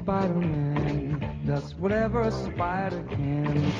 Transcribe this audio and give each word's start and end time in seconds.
Spider-Man 0.00 1.20
does 1.44 1.74
whatever 1.74 2.22
a 2.22 2.30
spider 2.30 3.04
can. 3.10 3.72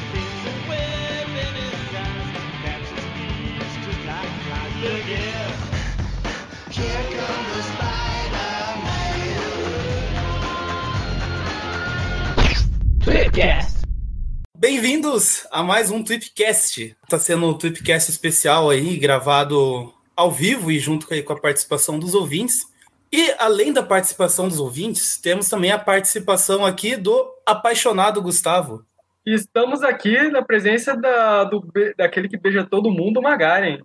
Bem-vindos 14.59 15.47
a 15.51 15.63
mais 15.63 15.91
um 15.91 16.05
Tweepcast. 16.05 16.95
Tá 17.09 17.19
sendo 17.19 17.47
um 17.47 17.55
Tweepcast 17.55 18.11
especial 18.11 18.69
aí, 18.69 18.99
gravado 18.99 19.95
ao 20.15 20.31
vivo 20.31 20.71
e 20.71 20.79
junto 20.79 21.07
com 21.07 21.33
a 21.33 21.41
participação 21.41 21.99
dos 21.99 22.15
ouvintes. 22.15 22.70
E 23.13 23.35
além 23.39 23.73
da 23.73 23.83
participação 23.83 24.47
dos 24.47 24.61
ouvintes, 24.61 25.19
temos 25.19 25.49
também 25.49 25.73
a 25.73 25.79
participação 25.79 26.65
aqui 26.65 26.97
do 26.97 27.29
apaixonado 27.45 28.23
Gustavo. 28.23 28.85
Estamos 29.27 29.83
aqui 29.83 30.31
na 30.31 30.43
presença 30.43 30.97
da, 30.97 31.45
do, 31.45 31.67
daquele 31.97 32.29
que 32.29 32.37
beija 32.37 32.65
todo 32.65 32.91
mundo, 32.91 33.19
o 33.19 33.23
Magaren. 33.23 33.81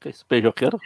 Que 0.00 0.08
esse 0.08 0.24
beijoqueiro? 0.28 0.78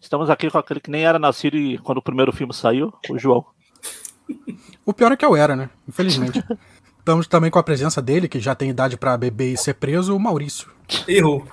Estamos 0.00 0.28
aqui 0.28 0.50
com 0.50 0.58
aquele 0.58 0.80
que 0.80 0.90
nem 0.90 1.04
era 1.04 1.18
nascido 1.18 1.56
e 1.56 1.78
quando 1.78 1.98
o 1.98 2.02
primeiro 2.02 2.32
filme 2.32 2.52
saiu, 2.52 2.92
o 3.08 3.18
João. 3.18 3.44
O 4.84 4.92
pior 4.92 5.12
é 5.12 5.16
que 5.16 5.24
eu 5.24 5.36
era, 5.36 5.54
né? 5.54 5.70
Infelizmente. 5.88 6.42
Estamos 6.98 7.26
também 7.26 7.50
com 7.50 7.58
a 7.58 7.62
presença 7.62 8.00
dele, 8.00 8.28
que 8.28 8.40
já 8.40 8.54
tem 8.54 8.70
idade 8.70 8.96
para 8.96 9.16
beber 9.16 9.52
e 9.52 9.58
ser 9.58 9.74
preso, 9.74 10.16
o 10.16 10.20
Maurício. 10.20 10.70
Errou. 11.06 11.46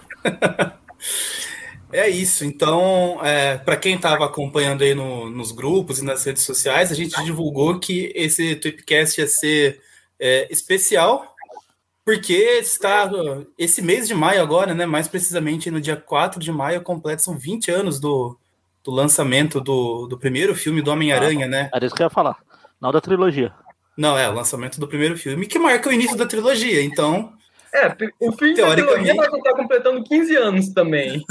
É 1.94 2.10
isso. 2.10 2.46
Então, 2.46 3.20
é, 3.24 3.58
para 3.58 3.78
quem 3.78 3.96
estava 3.96 4.26
acompanhando 4.26 4.84
aí 4.84 4.94
no, 4.94 5.30
nos 5.30 5.52
grupos 5.52 6.00
e 6.00 6.04
nas 6.04 6.24
redes 6.24 6.44
sociais, 6.44 6.92
a 6.92 6.96
gente 6.96 7.22
divulgou 7.24 7.80
que 7.80 8.12
esse 8.16 8.56
Tweepcast 8.56 9.20
ia 9.20 9.28
ser 9.28 9.82
é, 10.20 10.48
especial, 10.52 11.36
porque 12.06 12.34
está 12.34 13.10
esse 13.58 13.82
mês 13.82 14.08
de 14.08 14.14
maio 14.14 14.42
agora, 14.42 14.74
né? 14.74 14.86
Mais 14.86 15.08
precisamente 15.08 15.72
no 15.72 15.82
dia 15.82 15.96
4 15.96 16.40
de 16.40 16.52
maio, 16.52 16.82
completa 16.82 17.22
são 17.22 17.38
20 17.38 17.72
anos 17.72 18.00
do, 18.00 18.38
do 18.84 18.92
lançamento 18.92 19.60
do, 19.60 20.08
do 20.08 20.18
primeiro 20.18 20.56
filme 20.56 20.82
do 20.82 20.92
Homem-Aranha, 20.92 21.48
né? 21.48 21.70
Era 21.74 21.86
isso 21.86 21.96
que 21.96 22.02
eu 22.02 22.08
ia 22.08 22.10
falar. 22.10 22.38
Não 22.80 22.92
da 22.92 23.02
trilogia. 23.02 23.54
Não, 23.96 24.18
é, 24.18 24.30
o 24.30 24.34
lançamento 24.34 24.80
do 24.80 24.88
primeiro 24.88 25.18
filme, 25.18 25.46
que 25.46 25.60
marca 25.60 25.90
o 25.90 25.94
início 25.94 26.18
da 26.18 26.26
trilogia. 26.26 26.82
Então, 26.84 27.34
É, 27.74 27.88
o 28.20 28.32
fim 28.34 28.54
da 28.54 28.72
trilogia 28.74 29.16
vai 29.16 29.28
estar 29.28 29.54
completando 29.54 30.04
15 30.04 30.36
anos 30.36 30.70
também. 30.74 31.24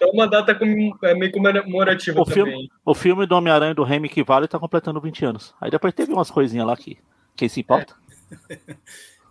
É 0.00 0.06
uma 0.12 0.26
data 0.26 0.54
com, 0.54 0.96
é, 1.02 1.14
meio 1.14 1.32
comemorativa 1.32 2.20
O 2.20 2.24
também. 2.24 2.44
filme, 2.44 2.70
o 2.84 2.94
filme 2.94 3.26
do 3.26 3.34
Homem-Aranha 3.34 3.74
do 3.74 3.84
Remy 3.84 4.08
que 4.08 4.22
vale 4.22 4.46
tá 4.46 4.58
completando 4.58 5.00
20 5.00 5.24
anos. 5.24 5.54
Aí 5.60 5.70
depois 5.70 5.94
teve 5.94 6.12
umas 6.12 6.30
coisinhas 6.30 6.66
lá 6.66 6.76
que 6.76 6.98
quem 7.34 7.48
se 7.48 7.60
importa. 7.60 7.94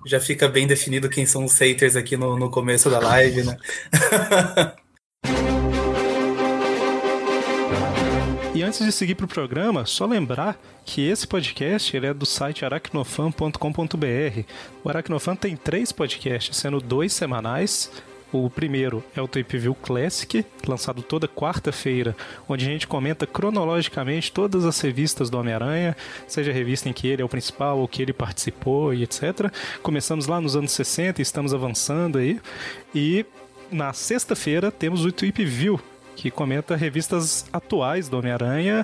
já 0.06 0.20
fica 0.20 0.48
bem 0.48 0.66
definido 0.66 1.10
quem 1.10 1.26
são 1.26 1.46
os 1.46 1.58
haters 1.60 1.96
aqui 1.96 2.18
no, 2.18 2.38
no 2.38 2.50
começo 2.50 2.90
da 2.90 3.00
live, 3.00 3.44
né? 3.44 3.58
antes 8.68 8.86
de 8.86 8.92
seguir 8.92 9.16
para 9.16 9.26
o 9.26 9.30
programa, 9.30 9.86
só 9.86 10.06
lembrar 10.06 10.60
que 10.84 11.08
esse 11.08 11.26
podcast 11.26 11.96
ele 11.96 12.06
é 12.06 12.14
do 12.14 12.26
site 12.26 12.66
aracnofan.com.br. 12.66 14.44
O 14.84 14.90
Aracnofan 14.90 15.36
tem 15.38 15.56
três 15.56 15.94
podcasts, 15.94 16.58
sendo 16.58 16.82
dois 16.82 17.14
semanais. 17.14 17.90
O 18.30 18.50
primeiro 18.50 19.02
é 19.16 19.22
o 19.22 19.28
Tape 19.28 19.58
View 19.58 19.74
Classic, 19.74 20.46
lançado 20.68 21.02
toda 21.02 21.30
quarta-feira, 21.30 22.14
onde 22.46 22.66
a 22.66 22.68
gente 22.68 22.86
comenta 22.86 23.26
cronologicamente 23.26 24.34
todas 24.34 24.66
as 24.66 24.78
revistas 24.82 25.30
do 25.30 25.40
Homem-Aranha, 25.40 25.96
seja 26.28 26.52
a 26.52 26.54
revista 26.54 26.90
em 26.90 26.94
que 26.94 27.08
ele 27.08 27.22
é 27.22 27.26
o 27.26 27.30
principal 27.30 27.80
ou 27.80 27.88
que 27.88 28.02
ele 28.02 28.12
participou 28.12 28.94
e 28.94 29.02
etc. 29.04 29.50
Começamos 29.82 30.28
lá 30.28 30.42
nos 30.42 30.58
anos 30.58 30.74
60 30.74 31.22
e 31.22 31.24
estamos 31.24 31.54
avançando 31.54 32.18
aí. 32.18 32.42
E 32.94 33.26
na 33.72 33.94
sexta-feira 33.94 34.72
temos 34.72 35.06
o 35.06 35.12
Tweep 35.12 35.46
View, 35.46 35.80
que 36.18 36.32
comenta 36.32 36.76
revistas 36.76 37.46
atuais 37.54 38.10
do 38.10 38.18
Homem-Aranha 38.18 38.84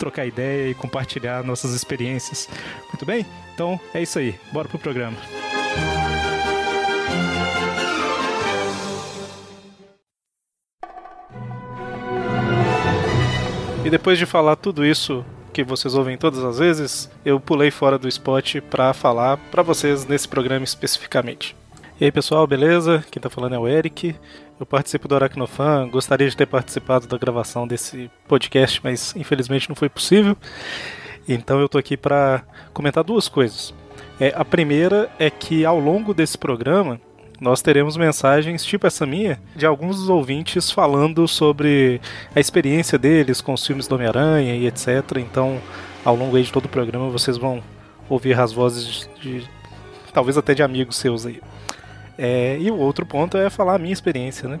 trocar 0.00 0.26
ideia 0.26 0.70
e 0.70 0.74
compartilhar 0.74 1.44
nossas 1.44 1.74
experiências. 1.74 2.48
Muito 2.88 3.04
bem? 3.04 3.26
Então 3.54 3.78
é 3.92 4.02
isso 4.02 4.18
aí. 4.18 4.34
Bora 4.50 4.66
pro 4.66 4.78
programa. 4.78 5.16
E 13.84 13.90
depois 13.90 14.18
de 14.18 14.24
falar 14.24 14.56
tudo 14.56 14.84
isso 14.84 15.24
que 15.52 15.62
vocês 15.64 15.94
ouvem 15.94 16.16
todas 16.16 16.42
as 16.42 16.58
vezes, 16.58 17.10
eu 17.24 17.38
pulei 17.38 17.70
fora 17.70 17.98
do 17.98 18.08
spot 18.08 18.56
para 18.70 18.94
falar 18.94 19.36
para 19.50 19.62
vocês 19.62 20.06
nesse 20.06 20.28
programa 20.28 20.64
especificamente. 20.64 21.56
E 22.00 22.04
aí 22.04 22.12
pessoal, 22.12 22.46
beleza? 22.46 23.04
Quem 23.10 23.20
tá 23.20 23.28
falando 23.28 23.54
é 23.54 23.58
o 23.58 23.68
Eric. 23.68 24.14
Eu 24.60 24.66
participo 24.66 25.08
do 25.08 25.14
Aracnofan, 25.14 25.88
gostaria 25.88 26.28
de 26.28 26.36
ter 26.36 26.44
participado 26.44 27.06
da 27.06 27.16
gravação 27.16 27.66
desse 27.66 28.10
podcast, 28.28 28.78
mas 28.84 29.16
infelizmente 29.16 29.70
não 29.70 29.74
foi 29.74 29.88
possível. 29.88 30.36
Então 31.26 31.58
eu 31.58 31.66
tô 31.66 31.78
aqui 31.78 31.96
para 31.96 32.42
comentar 32.74 33.02
duas 33.02 33.26
coisas. 33.26 33.72
É, 34.20 34.34
a 34.36 34.44
primeira 34.44 35.10
é 35.18 35.30
que 35.30 35.64
ao 35.64 35.80
longo 35.80 36.12
desse 36.12 36.36
programa 36.36 37.00
nós 37.40 37.62
teremos 37.62 37.96
mensagens 37.96 38.62
tipo 38.62 38.86
essa 38.86 39.06
minha 39.06 39.40
de 39.56 39.64
alguns 39.64 39.96
dos 39.96 40.10
ouvintes 40.10 40.70
falando 40.70 41.26
sobre 41.26 41.98
a 42.36 42.38
experiência 42.38 42.98
deles 42.98 43.40
com 43.40 43.54
os 43.54 43.66
filmes 43.66 43.88
do 43.88 43.94
Homem-Aranha 43.94 44.54
e 44.56 44.66
etc. 44.66 45.16
Então, 45.16 45.58
ao 46.04 46.14
longo 46.14 46.38
de 46.38 46.52
todo 46.52 46.66
o 46.66 46.68
programa 46.68 47.08
vocês 47.08 47.38
vão 47.38 47.62
ouvir 48.10 48.38
as 48.38 48.52
vozes 48.52 49.08
de, 49.22 49.40
de 49.40 49.50
talvez 50.12 50.36
até 50.36 50.52
de 50.52 50.62
amigos 50.62 50.98
seus 50.98 51.24
aí. 51.24 51.40
É, 52.22 52.58
e 52.60 52.70
o 52.70 52.76
outro 52.76 53.06
ponto 53.06 53.38
é 53.38 53.48
falar 53.48 53.76
a 53.76 53.78
minha 53.78 53.94
experiência, 53.94 54.46
né? 54.46 54.60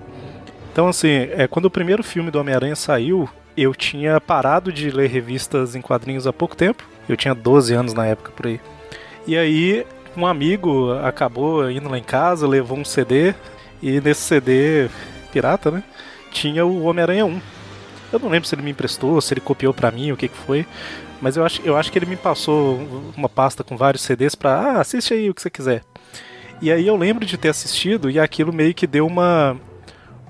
Então, 0.72 0.88
assim, 0.88 1.28
é, 1.32 1.46
quando 1.46 1.66
o 1.66 1.70
primeiro 1.70 2.02
filme 2.02 2.30
do 2.30 2.40
Homem-Aranha 2.40 2.74
saiu, 2.74 3.28
eu 3.54 3.74
tinha 3.74 4.18
parado 4.18 4.72
de 4.72 4.90
ler 4.90 5.10
revistas 5.10 5.76
em 5.76 5.82
quadrinhos 5.82 6.26
há 6.26 6.32
pouco 6.32 6.56
tempo. 6.56 6.88
Eu 7.06 7.18
tinha 7.18 7.34
12 7.34 7.74
anos 7.74 7.92
na 7.92 8.06
época 8.06 8.32
por 8.34 8.46
aí. 8.46 8.58
E 9.26 9.36
aí, 9.36 9.86
um 10.16 10.26
amigo 10.26 10.90
acabou 11.04 11.70
indo 11.70 11.90
lá 11.90 11.98
em 11.98 12.02
casa, 12.02 12.48
levou 12.48 12.78
um 12.78 12.84
CD, 12.84 13.34
e 13.82 14.00
nesse 14.00 14.22
CD 14.22 14.88
pirata, 15.30 15.70
né? 15.70 15.82
Tinha 16.30 16.64
o 16.64 16.84
Homem-Aranha 16.84 17.26
1. 17.26 17.40
Eu 18.14 18.18
não 18.20 18.30
lembro 18.30 18.48
se 18.48 18.54
ele 18.54 18.62
me 18.62 18.70
emprestou, 18.70 19.20
se 19.20 19.34
ele 19.34 19.40
copiou 19.42 19.74
para 19.74 19.90
mim, 19.90 20.12
o 20.12 20.16
que, 20.16 20.28
que 20.28 20.36
foi. 20.36 20.66
Mas 21.20 21.36
eu 21.36 21.44
acho, 21.44 21.60
eu 21.62 21.76
acho 21.76 21.92
que 21.92 21.98
ele 21.98 22.06
me 22.06 22.16
passou 22.16 22.80
uma 23.14 23.28
pasta 23.28 23.62
com 23.62 23.76
vários 23.76 24.02
CDs 24.02 24.34
pra. 24.34 24.54
Ah, 24.54 24.80
assiste 24.80 25.12
aí 25.12 25.28
o 25.28 25.34
que 25.34 25.42
você 25.42 25.50
quiser. 25.50 25.89
E 26.60 26.70
aí 26.70 26.86
eu 26.86 26.96
lembro 26.96 27.24
de 27.24 27.38
ter 27.38 27.48
assistido 27.48 28.10
e 28.10 28.18
aquilo 28.18 28.52
meio 28.52 28.74
que 28.74 28.86
deu 28.86 29.06
uma. 29.06 29.56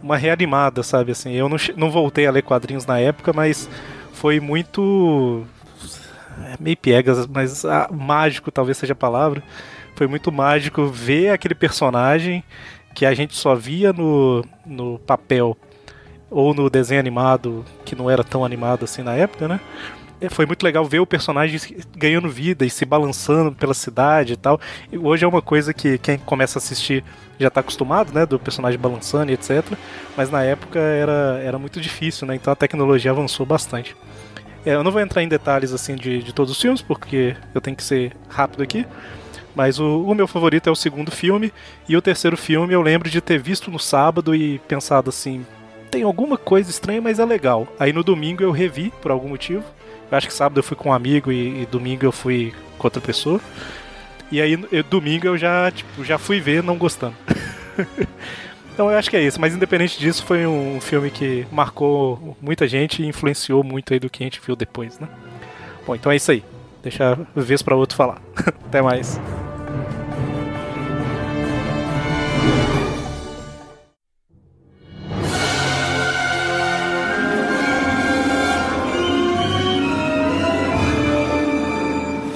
Uma 0.02 0.16
reanimada, 0.16 0.82
sabe? 0.82 1.12
Assim, 1.12 1.32
eu 1.32 1.46
não, 1.46 1.58
não 1.76 1.90
voltei 1.90 2.26
a 2.26 2.30
ler 2.30 2.40
quadrinhos 2.40 2.86
na 2.86 2.98
época, 2.98 3.34
mas 3.34 3.68
foi 4.14 4.40
muito. 4.40 5.44
É 6.46 6.56
meio 6.58 6.76
piegas, 6.76 7.26
mas 7.26 7.66
ah, 7.66 7.86
mágico 7.92 8.50
talvez 8.50 8.78
seja 8.78 8.94
a 8.94 8.96
palavra. 8.96 9.42
Foi 9.94 10.06
muito 10.06 10.32
mágico 10.32 10.86
ver 10.86 11.30
aquele 11.30 11.54
personagem 11.54 12.42
que 12.94 13.04
a 13.04 13.12
gente 13.12 13.36
só 13.36 13.54
via 13.54 13.92
no, 13.92 14.42
no 14.64 14.98
papel 15.00 15.54
ou 16.30 16.54
no 16.54 16.70
desenho 16.70 17.00
animado, 17.00 17.64
que 17.84 17.94
não 17.94 18.08
era 18.08 18.24
tão 18.24 18.44
animado 18.44 18.84
assim 18.84 19.02
na 19.02 19.14
época, 19.14 19.48
né? 19.48 19.60
É, 20.20 20.28
foi 20.28 20.44
muito 20.44 20.62
legal 20.62 20.84
ver 20.84 21.00
o 21.00 21.06
personagem 21.06 21.58
ganhando 21.96 22.28
vida 22.28 22.66
e 22.66 22.70
se 22.70 22.84
balançando 22.84 23.52
pela 23.52 23.72
cidade 23.72 24.34
e 24.34 24.36
tal. 24.36 24.60
E 24.92 24.98
hoje 24.98 25.24
é 25.24 25.28
uma 25.28 25.40
coisa 25.40 25.72
que 25.72 25.96
quem 25.98 26.18
começa 26.18 26.58
a 26.58 26.60
assistir 26.60 27.02
já 27.38 27.48
está 27.48 27.60
acostumado, 27.60 28.12
né? 28.12 28.26
Do 28.26 28.38
personagem 28.38 28.78
balançando 28.78 29.30
e 29.30 29.34
etc. 29.34 29.64
Mas 30.16 30.30
na 30.30 30.42
época 30.42 30.78
era, 30.78 31.40
era 31.42 31.58
muito 31.58 31.80
difícil, 31.80 32.26
né? 32.26 32.34
Então 32.34 32.52
a 32.52 32.56
tecnologia 32.56 33.10
avançou 33.10 33.46
bastante. 33.46 33.96
É, 34.64 34.74
eu 34.74 34.84
não 34.84 34.92
vou 34.92 35.00
entrar 35.00 35.22
em 35.22 35.28
detalhes 35.28 35.72
assim 35.72 35.96
de, 35.96 36.22
de 36.22 36.34
todos 36.34 36.52
os 36.52 36.60
filmes, 36.60 36.82
porque 36.82 37.34
eu 37.54 37.60
tenho 37.60 37.76
que 37.76 37.82
ser 37.82 38.12
rápido 38.28 38.62
aqui. 38.62 38.86
Mas 39.54 39.80
o, 39.80 40.04
o, 40.04 40.14
meu 40.14 40.28
favorito 40.28 40.68
é 40.68 40.70
o 40.70 40.76
segundo 40.76 41.10
filme. 41.10 41.52
E 41.88 41.96
o 41.96 42.02
terceiro 42.02 42.36
filme 42.36 42.74
eu 42.74 42.82
lembro 42.82 43.08
de 43.08 43.20
ter 43.20 43.38
visto 43.38 43.70
no 43.70 43.78
sábado 43.78 44.34
e 44.34 44.58
pensado 44.60 45.08
assim: 45.08 45.46
tem 45.90 46.02
alguma 46.02 46.36
coisa 46.36 46.70
estranha, 46.70 47.00
mas 47.00 47.18
é 47.18 47.24
legal. 47.24 47.66
Aí 47.78 47.92
no 47.92 48.04
domingo 48.04 48.42
eu 48.42 48.50
revi 48.50 48.92
por 49.00 49.10
algum 49.10 49.28
motivo. 49.28 49.64
Eu 50.10 50.18
acho 50.18 50.26
que 50.26 50.34
sábado 50.34 50.58
eu 50.58 50.64
fui 50.64 50.76
com 50.76 50.88
um 50.88 50.92
amigo 50.92 51.30
e, 51.30 51.62
e 51.62 51.66
domingo 51.66 52.04
eu 52.04 52.12
fui 52.12 52.52
com 52.76 52.86
outra 52.86 53.00
pessoa. 53.00 53.40
E 54.30 54.40
aí 54.40 54.58
eu, 54.70 54.82
domingo 54.84 55.26
eu 55.26 55.36
já, 55.36 55.70
tipo, 55.70 56.04
já 56.04 56.18
fui 56.18 56.40
ver 56.40 56.62
não 56.62 56.76
gostando. 56.76 57.16
então 58.72 58.90
eu 58.90 58.96
acho 58.96 59.10
que 59.10 59.16
é 59.16 59.22
isso, 59.22 59.40
mas 59.40 59.54
independente 59.54 59.98
disso, 59.98 60.24
foi 60.24 60.46
um 60.46 60.80
filme 60.80 61.10
que 61.10 61.46
marcou 61.50 62.36
muita 62.40 62.66
gente 62.68 63.02
e 63.02 63.06
influenciou 63.06 63.64
muito 63.64 63.92
aí 63.92 63.98
do 63.98 64.08
que 64.08 64.22
a 64.22 64.26
gente 64.26 64.40
viu 64.44 64.54
depois, 64.54 64.98
né? 64.98 65.08
Bom, 65.86 65.94
então 65.94 66.10
é 66.12 66.16
isso 66.16 66.30
aí. 66.30 66.44
Deixa 66.82 67.12
a 67.12 67.40
vez 67.40 67.62
para 67.62 67.76
outro 67.76 67.96
falar. 67.96 68.22
Até 68.66 68.80
mais. 68.80 69.20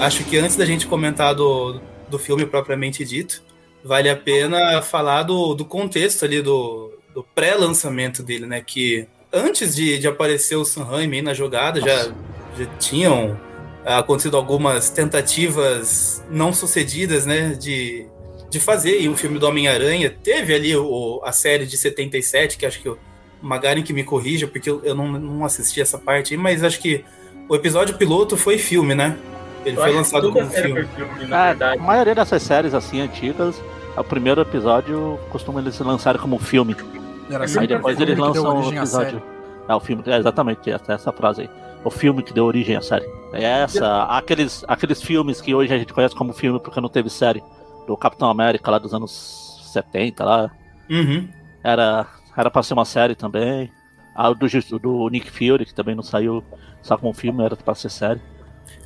Acho 0.05 0.25
que 0.25 0.37
antes 0.37 0.57
da 0.57 0.65
gente 0.65 0.87
comentar 0.87 1.35
do, 1.35 1.81
do 2.09 2.19
filme 2.19 2.47
propriamente 2.47 3.05
dito, 3.05 3.43
vale 3.83 4.09
a 4.09 4.17
pena 4.17 4.81
falar 4.83 5.23
do, 5.23 5.55
do 5.55 5.65
contexto 5.65 6.25
ali, 6.25 6.41
do, 6.41 6.93
do 7.15 7.23
pré-lançamento 7.35 8.23
dele, 8.23 8.47
né? 8.47 8.61
Que 8.61 9.07
antes 9.33 9.75
de, 9.75 9.99
de 9.99 10.07
aparecer 10.07 10.57
o 10.57 10.65
Sam 10.65 10.85
Raimi 10.85 11.23
na 11.23 11.35
jogada, 11.35 11.81
já, 11.81 12.13
já 12.59 12.67
tinham 12.79 13.39
acontecido 13.85 14.37
algumas 14.37 14.89
tentativas 14.91 16.25
não 16.31 16.53
sucedidas, 16.53 17.27
né? 17.27 17.51
De, 17.51 18.07
de 18.51 18.61
fazer 18.61 19.09
um 19.09 19.17
filme 19.17 19.39
do 19.39 19.47
Homem-Aranha. 19.47 20.11
Teve 20.11 20.55
ali 20.55 20.77
o, 20.77 21.21
a 21.25 21.33
série 21.33 21.67
de 21.67 21.77
77, 21.77 22.57
que 22.57 22.65
acho 22.65 22.81
que 22.81 22.89
o 22.89 22.99
Magaren 23.43 23.83
que 23.83 23.93
me 23.93 24.05
corrija, 24.05 24.47
porque 24.47 24.71
eu, 24.71 24.81
eu 24.85 24.95
não, 24.95 25.13
não 25.13 25.45
assisti 25.45 25.81
essa 25.81 25.99
parte 25.99 26.33
aí, 26.33 26.41
mas 26.41 26.65
acho 26.65 26.81
que 26.81 27.05
o 27.49 27.55
episódio 27.55 27.97
piloto 27.97 28.37
foi 28.37 28.57
filme, 28.57 28.95
né? 28.95 29.19
Ele 29.65 29.77
foi 29.77 29.95
lançado 29.95 30.33
como 30.33 30.49
filme. 30.51 30.85
filme 30.85 31.33
é, 31.33 31.65
a 31.65 31.77
maioria 31.77 32.15
dessas 32.15 32.43
séries 32.43 32.75
assim 32.75 33.01
antigas, 33.01 33.63
o 33.97 34.05
primeiro 34.05 34.41
episódio 34.41 35.19
costuma 35.31 35.61
eles 35.61 35.79
lançarem 35.81 36.21
como 36.21 36.39
filme. 36.39 36.77
Era 37.31 37.45
aí 37.45 37.67
depois 37.67 37.99
eles 37.99 38.19
lançam 38.19 38.61
o 38.61 38.73
episódio. 38.73 39.23
É 39.69 39.75
o 39.75 39.81
filme, 39.81 40.03
é 40.07 40.19
exatamente 40.19 40.71
essa, 40.71 40.93
essa 40.93 41.13
frase 41.13 41.43
aí. 41.43 41.51
O 41.83 41.91
filme 41.91 42.23
que 42.23 42.33
deu 42.33 42.45
origem 42.45 42.77
à 42.77 42.83
série. 42.83 43.07
É 43.33 43.43
essa, 43.43 44.05
aqueles, 44.05 44.65
aqueles 44.69 45.03
filmes 45.03 45.41
que 45.41 45.55
hoje 45.55 45.73
a 45.73 45.79
gente 45.79 45.93
conhece 45.93 46.15
como 46.15 46.33
filme 46.33 46.61
porque 46.61 46.81
não 46.81 46.89
teve 46.89 47.11
série. 47.11 47.43
Do 47.87 47.97
Capitão 47.97 48.31
América 48.31 48.71
lá 48.71 48.79
dos 48.79 48.95
anos 48.95 49.61
70 49.73 50.25
lá. 50.25 50.51
Uhum. 50.89 51.29
Era, 51.63 52.07
era 52.37 52.51
pra 52.51 52.63
ser 52.63 52.75
uma 52.75 52.85
série 52.85 53.15
também. 53.15 53.71
A 54.15 54.33
do, 54.33 54.47
do 54.79 55.09
Nick 55.09 55.31
Fury, 55.31 55.67
que 55.67 55.75
também 55.75 55.95
não 55.95 56.03
saiu 56.03 56.43
só 56.81 56.97
como 56.97 57.13
filme, 57.13 57.45
era 57.45 57.57
pra 57.57 57.75
ser 57.75 57.91
série. 57.91 58.21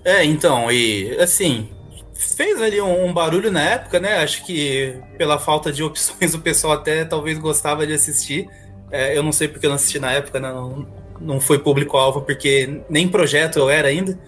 É, 0.04 0.24
então, 0.24 0.70
e 0.70 1.16
assim, 1.20 1.68
fez 2.14 2.60
ali 2.60 2.80
um, 2.80 3.06
um, 3.06 3.12
barulho 3.12 3.50
na 3.50 3.62
época, 3.62 4.00
né? 4.00 4.18
Acho 4.18 4.44
que 4.44 4.94
pela 5.16 5.38
falta 5.38 5.72
de 5.72 5.82
opções 5.84 6.34
o 6.34 6.40
pessoal 6.40 6.74
até 6.74 7.04
talvez 7.04 7.38
gostava 7.38 7.86
de 7.86 7.92
assistir. 7.92 8.48
É, 8.90 9.16
eu 9.16 9.22
não 9.22 9.32
sei 9.32 9.48
porque 9.48 9.66
eu 9.66 9.70
não 9.70 9.76
assisti 9.76 9.98
na 9.98 10.12
época, 10.12 10.40
né? 10.40 10.50
não, 10.50 10.86
não 11.20 11.40
foi 11.40 11.58
público-alvo, 11.58 12.22
porque 12.22 12.82
nem 12.88 13.08
projeto 13.08 13.58
eu 13.58 13.70
era 13.70 13.88
ainda. 13.88 14.18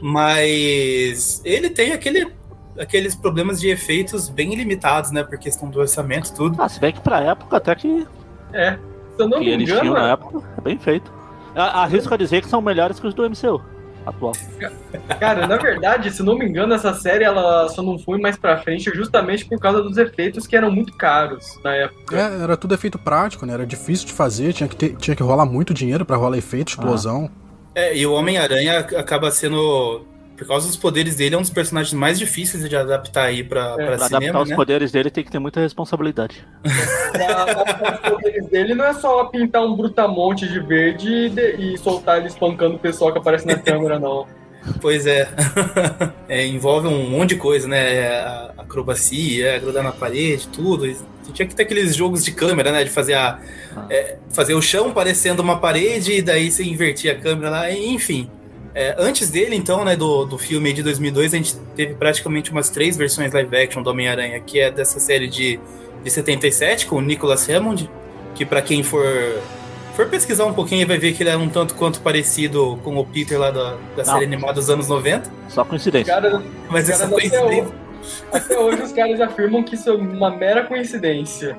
Mas 0.00 1.42
ele 1.44 1.68
tem 1.70 1.92
aquele, 1.92 2.32
aqueles 2.78 3.14
problemas 3.14 3.60
de 3.60 3.68
efeitos 3.68 4.28
bem 4.28 4.54
limitados, 4.54 5.10
né? 5.10 5.22
Por 5.22 5.38
questão 5.38 5.68
do 5.68 5.78
orçamento 5.78 6.34
tudo. 6.34 6.60
Ah, 6.60 6.68
se 6.68 6.80
bem 6.80 6.92
que 6.92 7.00
pra 7.00 7.20
época 7.20 7.56
até 7.58 7.74
que. 7.74 8.06
É. 8.52 8.78
Se 9.16 9.22
eu 9.22 9.28
não 9.28 9.40
me 9.40 9.54
engano. 9.54 9.92
na 9.92 10.12
época, 10.12 10.42
é 10.56 10.60
bem 10.60 10.78
feito. 10.78 11.12
Arrisco 11.54 12.14
a 12.14 12.16
dizer 12.16 12.40
que 12.40 12.48
são 12.48 12.62
melhores 12.62 12.98
que 12.98 13.06
os 13.06 13.14
do 13.14 13.28
MCU 13.28 13.60
atual. 14.08 14.32
Cara, 15.20 15.46
na 15.46 15.56
verdade, 15.56 16.10
se 16.10 16.22
não 16.22 16.36
me 16.36 16.46
engano, 16.46 16.74
essa 16.74 16.94
série 16.94 17.24
ela 17.24 17.68
só 17.68 17.82
não 17.82 17.98
foi 17.98 18.18
mais 18.18 18.36
pra 18.36 18.58
frente 18.58 18.90
justamente 18.94 19.44
por 19.44 19.58
causa 19.58 19.82
dos 19.82 19.96
efeitos 19.96 20.46
que 20.46 20.56
eram 20.56 20.70
muito 20.70 20.96
caros 20.96 21.58
na 21.62 21.74
época. 21.74 22.16
É, 22.16 22.42
era 22.42 22.56
tudo 22.56 22.74
efeito 22.74 22.98
prático, 22.98 23.46
né? 23.46 23.54
Era 23.54 23.66
difícil 23.66 24.06
de 24.06 24.12
fazer, 24.12 24.52
tinha 24.52 24.68
que, 24.68 24.76
ter, 24.76 24.96
tinha 24.96 25.16
que 25.16 25.22
rolar 25.22 25.46
muito 25.46 25.74
dinheiro 25.74 26.04
para 26.04 26.16
rolar 26.16 26.36
efeito, 26.36 26.68
explosão. 26.68 27.30
Ah. 27.32 27.48
É, 27.74 27.96
e 27.96 28.04
o 28.06 28.12
Homem-Aranha 28.12 28.80
acaba 28.80 29.30
sendo 29.30 30.04
por 30.38 30.46
causa 30.46 30.68
dos 30.68 30.76
poderes 30.76 31.16
dele, 31.16 31.34
é 31.34 31.38
um 31.38 31.42
dos 31.42 31.50
personagens 31.50 31.92
mais 31.92 32.16
difíceis 32.16 32.66
de 32.68 32.76
adaptar 32.76 33.24
aí 33.24 33.42
pra, 33.42 33.72
é, 33.72 33.74
pra, 33.74 33.86
pra 33.86 33.98
cinema, 33.98 34.16
adaptar 34.16 34.38
né? 34.38 34.44
os 34.44 34.56
poderes 34.56 34.92
dele 34.92 35.10
tem 35.10 35.24
que 35.24 35.32
ter 35.32 35.40
muita 35.40 35.60
responsabilidade. 35.60 36.46
pra 37.10 37.42
adaptar 37.42 37.94
os 37.94 38.10
poderes 38.10 38.46
dele 38.46 38.74
não 38.74 38.84
é 38.84 38.94
só 38.94 39.24
pintar 39.24 39.64
um 39.64 39.74
brutamonte 39.74 40.46
de 40.46 40.60
verde 40.60 41.08
e, 41.08 41.28
de, 41.28 41.56
e 41.56 41.78
soltar 41.78 42.18
ele 42.18 42.28
espancando 42.28 42.76
o 42.76 42.78
pessoal 42.78 43.12
que 43.12 43.18
aparece 43.18 43.46
na 43.46 43.56
câmera, 43.58 43.98
não. 43.98 44.26
Pois 44.80 45.06
é. 45.06 45.28
é. 46.28 46.46
Envolve 46.46 46.86
um 46.86 47.10
monte 47.10 47.30
de 47.30 47.36
coisa, 47.36 47.66
né? 47.66 48.20
A 48.20 48.52
acrobacia, 48.58 49.58
grudar 49.58 49.82
na 49.82 49.92
parede, 49.92 50.46
tudo. 50.48 50.84
Tinha 51.32 51.48
que 51.48 51.54
ter 51.54 51.62
aqueles 51.62 51.96
jogos 51.96 52.24
de 52.24 52.32
câmera, 52.32 52.70
né? 52.70 52.84
De 52.84 52.90
fazer 52.90 53.14
a. 53.14 53.40
Ah. 53.76 53.86
É, 53.90 54.18
fazer 54.30 54.54
o 54.54 54.62
chão 54.62 54.92
parecendo 54.92 55.42
uma 55.42 55.58
parede 55.58 56.12
e 56.12 56.22
daí 56.22 56.50
você 56.50 56.64
invertir 56.64 57.10
a 57.10 57.14
câmera 57.14 57.50
lá, 57.50 57.72
enfim. 57.72 58.30
É, 58.74 58.94
antes 58.98 59.30
dele, 59.30 59.56
então, 59.56 59.84
né, 59.84 59.96
do, 59.96 60.24
do 60.24 60.38
filme 60.38 60.72
de 60.72 60.82
2002, 60.82 61.34
a 61.34 61.36
gente 61.36 61.56
teve 61.74 61.94
praticamente 61.94 62.50
umas 62.50 62.68
três 62.70 62.96
versões 62.96 63.32
live 63.32 63.56
action 63.56 63.82
do 63.82 63.90
Homem-Aranha, 63.90 64.40
que 64.40 64.60
é 64.60 64.70
dessa 64.70 65.00
série 65.00 65.26
de, 65.26 65.58
de 66.04 66.10
77, 66.10 66.86
com 66.86 66.96
o 66.96 67.00
Nicholas 67.00 67.48
Hammond, 67.48 67.90
que 68.34 68.44
para 68.44 68.62
quem 68.62 68.82
for, 68.82 69.04
for 69.94 70.06
pesquisar 70.06 70.44
um 70.44 70.52
pouquinho 70.52 70.86
vai 70.86 70.98
ver 70.98 71.12
que 71.12 71.22
ele 71.22 71.30
é 71.30 71.36
um 71.36 71.48
tanto 71.48 71.74
quanto 71.74 72.00
parecido 72.00 72.78
com 72.84 72.96
o 72.96 73.04
Peter 73.04 73.38
lá 73.38 73.50
da, 73.50 73.76
da 73.96 74.04
série 74.04 74.24
animada 74.24 74.54
dos 74.54 74.70
anos 74.70 74.88
90. 74.88 75.30
Só 75.48 75.64
coincidência. 75.64 76.14
Cara, 76.14 76.42
Mas 76.70 76.88
essa 76.88 77.08
coincidência... 77.08 77.40
Até 77.40 77.58
hoje, 77.58 77.72
até 78.32 78.58
hoje 78.58 78.82
os 78.82 78.92
caras 78.92 79.20
afirmam 79.20 79.62
que 79.62 79.74
isso 79.74 79.90
é 79.90 79.92
uma 79.94 80.30
mera 80.30 80.64
coincidência. 80.64 81.58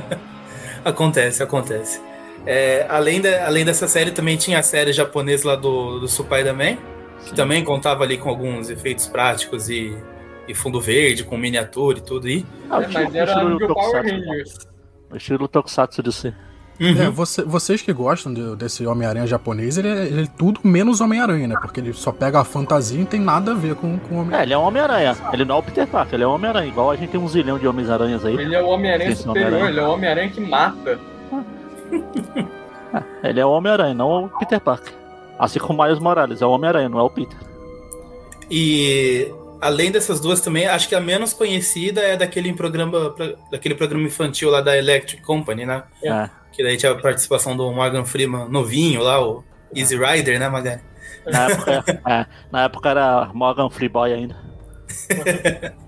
acontece, 0.84 1.42
acontece. 1.42 2.00
É, 2.46 2.86
além, 2.88 3.20
de, 3.20 3.34
além 3.36 3.64
dessa 3.64 3.88
série, 3.88 4.10
também 4.10 4.36
tinha 4.36 4.58
a 4.58 4.62
série 4.62 4.92
japonesa 4.92 5.48
lá 5.48 5.56
do, 5.56 5.98
do 6.00 6.08
Spider-Man, 6.08 6.76
que 7.24 7.34
também 7.34 7.64
contava 7.64 8.04
ali 8.04 8.18
com 8.18 8.28
alguns 8.28 8.68
efeitos 8.68 9.06
práticos 9.06 9.68
e, 9.68 9.96
e 10.46 10.54
fundo 10.54 10.80
verde, 10.80 11.24
com 11.24 11.36
miniatura 11.36 11.98
e 11.98 12.02
tudo 12.02 12.26
aí. 12.26 12.44
Ah, 12.68 12.82
é, 12.82 12.88
mas 12.88 13.14
era 13.14 13.44
do 13.44 13.66
Power 13.66 14.02
Rangers. 14.02 14.58
O 15.10 15.16
estilo 15.16 15.48
Tokusatsu 15.48 16.02
de 16.02 16.12
ser. 16.12 16.34
Uhum. 16.80 17.02
É, 17.02 17.08
você, 17.08 17.42
vocês 17.42 17.80
que 17.80 17.92
gostam 17.92 18.34
de, 18.34 18.56
desse 18.56 18.84
Homem-Aranha 18.84 19.26
japonês, 19.26 19.78
ele 19.78 19.88
é, 19.88 20.06
ele 20.06 20.22
é, 20.22 20.26
tudo 20.36 20.60
menos 20.64 21.00
Homem-Aranha, 21.00 21.46
né? 21.46 21.54
Porque 21.60 21.78
ele 21.78 21.92
só 21.92 22.10
pega 22.10 22.40
a 22.40 22.44
fantasia 22.44 22.96
e 22.96 23.00
não 23.00 23.06
tem 23.06 23.20
nada 23.20 23.52
a 23.52 23.54
ver 23.54 23.76
com, 23.76 23.96
com 23.98 24.16
Homem-Aranha. 24.16 24.40
É, 24.40 24.42
ele 24.42 24.52
é 24.54 24.58
um 24.58 24.62
Homem-Aranha. 24.62 25.16
Ele 25.32 25.44
não 25.44 25.56
é 25.56 25.58
o 25.58 25.62
Peter 25.62 25.86
Parker, 25.86 26.14
ele 26.14 26.24
é 26.24 26.26
um 26.26 26.34
Homem-Aranha. 26.34 26.66
Igual 26.66 26.90
a 26.90 26.96
gente 26.96 27.10
tem 27.10 27.20
um 27.20 27.28
zilhão 27.28 27.58
de 27.58 27.66
Homens-Aranhas 27.68 28.24
aí. 28.24 28.34
Ele 28.34 28.54
é 28.54 28.60
o 28.60 28.66
Homem-Aranha 28.66 29.14
superior, 29.14 29.52
Homem 29.52 29.68
ele 29.68 29.80
é 29.80 29.82
o 29.82 29.90
Homem-Aranha 29.90 30.30
que 30.30 30.40
mata. 30.40 30.98
É, 33.22 33.28
ele 33.28 33.40
é 33.40 33.46
o 33.46 33.50
Homem-Aranha, 33.50 33.94
não 33.94 34.24
o 34.24 34.28
Peter 34.28 34.60
Parker. 34.60 34.92
Assim 35.38 35.58
como 35.58 35.80
o 35.80 35.84
Miles 35.84 35.98
Morales, 35.98 36.42
é 36.42 36.46
o 36.46 36.50
Homem-Aranha, 36.50 36.88
não 36.88 36.98
é 36.98 37.02
o 37.02 37.10
Peter. 37.10 37.36
E 38.50 39.32
além 39.60 39.90
dessas 39.90 40.20
duas 40.20 40.40
também, 40.40 40.66
acho 40.66 40.88
que 40.88 40.94
a 40.94 41.00
menos 41.00 41.32
conhecida 41.32 42.00
é 42.00 42.16
daquele 42.16 42.52
programa, 42.52 43.14
daquele 43.50 43.74
programa 43.74 44.06
infantil 44.06 44.50
lá 44.50 44.60
da 44.60 44.76
Electric 44.76 45.22
Company, 45.22 45.66
né? 45.66 45.82
É. 46.02 46.28
Que 46.52 46.62
daí 46.62 46.76
tinha 46.76 46.92
a 46.92 46.94
participação 46.94 47.56
do 47.56 47.72
Morgan 47.72 48.04
Freeman 48.04 48.48
novinho 48.48 49.02
lá, 49.02 49.20
o 49.24 49.42
Easy 49.74 49.96
Rider, 49.96 50.38
né, 50.38 50.48
Magari? 50.48 50.80
Na 51.26 51.50
época, 51.50 51.84
é, 52.06 52.26
na 52.52 52.64
época 52.64 52.90
era 52.90 53.30
Morgan 53.32 53.70
Freeboy 53.70 54.12
ainda. 54.12 54.36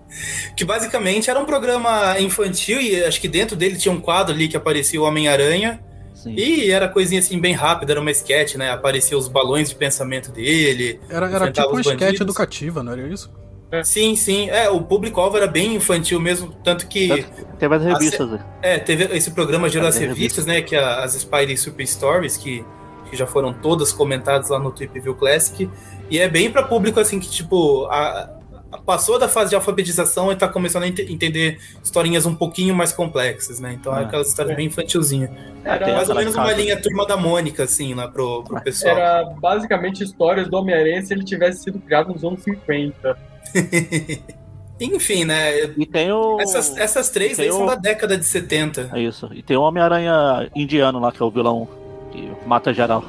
que 0.57 0.65
basicamente 0.65 1.31
era 1.31 1.39
um 1.39 1.45
programa 1.45 2.19
infantil 2.21 2.81
e 2.81 3.05
acho 3.05 3.21
que 3.21 3.29
dentro 3.29 3.57
dele 3.57 3.77
tinha 3.77 3.93
um 3.93 4.01
quadro 4.01 4.35
ali 4.35 4.49
que 4.49 4.57
aparecia 4.57 5.01
o 5.01 5.05
Homem-Aranha. 5.05 5.81
E 6.27 6.73
era 6.73 6.89
coisinha 6.89 7.21
assim 7.21 7.39
bem 7.39 7.55
rápida, 7.55 7.93
era 7.93 8.01
uma 8.01 8.11
sketch, 8.11 8.57
né? 8.57 8.71
Aparecia 8.71 9.17
os 9.17 9.29
balões 9.29 9.69
de 9.69 9.77
pensamento 9.77 10.33
dele. 10.33 10.99
Era, 11.09 11.31
era 11.31 11.53
tipo 11.53 11.69
uma 11.71 11.81
sketch 11.81 12.21
educativa, 12.21 12.83
não 12.83 12.93
era 12.93 13.07
isso? 13.07 13.31
É. 13.71 13.83
Sim, 13.83 14.15
sim. 14.15 14.49
É, 14.49 14.69
o 14.71 14.81
público-alvo 14.81 15.37
era 15.37 15.47
bem 15.47 15.75
infantil 15.75 16.21
mesmo, 16.21 16.53
tanto 16.65 16.87
que. 16.87 17.25
Teve 17.59 17.75
as 17.75 17.83
revistas, 17.83 18.31
né? 18.31 18.45
É, 18.63 18.79
teve 18.79 19.05
esse 19.17 19.31
programa 19.33 19.69
gerou 19.69 19.89
as 19.89 19.97
revistas, 19.97 20.47
né? 20.47 20.63
Que 20.63 20.77
é 20.77 20.83
as 20.83 21.15
Spidey 21.15 21.57
Super 21.57 21.87
Stories, 21.87 22.37
que, 22.37 22.65
que 23.11 23.17
já 23.17 23.27
foram 23.27 23.53
todas 23.53 23.93
comentadas 23.93 24.51
lá 24.51 24.59
no 24.59 24.71
Trip 24.71 24.99
View 25.01 25.15
Classic. 25.15 25.69
E 26.09 26.19
é 26.19 26.29
bem 26.29 26.51
para 26.51 26.63
público 26.63 27.01
assim 27.01 27.19
que, 27.19 27.29
tipo, 27.29 27.87
a, 27.87 28.36
passou 28.85 29.19
da 29.19 29.29
fase 29.29 29.51
de 29.51 29.57
alfabetização 29.57 30.31
e 30.33 30.37
tá 30.37 30.49
começando 30.49 30.83
a 30.83 30.89
ent 30.89 30.99
entender 30.99 31.59
historinhas 31.83 32.27
um 32.27 32.35
pouquinho 32.35 32.75
mais 32.75 32.93
complexas, 32.93 33.61
né? 33.61 33.73
Então 33.73 33.97
é, 33.97 34.03
é 34.03 34.05
aquelas 34.05 34.29
histórias 34.29 34.53
é. 34.53 34.57
bem 34.57 34.67
infantilzinha. 34.67 35.31
Era 35.65 35.95
mais 35.95 36.09
ou 36.09 36.15
menos 36.15 36.35
uma 36.35 36.53
linha 36.53 36.81
turma 36.81 37.07
da 37.07 37.17
Mônica, 37.17 37.65
assim, 37.65 37.95
lá 37.95 38.09
pro, 38.09 38.43
pro 38.45 38.61
pessoal. 38.63 38.97
Era 38.97 39.25
basicamente 39.25 40.03
histórias 40.03 40.49
do 40.49 40.57
Homem-Aranha 40.57 41.03
se 41.03 41.13
ele 41.13 41.25
tivesse 41.25 41.65
sido 41.65 41.79
criado 41.79 42.13
nos 42.13 42.25
anos 42.25 42.43
50. 42.43 43.17
Enfim, 44.79 45.25
né? 45.25 45.65
E 45.77 45.87
tem 45.87 46.13
o... 46.13 46.39
essas, 46.41 46.77
essas 46.77 47.09
três 47.09 47.41
aí 47.41 47.49
o... 47.49 47.55
são 47.55 47.67
da 47.67 47.77
década 47.77 48.17
de 48.19 48.25
70. 48.25 48.91
É 48.93 49.01
isso. 49.01 49.31
E 49.33 49.43
tem 49.43 49.57
o 49.57 49.63
Homem-Aranha 49.63 50.51
indiano 50.55 51.01
lá, 51.01 51.11
que 51.11 51.23
é 51.23 51.25
o 51.25 51.31
vilão 51.31 51.67
que 52.13 52.31
mata 52.47 52.75
geral. 52.75 53.05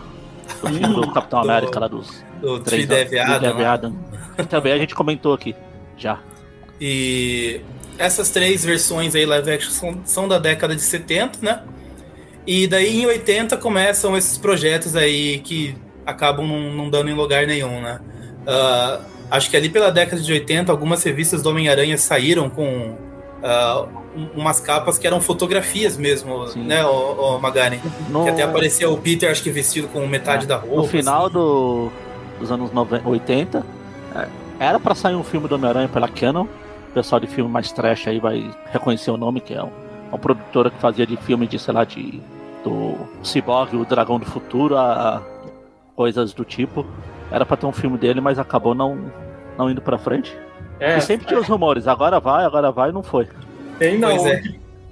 Do, 0.61 1.01
do 1.01 1.11
Capitão 1.11 1.39
América 1.39 1.79
lá 1.79 1.87
dos. 1.87 2.23
Do 2.41 2.59
Três 2.59 2.87
Adam. 3.65 3.95
Também 4.49 4.73
a 4.73 4.77
gente 4.77 4.93
comentou 4.95 5.33
aqui, 5.33 5.55
já. 5.97 6.19
E 6.79 7.61
essas 7.97 8.29
três 8.29 8.63
versões 8.63 9.15
aí 9.15 9.25
live 9.25 9.51
action 9.51 9.71
são, 9.71 10.01
são 10.05 10.27
da 10.27 10.37
década 10.37 10.75
de 10.75 10.81
70, 10.81 11.39
né? 11.41 11.61
E 12.45 12.67
daí 12.67 13.01
em 13.01 13.05
80 13.05 13.57
começam 13.57 14.15
esses 14.15 14.37
projetos 14.37 14.95
aí 14.95 15.39
que 15.39 15.75
acabam 16.05 16.47
não, 16.47 16.73
não 16.73 16.89
dando 16.89 17.09
em 17.09 17.13
lugar 17.13 17.45
nenhum, 17.45 17.81
né? 17.81 17.99
Uh, 18.43 19.03
acho 19.29 19.49
que 19.49 19.57
ali 19.57 19.67
pela 19.67 19.91
década 19.91 20.21
de 20.21 20.31
80 20.31 20.71
algumas 20.71 21.03
revistas 21.03 21.41
do 21.41 21.49
Homem-Aranha 21.49 21.97
saíram 21.97 22.49
com 22.49 22.95
uh, 23.43 23.87
umas 24.35 24.61
capas 24.61 24.97
que 24.97 25.05
eram 25.05 25.19
fotografias 25.19 25.97
mesmo, 25.97 26.47
Sim. 26.47 26.63
né, 26.63 26.85
o, 26.85 27.35
o 27.35 27.39
Magari? 27.41 27.81
No... 28.09 28.23
Que 28.23 28.29
até 28.29 28.43
aparecia 28.43 28.89
o 28.89 28.97
Peter, 28.97 29.29
acho 29.29 29.43
que 29.43 29.49
vestido 29.49 29.87
com 29.89 30.05
metade 30.07 30.45
é. 30.45 30.47
da 30.47 30.55
roupa. 30.55 30.77
No 30.77 30.87
final 30.87 31.25
assim. 31.25 31.33
do, 31.33 31.91
dos 32.39 32.51
anos 32.51 32.71
90, 32.71 33.07
80, 33.07 33.65
é, 34.15 34.27
era 34.59 34.79
para 34.79 34.95
sair 34.95 35.15
um 35.15 35.23
filme 35.23 35.47
do 35.47 35.55
Homem-Aranha 35.55 35.87
pela 35.87 36.07
Canon. 36.07 36.45
O 36.89 36.93
pessoal 36.93 37.19
de 37.19 37.27
filme 37.27 37.49
mais 37.49 37.71
trash 37.71 38.07
aí 38.07 38.19
vai 38.19 38.49
reconhecer 38.71 39.11
o 39.11 39.17
nome, 39.17 39.39
que 39.41 39.53
é 39.53 39.63
um, 39.63 39.69
uma 40.09 40.17
produtora 40.17 40.69
que 40.69 40.79
fazia 40.79 41.05
de 41.05 41.17
filme 41.17 41.47
de, 41.47 41.59
sei 41.59 41.73
lá, 41.73 41.83
de 41.83 42.21
do 42.63 42.95
Cyborg, 43.23 43.75
o 43.75 43.85
Dragão 43.85 44.19
do 44.19 44.25
Futuro, 44.25 44.75
a, 44.75 45.17
a 45.17 45.21
coisas 45.95 46.33
do 46.33 46.43
tipo. 46.43 46.85
Era 47.31 47.45
para 47.45 47.57
ter 47.57 47.65
um 47.65 47.71
filme 47.71 47.97
dele, 47.97 48.21
mas 48.21 48.39
acabou 48.39 48.73
não, 48.73 49.11
não 49.57 49.69
indo 49.69 49.81
para 49.81 49.97
frente. 49.97 50.35
É, 50.79 50.97
e 50.97 51.01
sempre 51.01 51.27
tinha 51.27 51.39
os 51.39 51.47
rumores, 51.47 51.87
agora 51.87 52.19
vai, 52.19 52.45
agora 52.45 52.71
vai, 52.71 52.91
não 52.91 53.01
foi. 53.01 53.27
Tem 53.79 53.97
na, 53.97 54.13
é. 54.13 54.41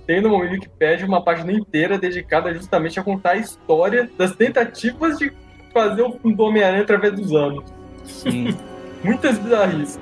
tem 0.08 0.22
no 0.22 0.36
Wikipedia 0.36 1.06
uma 1.06 1.24
página 1.24 1.52
inteira 1.52 1.98
dedicada 1.98 2.54
justamente 2.54 3.00
a 3.00 3.04
contar 3.04 3.32
a 3.32 3.38
história 3.38 4.10
das 4.18 4.36
tentativas 4.36 5.18
de 5.18 5.32
fazer 5.76 6.04
o 6.04 6.14
filme 6.14 6.34
do 6.34 6.44
Homem-Aranha 6.44 6.84
através 6.84 7.14
dos 7.14 7.34
anos. 7.34 7.66
Sim. 8.06 8.56
Muitas 9.04 9.38
bizarrices. 9.38 10.00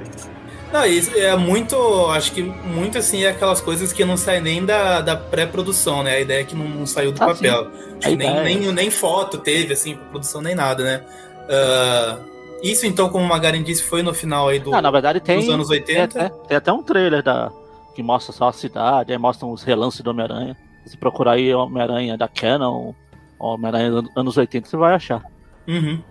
Não, 0.71 0.85
isso 0.85 1.15
é 1.15 1.35
muito, 1.35 1.75
acho 2.07 2.31
que 2.31 2.41
muito 2.41 2.97
assim 2.97 3.23
é 3.23 3.29
aquelas 3.29 3.61
coisas 3.61 3.93
que 3.93 4.03
não 4.03 4.17
saem 4.17 4.41
nem 4.41 4.65
da, 4.65 5.01
da 5.01 5.15
pré-produção, 5.15 6.01
né? 6.01 6.15
A 6.15 6.19
ideia 6.19 6.41
é 6.41 6.43
que 6.43 6.55
não, 6.55 6.67
não 6.67 6.87
saiu 6.87 7.11
do 7.11 7.21
ah, 7.21 7.27
papel. 7.27 7.67
Nem, 8.03 8.17
nem, 8.17 8.71
nem 8.71 8.89
foto 8.89 9.37
teve, 9.37 9.73
assim, 9.73 9.95
produção 10.09 10.41
nem 10.41 10.55
nada, 10.55 10.83
né? 10.83 11.03
Uh, 11.43 12.33
isso, 12.63 12.87
então, 12.87 13.09
como 13.09 13.23
o 13.23 13.27
Magarin 13.27 13.61
disse, 13.61 13.83
foi 13.83 14.01
no 14.01 14.13
final 14.13 14.47
aí 14.47 14.57
do, 14.57 14.73
ah, 14.73 14.81
na 14.81 14.89
verdade, 14.89 15.19
tem, 15.19 15.41
dos 15.41 15.49
anos 15.49 15.69
80. 15.69 16.07
Tem, 16.07 16.31
tem 16.47 16.57
até 16.57 16.71
um 16.71 16.81
trailer 16.81 17.21
da, 17.21 17.51
que 17.93 18.01
mostra 18.01 18.33
só 18.33 18.47
a 18.47 18.53
cidade, 18.53 19.11
aí 19.11 19.17
mostram 19.17 19.51
os 19.51 19.61
relances 19.63 20.01
do 20.01 20.09
Homem-Aranha. 20.09 20.57
Se 20.85 20.97
procurar 20.97 21.33
aí 21.33 21.53
Homem-Aranha 21.53 22.17
da 22.17 22.27
Canon, 22.27 22.93
Homem-Aranha 23.37 24.03
anos 24.15 24.37
80, 24.37 24.67
você 24.67 24.77
vai 24.77 24.95
achar. 24.95 25.23
Uhum. 25.67 26.01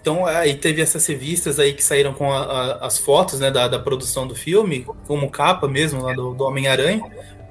Então 0.00 0.24
aí 0.24 0.54
teve 0.54 0.80
essas 0.80 1.06
revistas 1.06 1.58
aí 1.58 1.74
que 1.74 1.84
saíram 1.84 2.14
com 2.14 2.32
a, 2.32 2.42
a, 2.42 2.86
as 2.86 2.98
fotos 2.98 3.38
né, 3.38 3.50
da, 3.50 3.68
da, 3.68 3.78
produção 3.78 4.26
do 4.26 4.34
filme, 4.34 4.86
como 5.06 5.30
capa 5.30 5.68
mesmo 5.68 6.02
lá 6.02 6.14
do, 6.14 6.34
do 6.34 6.44
Homem-Aranha. 6.44 7.02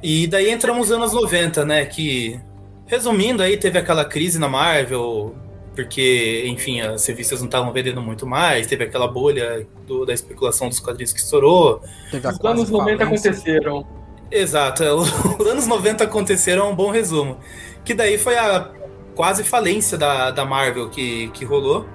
E 0.01 0.25
daí 0.27 0.49
entramos 0.49 0.89
nos 0.89 0.97
anos 0.97 1.13
90, 1.13 1.65
né? 1.65 1.85
Que, 1.85 2.39
resumindo, 2.87 3.43
aí 3.43 3.57
teve 3.57 3.77
aquela 3.77 4.03
crise 4.03 4.39
na 4.39 4.47
Marvel, 4.47 5.35
porque, 5.75 6.45
enfim, 6.47 6.81
as 6.81 7.05
revistas 7.05 7.39
não 7.39 7.47
estavam 7.47 7.71
vendendo 7.71 8.01
muito 8.01 8.25
mais, 8.25 8.65
teve 8.65 8.85
aquela 8.85 9.07
bolha 9.07 9.67
do, 9.85 10.05
da 10.05 10.13
especulação 10.13 10.69
dos 10.69 10.79
quadrinhos 10.79 11.13
que 11.13 11.19
estourou. 11.19 11.81
Os 12.11 12.45
anos 12.45 12.69
90 12.69 13.03
aconteceram. 13.03 13.85
Exato, 14.31 14.83
os 14.83 15.47
anos 15.47 15.65
90 15.65 16.03
aconteceram, 16.03 16.67
é 16.67 16.69
um 16.69 16.75
bom 16.75 16.91
resumo. 16.91 17.39
Que 17.83 17.95
daí 17.95 18.15
foi 18.15 18.37
a 18.37 18.71
quase 19.19 19.43
falência 19.43 19.97
da, 19.97 20.31
da 20.31 20.45
Marvel 20.45 20.89
que, 20.89 21.27
que 21.31 21.43
rolou. 21.43 21.85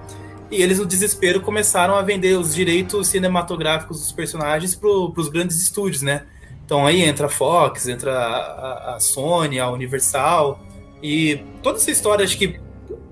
E 0.50 0.60
eles, 0.60 0.78
no 0.78 0.84
desespero, 0.84 1.40
começaram 1.40 1.96
a 1.96 2.02
vender 2.02 2.38
os 2.38 2.54
direitos 2.54 3.08
cinematográficos 3.08 3.98
dos 3.98 4.12
personagens 4.12 4.74
para 4.74 4.90
os 4.90 5.28
grandes 5.30 5.56
estúdios, 5.56 6.02
né? 6.02 6.26
Então 6.66 6.86
aí 6.86 7.00
entra 7.00 7.24
a 7.24 7.30
Fox, 7.30 7.88
entra 7.88 8.12
a, 8.12 8.96
a, 8.96 9.00
Sony, 9.00 9.58
a 9.58 9.70
Universal. 9.70 10.60
E 11.02 11.40
toda 11.62 11.78
essa 11.78 11.90
história, 11.90 12.26
acho 12.26 12.36
que 12.36 12.60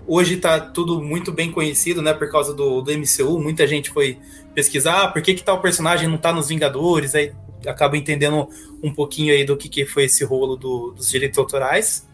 hoje 0.07 0.35
está 0.35 0.61
tudo 0.61 1.01
muito 1.01 1.33
bem 1.33 1.51
conhecido, 1.51 2.03
né? 2.03 2.13
Por 2.13 2.31
causa 2.31 2.53
do, 2.53 2.83
do 2.83 2.93
MCU. 2.93 3.39
Muita 3.39 3.67
gente 3.67 3.89
foi 3.89 4.19
pesquisar 4.55 5.05
ah, 5.05 5.09
por 5.09 5.23
que, 5.23 5.33
que 5.33 5.43
tal 5.43 5.59
personagem 5.63 6.07
não 6.07 6.17
está 6.17 6.35
nos 6.35 6.49
Vingadores. 6.49 7.15
Aí 7.15 7.33
acaba 7.67 7.97
entendendo 7.97 8.47
um 8.83 8.93
pouquinho 8.93 9.33
aí 9.33 9.43
do 9.43 9.57
que, 9.57 9.71
que 9.71 9.87
foi 9.87 10.05
esse 10.05 10.23
rolo 10.23 10.55
do, 10.55 10.93
dos 10.93 11.09
direitos 11.09 11.39
autorais. 11.39 12.12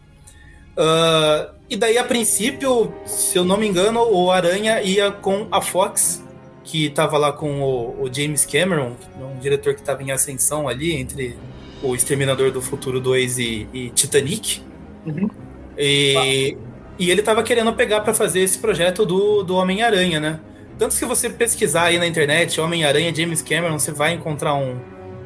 Uh, 0.78 1.50
e 1.68 1.76
daí, 1.76 1.99
a 1.99 2.04
princípio, 2.04 2.94
se 3.04 3.37
eu 3.37 3.44
não 3.44 3.56
me 3.56 3.66
engano, 3.66 4.00
o 4.00 4.30
Aranha 4.30 4.80
ia 4.80 5.11
com 5.11 5.49
a 5.50 5.61
Fox, 5.61 6.25
que 6.62 6.87
estava 6.87 7.18
lá 7.18 7.32
com 7.32 7.61
o, 7.61 8.04
o, 8.04 8.14
James 8.14 8.47
Cameron, 8.47 8.92
um 9.20 9.40
diretor 9.40 9.75
que 9.75 9.80
estava 9.80 10.00
em 10.02 10.12
ascensão 10.12 10.68
ali 10.68 10.94
entre 10.94 11.37
o 11.82 11.97
Exterminador 11.97 12.52
do 12.52 12.62
Futuro 12.62 13.00
2 13.00 13.38
e, 13.38 13.68
e 13.73 13.90
Titanic. 13.90 14.62
Uhum. 15.04 15.28
E, 15.76 16.56
e, 16.97 17.11
ele 17.11 17.20
estava 17.20 17.42
querendo 17.42 17.73
pegar 17.73 18.00
para 18.02 18.14
fazer 18.14 18.40
esse 18.40 18.58
projeto 18.58 19.04
do, 19.04 19.42
do 19.42 19.56
Homem-Aranha, 19.56 20.20
né? 20.20 20.40
Tanto 20.78 20.97
que 20.97 21.04
você 21.04 21.28
pesquisar 21.28 21.85
aí 21.85 21.99
na 21.99 22.06
internet 22.06 22.61
Homem-Aranha 22.61 23.12
James 23.12 23.42
Cameron, 23.42 23.78
você 23.78 23.90
vai 23.90 24.12
encontrar 24.12 24.54
um, 24.54 24.78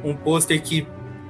um 0.03 0.15
pôster 0.15 0.59
que, 0.59 0.87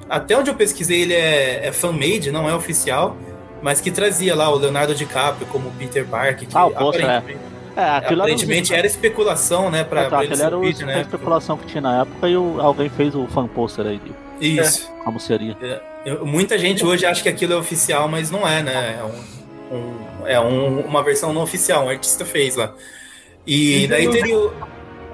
até 0.09 0.37
onde 0.37 0.49
eu 0.49 0.55
pesquisei, 0.55 1.01
ele 1.01 1.13
é, 1.13 1.67
é 1.67 1.71
fan-made, 1.73 2.31
não 2.31 2.49
é 2.49 2.55
oficial 2.55 3.17
mas 3.63 3.79
que 3.79 3.89
trazia 3.89 4.35
lá 4.35 4.49
o 4.49 4.57
Leonardo 4.57 4.93
DiCaprio 4.93 5.47
como 5.47 5.71
Peter 5.71 6.05
Parker. 6.05 6.47
Que 6.49 6.55
ah, 6.55 6.65
o 6.65 6.71
poster, 6.71 7.09
é. 7.09 7.23
É, 7.75 7.89
aparentemente 7.97 8.71
era, 8.71 8.79
era, 8.79 8.87
especulação, 8.87 9.71
né? 9.71 9.85
Pra, 9.85 10.01
é, 10.01 10.09
tá, 10.09 10.23
ele 10.23 10.39
era 10.39 10.55
o, 10.55 10.61
Peter, 10.61 10.85
né? 10.85 10.95
a 10.95 11.01
especulação 11.01 11.57
que 11.57 11.65
tinha 11.65 11.81
na 11.81 12.01
época 12.01 12.27
e 12.27 12.35
o, 12.35 12.61
alguém 12.61 12.89
fez 12.89 13.15
o 13.15 13.25
fan 13.27 13.47
poster 13.47 13.87
aí. 13.87 14.01
Isso. 14.39 14.91
É. 14.99 15.03
Como 15.03 15.17
seria. 15.17 15.57
É, 16.05 16.13
muita 16.23 16.59
gente 16.59 16.85
hoje 16.85 17.05
acha 17.05 17.23
que 17.23 17.29
aquilo 17.29 17.53
é 17.53 17.55
oficial, 17.55 18.09
mas 18.09 18.29
não 18.29 18.45
é, 18.45 18.61
né? 18.61 18.99
É, 18.99 19.03
um, 19.03 19.77
um 19.77 20.27
é 20.27 20.39
um, 20.39 20.81
uma 20.81 21.01
versão 21.01 21.31
não 21.31 21.41
oficial, 21.41 21.85
um 21.85 21.89
artista 21.89 22.25
fez 22.25 22.57
lá. 22.57 22.75
E 23.47 23.87
daí 23.87 24.09
teria 24.09 24.37
o. 24.37 24.53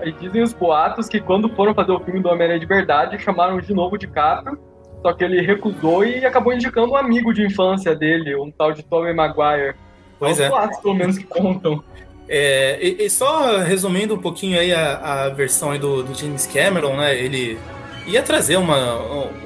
Aí 0.01 0.11
dizem 0.13 0.41
os 0.41 0.53
boatos 0.53 1.07
que 1.07 1.21
quando 1.21 1.49
foram 1.49 1.73
fazer 1.75 1.91
o 1.91 1.99
filme 1.99 2.19
do 2.19 2.29
Homem-Aranha 2.29 2.59
de 2.59 2.65
verdade, 2.65 3.19
chamaram 3.19 3.59
de 3.59 3.73
novo 3.73 3.97
de 3.97 4.07
DiCaprio 4.07 4.57
só 5.01 5.13
que 5.13 5.23
ele 5.23 5.41
recusou 5.41 6.05
e 6.05 6.25
acabou 6.25 6.53
indicando 6.53 6.91
um 6.91 6.95
amigo 6.95 7.33
de 7.33 7.45
infância 7.45 7.95
dele, 7.95 8.35
um 8.35 8.51
tal 8.51 8.73
de 8.73 8.83
Tobey 8.83 9.13
Maguire. 9.13 9.75
Pois 10.17 10.39
é. 10.39 10.49
Quatro, 10.49 10.81
pelo 10.81 10.93
menos, 10.93 11.17
que 11.17 11.23
contam. 11.23 11.81
É, 12.27 12.77
e, 12.81 13.05
e, 13.05 13.09
só 13.09 13.57
resumindo 13.57 14.13
um 14.13 14.19
pouquinho 14.19 14.59
aí 14.59 14.71
a, 14.71 15.23
a 15.25 15.29
versão 15.29 15.71
aí 15.71 15.79
do, 15.79 16.03
do, 16.03 16.13
James 16.13 16.45
Cameron, 16.45 16.95
né? 16.97 17.17
Ele 17.17 17.57
ia 18.05 18.21
trazer 18.21 18.57
uma, 18.57 18.97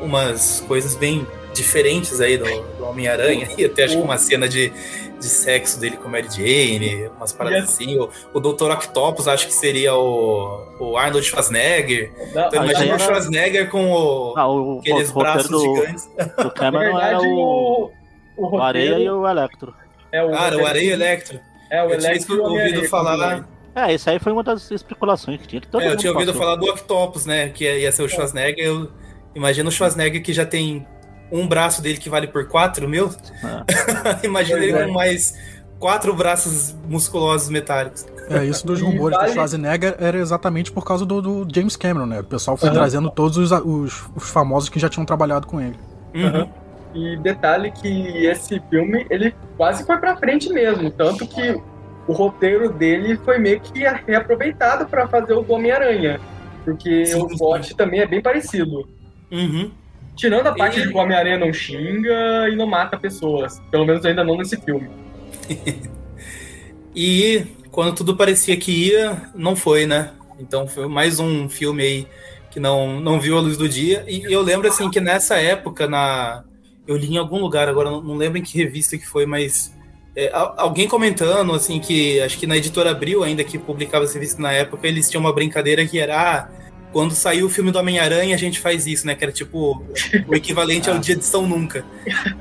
umas 0.01 0.59
coisas 0.67 0.95
bem 0.95 1.25
diferentes 1.53 2.19
aí 2.19 2.37
do, 2.37 2.45
do 2.77 2.85
Homem-Aranha. 2.85 3.47
E 3.57 3.65
até 3.65 3.83
acho 3.83 3.97
que 3.97 4.01
uma 4.01 4.17
cena 4.17 4.47
de, 4.47 4.71
de 5.19 5.25
sexo 5.25 5.79
dele 5.79 5.95
com 5.97 6.09
Mary 6.09 6.27
Jane, 6.29 7.07
umas 7.15 7.31
paradas 7.31 7.69
assim. 7.69 7.97
O, 7.97 8.09
o 8.33 8.39
Dr. 8.39 8.71
Octopus 8.71 9.27
acho 9.27 9.47
que 9.47 9.53
seria 9.53 9.95
o, 9.95 10.75
o 10.79 10.97
Arnold 10.97 11.25
Schwarzenegger. 11.25 12.11
Não, 12.33 12.47
então 12.47 12.65
imagina 12.65 12.95
o 12.95 12.99
Schwarzenegger 12.99 13.69
com 13.69 13.91
o, 13.91 14.33
ah, 14.35 14.47
o 14.47 14.79
aqueles 14.79 15.09
o 15.11 15.13
braços 15.13 15.49
do, 15.49 15.59
gigantes. 15.59 16.09
O 16.37 16.49
Cameron 16.51 16.93
verdade, 16.93 17.07
era 17.07 17.21
o, 17.21 17.91
o, 18.35 18.45
o, 18.45 18.49
o 18.57 18.61
Areia 18.61 18.99
e 18.99 19.09
o 19.09 19.27
Electro. 19.27 19.73
É, 20.11 20.23
o 20.23 20.31
era 20.35 20.57
o 20.57 20.65
Areia 20.65 20.93
Electro. 20.93 21.39
É, 21.71 21.83
o 21.83 21.89
eu 21.89 21.93
Electro. 21.93 22.35
Eu 22.35 22.43
tinha 22.43 22.49
ouvido 22.49 22.89
falar. 22.89 23.47
É, 23.75 23.93
isso 23.93 24.07
aí 24.09 24.19
foi 24.19 24.31
uma 24.31 24.43
das 24.43 24.69
especulações 24.69 25.41
que 25.41 25.47
tinha. 25.47 25.61
Que 25.61 25.77
é, 25.77 25.87
eu 25.87 25.97
tinha 25.97 26.11
ouvido 26.11 26.31
passou. 26.31 26.43
falar 26.43 26.55
do 26.55 26.69
Octopus, 26.69 27.25
né? 27.25 27.49
Que 27.49 27.63
ia 27.63 27.91
ser 27.91 28.03
o 28.03 28.09
Schwarzenegger. 28.09 28.63
Eu 28.63 28.91
imagino 29.33 29.69
o 29.69 29.71
Schwarzenegger 29.71 30.21
que 30.21 30.31
já 30.31 30.45
tem 30.45 30.85
um 31.33 31.47
braço 31.47 31.81
dele 31.81 31.97
que 31.97 32.09
vale 32.09 32.27
por 32.27 32.47
quatro 32.47 32.87
mil. 32.87 33.09
É. 33.43 34.23
Imagina 34.25 34.59
ele 34.59 34.71
é. 34.71 34.85
com 34.85 34.93
mais 34.93 35.35
quatro 35.79 36.15
braços 36.15 36.75
musculosos 36.87 37.49
metálicos. 37.49 38.05
É, 38.29 38.45
isso 38.45 38.65
dos 38.65 38.79
rumores 38.79 39.17
vale... 39.17 39.29
do 39.29 39.33
Schwarzenegger 39.33 39.95
era 39.99 40.17
exatamente 40.17 40.71
por 40.71 40.85
causa 40.85 41.05
do, 41.05 41.21
do 41.21 41.47
James 41.53 41.75
Cameron, 41.75 42.05
né? 42.05 42.19
O 42.21 42.23
pessoal 42.23 42.55
foi 42.55 42.69
uhum. 42.69 42.75
trazendo 42.75 43.09
todos 43.09 43.37
os, 43.37 43.51
os, 43.51 44.05
os, 44.15 44.29
famosos 44.29 44.69
que 44.69 44.79
já 44.79 44.87
tinham 44.87 45.05
trabalhado 45.05 45.47
com 45.47 45.59
ele. 45.59 45.75
Uhum. 46.13 46.49
E 46.93 47.17
detalhe 47.17 47.71
que 47.71 48.25
esse 48.25 48.61
filme, 48.69 49.05
ele 49.09 49.35
quase 49.57 49.83
foi 49.85 49.97
pra 49.97 50.15
frente 50.15 50.47
mesmo, 50.49 50.89
tanto 50.91 51.27
que 51.27 51.59
o 52.07 52.13
roteiro 52.13 52.71
dele 52.71 53.17
foi 53.25 53.39
meio 53.39 53.59
que 53.59 53.83
reaproveitado 54.05 54.85
para 54.85 55.07
fazer 55.07 55.33
o 55.33 55.45
Homem-Aranha, 55.51 56.19
porque 56.63 57.05
sim, 57.07 57.19
o 57.19 57.27
plot 57.27 57.75
também 57.75 57.99
é 57.99 58.05
bem 58.05 58.21
parecido. 58.21 58.87
Uhum. 59.31 59.71
Tirando 60.15 60.47
a 60.47 60.53
parte 60.53 60.79
e... 60.79 60.83
de 60.83 60.89
que 60.89 60.95
o 60.95 60.99
Homem-Aranha 60.99 61.37
não 61.37 61.51
xinga 61.51 62.49
e 62.49 62.55
não 62.55 62.67
mata 62.67 62.97
pessoas, 62.97 63.61
pelo 63.71 63.85
menos 63.85 64.05
ainda 64.05 64.23
não 64.23 64.37
nesse 64.37 64.57
filme. 64.57 64.89
e 66.95 67.45
quando 67.71 67.95
tudo 67.95 68.15
parecia 68.15 68.55
que 68.55 68.89
ia, 68.89 69.21
não 69.33 69.55
foi, 69.55 69.85
né? 69.85 70.11
Então 70.39 70.67
foi 70.67 70.87
mais 70.87 71.19
um 71.19 71.49
filme 71.49 71.83
aí 71.83 72.07
que 72.51 72.59
não, 72.59 72.99
não 72.99 73.19
viu 73.19 73.37
a 73.37 73.41
luz 73.41 73.57
do 73.57 73.67
dia. 73.67 74.05
E 74.07 74.31
eu 74.31 74.41
lembro 74.41 74.67
assim 74.67 74.89
que 74.89 74.99
nessa 74.99 75.35
época, 75.37 75.87
na 75.87 76.43
eu 76.87 76.95
li 76.95 77.13
em 77.13 77.17
algum 77.17 77.39
lugar, 77.39 77.67
agora 77.67 77.89
não 77.89 78.15
lembro 78.15 78.37
em 78.37 78.41
que 78.41 78.57
revista 78.57 78.97
que 78.97 79.07
foi, 79.07 79.25
mas 79.25 79.73
é, 80.15 80.29
alguém 80.33 80.87
comentando 80.87 81.53
assim 81.53 81.79
que 81.79 82.19
acho 82.21 82.37
que 82.37 82.45
na 82.45 82.57
editora 82.57 82.91
Abril, 82.91 83.23
ainda 83.23 83.43
que 83.43 83.57
publicava 83.57 84.05
esse 84.05 84.13
revista 84.13 84.41
na 84.41 84.51
época, 84.51 84.87
eles 84.87 85.09
tinham 85.09 85.21
uma 85.21 85.33
brincadeira 85.33 85.85
que 85.85 85.97
era 85.97 86.21
ah, 86.21 86.47
quando 86.93 87.13
saiu 87.13 87.47
o 87.47 87.49
filme 87.49 87.71
do 87.71 87.79
Homem-Aranha, 87.79 88.33
a 88.35 88.37
gente 88.37 88.59
faz 88.59 88.87
isso, 88.87 89.05
né? 89.05 89.15
Que 89.15 89.25
era 89.25 89.33
tipo 89.33 89.83
o 90.27 90.35
equivalente 90.35 90.89
ao 90.89 90.97
dia 90.99 91.15
de 91.15 91.25
São 91.25 91.45
Nunca. 91.45 91.83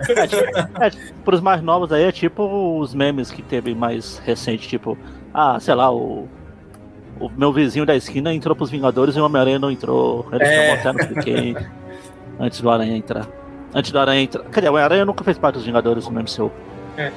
É, 0.09 0.27
tipo, 0.27 0.43
é, 0.81 0.91
pros 1.25 1.41
mais 1.41 1.63
novos 1.63 1.91
aí, 1.91 2.05
é 2.05 2.13
tipo 2.13 2.79
os 2.79 2.95
memes 2.95 3.31
que 3.31 3.43
teve 3.43 3.75
mais 3.75 4.19
recente, 4.19 4.69
tipo, 4.69 4.97
ah, 5.33 5.59
sei 5.59 5.75
lá, 5.75 5.91
o 5.91 6.29
o 7.21 7.29
meu 7.29 7.53
vizinho 7.53 7.87
da 7.87 7.95
esquina 7.95 8.35
entrou 8.35 8.57
pros 8.57 8.71
Vingadores 8.71 9.15
e 9.15 9.21
o 9.21 9.25
Homem-Aranha 9.25 9.59
não 9.59 9.71
entrou. 9.71 10.27
Eles 10.33 10.49
é. 10.49 10.75
estão 10.75 10.93
botando 10.93 11.09
porque 11.09 11.55
antes 12.39 12.61
do 12.61 12.69
Aranha 12.69 12.97
entrar. 12.97 13.29
Antes 13.73 13.93
do 13.93 13.99
Aranha 13.99 14.23
entrar. 14.23 14.43
Cadê? 14.45 14.69
O 14.69 14.77
Aranha 14.77 15.05
nunca 15.05 15.23
fez 15.23 15.39
parte 15.39 15.55
dos 15.55 15.65
Vingadores 15.65 16.09
no 16.09 16.21
MCU. 16.21 16.51
É. 16.97 17.13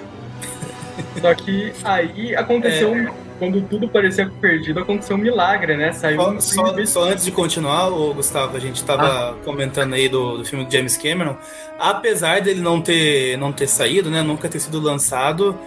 Só 1.20 1.34
que 1.34 1.74
aí 1.84 2.36
aconteceu. 2.36 2.96
É. 2.96 3.25
Quando 3.38 3.62
tudo 3.68 3.90
parecia 3.90 4.30
perdido, 4.40 4.80
aconteceu 4.80 5.18
um 5.18 5.20
milagre, 5.20 5.76
né? 5.76 5.92
Saiu 5.92 6.22
só, 6.22 6.32
um 6.32 6.42
só, 6.42 6.86
só 6.86 7.04
antes 7.04 7.26
de 7.26 7.32
continuar, 7.32 7.90
o 7.90 8.14
Gustavo, 8.14 8.56
a 8.56 8.60
gente 8.60 8.78
estava 8.78 9.32
ah. 9.32 9.34
comentando 9.44 9.94
aí 9.94 10.08
do, 10.08 10.38
do 10.38 10.46
filme 10.46 10.66
de 10.66 10.78
James 10.78 10.96
Cameron. 10.96 11.36
Apesar 11.78 12.42
dele 12.42 12.62
não 12.62 12.82
ter, 12.82 13.38
não 13.38 13.52
ter 13.52 13.68
saído, 13.68 14.10
né? 14.10 14.22
Nunca 14.22 14.48
ter 14.48 14.60
sido 14.60 14.80
lançado, 14.80 15.58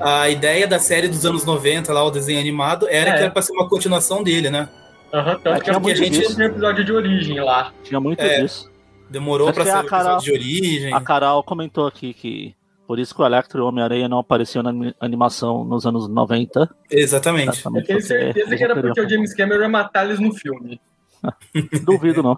a 0.00 0.30
ideia 0.30 0.66
da 0.66 0.78
série 0.78 1.08
dos 1.08 1.26
anos 1.26 1.44
90, 1.44 1.92
lá, 1.92 2.02
o 2.02 2.10
desenho 2.10 2.40
animado, 2.40 2.86
era 2.88 3.10
é. 3.10 3.12
que 3.12 3.20
era 3.20 3.30
pra 3.30 3.42
ser 3.42 3.52
uma 3.52 3.68
continuação 3.68 4.22
dele, 4.22 4.48
né? 4.48 4.68
Aham, 5.12 5.32
uhum, 5.32 5.40
tanto 5.40 5.62
que, 5.62 5.90
a 5.90 5.94
gente 5.94 6.34
tinha 6.34 6.46
episódio 6.46 6.84
de 6.84 6.92
origem 6.92 7.40
lá. 7.40 7.72
Tinha 7.82 8.00
muito 8.00 8.20
é, 8.20 8.40
disso. 8.40 8.70
Demorou 9.10 9.52
pra 9.52 9.64
ser 9.64 9.76
um 9.76 9.80
episódio 9.80 10.24
de 10.24 10.32
origem. 10.32 10.94
A 10.94 11.00
Carol 11.00 11.42
comentou 11.42 11.86
aqui 11.86 12.14
que 12.14 12.54
por 12.90 12.98
isso 12.98 13.14
que 13.14 13.22
o 13.22 13.24
Electro 13.24 13.60
e 13.60 13.62
o 13.62 13.66
Homem-Aranha 13.66 14.08
não 14.08 14.18
apareciam 14.18 14.64
na 14.64 14.92
animação 14.98 15.62
nos 15.62 15.86
anos 15.86 16.08
90. 16.08 16.68
Exatamente. 16.90 17.50
Exatamente 17.50 17.82
Eu 17.82 17.86
tenho 17.86 18.02
certeza 18.02 18.56
que 18.56 18.64
era 18.64 18.74
porque 18.74 19.00
o 19.00 19.08
James 19.08 19.32
Cameron 19.32 19.62
ia 19.62 19.68
matar 19.68 20.06
eles 20.06 20.18
no 20.18 20.34
filme. 20.34 20.80
Duvido, 21.86 22.20
não. 22.20 22.36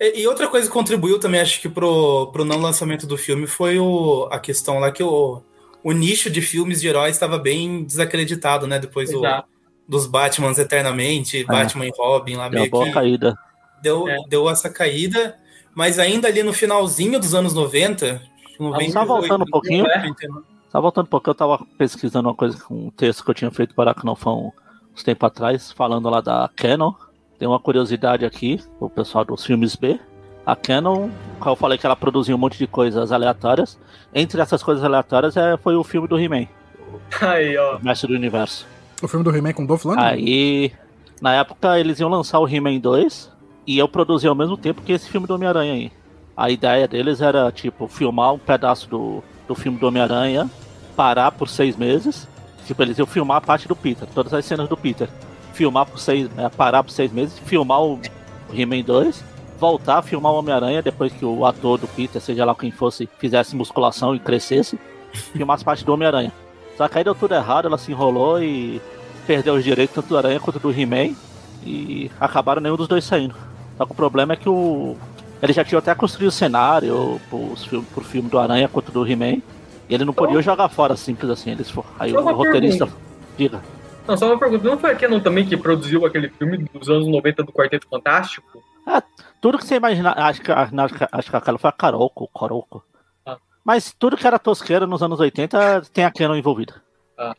E, 0.00 0.22
e, 0.22 0.26
outra 0.26 0.48
coisa 0.48 0.66
que 0.66 0.72
contribuiu 0.72 1.20
também, 1.20 1.40
acho 1.40 1.60
que 1.60 1.68
pro, 1.68 2.32
pro 2.32 2.44
não 2.44 2.58
lançamento 2.58 3.06
do 3.06 3.16
filme 3.16 3.46
foi 3.46 3.78
o, 3.78 4.28
a 4.28 4.40
questão 4.40 4.80
lá 4.80 4.90
que 4.90 5.04
o 5.04 5.40
o 5.84 5.92
nicho 5.92 6.28
de 6.28 6.42
filmes 6.42 6.80
de 6.80 6.88
heróis 6.88 7.14
estava 7.14 7.38
bem 7.38 7.84
desacreditado, 7.84 8.66
né? 8.66 8.80
Depois 8.80 9.12
do, 9.12 9.22
dos 9.86 10.06
Batmans 10.06 10.58
Eternamente, 10.58 11.42
é. 11.42 11.44
Batman 11.44 11.86
e 11.86 11.92
Robin 11.96 12.34
lá 12.34 12.48
deu 12.48 12.58
meio 12.58 12.70
boa 12.72 12.86
que 12.86 12.90
caída. 12.90 13.36
Deu, 13.80 14.08
é. 14.08 14.16
deu 14.28 14.50
essa 14.50 14.68
caída, 14.68 15.36
mas 15.72 16.00
ainda 16.00 16.26
ali 16.26 16.42
no 16.42 16.52
finalzinho 16.52 17.20
dos 17.20 17.36
anos 17.36 17.54
90, 17.54 18.20
98, 18.58 18.92
só 18.92 19.04
voltando 19.04 19.42
um 19.42 19.50
pouquinho. 19.50 19.86
É. 19.86 20.12
Só 20.70 20.80
voltando 20.80 21.06
um 21.06 21.08
pouquinho, 21.08 21.30
eu 21.30 21.34
tava 21.36 21.66
pesquisando 21.78 22.28
uma 22.28 22.34
coisa, 22.34 22.58
um 22.70 22.90
texto 22.90 23.24
que 23.24 23.30
eu 23.30 23.34
tinha 23.34 23.50
feito 23.50 23.74
para 23.74 23.90
Aracnofão 23.90 24.52
uns 24.94 25.02
tempos 25.02 25.26
atrás, 25.26 25.72
falando 25.72 26.08
lá 26.08 26.20
da 26.20 26.48
Canon. 26.56 26.92
Tem 27.38 27.48
uma 27.48 27.58
curiosidade 27.58 28.24
aqui, 28.24 28.60
o 28.78 28.88
pessoal 28.88 29.24
dos 29.24 29.44
filmes 29.44 29.74
B. 29.74 29.98
A 30.46 30.54
Canon, 30.54 31.08
eu 31.44 31.56
falei 31.56 31.78
que 31.78 31.86
ela 31.86 31.96
produzia 31.96 32.34
um 32.34 32.38
monte 32.38 32.58
de 32.58 32.66
coisas 32.66 33.10
aleatórias. 33.10 33.78
Entre 34.14 34.40
essas 34.40 34.62
coisas 34.62 34.84
aleatórias 34.84 35.36
é, 35.36 35.56
foi 35.56 35.74
o 35.74 35.82
filme 35.82 36.06
do 36.06 36.18
He-Man. 36.18 36.46
Aí, 37.20 37.56
ó. 37.56 37.78
Mestre 37.80 38.08
do 38.08 38.14
Universo. 38.14 38.66
O 39.02 39.08
filme 39.08 39.24
do 39.24 39.34
He-Man 39.34 39.52
com 39.52 39.66
Dolph 39.66 39.84
Lundgren? 39.84 40.06
Aí, 40.06 40.72
na 41.20 41.34
época, 41.34 41.78
eles 41.78 41.98
iam 41.98 42.10
lançar 42.10 42.38
o 42.38 42.48
He-Man 42.48 42.78
2 42.78 43.32
e 43.66 43.78
eu 43.78 43.88
produzi 43.88 44.28
ao 44.28 44.34
mesmo 44.34 44.56
tempo 44.56 44.82
que 44.82 44.92
esse 44.92 45.08
filme 45.08 45.26
do 45.26 45.34
Homem-Aranha 45.34 45.72
aí. 45.72 45.92
A 46.36 46.50
ideia 46.50 46.88
deles 46.88 47.20
era, 47.20 47.50
tipo, 47.52 47.86
filmar 47.86 48.32
um 48.32 48.38
pedaço 48.38 48.88
do, 48.88 49.22
do 49.46 49.54
filme 49.54 49.78
do 49.78 49.86
Homem-Aranha, 49.86 50.50
parar 50.96 51.30
por 51.32 51.48
seis 51.48 51.76
meses. 51.76 52.28
Tipo, 52.66 52.82
eles 52.82 52.98
iam 52.98 53.06
filmar 53.06 53.38
a 53.38 53.40
parte 53.40 53.68
do 53.68 53.76
Peter, 53.76 54.08
todas 54.14 54.32
as 54.34 54.44
cenas 54.44 54.68
do 54.68 54.76
Peter. 54.76 55.08
Filmar 55.52 55.86
por 55.86 55.98
seis, 55.98 56.28
é, 56.36 56.48
parar 56.48 56.82
por 56.82 56.90
seis 56.90 57.12
meses, 57.12 57.38
filmar 57.38 57.82
o 57.82 58.00
He-Man 58.52 58.82
2 58.82 59.34
voltar 59.58 59.98
a 59.98 60.02
filmar 60.02 60.32
o 60.32 60.36
Homem-Aranha 60.36 60.82
depois 60.82 61.12
que 61.12 61.24
o 61.24 61.46
ator 61.46 61.78
do 61.78 61.88
Peter, 61.88 62.20
seja 62.20 62.44
lá 62.44 62.54
quem 62.54 62.70
fosse, 62.70 63.08
fizesse 63.18 63.56
musculação 63.56 64.14
e 64.14 64.18
crescesse, 64.18 64.78
filmasse 65.32 65.64
parte 65.64 65.84
do 65.84 65.92
Homem-Aranha. 65.92 66.32
Só 66.76 66.88
que 66.88 66.98
aí 66.98 67.04
deu 67.04 67.14
tudo 67.14 67.34
errado, 67.34 67.66
ela 67.66 67.78
se 67.78 67.92
enrolou 67.92 68.42
e 68.42 68.80
perdeu 69.26 69.54
os 69.54 69.64
direitos 69.64 69.94
tanto 69.94 70.08
do 70.08 70.18
Aranha 70.18 70.40
quanto 70.40 70.58
do 70.58 70.70
He-Man 70.70 71.14
e 71.64 72.10
acabaram 72.20 72.60
nenhum 72.60 72.76
dos 72.76 72.88
dois 72.88 73.04
saindo. 73.04 73.34
Só 73.78 73.86
que 73.86 73.92
o 73.92 73.94
problema 73.94 74.34
é 74.34 74.36
que 74.36 74.48
o. 74.48 74.96
Ele 75.42 75.52
já 75.52 75.64
tinha 75.64 75.78
até 75.78 75.94
construído 75.94 76.28
o 76.28 76.32
cenário 76.32 77.20
pro 77.28 77.56
filme, 77.56 77.86
pro 77.92 78.04
filme 78.04 78.28
do 78.28 78.38
Aranha 78.38 78.68
quanto 78.68 78.90
do 78.90 79.06
He-Man. 79.06 79.42
E 79.88 79.94
ele 79.94 80.04
não 80.04 80.14
podia 80.14 80.40
jogar 80.40 80.68
fora 80.68 80.96
simples 80.96 81.30
assim. 81.30 81.50
Eles, 81.50 81.72
aí 81.98 82.12
o 82.12 82.32
roteirista. 82.32 82.86
Pergunta. 82.86 83.04
Diga. 83.36 83.62
Não, 84.06 84.16
só 84.16 84.26
uma 84.26 84.38
pergunta. 84.38 84.68
Não 84.68 84.78
foi 84.78 84.92
a 84.92 84.96
Canon 84.96 85.20
também 85.20 85.46
que 85.46 85.56
produziu 85.56 86.04
aquele 86.04 86.28
filme 86.28 86.58
dos 86.72 86.88
anos 86.88 87.06
90 87.06 87.42
do 87.42 87.52
Quarteto 87.52 87.88
Fantástico? 87.88 88.62
É, 88.86 89.02
tudo 89.40 89.58
que 89.58 89.64
você 89.64 89.76
imaginar. 89.76 90.18
Acho 90.18 90.42
que, 90.42 90.52
acho 90.52 91.30
que 91.30 91.36
aquela 91.36 91.58
foi 91.58 91.70
a 91.70 91.72
Caroco, 91.72 92.28
Coroco. 92.32 92.84
Ah. 93.26 93.38
Mas 93.64 93.94
tudo 93.98 94.16
que 94.16 94.26
era 94.26 94.38
tosqueira 94.38 94.86
nos 94.86 95.02
anos 95.02 95.20
80 95.20 95.82
tem 95.92 96.04
a 96.04 96.10
Canon 96.10 96.36
envolvida. 96.36 96.74
Ah. 97.18 97.34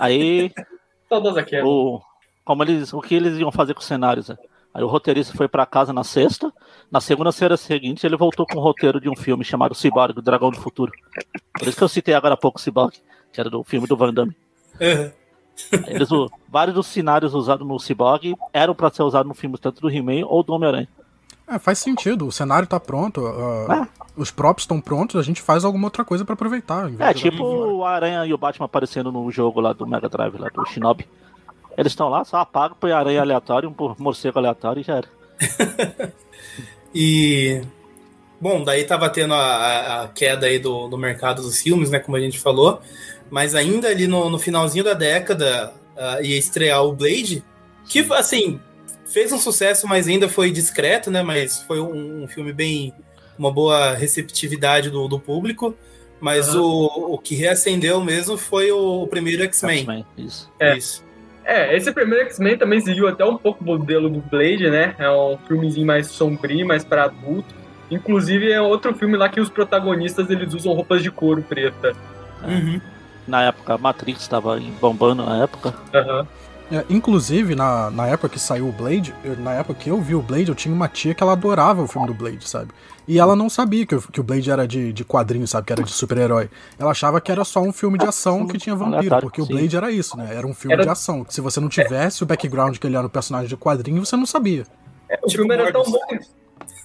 Aí. 0.00 0.52
Todas 1.08 1.36
aqui. 1.36 1.60
O, 1.60 2.00
como 2.44 2.62
eles, 2.64 2.92
o 2.92 3.00
que 3.00 3.14
eles 3.14 3.38
iam 3.38 3.52
fazer 3.52 3.74
com 3.74 3.80
os 3.80 3.86
cenários? 3.86 4.28
Né? 4.28 4.36
Aí 4.76 4.84
o 4.84 4.86
roteirista 4.86 5.34
foi 5.34 5.48
para 5.48 5.64
casa 5.64 5.90
na 5.90 6.04
sexta. 6.04 6.52
Na 6.90 7.00
segunda-feira 7.00 7.56
seguinte, 7.56 8.06
ele 8.06 8.14
voltou 8.14 8.46
com 8.46 8.58
o 8.58 8.62
roteiro 8.62 9.00
de 9.00 9.08
um 9.08 9.16
filme 9.16 9.42
chamado 9.42 9.74
Cyborg, 9.74 10.18
o 10.18 10.20
Dragão 10.22 10.50
do 10.50 10.60
Futuro. 10.60 10.92
Por 11.58 11.66
isso 11.66 11.78
que 11.78 11.82
eu 11.82 11.88
citei 11.88 12.12
agora 12.12 12.34
há 12.34 12.36
pouco 12.36 12.58
o 12.58 12.62
Cyborg, 12.62 12.92
que 13.32 13.40
era 13.40 13.48
do 13.48 13.64
filme 13.64 13.86
do 13.86 13.96
Van 13.96 14.12
Damme. 14.12 14.36
Uhum. 14.78 15.10
Eles, 15.86 16.10
vários 16.46 16.74
dos 16.74 16.86
cenários 16.88 17.32
usados 17.32 17.66
no 17.66 17.78
Cyborg 17.78 18.36
eram 18.52 18.74
para 18.74 18.90
ser 18.90 19.02
usados 19.02 19.26
no 19.26 19.32
filme 19.32 19.56
tanto 19.56 19.80
do 19.80 19.88
He-Man 19.88 20.26
ou 20.26 20.42
do 20.42 20.52
Homem-Aranha. 20.52 20.88
É, 21.48 21.58
faz 21.58 21.78
sentido. 21.78 22.26
O 22.26 22.32
cenário 22.32 22.68
tá 22.68 22.78
pronto, 22.78 23.22
uh, 23.22 23.72
é. 23.72 23.88
os 24.14 24.30
props 24.30 24.64
estão 24.64 24.78
prontos, 24.78 25.16
a 25.16 25.22
gente 25.22 25.40
faz 25.40 25.64
alguma 25.64 25.86
outra 25.86 26.04
coisa 26.04 26.22
para 26.22 26.34
aproveitar. 26.34 26.92
É, 26.98 27.14
tipo 27.14 27.42
o 27.42 27.82
Aranha 27.82 28.26
e 28.26 28.34
o 28.34 28.36
Batman 28.36 28.66
aparecendo 28.66 29.10
no 29.10 29.30
jogo 29.30 29.58
lá 29.58 29.72
do 29.72 29.86
Mega 29.86 30.10
Drive, 30.10 30.36
lá 30.36 30.50
do 30.50 30.66
Shinobi. 30.66 31.08
Eles 31.76 31.92
estão 31.92 32.08
lá, 32.08 32.24
só 32.24 32.38
apaga, 32.38 32.74
põe 32.74 32.92
aranha 32.92 33.20
aleatório, 33.20 33.68
um 33.68 33.94
morcego 33.98 34.38
aleatório 34.38 34.80
e 34.80 34.84
já 34.84 34.96
era. 34.96 35.08
e. 36.94 37.60
Bom, 38.40 38.62
daí 38.62 38.84
tava 38.84 39.08
tendo 39.08 39.32
a, 39.32 40.02
a 40.02 40.08
queda 40.08 40.46
aí 40.46 40.58
do, 40.58 40.88
do 40.88 40.98
mercado 40.98 41.42
dos 41.42 41.60
filmes, 41.60 41.90
né? 41.90 41.98
Como 41.98 42.16
a 42.16 42.20
gente 42.20 42.38
falou 42.38 42.82
mas 43.30 43.54
ainda 43.54 43.88
ali 43.88 44.06
no, 44.06 44.30
no 44.30 44.38
finalzinho 44.38 44.84
da 44.84 44.94
década 44.94 45.72
uh, 45.96 46.22
ia 46.22 46.38
estrear 46.38 46.84
o 46.84 46.92
Blade, 46.92 47.42
que 47.88 48.00
assim 48.12 48.60
fez 49.04 49.32
um 49.32 49.38
sucesso, 49.38 49.86
mas 49.86 50.08
ainda 50.08 50.28
foi 50.28 50.50
discreto, 50.50 51.10
né? 51.10 51.22
Mas 51.22 51.62
foi 51.62 51.80
um, 51.80 52.24
um 52.24 52.28
filme 52.28 52.52
bem 52.52 52.92
uma 53.38 53.52
boa 53.52 53.92
receptividade 53.94 54.90
do, 54.90 55.06
do 55.08 55.20
público. 55.20 55.74
Mas 56.18 56.54
uhum. 56.54 56.62
o, 56.62 57.14
o 57.14 57.18
que 57.18 57.34
reacendeu 57.34 58.02
mesmo 58.02 58.38
foi 58.38 58.72
o, 58.72 59.02
o 59.02 59.06
primeiro 59.06 59.42
X-Men. 59.44 60.04
isso. 60.16 60.50
É. 60.58 60.76
isso. 60.76 61.04
É, 61.46 61.76
esse 61.76 61.92
primeiro 61.92 62.24
X-Men 62.24 62.58
também 62.58 62.80
seguiu 62.80 63.06
até 63.06 63.24
um 63.24 63.36
pouco 63.38 63.62
o 63.62 63.66
modelo 63.66 64.10
do 64.10 64.18
Blade, 64.20 64.68
né? 64.68 64.96
É 64.98 65.08
um 65.08 65.38
filmezinho 65.46 65.86
mais 65.86 66.08
sombrio, 66.08 66.66
mais 66.66 66.84
para 66.84 67.04
adulto. 67.04 67.54
Inclusive 67.88 68.50
é 68.50 68.60
outro 68.60 68.92
filme 68.94 69.16
lá 69.16 69.28
que 69.28 69.40
os 69.40 69.48
protagonistas 69.48 70.28
eles 70.28 70.52
usam 70.52 70.72
roupas 70.72 71.04
de 71.04 71.10
couro 71.10 71.40
preta. 71.42 71.92
Uhum. 72.42 72.80
na 73.26 73.44
época 73.44 73.78
Matrix 73.78 74.20
estava 74.20 74.60
bombando 74.80 75.24
na 75.24 75.42
época. 75.42 75.72
Aham. 75.94 76.26
É, 76.70 76.84
inclusive, 76.90 77.54
na, 77.54 77.90
na 77.92 78.08
época 78.08 78.28
que 78.28 78.40
saiu 78.40 78.68
o 78.68 78.72
Blade, 78.72 79.14
eu- 79.24 79.36
na 79.36 79.52
época 79.52 79.78
que 79.78 79.88
eu 79.88 80.00
vi 80.00 80.16
o 80.16 80.20
Blade, 80.22 80.48
eu 80.48 80.54
tinha 80.54 80.74
uma 80.74 80.88
tia 80.88 81.14
que 81.14 81.22
ela 81.22 81.32
adorava 81.32 81.80
o 81.80 81.86
filme 81.86 82.08
do 82.08 82.14
Blade, 82.14 82.48
sabe? 82.48 82.72
E 83.06 83.20
ela 83.20 83.36
não 83.36 83.48
sabia 83.48 83.86
que, 83.86 83.94
o- 83.94 84.02
que 84.02 84.18
o 84.20 84.22
Blade 84.24 84.50
era 84.50 84.66
de, 84.66 84.92
de 84.92 85.04
quadrinho, 85.04 85.46
sabe? 85.46 85.64
Que 85.64 85.72
era 85.72 85.82
de 85.84 85.92
super-herói. 85.92 86.50
Ela 86.76 86.90
achava 86.90 87.20
que 87.20 87.30
era 87.30 87.44
só 87.44 87.60
um 87.60 87.72
filme 87.72 87.96
de 87.98 88.04
ação 88.04 88.48
que 88.48 88.58
tinha 88.58 88.74
vampiro, 88.74 89.16
porque 89.20 89.40
o. 89.40 89.46
Blade 89.46 89.76
era 89.76 89.92
isso, 89.92 90.16
né? 90.16 90.28
Era 90.34 90.44
um 90.44 90.52
filme 90.52 90.74
Era- 90.74 90.82
de 90.82 90.88
ação. 90.88 91.24
Se 91.28 91.40
você 91.40 91.60
não 91.60 91.68
tivesse 91.68 92.24
o 92.24 92.26
background 92.26 92.76
que 92.78 92.86
ele 92.86 92.96
era 92.96 93.06
um 93.06 93.10
personagem 93.10 93.48
de 93.48 93.56
quadrinho, 93.56 94.04
você 94.04 94.16
não 94.16 94.26
sabia. 94.26 94.64
O 95.22 95.28
Tipo 95.28 95.42
filme 95.42 95.54
era 95.54 95.72
tão 95.72 95.84
bom. 95.84 96.00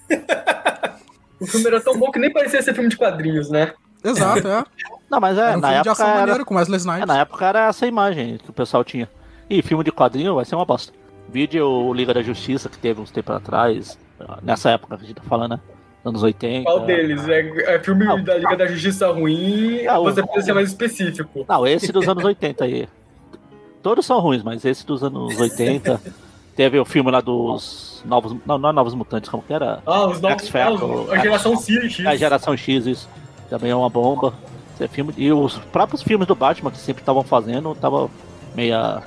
o 1.39 1.47
filme 1.47 1.65
era 1.67 1.81
tão 1.81 1.97
bom 1.97 2.11
que 2.11 2.19
nem 2.19 2.31
parecia 2.31 2.61
ser 2.61 2.75
filme 2.75 2.89
de 2.89 2.97
quadrinhos, 2.97 3.49
né? 3.49 3.73
Exato, 4.03 4.47
é. 4.47 4.63
Não, 5.09 5.19
mas 5.19 5.37
é, 5.37 5.41
Era 5.41 5.57
um 5.57 5.61
na 5.61 5.67
filme 5.69 5.83
de 5.83 5.89
época 5.89 5.91
ação 5.91 6.07
era, 6.07 6.19
maneiro 6.19 6.45
com 6.45 6.55
Wesley 6.55 6.75
é, 6.75 6.77
Snipes. 6.77 7.05
na 7.07 7.17
época 7.19 7.45
era 7.45 7.67
essa 7.67 7.87
imagem 7.87 8.37
que 8.37 8.49
o 8.49 8.53
pessoal 8.53 8.83
tinha. 8.83 9.09
E 9.51 9.61
filme 9.61 9.83
de 9.83 9.91
quadrinho 9.91 10.35
vai 10.35 10.45
ser 10.45 10.55
uma 10.55 10.65
bosta. 10.65 10.93
Vídeo 11.29 11.93
Liga 11.93 12.13
da 12.13 12.21
Justiça 12.21 12.69
que 12.69 12.77
teve 12.77 13.01
uns 13.01 13.11
tempos 13.11 13.35
atrás, 13.35 13.97
nessa 14.41 14.69
época 14.71 14.97
que 14.97 15.03
a 15.03 15.07
gente 15.07 15.17
tá 15.17 15.23
falando, 15.27 15.51
né? 15.51 15.59
Anos 16.05 16.23
80. 16.23 16.63
Qual 16.63 16.79
deles? 16.85 17.27
É, 17.27 17.75
é 17.75 17.79
filme 17.79 18.05
Não. 18.05 18.23
da 18.23 18.35
Liga 18.37 18.55
da 18.55 18.65
Justiça 18.65 19.07
ruim, 19.11 19.85
Ah, 19.85 19.99
o- 19.99 20.03
você 20.03 20.21
precisa 20.23 20.45
ser 20.45 20.53
mais 20.53 20.69
específico. 20.69 21.45
Não, 21.47 21.67
esse 21.67 21.91
dos 21.91 22.07
anos 22.07 22.23
80 22.23 22.63
aí. 22.65 22.87
Todos 23.83 24.05
são 24.05 24.19
ruins, 24.19 24.41
mas 24.43 24.63
esse 24.63 24.85
dos 24.85 25.03
anos 25.03 25.39
80. 25.39 25.99
Teve 26.55 26.79
o 26.79 26.85
filme 26.85 27.09
lá 27.11 27.21
dos 27.21 28.03
novos. 28.05 28.35
Não, 28.45 28.57
não 28.57 28.69
é 28.69 28.73
Novos 28.73 28.93
Mutantes, 28.93 29.29
como 29.29 29.41
que 29.43 29.53
era? 29.53 29.81
Ah, 29.85 30.05
os 30.07 30.19
novos. 30.21 30.49
Ah, 30.55 31.13
a 31.13 31.17
geração 31.17 31.55
X. 31.61 32.05
A 32.05 32.15
geração 32.15 32.57
X, 32.57 32.85
isso. 32.85 33.09
Também 33.49 33.71
é 33.71 33.75
uma 33.75 33.89
bomba. 33.89 34.33
Esse 34.73 34.83
é 34.83 34.87
filme, 34.87 35.13
e 35.17 35.31
os 35.31 35.57
próprios 35.57 36.01
filmes 36.03 36.27
do 36.27 36.35
Batman 36.35 36.71
que 36.71 36.77
sempre 36.77 37.01
estavam 37.01 37.23
fazendo, 37.23 37.73
tava 37.75 38.09
meia. 38.55 39.01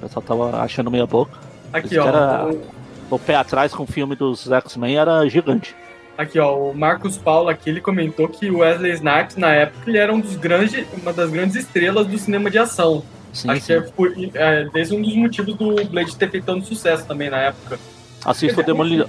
O 0.00 0.06
pessoal 0.06 0.22
tava 0.22 0.62
achando 0.62 0.90
meia 0.90 1.06
boca. 1.06 1.38
Aqui, 1.72 1.86
Esse 1.88 1.98
ó. 1.98 2.04
cara- 2.04 2.46
o- 2.46 2.80
O 3.14 3.18
pé 3.18 3.34
atrás 3.34 3.74
com 3.74 3.82
o 3.82 3.86
filme 3.86 4.14
dos 4.14 4.48
X-Men 4.50 4.96
era 4.96 5.28
gigante. 5.28 5.74
Aqui, 6.16 6.38
ó, 6.38 6.56
o 6.56 6.72
Marcos 6.76 7.18
Paulo 7.18 7.48
aqui, 7.48 7.68
ele 7.70 7.80
comentou 7.80 8.28
que 8.28 8.48
o 8.50 8.58
Wesley 8.58 8.92
Snipes, 8.92 9.34
na 9.36 9.50
época, 9.52 9.88
ele 9.90 9.98
era 9.98 10.12
um 10.14 10.20
dos 10.20 10.36
grandes, 10.36 10.86
uma 11.02 11.12
das 11.12 11.28
grandes 11.28 11.56
estrelas 11.56 12.06
do 12.06 12.16
cinema 12.16 12.48
de 12.50 12.58
ação. 12.58 13.02
Sim, 13.32 13.50
Acho 13.50 13.60
que 13.60 13.66
sim. 13.66 13.72
é, 13.72 13.80
por, 13.80 14.12
é 14.34 14.68
esse 14.76 14.94
é 14.94 14.96
um 14.96 15.02
dos 15.02 15.14
motivos 15.16 15.56
do 15.56 15.84
Blade 15.86 16.14
ter 16.16 16.30
feito 16.30 16.44
tanto 16.44 16.64
sucesso 16.66 17.04
também 17.06 17.28
na 17.30 17.38
época. 17.38 17.78
Assista 18.24 18.60
o 18.60 18.64
Demolidor. 18.64 19.08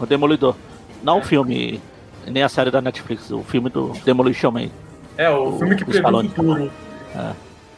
O 0.00 0.06
Demolidor. 0.06 0.54
Não 1.02 1.18
o 1.18 1.22
filme, 1.22 1.78
nem 2.26 2.42
a 2.42 2.48
série 2.48 2.70
da 2.70 2.80
Netflix, 2.80 3.30
o 3.30 3.42
filme 3.42 3.68
do 3.68 3.92
Demolition 4.04 4.50
Man. 4.50 4.68
É, 5.18 5.28
o, 5.28 5.48
O- 5.48 5.58
filme 5.58 5.76
que 5.76 5.82
o 5.82 5.86
previu 5.86 6.08
o 6.08 6.22
futuro. 6.22 6.70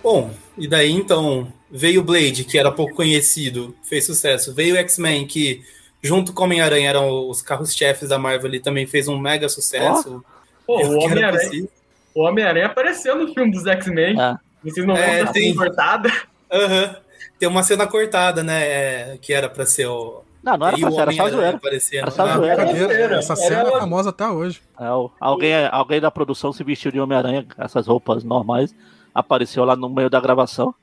Bom, 0.03 0.31
e 0.57 0.69
daí 0.69 0.91
então 0.93 1.53
veio 1.71 2.01
o 2.01 2.05
Blade, 2.05 2.45
que 2.45 2.59
era 2.59 2.71
pouco 2.71 2.95
conhecido, 2.95 3.75
fez 3.83 4.07
sucesso. 4.07 4.55
Veio 4.55 4.75
o 4.75 4.79
X-Men, 4.79 5.27
que 5.27 5.63
junto 6.03 6.33
com 6.33 6.43
o 6.43 6.45
Homem-Aranha 6.45 6.89
eram 6.91 7.29
os 7.29 7.41
carros-chefes 7.43 8.09
da 8.11 8.19
Marvel 8.19 8.47
ali, 8.49 8.61
também 8.61 8.87
fez 8.87 9.09
um 9.09 9.19
mega 9.19 9.49
sucesso. 9.49 10.25
Pô, 10.67 10.81
Eu 10.81 10.91
o 10.91 10.99
Homem-Aranha 11.05 11.67
Homem-Aranha 12.15 12.67
apareceu 12.67 13.17
no 13.17 13.33
filme 13.35 13.51
dos 13.51 13.67
X-Men. 13.67 14.21
É. 14.21 14.37
Vocês 14.63 14.87
não 14.87 14.97
É, 14.97 15.07
lembram 15.07 15.25
da 15.27 15.33
tem. 15.33 15.53
cena 15.53 15.65
cortada? 15.67 16.13
Aham. 16.53 16.97
Tem 17.39 17.49
uma 17.49 17.63
cena 17.65 17.87
cortada, 17.87 18.43
né? 18.45 18.63
é, 18.65 19.19
que 19.21 19.33
era 19.33 19.49
pra 19.49 19.67
ser 19.67 19.87
o. 19.87 20.23
Não, 20.43 20.57
não 20.57 20.67
era 20.69 20.77
e 20.77 20.81
pra 20.81 20.89
o 20.91 20.93
ser, 20.93 21.01
era 21.01 21.11
só 21.13 21.23
Homem-Aranha 21.25 21.59
zoeira. 21.59 21.99
Era 21.99 22.11
só 22.11 22.23
Ah, 22.23 22.37
zoeira. 22.37 23.17
Essa 23.17 23.37
cena 23.37 23.57
Era- 23.61 23.69
é 23.71 23.81
famosa 23.81 24.11
até 24.11 24.29
hoje. 24.29 24.63
É, 24.79 24.85
alguém, 25.21 25.53
alguém 25.73 26.01
da 26.01 26.11
produção 26.11 26.53
se 26.53 26.63
vestiu 26.63 26.93
de 26.93 27.01
Homem-Aranha, 27.01 27.47
essas 27.59 27.87
roupas 27.89 28.23
normais, 28.23 28.75
apareceu 29.15 29.65
lá 29.65 29.77
no 29.77 29.89
meio 29.89 30.11
da 30.11 30.21
gravação. 30.21 30.75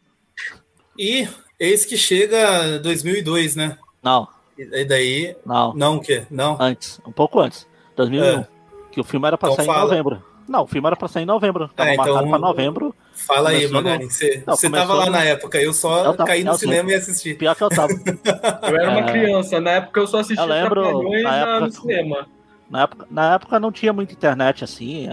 E 0.98 1.28
eis 1.60 1.86
que 1.86 1.98
chega 1.98 2.80
2002, 2.80 3.56
né? 3.56 3.78
Não, 4.04 4.28
E 4.58 4.86
daí. 4.86 5.36
não, 5.46 5.74
Não, 5.74 5.96
o 5.98 6.02
quê? 6.02 6.26
Não. 6.30 6.58
antes, 6.60 7.00
um 7.06 7.12
pouco 7.12 7.40
antes, 7.40 7.68
2001. 7.96 8.40
É. 8.42 8.48
Que 8.92 9.00
o 9.00 9.04
filme 9.04 9.26
era 9.28 9.38
pra 9.38 9.50
Então 9.50 9.56
sair 9.58 9.66
fala. 9.66 9.80
em 9.80 9.84
novembro. 9.84 10.24
Não, 10.48 10.64
o 10.64 10.68
filme 10.68 10.86
era 10.86 10.96
pra 10.98 11.08
sair 11.08 11.24
em 11.24 11.26
novembro. 11.26 11.70
Tava 11.70 11.90
Ah, 11.90 11.94
então- 11.94 12.06
marcado 12.08 12.30
pra 12.30 12.40
novembro. 12.40 12.96
Fala 13.14 13.52
aí, 13.52 13.68
no- 13.68 13.74
Magari. 13.74 14.06
Você 14.06 14.44
tava 14.70 14.94
lá 14.94 15.06
no- 15.06 15.12
na 15.12 15.24
época, 15.24 15.62
eu 15.62 15.72
só 15.72 16.00
Eu 16.06 16.14
tava- 16.14 16.26
caí 16.28 16.44
no 16.44 16.58
sei. 16.58 16.68
cinema 16.68 16.92
e 16.92 16.96
assisti. 16.96 17.34
Pior 17.36 17.56
que 17.56 17.64
eu 17.64 17.70
tava. 17.70 17.88
Eu 18.64 18.76
era 18.76 18.90
uma 18.90 19.00
É. 19.02 19.12
criança, 19.12 19.62
na 19.62 19.72
época 19.72 20.00
eu 20.02 20.08
só 20.08 20.20
assistia 20.20 20.44
Eu 20.44 20.50
lembro, 20.50 21.04
na 21.22 21.22
na- 21.22 21.38
época- 21.38 21.60
no 21.62 21.72
cinema. 21.72 22.28
Na 22.70 22.82
época, 22.84 23.08
na 23.10 23.34
época 23.36 23.60
não 23.62 23.72
tinha 23.72 23.94
muita 23.94 24.14
internet 24.14 24.64
assim. 24.64 25.08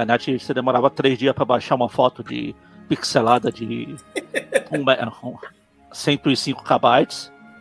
A 0.00 0.04
internet 0.04 0.38
você 0.38 0.54
demorava 0.54 0.88
três 0.90 1.18
dias 1.18 1.34
pra 1.34 1.44
baixar 1.44 1.74
uma 1.74 1.88
foto 1.88 2.22
de 2.22 2.54
pixelada 2.88 3.50
de 3.52 3.96
um, 4.72 4.84
me- 4.84 4.96
um, 5.22 5.36
105 5.92 6.62
KB. 6.64 7.08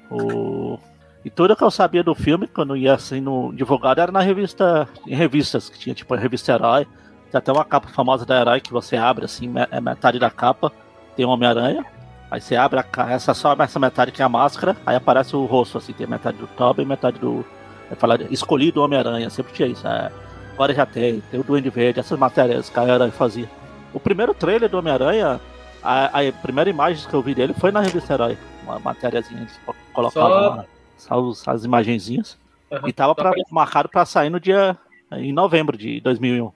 O... 0.10 0.80
E 1.26 1.30
tudo 1.30 1.56
que 1.56 1.64
eu 1.64 1.72
sabia 1.72 2.04
do 2.04 2.16
filme, 2.16 2.48
quando 2.48 2.78
ia 2.78 2.98
sendo 2.98 3.52
divulgado, 3.54 4.00
era 4.00 4.12
na 4.12 4.22
revista, 4.22 4.88
em 5.06 5.16
revistas, 5.16 5.68
que 5.70 5.78
tinha 5.78 5.94
tipo 5.94 6.14
a 6.14 6.18
revista 6.18 6.54
Herói. 6.54 6.86
Tem 7.30 7.38
até 7.40 7.52
uma 7.52 7.66
capa 7.66 7.90
famosa 7.90 8.26
da 8.26 8.40
Herói 8.40 8.62
que 8.62 8.72
você 8.72 8.96
abre 8.96 9.26
assim, 9.26 9.52
é 9.70 9.82
metade 9.82 10.18
da 10.20 10.30
capa, 10.30 10.72
tem 11.16 11.26
um 11.26 11.30
Homem-Aranha. 11.30 11.86
Aí 12.32 12.40
você 12.40 12.56
abre 12.56 12.80
a, 12.80 12.86
essa 13.12 13.34
só 13.34 13.54
essa 13.60 13.80
metade 13.80 14.12
que 14.14 14.22
é 14.22 14.26
a 14.26 14.30
máscara, 14.30 14.78
aí 14.86 14.96
aparece 14.96 15.36
o 15.36 15.44
rosto, 15.46 15.78
assim, 15.78 15.92
tem 15.92 16.08
metade 16.08 16.38
do 16.38 16.48
Tobey 16.48 16.86
e 16.86 16.88
metade 16.88 17.20
do. 17.20 17.46
É 17.92 17.96
falar 17.96 18.22
escolhido 18.32 18.82
Homem-Aranha, 18.82 19.30
sempre 19.30 19.54
tinha 19.54 19.68
isso. 19.68 19.86
é. 19.88 20.10
Agora 20.58 20.74
já 20.74 20.88
tem, 20.88 21.22
tem 21.30 21.40
o 21.40 21.44
Duende 21.44 21.70
Verde, 21.70 22.00
essas 22.00 22.18
matérias 22.18 22.68
que 22.68 22.80
a 22.80 22.84
Herói 22.88 23.12
fazia. 23.12 23.48
O 23.94 24.00
primeiro 24.00 24.34
trailer 24.34 24.68
do 24.68 24.80
Homem-Aranha, 24.80 25.40
a, 25.84 26.06
a 26.20 26.32
primeira 26.42 26.68
imagem 26.68 27.08
que 27.08 27.14
eu 27.14 27.22
vi 27.22 27.36
dele 27.36 27.54
foi 27.54 27.72
na 27.72 27.80
revista 27.80 28.14
Herói. 28.14 28.36
Uma 28.64 28.80
matériazinha, 28.80 29.42
eles 29.42 29.60
co- 29.64 29.76
colocavam 29.94 30.66
Só- 30.98 31.22
os- 31.22 31.48
as 31.48 31.64
imagenzinhas. 31.64 32.40
Aham. 32.72 32.90
E 32.90 32.92
tava 32.92 33.14
pra- 33.14 33.32
pra- 33.32 33.44
marcado 33.52 33.88
pra 33.88 34.04
sair 34.04 34.30
no 34.32 34.40
dia. 34.40 34.76
em 35.12 35.32
novembro 35.32 35.78
de 35.78 36.02
2001. 36.02 36.52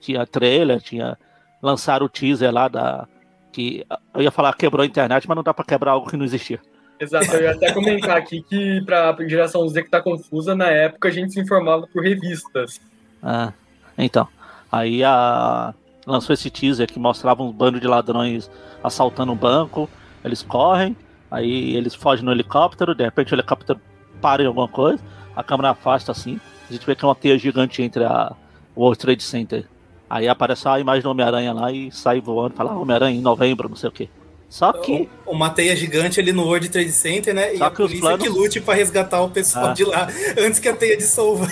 Tinha 0.00 0.24
trailer, 0.24 0.80
tinha. 0.80 1.18
Lançaram 1.60 2.06
o 2.06 2.08
teaser 2.08 2.50
lá 2.52 2.68
da. 2.68 3.06
Que 3.52 3.84
eu 4.14 4.22
ia 4.22 4.30
falar 4.30 4.54
quebrou 4.54 4.82
a 4.84 4.86
internet, 4.86 5.26
mas 5.28 5.34
não 5.36 5.42
dá 5.42 5.52
pra 5.52 5.64
quebrar 5.64 5.90
algo 5.92 6.08
que 6.08 6.16
não 6.16 6.24
existia. 6.24 6.60
Exato, 7.00 7.26
eu 7.34 7.42
ia 7.42 7.50
até 7.50 7.72
comentar 7.72 8.16
aqui 8.16 8.42
que 8.42 8.80
pra 8.86 9.14
geração 9.26 9.68
Z 9.68 9.82
que 9.82 9.90
tá 9.90 10.00
confusa, 10.00 10.54
na 10.54 10.68
época 10.68 11.08
a 11.08 11.10
gente 11.10 11.32
se 11.34 11.40
informava 11.40 11.86
por 11.92 12.02
revistas. 12.02 12.80
Ah, 13.22 13.52
então. 13.96 14.26
Aí 14.70 15.02
a. 15.04 15.74
Lançou 16.06 16.32
esse 16.32 16.48
teaser 16.50 16.86
que 16.86 16.98
mostrava 16.98 17.42
um 17.42 17.52
bando 17.52 17.78
de 17.78 17.86
ladrões 17.86 18.50
assaltando 18.82 19.30
um 19.32 19.36
banco. 19.36 19.88
Eles 20.24 20.42
correm, 20.42 20.96
aí 21.30 21.76
eles 21.76 21.94
fogem 21.94 22.24
no 22.24 22.32
helicóptero, 22.32 22.94
de 22.94 23.04
repente 23.04 23.32
o 23.32 23.36
helicóptero 23.36 23.78
para 24.20 24.42
em 24.42 24.46
alguma 24.46 24.66
coisa, 24.68 25.02
a 25.36 25.42
câmera 25.44 25.70
afasta 25.70 26.10
assim, 26.10 26.40
a 26.68 26.72
gente 26.72 26.84
vê 26.86 26.94
que 26.96 27.04
é 27.04 27.08
uma 27.08 27.14
teia 27.14 27.38
gigante 27.38 27.82
entre 27.82 28.04
a 28.04 28.32
o 28.74 28.82
World 28.82 28.98
Trade 28.98 29.22
Center. 29.22 29.66
Aí 30.08 30.26
aparece 30.28 30.66
a 30.66 30.80
imagem 30.80 31.02
do 31.02 31.10
Homem-Aranha 31.10 31.52
lá 31.52 31.70
e 31.70 31.90
sai 31.92 32.20
voando, 32.20 32.54
fala 32.54 32.72
ah, 32.72 32.78
Homem-Aranha 32.78 33.18
em 33.18 33.22
novembro, 33.22 33.68
não 33.68 33.76
sei 33.76 33.88
o 33.90 33.92
que. 33.92 34.08
Só 34.48 34.72
que. 34.72 35.08
Uma 35.26 35.50
teia 35.50 35.76
gigante 35.76 36.18
ali 36.20 36.32
no 36.32 36.44
World 36.44 36.70
Trade 36.70 36.90
Center, 36.92 37.34
né? 37.34 37.54
E 37.54 37.58
Só 37.58 37.64
a 37.66 37.70
que 37.70 37.82
os 37.82 37.88
polícia 37.90 38.00
planos- 38.00 38.22
que 38.26 38.28
lute 38.30 38.60
pra 38.62 38.72
resgatar 38.74 39.20
o 39.20 39.28
pessoal 39.28 39.66
Ah. 39.66 39.72
de 39.74 39.84
lá 39.84 40.08
antes 40.40 40.58
que 40.58 40.68
a 40.68 40.74
teia 40.74 40.96
dissolva. 40.96 41.46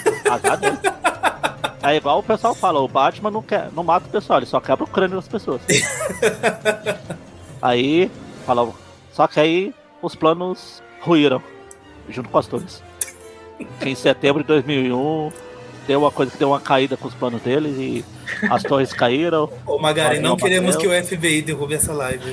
É 1.82 1.96
igual 1.96 2.18
o 2.18 2.22
pessoal 2.22 2.54
fala, 2.54 2.80
o 2.80 2.88
Batman 2.88 3.30
não, 3.30 3.42
quer, 3.42 3.70
não 3.72 3.85
mata 3.85 4.06
o 4.06 4.11
pessoal, 4.11 4.38
ele 4.38 4.46
só 4.46 4.61
quebra 4.61 4.85
o 4.85 4.88
crânio 4.88 5.16
das 5.16 5.28
pessoas. 5.28 5.61
aí, 7.62 8.11
fala, 8.44 8.72
só 9.12 9.26
que 9.26 9.38
aí 9.38 9.74
os 10.02 10.14
planos 10.14 10.82
ruíram, 11.00 11.42
junto 12.09 12.28
com 12.28 12.38
as 12.38 12.46
torres. 12.46 12.82
Em 13.80 13.94
setembro 13.94 14.42
de 14.42 14.48
2001 14.48 15.32
deu 15.87 16.01
uma 16.01 16.11
coisa 16.11 16.33
que 16.33 16.38
deu 16.38 16.49
uma 16.49 16.61
caída 16.61 16.96
com 16.96 17.07
os 17.09 17.14
planos 17.14 17.40
deles 17.42 17.77
e 17.79 18.05
as 18.51 18.62
torres 18.62 18.92
caíram. 18.92 19.51
Ô, 19.66 19.79
Magari, 19.79 20.18
não 20.18 20.37
queremos 20.37 20.77
que 20.77 20.87
o 20.87 20.90
FBI 21.05 21.42
derrube 21.42 21.75
essa 21.75 21.92
live. 21.92 22.25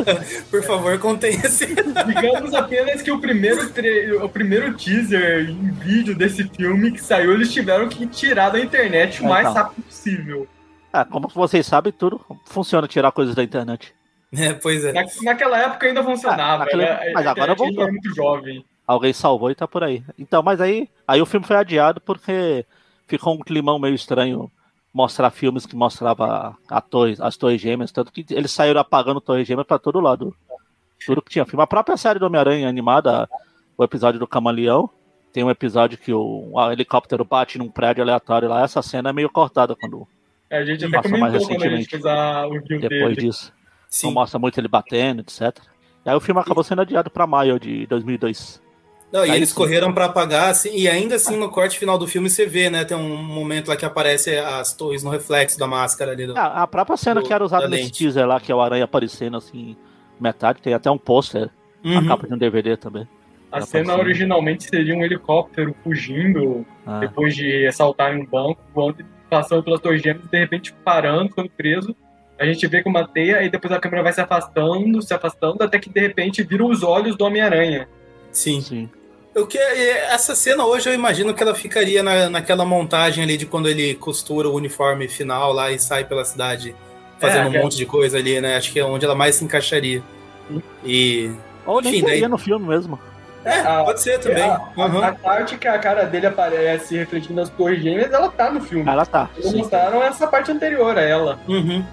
Por 0.50 0.62
favor, 0.62 0.98
contenha-se. 0.98 1.66
Digamos 2.06 2.54
apenas 2.54 3.02
que 3.02 3.10
o 3.10 3.20
primeiro, 3.20 3.70
tre- 3.70 4.12
o 4.16 4.28
primeiro 4.28 4.74
teaser 4.76 5.48
em 5.50 5.70
vídeo 5.72 6.14
desse 6.16 6.44
filme 6.48 6.92
que 6.92 7.00
saiu, 7.02 7.32
eles 7.32 7.52
tiveram 7.52 7.88
que 7.88 8.06
tirar 8.06 8.50
da 8.50 8.60
internet 8.60 9.22
o 9.22 9.26
É, 9.26 9.28
mais 9.28 9.48
então. 9.48 9.62
rápido 9.62 9.84
possível. 9.84 10.46
Ah, 10.92 11.04
como 11.04 11.28
vocês 11.28 11.66
sabem, 11.66 11.92
tudo 11.92 12.20
funciona 12.46 12.86
tirar 12.88 13.12
coisas 13.12 13.34
da 13.34 13.42
internet. 13.42 13.92
É, 14.36 14.52
pois 14.52 14.84
é. 14.84 14.92
Na- 14.92 15.04
naquela 15.22 15.58
época 15.58 15.86
ainda 15.86 16.02
funcionava, 16.04 16.66
Ah, 16.70 16.76
né? 16.76 17.12
mas 17.14 17.26
agora 17.26 17.54
voltou. 17.54 17.82
era 17.82 17.90
muito 17.92 18.14
jovem. 18.14 18.64
Alguém 18.86 19.12
salvou 19.12 19.50
e 19.50 19.54
tá 19.54 19.68
por 19.68 19.84
aí. 19.84 20.02
Então, 20.18 20.42
mas 20.42 20.60
aí, 20.62 20.88
aí 21.06 21.20
o 21.20 21.26
filme 21.26 21.46
foi 21.46 21.56
adiado 21.56 22.00
porque 22.00 22.64
ficou 23.08 23.34
um 23.34 23.38
climão 23.38 23.78
meio 23.78 23.94
estranho 23.94 24.50
mostrar 24.92 25.30
filmes 25.30 25.66
que 25.66 25.76
mostrava 25.76 26.56
a 26.68 26.80
torre, 26.80 27.16
as 27.20 27.36
torres 27.36 27.60
gêmeas, 27.60 27.92
tanto 27.92 28.12
que 28.12 28.24
eles 28.30 28.50
saíram 28.50 28.80
apagando 28.80 29.20
torres 29.20 29.46
gêmeas 29.46 29.66
pra 29.66 29.78
todo 29.78 30.00
lado. 30.00 30.34
Tudo 31.06 31.22
que 31.22 31.30
tinha 31.30 31.46
filme. 31.46 31.62
A 31.62 31.66
própria 31.66 31.96
série 31.96 32.18
do 32.18 32.26
Homem-Aranha 32.26 32.68
animada, 32.68 33.28
o 33.76 33.84
episódio 33.84 34.18
do 34.18 34.26
Camaleão, 34.26 34.90
tem 35.32 35.44
um 35.44 35.50
episódio 35.50 35.96
que 35.98 36.12
o 36.12 36.52
um 36.52 36.72
helicóptero 36.72 37.24
bate 37.24 37.58
num 37.58 37.70
prédio 37.70 38.02
aleatório 38.02 38.48
lá. 38.48 38.62
Essa 38.62 38.82
cena 38.82 39.10
é 39.10 39.12
meio 39.12 39.30
cortada 39.30 39.76
quando 39.76 40.06
É, 40.50 40.58
A 40.58 40.64
gente 40.64 40.84
até 40.84 40.96
Passou 40.96 41.18
mais 41.18 41.32
comentou 41.32 41.48
quando 41.48 41.62
a 41.62 41.76
gente 41.76 41.96
recentemente. 41.96 42.76
o 42.76 42.80
depois 42.80 43.16
dele. 43.16 43.28
disso. 43.28 43.52
Sim. 43.88 44.08
Não 44.08 44.14
mostra 44.14 44.38
muito 44.38 44.58
ele 44.58 44.68
batendo, 44.68 45.20
etc. 45.20 45.56
E 46.04 46.10
aí 46.10 46.16
o 46.16 46.20
filme 46.20 46.40
acabou 46.40 46.64
sendo 46.64 46.82
adiado 46.82 47.10
para 47.10 47.26
maio 47.26 47.60
de 47.60 47.86
2002. 47.86 48.60
Não, 49.10 49.24
e 49.24 49.30
eles 49.30 49.48
sim. 49.48 49.54
correram 49.54 49.92
para 49.92 50.04
apagar, 50.04 50.50
assim, 50.50 50.70
e 50.76 50.86
ainda 50.86 51.16
assim 51.16 51.36
no 51.36 51.48
corte 51.48 51.78
final 51.78 51.96
do 51.96 52.06
filme 52.06 52.28
você 52.28 52.44
vê, 52.44 52.68
né? 52.68 52.84
Tem 52.84 52.96
um 52.96 53.16
momento 53.16 53.68
lá 53.68 53.76
que 53.76 53.84
aparece 53.84 54.36
as 54.36 54.74
torres 54.74 55.02
no 55.02 55.10
reflexo 55.10 55.58
da 55.58 55.66
máscara 55.66 56.12
ali. 56.12 56.26
Do, 56.26 56.36
ah, 56.36 56.62
a 56.62 56.66
própria 56.66 56.96
cena 56.96 57.20
do, 57.20 57.26
que 57.26 57.32
era 57.32 57.42
usada 57.42 57.66
nesse 57.68 57.90
teaser 57.90 58.26
lá, 58.26 58.38
que 58.38 58.52
é 58.52 58.54
o 58.54 58.60
aranha 58.60 58.84
aparecendo 58.84 59.38
assim, 59.38 59.76
metade, 60.20 60.60
tem 60.60 60.74
até 60.74 60.90
um 60.90 60.98
pôster, 60.98 61.48
uhum. 61.82 61.98
a 61.98 62.06
capa 62.06 62.26
de 62.26 62.34
um 62.34 62.38
DVD 62.38 62.76
também. 62.76 63.08
A 63.50 63.62
cena 63.62 63.96
originalmente 63.96 64.64
seria 64.64 64.94
um 64.94 65.02
helicóptero 65.02 65.74
fugindo 65.82 66.66
ah. 66.86 66.98
depois 66.98 67.34
de 67.34 67.66
assaltar 67.66 68.14
um 68.14 68.26
banco, 68.26 68.60
voando, 68.74 69.02
passando 69.30 69.62
pelas 69.62 69.80
torres 69.80 70.02
gêmeas, 70.02 70.28
de 70.28 70.38
repente 70.38 70.74
parando, 70.84 71.30
ficando 71.30 71.48
preso. 71.50 71.96
A 72.38 72.44
gente 72.44 72.66
vê 72.66 72.82
com 72.82 72.90
uma 72.90 73.08
teia 73.08 73.42
e 73.42 73.48
depois 73.48 73.72
a 73.72 73.80
câmera 73.80 74.02
vai 74.02 74.12
se 74.12 74.20
afastando, 74.20 75.00
se 75.00 75.14
afastando, 75.14 75.64
até 75.64 75.78
que 75.78 75.88
de 75.88 75.98
repente 75.98 76.42
viram 76.42 76.66
os 76.66 76.82
olhos 76.82 77.16
do 77.16 77.24
Homem-Aranha. 77.24 77.88
Sim. 78.30 78.60
Sim. 78.60 78.90
O 79.40 79.46
que 79.46 79.58
essa 79.58 80.34
cena 80.34 80.64
hoje 80.64 80.88
eu 80.88 80.94
imagino 80.94 81.32
que 81.34 81.42
ela 81.42 81.54
ficaria 81.54 82.02
na, 82.02 82.28
naquela 82.28 82.64
montagem 82.64 83.22
ali 83.22 83.36
de 83.36 83.46
quando 83.46 83.68
ele 83.68 83.94
costura 83.94 84.48
o 84.48 84.54
uniforme 84.54 85.08
final 85.08 85.52
lá 85.52 85.70
e 85.70 85.78
sai 85.78 86.04
pela 86.04 86.24
cidade 86.24 86.74
fazendo 87.18 87.54
é, 87.54 87.58
um 87.58 87.62
monte 87.62 87.76
de 87.76 87.86
coisa 87.86 88.18
ali, 88.18 88.40
né? 88.40 88.56
Acho 88.56 88.72
que 88.72 88.80
é 88.80 88.84
onde 88.84 89.04
ela 89.04 89.14
mais 89.14 89.34
se 89.36 89.44
encaixaria. 89.44 90.02
E 90.84 91.30
ou 91.66 91.80
nem 91.80 92.02
daí... 92.02 92.26
no 92.26 92.38
filme 92.38 92.66
mesmo. 92.66 92.98
É, 93.44 93.60
a, 93.60 93.84
pode 93.84 94.00
ser 94.00 94.18
também. 94.18 94.42
A, 94.42 94.70
uhum. 94.76 95.04
a, 95.04 95.12
parte 95.12 95.56
que 95.56 95.68
a 95.68 95.78
cara 95.78 96.04
dele 96.04 96.26
aparece 96.26 96.96
refletindo 96.96 97.34
nas 97.34 97.48
torres 97.48 97.82
gêmeas, 97.82 98.12
ela 98.12 98.28
tá 98.28 98.50
no 98.50 98.60
filme. 98.60 98.88
Ela 98.88 99.06
tá. 99.06 99.30
Eles 99.36 99.52
mostraram 99.52 100.02
essa 100.02 100.26
parte 100.26 100.50
anterior 100.50 100.96
a 100.98 101.02
ela. 101.02 101.38
Uhum. 101.46 101.84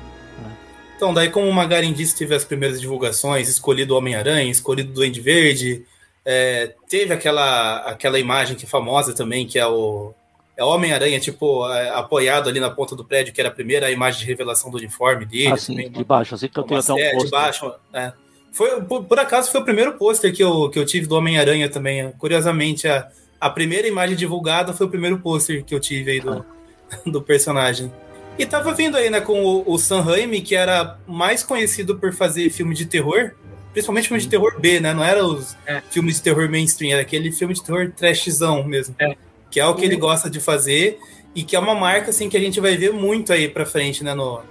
Então, 0.96 1.14
daí 1.14 1.30
como 1.30 1.48
o 1.48 1.54
Magarin 1.54 1.92
disse, 1.92 2.16
teve 2.16 2.34
as 2.34 2.46
primeiras 2.46 2.80
divulgações, 2.80 3.50
escolhido 3.50 3.94
o 3.94 3.98
Homem-Aranha, 3.98 4.50
escolhido 4.50 4.92
o 4.92 4.94
Duende 4.94 5.20
Verde, 5.20 5.86
é, 6.26 6.74
teve 6.90 7.14
aquela, 7.14 7.78
aquela 7.80 8.20
imagem 8.20 8.56
que 8.56 8.66
é 8.66 8.68
famosa 8.68 9.14
também, 9.14 9.46
que 9.46 9.60
é 9.60 9.68
o, 9.68 10.14
é 10.58 10.64
Homem-Aranha, 10.64 11.20
tipo, 11.20 11.70
é, 11.72 11.90
apoiado 11.90 12.50
ali 12.50 12.60
na 12.60 12.70
ponta 12.70 12.96
do 12.96 13.06
prédio, 13.06 13.34
que 13.34 13.40
era 13.40 13.50
a 13.50 13.54
primeira 13.54 13.92
imagem 13.92 14.22
de 14.22 14.26
revelação 14.26 14.72
do 14.72 14.78
uniforme 14.78 15.26
dele. 15.26 15.52
Ah, 15.54 15.58
sim, 15.58 15.90
de 15.90 16.04
baixo, 16.04 16.34
assim 16.34 16.48
que 16.48 16.58
eu 16.58 16.64
tenho 16.64 16.80
até 16.80 16.94
um 16.94 16.96
poster. 16.96 17.26
De 17.26 17.30
baixo, 17.30 17.74
é. 17.94 18.14
Foi, 18.52 18.82
por, 18.84 19.04
por, 19.04 19.20
acaso 19.20 19.52
foi 19.52 19.60
o 19.60 19.66
primeiro 19.66 19.94
pôster 19.94 20.34
que 20.34 20.42
eu, 20.42 20.70
que 20.70 20.80
eu 20.80 20.86
tive 20.86 21.08
do 21.08 21.16
Homem-Aranha 21.16 21.70
também. 21.70 22.10
Curiosamente, 22.14 22.88
a, 22.88 23.10
a 23.40 23.50
primeira 23.50 23.86
imagem 23.86 24.16
divulgada 24.16 24.74
foi 24.74 24.88
o 24.88 24.90
primeiro 24.90 25.20
pôster 25.20 25.64
que 25.64 25.76
eu 25.76 25.80
tive 25.80 26.12
aí 26.12 26.20
do, 26.22 26.32
ah. 26.32 26.46
do 27.06 27.22
personagem. 27.22 27.92
E 28.40 28.46
tava 28.46 28.74
vindo 28.74 28.98
aí, 28.98 29.10
né, 29.10 29.22
com 29.22 29.44
o, 29.44 29.74
o 29.74 29.78
Sam 29.78 30.02
Raimi, 30.02 30.42
que 30.42 30.56
era 30.56 30.98
mais 31.06 31.44
conhecido 31.44 31.98
por 31.98 32.14
fazer 32.14 32.50
filme 32.50 32.74
de 32.74 32.86
terror 32.86 33.32
principalmente 33.76 34.08
filme 34.08 34.22
de 34.22 34.30
terror 34.30 34.58
B, 34.58 34.80
né? 34.80 34.94
Não 34.94 35.04
era 35.04 35.26
os 35.26 35.58
é. 35.68 35.82
filmes 35.90 36.16
de 36.16 36.22
terror 36.22 36.50
mainstream, 36.50 36.94
era 36.94 37.02
aquele 37.02 37.30
filme 37.30 37.54
de 37.54 37.62
terror 37.62 37.92
trashzão 37.92 38.64
mesmo. 38.64 38.96
É. 38.98 39.18
Que 39.52 39.60
é 39.60 39.68
o 39.68 39.76
que 39.76 39.84
ele 39.84 39.98
gosta 39.98 40.30
de 40.30 40.40
fazer 40.40 40.98
e 41.36 41.44
que 41.44 41.58
é 41.58 41.60
uma 41.60 41.76
marca 41.76 42.10
assim 42.10 42.30
que 42.30 42.38
a 42.38 42.40
gente 42.40 42.62
vai 42.62 42.78
ver 42.78 42.94
muito 42.94 43.34
aí 43.34 43.50
para 43.50 43.66
frente, 43.66 44.02
né, 44.02 44.14
no, 44.14 44.42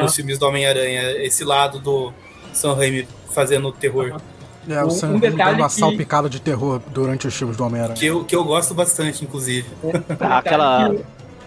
nos 0.00 0.16
filmes 0.16 0.36
do 0.36 0.46
Homem-Aranha, 0.46 1.12
esse 1.22 1.44
lado 1.44 1.78
do 1.78 2.12
Sam 2.52 2.74
Raimi 2.74 3.06
fazendo 3.32 3.70
terror. 3.70 4.20
É, 4.68 4.82
o 4.82 4.90
Sam 4.90 5.10
um, 5.10 5.14
um 5.14 5.20
dando 5.20 5.36
uma 5.36 5.68
que... 5.68 5.74
salpicada 5.74 6.28
de 6.28 6.40
terror 6.40 6.80
durante 6.88 7.28
os 7.28 7.36
filmes 7.36 7.56
do 7.56 7.64
Homem-Aranha. 7.64 7.94
Que 7.96 8.06
eu, 8.06 8.24
que 8.24 8.34
eu 8.34 8.42
gosto 8.42 8.74
bastante, 8.74 9.24
inclusive. 9.24 9.68
Aquela. 10.18 10.92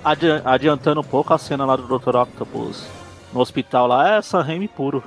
Adi 0.02 0.28
adiantando 0.46 1.02
um 1.02 1.04
pouco 1.04 1.34
a 1.34 1.38
cena 1.38 1.66
lá 1.66 1.76
do 1.76 1.84
Dr. 1.84 2.16
Octopus 2.16 2.86
no 3.34 3.42
hospital 3.42 3.88
lá, 3.88 4.16
é 4.16 4.22
Sam 4.22 4.42
Raimi 4.42 4.70
puro. 4.70 5.04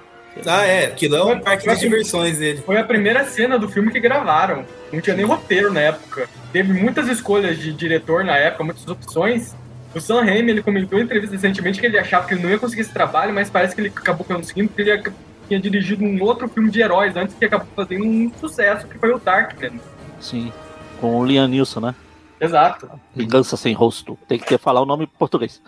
Ah, 0.47 0.65
é. 0.65 0.87
Aquilo 0.87 1.17
é 1.17 1.25
um 1.25 1.41
parque 1.41 1.69
de 1.69 1.81
diversões 1.81 2.39
dele. 2.39 2.63
Foi 2.65 2.79
a 2.79 2.85
primeira 2.85 3.25
cena 3.25 3.59
do 3.59 3.69
filme 3.69 3.91
que 3.91 4.01
gravaram. 4.01 4.65
Não 4.93 5.01
tinha 5.01 5.17
nem 5.17 5.25
roteiro 5.25 5.73
na 5.73 5.81
época. 5.81 6.29
Teve 6.53 6.73
muitas 6.73 7.09
escolhas 7.09 7.59
de 7.59 7.73
diretor 7.73 8.25
na 8.25 8.37
época, 8.37 8.65
muitas 8.65 8.87
opções. 8.87 9.55
O 9.95 10.01
Sam 10.01 10.23
Raimi, 10.23 10.51
ele 10.51 10.63
comentou 10.63 10.99
em 10.99 11.03
entrevista 11.03 11.35
recentemente 11.35 11.81
que 11.81 11.87
ele 11.87 11.99
achava 11.99 12.27
que 12.27 12.35
ele 12.35 12.43
não 12.43 12.51
ia 12.51 12.59
conseguir 12.59 12.83
esse 12.83 12.93
trabalho, 12.93 13.33
mas 13.33 13.51
parece 13.51 13.75
que 13.75 13.81
ele 13.81 13.89
acabou 13.89 14.25
conseguindo 14.25 14.69
porque 14.69 14.83
ele 14.83 15.03
tinha 15.49 15.59
dirigido 15.59 16.05
um 16.05 16.23
outro 16.23 16.47
filme 16.49 16.71
de 16.71 16.81
heróis 16.81 17.17
antes 17.17 17.35
que 17.35 17.45
acabou 17.45 17.67
fazendo 17.75 18.05
um 18.05 18.31
sucesso, 18.39 18.87
que 18.87 18.99
foi 18.99 19.13
o 19.13 19.19
Darkman. 19.19 19.81
Sim, 20.21 20.53
com 21.01 21.19
o 21.19 21.25
Liam 21.25 21.49
Neeson, 21.49 21.81
né? 21.81 21.95
Exato. 22.41 22.89
Vingança 23.15 23.57
sem 23.57 23.73
rosto. 23.73 24.17
Tem 24.29 24.39
que 24.39 24.47
ter 24.47 24.59
falar 24.59 24.81
o 24.81 24.87
nome 24.87 25.05
em 25.05 25.19
português. 25.19 25.61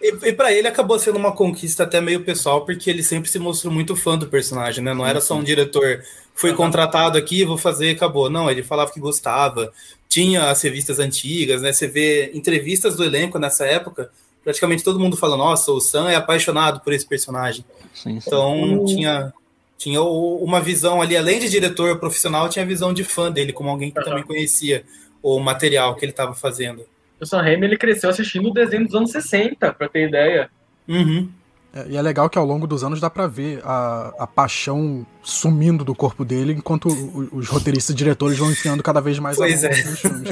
E, 0.00 0.28
e 0.28 0.32
para 0.32 0.52
ele 0.52 0.68
acabou 0.68 0.98
sendo 0.98 1.18
uma 1.18 1.32
conquista 1.32 1.84
até 1.84 2.00
meio 2.00 2.24
pessoal, 2.24 2.64
porque 2.64 2.88
ele 2.88 3.02
sempre 3.02 3.30
se 3.30 3.38
mostrou 3.38 3.72
muito 3.72 3.94
fã 3.96 4.16
do 4.16 4.26
personagem, 4.26 4.82
né? 4.82 4.94
Não 4.94 5.06
era 5.06 5.20
só 5.20 5.34
um 5.34 5.42
diretor, 5.42 6.02
foi 6.34 6.54
contratado 6.54 7.18
aqui, 7.18 7.44
vou 7.44 7.58
fazer, 7.58 7.90
acabou. 7.90 8.30
Não, 8.30 8.50
ele 8.50 8.62
falava 8.62 8.92
que 8.92 9.00
gostava. 9.00 9.72
Tinha 10.08 10.50
as 10.50 10.62
revistas 10.62 10.98
antigas, 10.98 11.62
né? 11.62 11.72
Você 11.72 11.86
vê 11.86 12.30
entrevistas 12.34 12.96
do 12.96 13.04
elenco 13.04 13.38
nessa 13.38 13.66
época, 13.66 14.10
praticamente 14.42 14.84
todo 14.84 15.00
mundo 15.00 15.16
fala, 15.16 15.36
nossa, 15.36 15.70
o 15.72 15.80
Sam 15.80 16.10
é 16.10 16.16
apaixonado 16.16 16.80
por 16.80 16.92
esse 16.92 17.06
personagem. 17.06 17.64
Sim, 17.94 18.20
sim. 18.20 18.26
Então 18.26 18.84
tinha 18.86 19.32
tinha 19.78 20.02
uma 20.02 20.60
visão 20.60 21.00
ali, 21.00 21.16
além 21.16 21.38
de 21.38 21.48
diretor 21.48 22.00
profissional, 22.00 22.48
tinha 22.48 22.64
a 22.64 22.68
visão 22.68 22.92
de 22.92 23.04
fã 23.04 23.30
dele, 23.30 23.52
como 23.52 23.70
alguém 23.70 23.92
que 23.92 24.02
também 24.02 24.24
conhecia 24.24 24.84
o 25.22 25.38
material 25.38 25.94
que 25.94 26.04
ele 26.04 26.10
estava 26.10 26.34
fazendo. 26.34 26.84
O 27.20 27.26
Sam 27.26 27.42
Raimi, 27.42 27.66
ele 27.66 27.76
cresceu 27.76 28.10
assistindo 28.10 28.48
o 28.48 28.52
desenho 28.52 28.84
dos 28.84 28.94
anos 28.94 29.10
60, 29.10 29.72
pra 29.72 29.88
ter 29.88 30.08
ideia. 30.08 30.48
Uhum. 30.86 31.28
É, 31.74 31.86
e 31.88 31.96
é 31.96 32.02
legal 32.02 32.30
que 32.30 32.38
ao 32.38 32.46
longo 32.46 32.66
dos 32.66 32.82
anos 32.82 33.00
dá 33.00 33.10
pra 33.10 33.26
ver 33.26 33.60
a, 33.64 34.12
a 34.18 34.26
paixão 34.26 35.06
sumindo 35.22 35.84
do 35.84 35.94
corpo 35.94 36.24
dele, 36.24 36.54
enquanto 36.54 36.86
os, 36.86 37.28
os 37.32 37.48
roteiristas 37.48 37.94
e 37.94 37.96
diretores 37.96 38.38
vão 38.38 38.50
enfiando 38.50 38.82
cada 38.82 39.00
vez 39.00 39.18
mais 39.18 39.36
pois 39.36 39.62
é. 39.64 39.84
nos 39.84 40.00
filmes. 40.00 40.30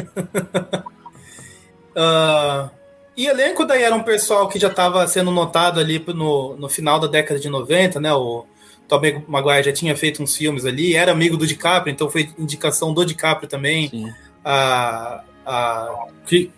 uh, 1.97 2.71
e 3.17 3.27
elenco 3.27 3.65
daí 3.67 3.83
era 3.83 3.95
um 3.95 4.03
pessoal 4.03 4.49
que 4.49 4.59
já 4.59 4.69
estava 4.69 5.07
sendo 5.07 5.31
notado 5.31 5.79
ali 5.79 6.03
no, 6.09 6.57
no 6.57 6.69
final 6.69 6.99
da 6.99 7.07
década 7.07 7.39
de 7.39 7.51
90, 7.51 8.01
né? 8.01 8.15
O 8.15 8.47
Tobey 8.89 9.23
Maguire 9.29 9.65
já 9.65 9.73
tinha 9.73 9.97
feito 9.97 10.23
uns 10.23 10.35
filmes 10.37 10.65
ali, 10.65 10.95
era 10.95 11.13
amigo 11.13 11.37
do 11.37 11.47
DiCaprio, 11.47 11.93
então 11.93 12.09
foi 12.09 12.31
indicação 12.39 12.95
do 12.95 13.05
DiCaprio 13.05 13.49
também. 13.49 13.91
Sim. 13.91 14.09
Uh, 14.09 15.36
a. 15.47 16.07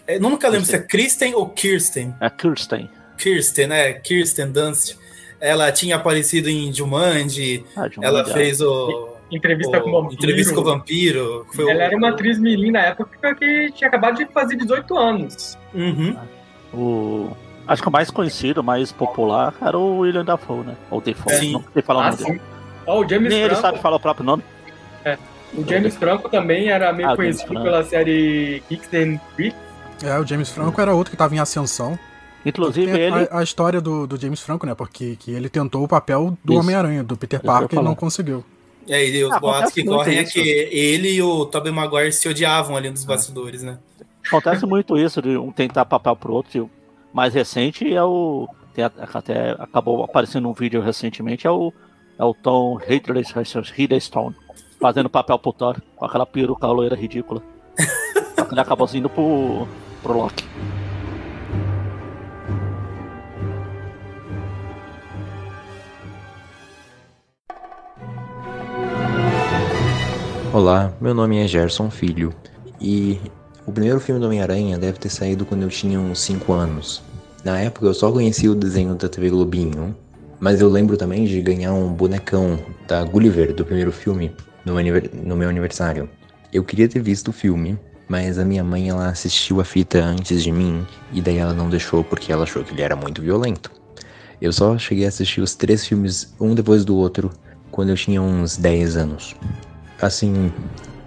É, 0.07 0.19
nunca 0.19 0.49
lembro 0.49 0.67
se 0.67 0.75
é 0.75 0.79
Kristen 0.79 1.35
ou 1.35 1.49
Kirsten. 1.51 2.15
É 2.21 2.31
Kirsten. 2.31 2.91
Kirsten, 3.17 3.67
né? 3.67 3.93
Kirsten 3.93 4.51
Dunst. 4.51 4.97
Ela 5.41 5.71
tinha 5.71 5.97
aparecido 5.97 6.49
em 6.49 6.73
Jumanji. 6.73 7.65
Ah, 7.77 7.89
Jumanji 7.89 7.99
ela 8.03 8.21
é. 8.21 8.33
fez 8.33 8.61
o. 8.61 9.17
Entrevista 9.31 9.79
o, 9.79 9.83
com 9.83 9.91
o 9.91 9.93
Vampiro. 9.93 10.15
Entrevista 10.15 10.55
com 10.55 10.61
o 10.61 10.65
Vampiro. 10.65 11.47
ela 11.59 11.67
o, 11.67 11.71
era 11.71 11.97
uma 11.97 12.09
atriz 12.09 12.39
mirim 12.39 12.71
na 12.71 12.81
época 12.81 13.35
que 13.35 13.71
tinha 13.73 13.89
acabado 13.89 14.17
de 14.17 14.27
fazer 14.33 14.57
18 14.57 14.97
anos. 14.97 15.59
Uhum. 15.75 16.17
O... 16.73 17.37
Acho 17.67 17.83
que 17.83 17.89
o 17.89 17.93
mais 17.93 18.11
conhecido, 18.11 18.65
mais 18.65 18.91
popular, 18.91 19.55
era 19.61 19.77
o 19.77 19.99
William 19.99 20.25
Dafoe, 20.25 20.65
né? 20.65 20.75
Ou 20.91 21.03
Dafoe, 21.03 21.35
sim. 21.35 21.53
não 21.53 21.65
sei 21.75 21.83
falar 21.83 22.01
o 22.01 22.03
ah, 22.03 22.11
nome 22.13 22.25
dele. 22.25 22.41
Oh, 22.87 23.01
o 23.01 23.09
James 23.09 23.29
Nem 23.29 23.41
Franco. 23.41 23.55
ele 23.55 23.61
sabe 23.61 23.79
falar 23.81 23.97
o 23.97 24.01
próprio 24.01 24.25
nome. 24.25 24.43
É. 25.57 25.61
O 25.61 25.67
James 25.67 25.97
Franco 25.97 26.29
também 26.29 26.69
era 26.69 26.93
meio 26.93 27.11
ah, 27.11 27.17
conhecido 27.17 27.55
pela 27.55 27.85
série 27.85 28.63
Kicks 28.69 28.89
and. 28.95 29.21
É, 30.03 30.19
o 30.19 30.27
James 30.27 30.51
Franco 30.51 30.81
era 30.81 30.95
outro 30.95 31.11
que 31.11 31.15
estava 31.15 31.35
em 31.35 31.39
ascensão. 31.39 31.99
Inclusive 32.45 32.91
ele... 32.91 33.29
A, 33.31 33.39
a, 33.39 33.43
história 33.43 33.81
do, 33.81 34.07
do 34.07 34.17
James 34.19 34.41
Franco, 34.41 34.65
né? 34.67 34.75
Porque 34.75 35.17
que 35.17 35.33
ele 35.33 35.49
tentou 35.49 35.83
o 35.83 35.89
papel 35.89 36.37
do 36.45 36.55
Homem-Aranha, 36.55 37.03
do 37.03 37.17
Peter 37.17 37.41
Parker, 37.41 37.79
e 37.79 37.83
não 37.83 37.95
conseguiu. 37.95 38.45
E 38.87 38.95
aí 38.95 39.25
os 39.25 39.33
ah, 39.33 39.41
boatos 39.41 39.73
que 39.73 39.85
correm 39.85 40.19
é 40.19 40.25
que 40.25 40.41
ele 40.41 41.13
e 41.13 41.23
o 41.23 41.45
Tobey 41.45 41.73
Maguire 41.73 42.13
se 42.13 42.29
odiavam 42.29 42.77
ali 42.77 42.89
nos 42.89 43.05
bastidores, 43.05 43.63
né? 43.63 43.79
Acontece 44.27 44.65
muito 44.65 44.97
isso, 44.97 45.21
de 45.21 45.37
um 45.37 45.51
tentar 45.51 45.85
papel 45.85 46.17
pro 46.17 46.33
outro. 46.33 46.65
O 46.65 47.17
mais 47.17 47.35
recente 47.35 47.93
é 47.93 48.03
o... 48.03 48.49
Até 49.13 49.57
acabou 49.59 50.05
aparecendo 50.05 50.49
um 50.49 50.53
vídeo 50.53 50.81
recentemente, 50.81 51.47
é 51.47 51.51
o, 51.51 51.73
é 52.17 52.25
o 52.25 52.33
Tom 52.33 52.79
Hiddleston 52.81 54.33
fazendo 54.81 55.11
papel 55.11 55.39
pro 55.39 55.53
Thor, 55.53 55.77
com 55.97 56.05
aquela 56.05 56.25
peruca 56.25 56.67
loira 56.69 56.95
ridícula. 56.95 57.43
ele 58.51 58.61
acabou 58.61 58.89
indo 58.95 59.09
pro, 59.09 59.67
pro 60.03 60.13
Loki. 60.17 60.45
Olá, 70.53 70.93
meu 71.01 71.13
nome 71.13 71.39
é 71.39 71.47
Gerson 71.47 71.91
Filho 71.91 72.33
e 72.81 73.21
o 73.67 73.73
primeiro 73.73 74.01
filme 74.01 74.21
do 74.21 74.27
Homem-Aranha 74.27 74.79
deve 74.79 74.99
ter 74.99 75.11
saído 75.11 75.45
quando 75.45 75.63
eu 75.63 75.69
tinha 75.69 76.01
uns 76.01 76.21
5 76.21 76.53
anos. 76.53 77.03
Na 77.45 77.61
época 77.61 77.87
eu 77.87 77.95
só 77.95 78.11
conhecia 78.11 78.51
o 78.51 78.55
desenho 78.55 78.95
da 78.95 79.09
TV 79.09 79.29
Globinho, 79.31 79.95
mas 80.41 80.61
eu 80.61 80.69
lembro 80.69 80.97
também 80.97 81.25
de 81.25 81.41
ganhar 81.43 81.75
um 81.75 81.93
bonecão 81.93 82.59
da 82.89 83.05
Gulliver 83.05 83.55
do 83.55 83.65
primeiro 83.65 83.93
filme 83.93 84.35
no, 84.69 84.75
no 85.25 85.37
meu 85.37 85.49
aniversário. 85.49 86.09
Eu 86.53 86.65
queria 86.65 86.89
ter 86.89 87.01
visto 87.01 87.29
o 87.29 87.33
filme, 87.33 87.79
mas 88.09 88.39
a 88.39 88.45
minha 88.45 88.65
mãe 88.65 88.89
ela 88.89 89.09
assistiu 89.09 89.61
a 89.61 89.65
fita 89.65 90.03
antes 90.03 90.43
de 90.43 90.51
mim 90.51 90.87
e 91.13 91.21
daí 91.21 91.37
ela 91.37 91.53
não 91.53 91.69
deixou 91.69 92.03
porque 92.03 92.33
ela 92.33 92.45
achou 92.45 92.65
que 92.65 92.73
ele 92.73 92.83
era 92.83 92.97
muito 92.97 93.21
violento. 93.21 93.71
Eu 94.41 94.53
só 94.53 94.79
cheguei 94.79 95.05
a 95.05 95.09
assistir 95.09 95.41
os 95.41 95.55
três 95.55 95.87
filmes 95.87 96.35
um 96.41 96.55
depois 96.55 96.85
do 96.85 96.97
outro 96.97 97.31
quando 97.71 97.91
eu 97.91 97.97
tinha 97.97 98.23
uns 98.23 98.57
10 98.57 98.97
anos. 98.97 99.37
Assim, 100.01 100.53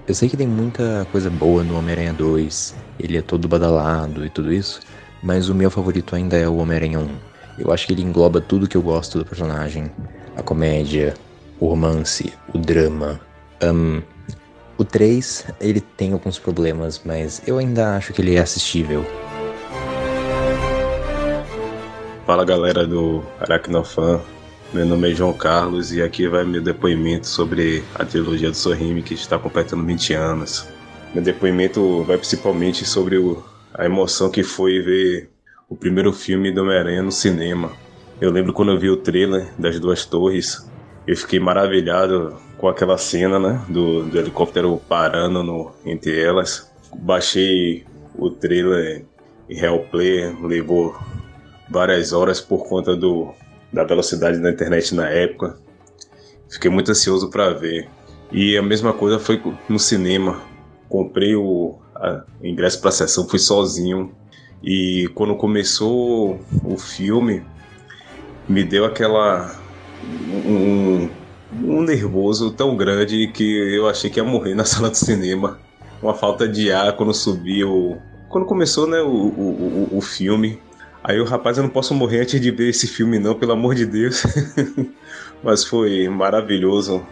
eu 0.07 0.13
sei 0.13 0.27
que 0.27 0.35
tem 0.35 0.47
muita 0.47 1.07
coisa 1.11 1.29
boa 1.29 1.63
no 1.63 1.77
Homem-Aranha 1.77 2.13
2, 2.13 2.75
ele 2.99 3.17
é 3.17 3.21
todo 3.21 3.47
badalado 3.47 4.25
e 4.25 4.29
tudo 4.29 4.51
isso, 4.51 4.81
mas 5.23 5.49
o 5.49 5.55
meu 5.55 5.71
favorito 5.71 6.15
ainda 6.15 6.37
é 6.37 6.47
o 6.47 6.57
Homem-Aranha 6.57 6.99
1. 6.99 7.09
Eu 7.59 7.71
acho 7.71 7.87
que 7.87 7.93
ele 7.93 8.01
engloba 8.01 8.41
tudo 8.41 8.67
que 8.67 8.75
eu 8.75 8.81
gosto 8.81 9.19
do 9.19 9.25
personagem: 9.25 9.91
a 10.35 10.41
comédia, 10.41 11.13
o 11.59 11.67
romance, 11.67 12.33
o 12.53 12.57
drama. 12.57 13.19
Um, 13.63 14.01
o 14.77 14.83
3, 14.83 15.45
ele 15.59 15.79
tem 15.79 16.13
alguns 16.13 16.39
problemas, 16.39 17.01
mas 17.05 17.41
eu 17.45 17.57
ainda 17.59 17.95
acho 17.95 18.13
que 18.13 18.21
ele 18.21 18.35
é 18.35 18.39
assistível. 18.39 19.05
Fala 22.25 22.43
galera 22.43 22.87
do 22.87 23.23
Aracnofan, 23.39 24.21
meu 24.73 24.85
nome 24.85 25.11
é 25.11 25.13
João 25.13 25.33
Carlos 25.33 25.91
e 25.91 26.01
aqui 26.01 26.27
vai 26.27 26.45
meu 26.45 26.61
depoimento 26.61 27.27
sobre 27.27 27.83
a 27.93 28.05
trilogia 28.05 28.49
do 28.49 28.55
Sorrime 28.55 29.03
que 29.03 29.13
está 29.13 29.37
completando 29.37 29.85
20 29.85 30.13
anos. 30.13 30.65
Meu 31.13 31.21
depoimento 31.21 32.03
vai 32.03 32.17
principalmente 32.17 32.85
sobre 32.85 33.17
o, 33.17 33.43
a 33.73 33.85
emoção 33.85 34.31
que 34.31 34.43
foi 34.43 34.79
ver 34.79 35.29
o 35.67 35.75
primeiro 35.75 36.13
filme 36.13 36.51
do 36.51 36.61
Homem-Aranha 36.61 37.03
no 37.03 37.11
cinema. 37.11 37.73
Eu 38.21 38.31
lembro 38.31 38.53
quando 38.53 38.71
eu 38.71 38.79
vi 38.79 38.89
o 38.89 38.97
trailer 38.97 39.53
das 39.59 39.77
duas 39.79 40.05
torres, 40.05 40.65
eu 41.07 41.15
fiquei 41.15 41.39
maravilhado 41.39 42.37
com 42.57 42.67
aquela 42.67 42.97
cena 42.97 43.39
né, 43.39 43.65
do, 43.67 44.03
do 44.03 44.17
helicóptero 44.17 44.81
parando 44.87 45.43
no, 45.43 45.71
entre 45.85 46.21
elas. 46.21 46.71
Baixei 46.95 47.85
o 48.15 48.29
trailer 48.29 49.05
em 49.49 49.55
Real 49.55 49.79
Play, 49.79 50.35
levou 50.41 50.95
várias 51.69 52.13
horas 52.13 52.39
por 52.39 52.67
conta 52.67 52.95
do 52.95 53.33
da 53.71 53.83
velocidade 53.85 54.39
da 54.39 54.51
internet 54.51 54.93
na 54.93 55.07
época. 55.07 55.57
Fiquei 56.49 56.69
muito 56.69 56.91
ansioso 56.91 57.29
para 57.29 57.53
ver. 57.53 57.87
E 58.31 58.57
a 58.57 58.61
mesma 58.61 58.93
coisa 58.93 59.17
foi 59.17 59.41
no 59.69 59.79
cinema. 59.79 60.41
Comprei 60.89 61.35
o, 61.35 61.79
a, 61.95 62.23
ingresso 62.43 62.79
para 62.79 62.89
a 62.89 62.91
sessão, 62.93 63.27
fui 63.27 63.39
sozinho. 63.39 64.11
E 64.61 65.09
quando 65.15 65.35
começou 65.35 66.39
o 66.63 66.77
filme, 66.77 67.43
me 68.47 68.63
deu 68.63 68.85
aquela. 68.85 69.55
Um, 70.03 71.09
um 71.63 71.81
nervoso 71.81 72.51
tão 72.51 72.75
grande 72.75 73.27
que 73.27 73.75
eu 73.75 73.87
achei 73.87 74.09
que 74.09 74.19
ia 74.19 74.23
morrer 74.23 74.55
na 74.55 74.63
sala 74.65 74.89
do 74.89 74.97
cinema. 74.97 75.59
Uma 76.01 76.13
falta 76.13 76.47
de 76.47 76.71
ar 76.71 76.95
quando 76.95 77.13
subiu. 77.13 77.97
Quando 78.29 78.45
começou 78.45 78.87
né, 78.87 79.01
o, 79.01 79.07
o, 79.07 79.89
o, 79.91 79.97
o 79.97 80.01
filme, 80.01 80.59
Aí 81.03 81.19
o 81.19 81.25
rapaz, 81.25 81.57
eu 81.57 81.63
não 81.63 81.69
posso 81.69 81.95
morrer 81.95 82.21
antes 82.21 82.39
de 82.39 82.51
ver 82.51 82.69
esse 82.69 82.85
filme, 82.85 83.17
não, 83.17 83.33
pelo 83.33 83.53
amor 83.53 83.73
de 83.73 83.85
Deus. 83.85 84.23
Mas 85.43 85.65
foi 85.65 86.07
maravilhoso. 86.07 87.03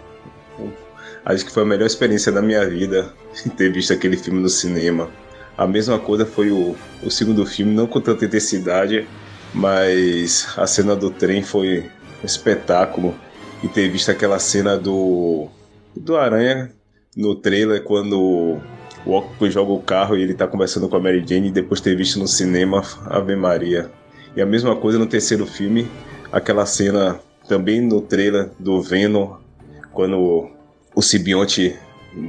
Acho 1.26 1.44
que 1.44 1.52
foi 1.52 1.64
a 1.64 1.66
melhor 1.66 1.88
experiência 1.88 2.32
da 2.32 2.42
minha 2.42 2.68
vida 2.68 3.12
ter 3.58 3.72
visto 3.72 3.92
aquele 3.92 4.16
filme 4.16 4.40
no 4.40 4.50
cinema. 4.50 5.10
A 5.58 5.66
mesma 5.66 5.98
coisa 5.98 6.26
foi 6.26 6.52
o, 6.52 6.76
o 7.04 7.10
segundo 7.10 7.46
filme, 7.46 7.74
não 7.74 7.88
com 7.88 8.00
tanta 8.00 8.26
intensidade, 8.26 9.08
mas 9.54 10.48
a 10.56 10.68
cena 10.68 10.96
do 10.96 11.10
trem 11.10 11.42
foi 11.42 11.90
espetáculo. 12.24 13.16
E 13.62 13.68
ter 13.68 13.90
visto 13.90 14.10
aquela 14.10 14.40
cena 14.40 14.78
do, 14.78 15.48
do 15.96 16.16
Aranha 16.16 16.72
no 17.16 17.36
trailer 17.36 17.84
quando 17.84 18.60
o 19.06 19.18
Octopus 19.18 19.54
joga 19.54 19.72
o 19.72 19.82
carro 19.82 20.16
e 20.16 20.22
ele 20.22 20.34
tá 20.34 20.48
conversando 20.48 20.88
com 20.88 20.96
a 20.96 21.00
Mary 21.00 21.24
Jane 21.28 21.48
e 21.48 21.52
depois 21.52 21.82
ter 21.82 21.96
visto 21.96 22.20
no 22.20 22.28
cinema 22.28 22.84
Ave 23.06 23.36
Maria. 23.36 23.92
E 24.36 24.42
a 24.42 24.46
mesma 24.46 24.76
coisa 24.76 24.98
no 24.98 25.08
terceiro 25.08 25.46
filme, 25.46 25.90
aquela 26.32 26.66
cena 26.66 27.20
também 27.48 27.82
no 27.82 28.00
trailer 28.02 28.50
do 28.60 28.82
Venom, 28.82 29.38
quando 29.92 30.50
o 30.96 31.02
simbionte 31.02 31.76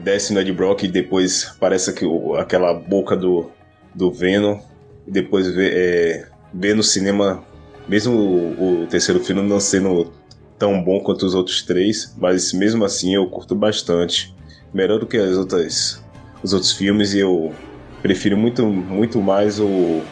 desce 0.03 0.33
no 0.33 0.41
Ed 0.41 0.53
Brock 0.53 0.83
e 0.83 0.89
depois 0.89 1.55
parece 1.61 1.93
que 1.93 2.05
aquela 2.39 2.73
boca 2.73 3.17
do, 3.17 3.51
do 3.95 4.11
Venom, 4.11 4.59
e 5.07 5.11
depois 5.11 5.47
vê, 5.49 5.71
é, 5.73 6.27
vê 6.53 6.75
no 6.75 6.83
cinema, 6.83 7.45
mesmo 7.89 8.15
o, 8.15 8.83
o 8.83 8.87
terceiro 8.87 9.23
filme 9.23 9.43
não 9.43 9.61
sendo 9.61 10.13
tão 10.59 10.83
bom 10.83 11.01
quanto 11.01 11.25
os 11.25 11.35
outros 11.35 11.63
três, 11.63 12.15
mas 12.19 12.53
mesmo 12.53 12.85
assim 12.85 13.15
eu 13.15 13.27
curto 13.27 13.55
bastante. 13.55 14.35
Melhor 14.73 15.01
do 15.01 15.07
que 15.07 15.17
as 15.17 15.37
outras 15.37 16.01
os 16.43 16.53
outros 16.53 16.73
filmes 16.73 17.13
e 17.15 17.19
eu 17.19 17.55
prefiro 18.03 18.37
muito, 18.37 18.67
muito 18.67 19.21
mais 19.21 19.61
o, 19.61 20.03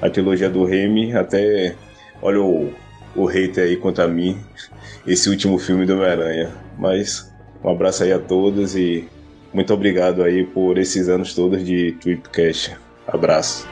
a 0.00 0.10
trilogia 0.10 0.50
do 0.50 0.64
Remy, 0.64 1.14
até 1.14 1.76
olha 2.20 2.40
o, 2.40 2.72
o 3.14 3.24
hater 3.24 3.64
aí 3.64 3.76
contra 3.76 4.08
mim, 4.08 4.38
esse 5.06 5.28
último 5.28 5.58
filme 5.58 5.86
do 5.86 5.94
Homem-Aranha. 5.94 6.52
Mas 6.78 7.32
um 7.64 7.70
abraço 7.70 8.02
aí 8.02 8.12
a 8.12 8.18
todos 8.18 8.76
e 8.76 9.08
muito 9.52 9.72
obrigado 9.72 10.22
aí 10.22 10.44
por 10.44 10.76
esses 10.78 11.08
anos 11.08 11.34
todos 11.34 11.64
de 11.64 11.92
Tripcast. 11.92 12.76
Abraço. 13.06 13.66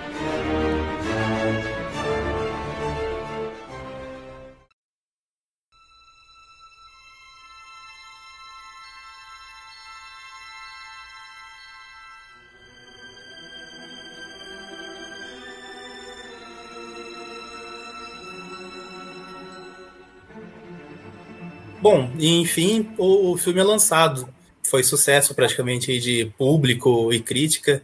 Bom, 21.84 22.08
enfim, 22.18 22.88
o, 22.96 23.32
o 23.32 23.36
filme 23.36 23.60
é 23.60 23.62
lançado. 23.62 24.26
Foi 24.62 24.82
sucesso 24.82 25.34
praticamente 25.34 26.00
de 26.00 26.32
público 26.38 27.12
e 27.12 27.20
crítica. 27.20 27.82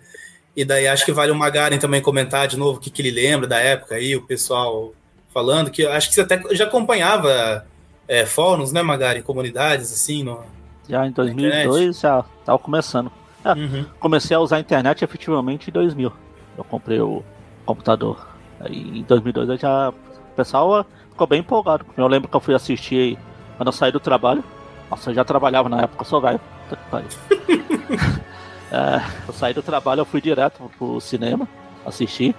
E 0.57 0.65
daí 0.65 0.89
acho 0.89 1.05
que 1.05 1.13
vale 1.13 1.31
o 1.31 1.35
Magaren 1.35 1.77
também 1.77 2.01
comentar 2.01 2.49
de 2.49 2.57
novo 2.57 2.79
o 2.79 2.81
que, 2.81 2.89
que 2.89 3.03
ele 3.03 3.11
lembra 3.11 3.47
da 3.47 3.59
época 3.59 3.97
aí, 3.97 4.17
o 4.17 4.23
pessoal 4.23 4.95
falando, 5.35 5.71
que 5.71 5.85
acho 5.85 6.09
que 6.09 6.15
você 6.15 6.23
até 6.23 6.43
já 6.53 6.65
acompanhava 6.65 7.67
é, 8.09 8.25
fóruns, 8.25 8.73
né, 8.73 8.81
Magaren, 8.81 9.21
comunidades, 9.21 9.93
assim, 9.93 10.23
no, 10.23 10.41
Já 10.89 11.07
em 11.07 11.13
2002 11.13 12.01
já 12.01 12.25
estava 12.41 12.59
começando. 12.59 13.13
É, 13.45 13.53
uhum. 13.53 13.85
Comecei 14.01 14.35
a 14.35 14.41
usar 14.41 14.57
a 14.57 14.61
internet 14.61 15.05
efetivamente 15.05 15.69
em 15.69 15.73
2000. 15.75 16.11
Eu 16.57 16.65
comprei 16.65 17.03
o 17.03 17.23
computador. 17.67 18.27
Aí 18.61 19.01
em 19.01 19.03
2002 19.03 19.51
eu 19.51 19.59
já... 19.59 19.91
O 19.91 20.35
pessoal 20.35 20.87
ficou 21.11 21.27
bem 21.27 21.41
empolgado. 21.41 21.85
Eu 21.99 22.07
lembro 22.07 22.31
que 22.31 22.35
eu 22.35 22.41
fui 22.41 22.55
assistir 22.55 23.19
quando 23.61 23.67
eu 23.67 23.73
saí 23.75 23.93
do 23.93 24.01
trabalho, 24.01 24.43
nossa, 24.91 25.11
eu 25.11 25.15
já 25.15 25.23
trabalhava 25.23 25.69
na 25.69 25.83
época, 25.83 26.03
sou 26.07 26.19
velho. 26.19 26.41
é, 28.73 29.03
eu 29.29 29.35
saí 29.35 29.53
do 29.53 29.63
trabalho, 29.63 30.01
eu 30.01 30.07
fui 30.07 30.19
direto 30.19 30.71
pro 30.79 30.99
cinema 30.99 31.47
assistir 31.85 32.35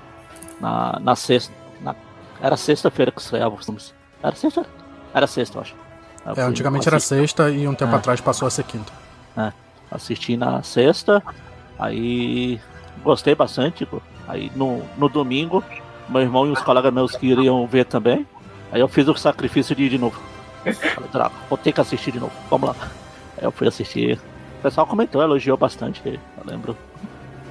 na, 0.59 0.99
na 0.99 1.15
sexta. 1.15 1.53
Na, 1.79 1.95
era 2.41 2.57
sexta-feira 2.57 3.11
que 3.11 3.21
estreava 3.21 3.53
os 3.53 3.63
filmes. 3.63 3.93
Era 4.23 4.35
sexta? 4.35 4.65
Era 5.13 5.27
sexta, 5.27 5.59
eu 5.59 5.61
acho. 5.61 5.75
Eu 6.25 6.33
é, 6.37 6.41
antigamente 6.41 6.87
era 6.87 6.99
sexta 6.99 7.51
e 7.51 7.67
um 7.67 7.75
tempo 7.75 7.93
é. 7.93 7.99
atrás 7.99 8.19
passou 8.19 8.47
a 8.47 8.49
ser 8.49 8.63
quinta. 8.63 8.91
É, 9.37 9.53
assisti 9.91 10.35
na 10.35 10.63
sexta, 10.63 11.21
aí 11.77 12.59
gostei 13.03 13.35
bastante. 13.35 13.87
Aí 14.27 14.51
no, 14.55 14.81
no 14.97 15.07
domingo, 15.07 15.63
meu 16.09 16.23
irmão 16.23 16.47
e 16.47 16.49
os 16.49 16.63
colegas 16.63 16.91
meus 16.91 17.15
que 17.15 17.27
iriam 17.27 17.67
ver 17.67 17.85
também. 17.85 18.25
Aí 18.71 18.81
eu 18.81 18.87
fiz 18.87 19.07
o 19.07 19.15
sacrifício 19.15 19.75
de 19.75 19.83
ir 19.83 19.89
de 19.89 19.99
novo. 19.99 20.30
Falei, 20.63 21.31
vou 21.49 21.57
ter 21.57 21.71
que 21.71 21.81
assistir 21.81 22.11
de 22.11 22.19
novo. 22.19 22.33
Vamos 22.49 22.69
lá. 22.69 22.75
Aí 23.37 23.43
eu 23.43 23.51
fui 23.51 23.67
assistir. 23.67 24.19
O 24.59 24.61
pessoal 24.61 24.85
comentou, 24.85 25.21
elogiou 25.21 25.57
bastante. 25.57 26.01
Eu 26.05 26.19
lembro. 26.45 26.77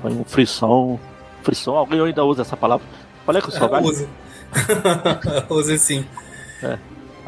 Foi 0.01 0.11
um 0.13 0.25
frisson. 0.25 0.99
Frisson, 1.43 1.75
alguém 1.75 2.01
ainda 2.01 2.25
usa 2.25 2.43
essa 2.43 2.57
palavra? 2.57 2.87
Falei 3.27 3.43
que 3.43 3.49
eu 3.49 3.53
sou 3.53 3.69
velho. 3.69 3.87
Use. 3.87 4.09
Use 5.51 5.79
sim. 5.79 6.07
É. 6.63 6.79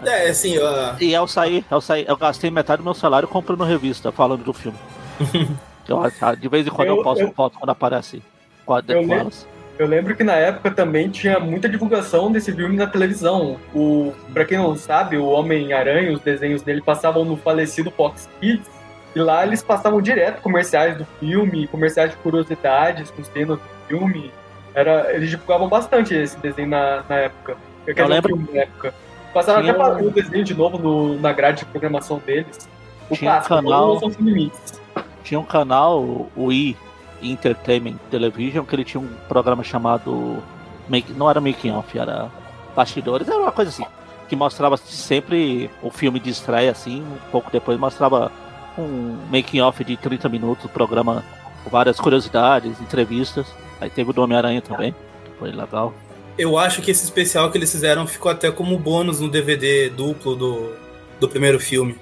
É, 0.05 0.31
assim, 0.31 0.59
uh... 0.59 0.97
E 1.01 1.13
eu 1.13 1.27
saí, 1.29 1.65
eu 1.71 1.81
saí, 1.81 2.05
eu 2.09 2.17
gastei 2.17 2.51
metade 2.51 2.79
do 2.79 2.85
meu 2.85 2.95
salário 2.95 3.29
comprando 3.29 3.63
revista 3.63 4.11
falando 4.11 4.43
do 4.43 4.53
filme. 4.53 4.77
eu, 5.87 6.03
de 6.37 6.49
vez 6.49 6.67
em 6.67 6.71
quando 6.71 6.89
eu, 6.89 6.97
eu 6.97 7.03
posto 7.03 7.23
eu... 7.23 7.33
foto 7.33 7.59
quando 7.59 7.71
aparece 7.71 8.23
quadro 8.65 8.97
eu, 8.97 9.07
lembro, 9.07 9.33
eu 9.79 9.87
lembro 9.87 10.15
que 10.15 10.23
na 10.23 10.35
época 10.35 10.71
também 10.71 11.09
tinha 11.09 11.41
muita 11.41 11.69
divulgação 11.69 12.31
desse 12.31 12.53
filme 12.53 12.77
na 12.77 12.87
televisão. 12.87 13.59
O, 13.75 14.13
pra 14.33 14.45
quem 14.45 14.59
não 14.59 14.77
sabe, 14.77 15.17
o 15.17 15.27
Homem-Aranha, 15.27 16.13
os 16.13 16.21
desenhos 16.21 16.63
dele 16.63 16.83
passavam 16.83 17.25
no 17.25 17.37
falecido 17.37 17.91
Fox 17.91 18.29
Kids. 18.41 18.71
E 19.15 19.19
lá 19.19 19.45
eles 19.47 19.63
passavam 19.63 20.01
direto 20.01 20.41
comerciais 20.41 20.97
do 20.97 21.07
filme, 21.19 21.67
comerciais 21.67 22.11
de 22.11 22.17
curiosidades 22.19 23.11
com 23.11 23.25
cenas 23.25 23.59
do 23.59 23.89
filme. 23.89 24.33
Era, 24.75 25.15
eles 25.15 25.31
divulgavam 25.31 25.69
bastante 25.69 26.15
esse 26.15 26.39
desenho 26.39 26.69
na, 26.69 27.05
na 27.09 27.17
época. 27.17 27.57
Eu, 27.87 27.95
eu 27.95 28.07
lembro. 28.07 28.37
Na 28.53 28.61
época. 28.61 28.95
Passaram 29.35 29.63
tinha 29.63 29.73
até 29.73 30.03
o 30.03 30.11
desenho 30.11 30.45
de 30.45 30.55
novo 30.55 30.79
no, 30.79 31.19
na 31.19 31.33
grade 31.33 31.61
de 31.61 31.65
programação 31.67 32.19
deles. 32.25 32.69
O 33.11 33.17
tinha 33.17 33.33
clássico, 33.33 33.55
um 33.55 33.63
canal. 33.63 34.01
Tinha 35.23 35.41
um 35.41 35.45
canal, 35.45 36.31
o 36.37 36.53
I, 36.53 36.77
Entertainment 37.23 37.97
Television, 38.11 38.65
que 38.65 38.75
ele 38.75 38.85
tinha 38.85 39.01
um 39.01 39.09
programa 39.29 39.63
chamado. 39.63 40.43
Make, 40.89 41.13
não 41.13 41.31
era 41.31 41.41
Making 41.41 41.73
Off, 41.73 41.99
era 41.99 42.31
Bastidores, 42.75 43.29
era 43.29 43.39
uma 43.39 43.53
coisa 43.53 43.71
assim. 43.71 43.85
que 44.29 44.35
mostrava 44.35 44.77
sempre 44.77 45.71
o 45.83 45.91
filme 45.91 46.19
de 46.19 46.31
estreia, 46.31 46.71
assim, 46.71 47.03
um 47.03 47.31
pouco 47.31 47.51
depois 47.51 47.79
mostrava 47.79 48.33
um 48.79 49.19
making 49.31 49.61
off 49.61 49.85
de 49.85 49.97
30 49.97 50.29
minutos, 50.29 50.71
programa 50.71 51.23
com 51.63 51.71
várias 51.71 51.99
curiosidades, 52.01 52.81
entrevistas. 52.81 53.47
Aí 53.81 53.91
teve 53.91 54.11
o 54.11 54.13
do 54.13 54.23
Homem-Aranha 54.23 54.63
também, 54.63 54.95
foi 55.39 55.51
legal. 55.51 55.93
Eu 56.39 56.57
acho 56.57 56.81
que 56.81 56.91
esse 56.91 57.05
especial 57.05 57.51
que 57.51 57.59
eles 57.59 57.71
fizeram 57.71 58.07
ficou 58.07 58.31
até 58.31 58.51
como 58.51 58.79
bônus 58.79 59.21
no 59.21 59.29
DVD 59.29 59.91
duplo 59.91 60.35
do, 60.35 60.73
do 61.21 61.29
primeiro 61.29 61.61
filme. 61.61 61.97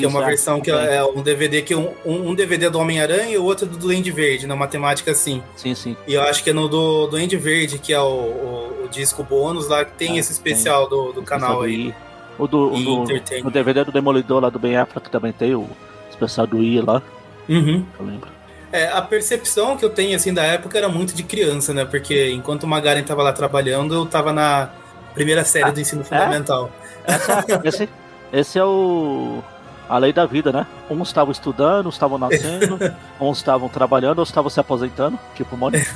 Que 0.00 0.04
é 0.04 0.08
uma 0.08 0.24
versão 0.24 0.60
que 0.60 0.70
é 0.70 1.04
um 1.04 1.22
DVD 1.22 1.62
que 1.62 1.74
um, 1.74 1.92
um 2.04 2.34
DVD 2.34 2.70
do 2.70 2.78
Homem-Aranha 2.78 3.30
e 3.30 3.38
o 3.38 3.44
outro 3.44 3.66
do 3.66 3.76
Duende 3.76 4.10
Verde, 4.10 4.46
na 4.46 4.56
matemática 4.56 5.10
assim. 5.10 5.42
Sim, 5.56 5.74
sim. 5.74 5.96
E 6.06 6.14
eu 6.14 6.22
acho 6.22 6.42
que 6.42 6.50
é 6.50 6.52
no 6.52 6.68
do 6.68 7.06
Duende 7.06 7.36
Verde, 7.36 7.78
que 7.78 7.92
é 7.92 8.00
o, 8.00 8.04
o, 8.04 8.84
o 8.84 8.88
disco 8.88 9.22
bônus 9.22 9.68
lá, 9.68 9.84
que 9.84 9.92
tem 9.92 10.16
é, 10.16 10.18
esse 10.18 10.32
especial 10.32 10.88
tem. 10.88 10.98
do, 10.98 11.12
do 11.12 11.22
canal 11.22 11.62
aí. 11.62 11.94
O 12.38 12.46
do, 12.46 12.72
o 12.72 13.04
do 13.04 13.46
o 13.46 13.50
DVD 13.50 13.84
do 13.84 13.92
Demolidor 13.92 14.42
lá 14.42 14.50
do 14.50 14.58
Ben 14.58 14.76
Affleck 14.76 15.08
também 15.08 15.32
tem 15.32 15.54
o 15.54 15.66
especial 16.10 16.46
do 16.46 16.62
I 16.62 16.80
lá. 16.80 17.02
Uhum. 17.48 17.84
Eu 17.98 18.06
lembro. 18.06 18.28
É, 18.72 18.88
a 18.88 19.00
percepção 19.00 19.76
que 19.76 19.84
eu 19.84 19.90
tenho 19.90 20.14
assim 20.16 20.34
da 20.34 20.42
época 20.42 20.76
era 20.76 20.88
muito 20.88 21.14
de 21.14 21.22
criança, 21.22 21.72
né? 21.72 21.84
Porque 21.84 22.30
enquanto 22.30 22.64
o 22.64 22.66
Magaren 22.66 23.02
tava 23.02 23.22
lá 23.22 23.32
trabalhando, 23.32 23.94
eu 23.94 24.04
tava 24.04 24.32
na 24.32 24.70
primeira 25.14 25.44
série 25.44 25.68
ah, 25.68 25.70
do 25.70 25.80
ensino 25.80 26.02
é? 26.02 26.04
fundamental. 26.04 26.70
É? 27.06 27.16
Esse, 27.68 27.88
esse 28.32 28.58
é 28.58 28.64
o 28.64 29.42
a 29.88 29.98
lei 29.98 30.12
da 30.12 30.26
vida, 30.26 30.52
né? 30.52 30.66
Uns 30.90 31.08
estavam 31.08 31.32
estudando, 31.32 31.86
uns 31.86 31.94
estavam 31.94 32.18
nascendo, 32.18 32.78
uns 33.20 33.38
estavam 33.38 33.68
trabalhando, 33.68 34.18
outros 34.18 34.30
estavam 34.30 34.50
se 34.50 34.60
aposentando, 34.60 35.18
tipo 35.34 35.54
o 35.54 35.58
Mônica. 35.58 35.86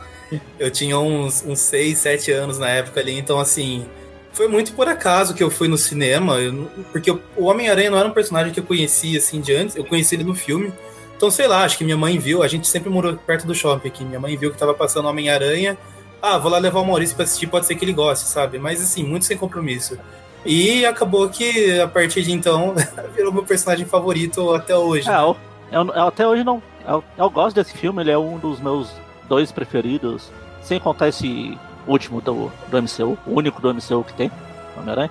eu 0.58 0.70
tinha 0.70 0.98
uns, 0.98 1.44
uns 1.46 1.60
6, 1.60 1.98
7 1.98 2.32
anos 2.32 2.58
na 2.58 2.68
época 2.68 3.00
ali, 3.00 3.16
então 3.18 3.38
assim, 3.38 3.86
foi 4.32 4.48
muito 4.48 4.72
por 4.72 4.88
acaso 4.88 5.34
que 5.34 5.42
eu 5.42 5.50
fui 5.50 5.68
no 5.68 5.78
cinema, 5.78 6.38
eu, 6.38 6.70
porque 6.92 7.10
o 7.10 7.44
Homem-Aranha 7.44 7.90
não 7.90 7.98
era 7.98 8.08
um 8.08 8.12
personagem 8.12 8.52
que 8.52 8.60
eu 8.60 8.64
conhecia 8.64 9.18
assim 9.18 9.40
de 9.40 9.54
antes, 9.54 9.76
eu 9.76 9.84
conheci 9.84 10.14
ele 10.14 10.24
no 10.24 10.34
filme. 10.34 10.72
Então, 11.16 11.30
sei 11.30 11.48
lá, 11.48 11.64
acho 11.64 11.78
que 11.78 11.84
minha 11.84 11.96
mãe 11.96 12.18
viu, 12.18 12.42
a 12.42 12.48
gente 12.48 12.68
sempre 12.68 12.90
morou 12.90 13.16
perto 13.16 13.46
do 13.46 13.54
shopping 13.54 13.88
aqui, 13.88 14.04
minha 14.04 14.20
mãe 14.20 14.36
viu 14.36 14.50
que 14.50 14.58
tava 14.58 14.74
passando 14.74 15.08
Homem-Aranha, 15.08 15.78
ah, 16.20 16.36
vou 16.36 16.50
lá 16.50 16.58
levar 16.58 16.80
o 16.80 16.84
Maurício 16.84 17.16
pra 17.16 17.24
assistir, 17.24 17.46
pode 17.46 17.64
ser 17.66 17.76
que 17.76 17.84
ele 17.84 17.92
goste, 17.92 18.26
sabe? 18.26 18.58
Mas 18.58 18.82
assim, 18.82 19.02
muito 19.02 19.24
sem 19.24 19.36
compromisso. 19.36 19.98
E 20.46 20.86
acabou 20.86 21.28
que 21.28 21.80
a 21.80 21.88
partir 21.88 22.22
de 22.22 22.32
então 22.32 22.74
virou 23.14 23.32
meu 23.32 23.42
personagem 23.42 23.84
favorito 23.84 24.54
até 24.54 24.76
hoje. 24.76 25.10
É, 25.10 25.16
eu, 25.16 25.36
eu, 25.72 25.86
eu 25.88 26.06
até 26.06 26.26
hoje 26.26 26.44
não. 26.44 26.62
Eu, 26.86 27.02
eu, 27.18 27.28
gosto 27.28 27.56
desse 27.56 27.76
filme, 27.76 28.00
ele 28.00 28.12
é 28.12 28.18
um 28.18 28.38
dos 28.38 28.60
meus 28.60 28.92
dois 29.28 29.50
preferidos. 29.50 30.30
Sem 30.62 30.78
contar 30.78 31.08
esse 31.08 31.58
último 31.86 32.20
do, 32.20 32.50
do 32.68 32.82
MCU, 32.82 33.18
o 33.26 33.34
único 33.34 33.60
do 33.60 33.74
MCU 33.74 34.04
que 34.04 34.12
tem, 34.12 34.30
Homem-Aranha. 34.76 35.10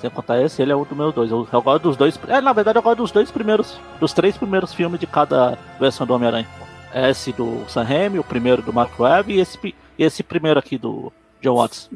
Sem 0.00 0.10
contar 0.10 0.40
esse, 0.42 0.60
ele 0.60 0.72
é 0.72 0.76
um 0.76 0.84
dos 0.84 0.96
meus 0.96 1.14
dois. 1.14 1.30
Eu, 1.30 1.62
gosto 1.62 1.82
dos 1.82 1.96
dois. 1.96 2.18
É, 2.28 2.40
na 2.40 2.52
verdade, 2.52 2.78
eu 2.78 2.82
gosto 2.82 2.98
dos 2.98 3.10
dois 3.10 3.30
primeiros. 3.30 3.78
Dos 4.00 4.14
três 4.14 4.36
primeiros 4.36 4.72
filmes 4.72 4.98
de 4.98 5.06
cada 5.06 5.58
versão 5.78 6.06
do 6.06 6.14
Homem-Aranha. 6.14 6.48
Esse 6.94 7.32
do 7.32 7.64
Sam 7.68 7.82
Raimi, 7.82 8.18
o 8.18 8.24
primeiro 8.24 8.62
do 8.62 8.72
Mark 8.72 8.98
Webb 8.98 9.34
e 9.34 9.40
esse, 9.40 9.74
esse 9.98 10.22
primeiro 10.22 10.58
aqui 10.58 10.78
do 10.78 11.12
John 11.42 11.56
Watts. 11.56 11.90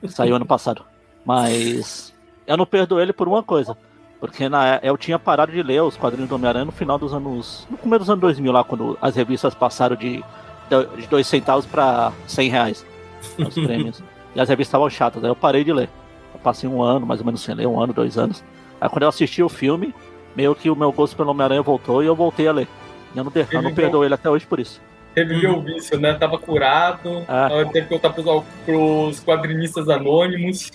Que 0.00 0.08
saiu 0.08 0.36
ano 0.36 0.46
passado. 0.46 0.91
Mas 1.24 2.12
eu 2.46 2.56
não 2.56 2.66
perdoo 2.66 3.00
ele 3.00 3.12
por 3.12 3.28
uma 3.28 3.42
coisa. 3.42 3.76
Porque 4.20 4.48
na, 4.48 4.78
eu 4.82 4.96
tinha 4.96 5.18
parado 5.18 5.50
de 5.50 5.62
ler 5.62 5.82
os 5.82 5.96
quadrinhos 5.96 6.28
do 6.28 6.34
Homem-Aranha 6.36 6.64
no 6.64 6.72
final 6.72 6.96
dos 6.96 7.12
anos. 7.12 7.66
No 7.68 7.76
começo 7.76 8.00
dos 8.00 8.10
anos 8.10 8.20
2000, 8.20 8.52
lá, 8.52 8.62
quando 8.62 8.96
as 9.02 9.16
revistas 9.16 9.52
passaram 9.52 9.96
de, 9.96 10.22
de 10.96 11.06
dois 11.08 11.26
centavos 11.26 11.66
para 11.66 12.12
100 12.28 12.48
reais. 12.48 12.86
Os 13.36 13.54
prêmios. 13.66 14.02
e 14.34 14.40
as 14.40 14.48
revistas 14.48 14.68
estavam 14.68 14.88
chatas, 14.88 15.24
aí 15.24 15.30
eu 15.30 15.34
parei 15.34 15.64
de 15.64 15.72
ler. 15.72 15.88
Eu 16.32 16.40
passei 16.40 16.68
um 16.68 16.80
ano, 16.80 17.04
mais 17.04 17.20
ou 17.20 17.26
menos 17.26 17.40
sem 17.42 17.54
ler, 17.54 17.66
um 17.66 17.80
ano, 17.80 17.92
dois 17.92 18.16
anos. 18.16 18.44
Aí 18.80 18.88
quando 18.88 19.02
eu 19.02 19.08
assisti 19.08 19.42
o 19.42 19.48
filme, 19.48 19.92
meio 20.36 20.54
que 20.54 20.70
o 20.70 20.76
meu 20.76 20.92
gosto 20.92 21.16
pelo 21.16 21.30
Homem-Aranha 21.30 21.62
voltou 21.62 22.00
e 22.02 22.06
eu 22.06 22.14
voltei 22.14 22.46
a 22.46 22.52
ler. 22.52 22.68
E 23.14 23.18
eu 23.18 23.24
não, 23.24 23.32
eu 23.50 23.62
não 23.62 23.74
perdoo 23.74 24.04
ele 24.04 24.14
até 24.14 24.30
hoje 24.30 24.46
por 24.46 24.60
isso. 24.60 24.80
Reviveu 25.16 25.58
o 25.58 25.60
vício, 25.62 25.98
né? 25.98 26.14
Tava 26.14 26.38
curado. 26.38 27.24
Ah. 27.28 27.48
Teve 27.70 27.82
que 27.82 27.90
voltar 27.90 28.10
pros, 28.10 28.44
pros 28.64 29.20
quadrinistas 29.20 29.88
anônimos. 29.88 30.70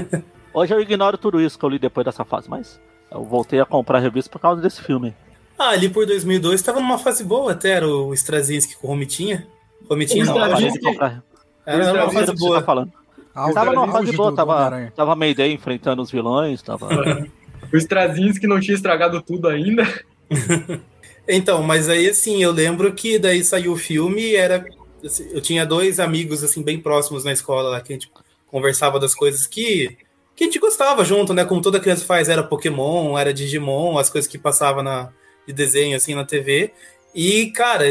Hoje 0.52 0.72
eu 0.72 0.80
ignoro 0.80 1.18
tudo 1.18 1.40
isso 1.40 1.58
que 1.58 1.64
eu 1.64 1.68
li 1.68 1.78
depois 1.78 2.04
dessa 2.04 2.24
fase, 2.24 2.48
mas 2.48 2.80
eu 3.10 3.22
voltei 3.22 3.60
a 3.60 3.66
comprar 3.66 3.98
revista 3.98 4.30
por 4.30 4.40
causa 4.40 4.62
desse 4.62 4.82
filme. 4.82 5.14
Ah, 5.58 5.70
ali 5.70 5.88
por 5.88 6.06
2002 6.06 6.54
estava 6.54 6.80
numa 6.80 6.98
fase 6.98 7.24
boa 7.24 7.52
até, 7.52 7.72
era 7.72 7.88
o 7.88 8.12
Strazinski 8.14 8.76
com 8.76 8.86
o 8.86 8.90
Romitinha. 8.90 9.46
Romitinha 9.88 10.24
não, 10.24 10.34
não 10.34 10.56
de 10.56 10.80
comprar. 10.80 11.22
Era 11.64 11.92
uma 11.92 12.10
fase 12.10 12.34
boa. 12.34 12.60
Tá 12.60 12.66
falando. 12.66 12.92
Ah, 13.34 13.52
tava 13.52 13.72
numa 13.72 13.92
fase 13.92 14.12
boa, 14.12 14.34
tava, 14.34 14.92
tava 14.96 15.14
Mayday 15.14 15.52
enfrentando 15.52 16.00
os 16.00 16.10
vilões, 16.10 16.62
tava... 16.62 16.88
o 17.70 17.76
Strazinski 17.76 18.46
não 18.46 18.58
tinha 18.58 18.74
estragado 18.74 19.20
tudo 19.20 19.48
ainda. 19.48 19.86
então, 21.28 21.62
mas 21.62 21.88
aí 21.90 22.08
assim, 22.08 22.42
eu 22.42 22.50
lembro 22.50 22.94
que 22.94 23.18
daí 23.18 23.44
saiu 23.44 23.72
o 23.72 23.76
filme 23.76 24.22
e 24.22 24.36
era... 24.36 24.64
Assim, 25.04 25.28
eu 25.30 25.42
tinha 25.42 25.66
dois 25.66 26.00
amigos, 26.00 26.42
assim, 26.42 26.62
bem 26.62 26.80
próximos 26.80 27.24
na 27.24 27.32
escola 27.32 27.68
lá, 27.68 27.80
que 27.82 27.92
a 27.92 27.96
gente 27.96 28.10
conversava 28.56 28.98
das 28.98 29.14
coisas 29.14 29.46
que, 29.46 29.98
que 30.34 30.44
a 30.44 30.46
gente 30.46 30.58
gostava 30.58 31.04
junto, 31.04 31.34
né? 31.34 31.44
Como 31.44 31.60
toda 31.60 31.78
criança 31.78 32.06
faz, 32.06 32.26
era 32.26 32.42
Pokémon, 32.42 33.18
era 33.18 33.34
Digimon, 33.34 33.98
as 33.98 34.08
coisas 34.08 34.26
que 34.26 34.38
passavam 34.38 34.82
na, 34.82 35.12
de 35.46 35.52
desenho, 35.52 35.94
assim, 35.94 36.14
na 36.14 36.24
TV. 36.24 36.72
E, 37.14 37.50
cara, 37.50 37.84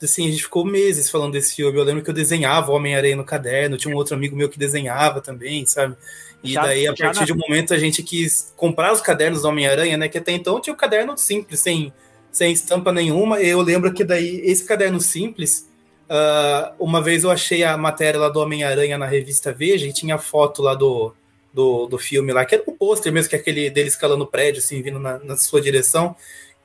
assim, 0.00 0.28
a 0.28 0.30
gente 0.30 0.44
ficou 0.44 0.64
meses 0.64 1.10
falando 1.10 1.32
desse 1.32 1.56
filme. 1.56 1.76
Eu 1.76 1.82
lembro 1.82 2.04
que 2.04 2.10
eu 2.10 2.14
desenhava 2.14 2.70
Homem-Aranha 2.70 3.16
no 3.16 3.24
caderno, 3.24 3.76
tinha 3.76 3.92
um 3.92 3.96
outro 3.96 4.14
amigo 4.14 4.36
meu 4.36 4.48
que 4.48 4.60
desenhava 4.60 5.20
também, 5.20 5.66
sabe? 5.66 5.96
E 6.40 6.52
já, 6.52 6.62
daí, 6.62 6.86
a 6.86 6.94
partir 6.94 7.24
de 7.24 7.32
um 7.32 7.36
momento, 7.36 7.74
a 7.74 7.78
gente 7.78 8.00
quis 8.00 8.54
comprar 8.56 8.92
os 8.92 9.00
cadernos 9.00 9.42
do 9.42 9.48
Homem-Aranha, 9.48 9.96
né? 9.96 10.08
Que 10.08 10.18
até 10.18 10.30
então 10.30 10.60
tinha 10.60 10.72
o 10.72 10.76
um 10.76 10.78
caderno 10.78 11.18
simples, 11.18 11.58
sem, 11.58 11.92
sem 12.30 12.52
estampa 12.52 12.92
nenhuma. 12.92 13.42
E 13.42 13.48
eu 13.48 13.60
lembro 13.60 13.92
que 13.92 14.04
daí, 14.04 14.40
esse 14.44 14.64
caderno 14.64 15.00
simples, 15.00 15.68
Uh, 16.08 16.72
uma 16.78 17.02
vez 17.02 17.24
eu 17.24 17.30
achei 17.30 17.64
a 17.64 17.76
matéria 17.76 18.20
lá 18.20 18.28
do 18.28 18.40
Homem-Aranha 18.40 18.96
na 18.96 19.06
revista 19.06 19.52
Veja 19.52 19.86
e 19.86 19.92
tinha 19.92 20.16
foto 20.18 20.62
lá 20.62 20.74
do, 20.74 21.12
do, 21.52 21.86
do 21.86 21.98
filme 21.98 22.32
lá, 22.32 22.44
que 22.44 22.54
era 22.54 22.64
o 22.66 22.70
um 22.70 22.76
pôster 22.76 23.12
mesmo, 23.12 23.28
que 23.28 23.36
é 23.36 23.38
aquele 23.38 23.68
dele 23.70 23.88
escalando 23.88 24.24
o 24.24 24.26
prédio, 24.26 24.60
assim, 24.60 24.80
vindo 24.82 25.00
na, 25.00 25.18
na 25.18 25.36
sua 25.36 25.60
direção. 25.60 26.14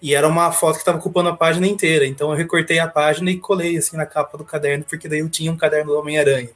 E 0.02 0.16
era 0.16 0.28
uma 0.28 0.52
foto 0.52 0.74
que 0.74 0.82
estava 0.82 0.98
ocupando 0.98 1.30
a 1.30 1.36
página 1.36 1.68
inteira. 1.68 2.06
Então 2.06 2.32
eu 2.32 2.36
recortei 2.36 2.80
a 2.80 2.88
página 2.88 3.30
e 3.30 3.38
colei 3.38 3.78
assim 3.78 3.96
na 3.96 4.06
capa 4.06 4.38
do 4.38 4.44
caderno, 4.44 4.84
porque 4.84 5.08
daí 5.08 5.20
eu 5.20 5.30
tinha 5.30 5.52
um 5.52 5.58
caderno 5.58 5.92
do 5.92 6.00
Homem-Aranha. 6.00 6.50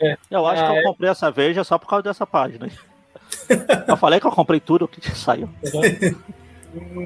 É. 0.00 0.16
Eu 0.30 0.46
acho 0.46 0.62
ah, 0.62 0.66
que 0.66 0.72
eu 0.72 0.80
é. 0.80 0.82
comprei 0.82 1.10
essa 1.10 1.30
Veja 1.30 1.62
só 1.64 1.78
por 1.78 1.88
causa 1.88 2.02
dessa 2.02 2.26
página. 2.26 2.68
eu 3.88 3.96
falei 3.96 4.20
que 4.20 4.26
eu 4.26 4.30
comprei 4.30 4.60
tudo 4.60 4.88
que 4.88 5.16
saiu. 5.16 5.48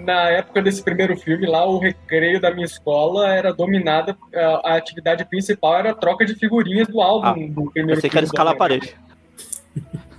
Na 0.04 0.30
época 0.30 0.62
desse 0.62 0.82
primeiro 0.82 1.16
filme, 1.16 1.46
lá 1.46 1.64
o 1.66 1.78
recreio 1.78 2.40
da 2.40 2.50
minha 2.50 2.66
escola 2.66 3.32
era 3.32 3.52
dominada, 3.52 4.16
a, 4.34 4.72
a 4.72 4.76
atividade 4.76 5.24
principal 5.24 5.76
era 5.76 5.90
a 5.90 5.94
troca 5.94 6.24
de 6.24 6.34
figurinhas 6.34 6.88
do 6.88 7.00
álbum 7.00 7.26
ah, 7.26 7.32
do 7.32 7.70
primeiro 7.70 8.00
você 8.00 8.08
filme. 8.08 8.10
Você 8.10 8.10
quer 8.10 8.22
escalar 8.24 8.54
a 8.54 8.56
parede. 8.56 8.94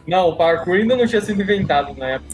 Não, 0.08 0.30
o 0.30 0.36
parkour 0.36 0.76
ainda 0.76 0.96
não 0.96 1.06
tinha 1.06 1.22
sido 1.22 1.42
inventado 1.42 1.94
na 1.96 2.08
época. 2.08 2.30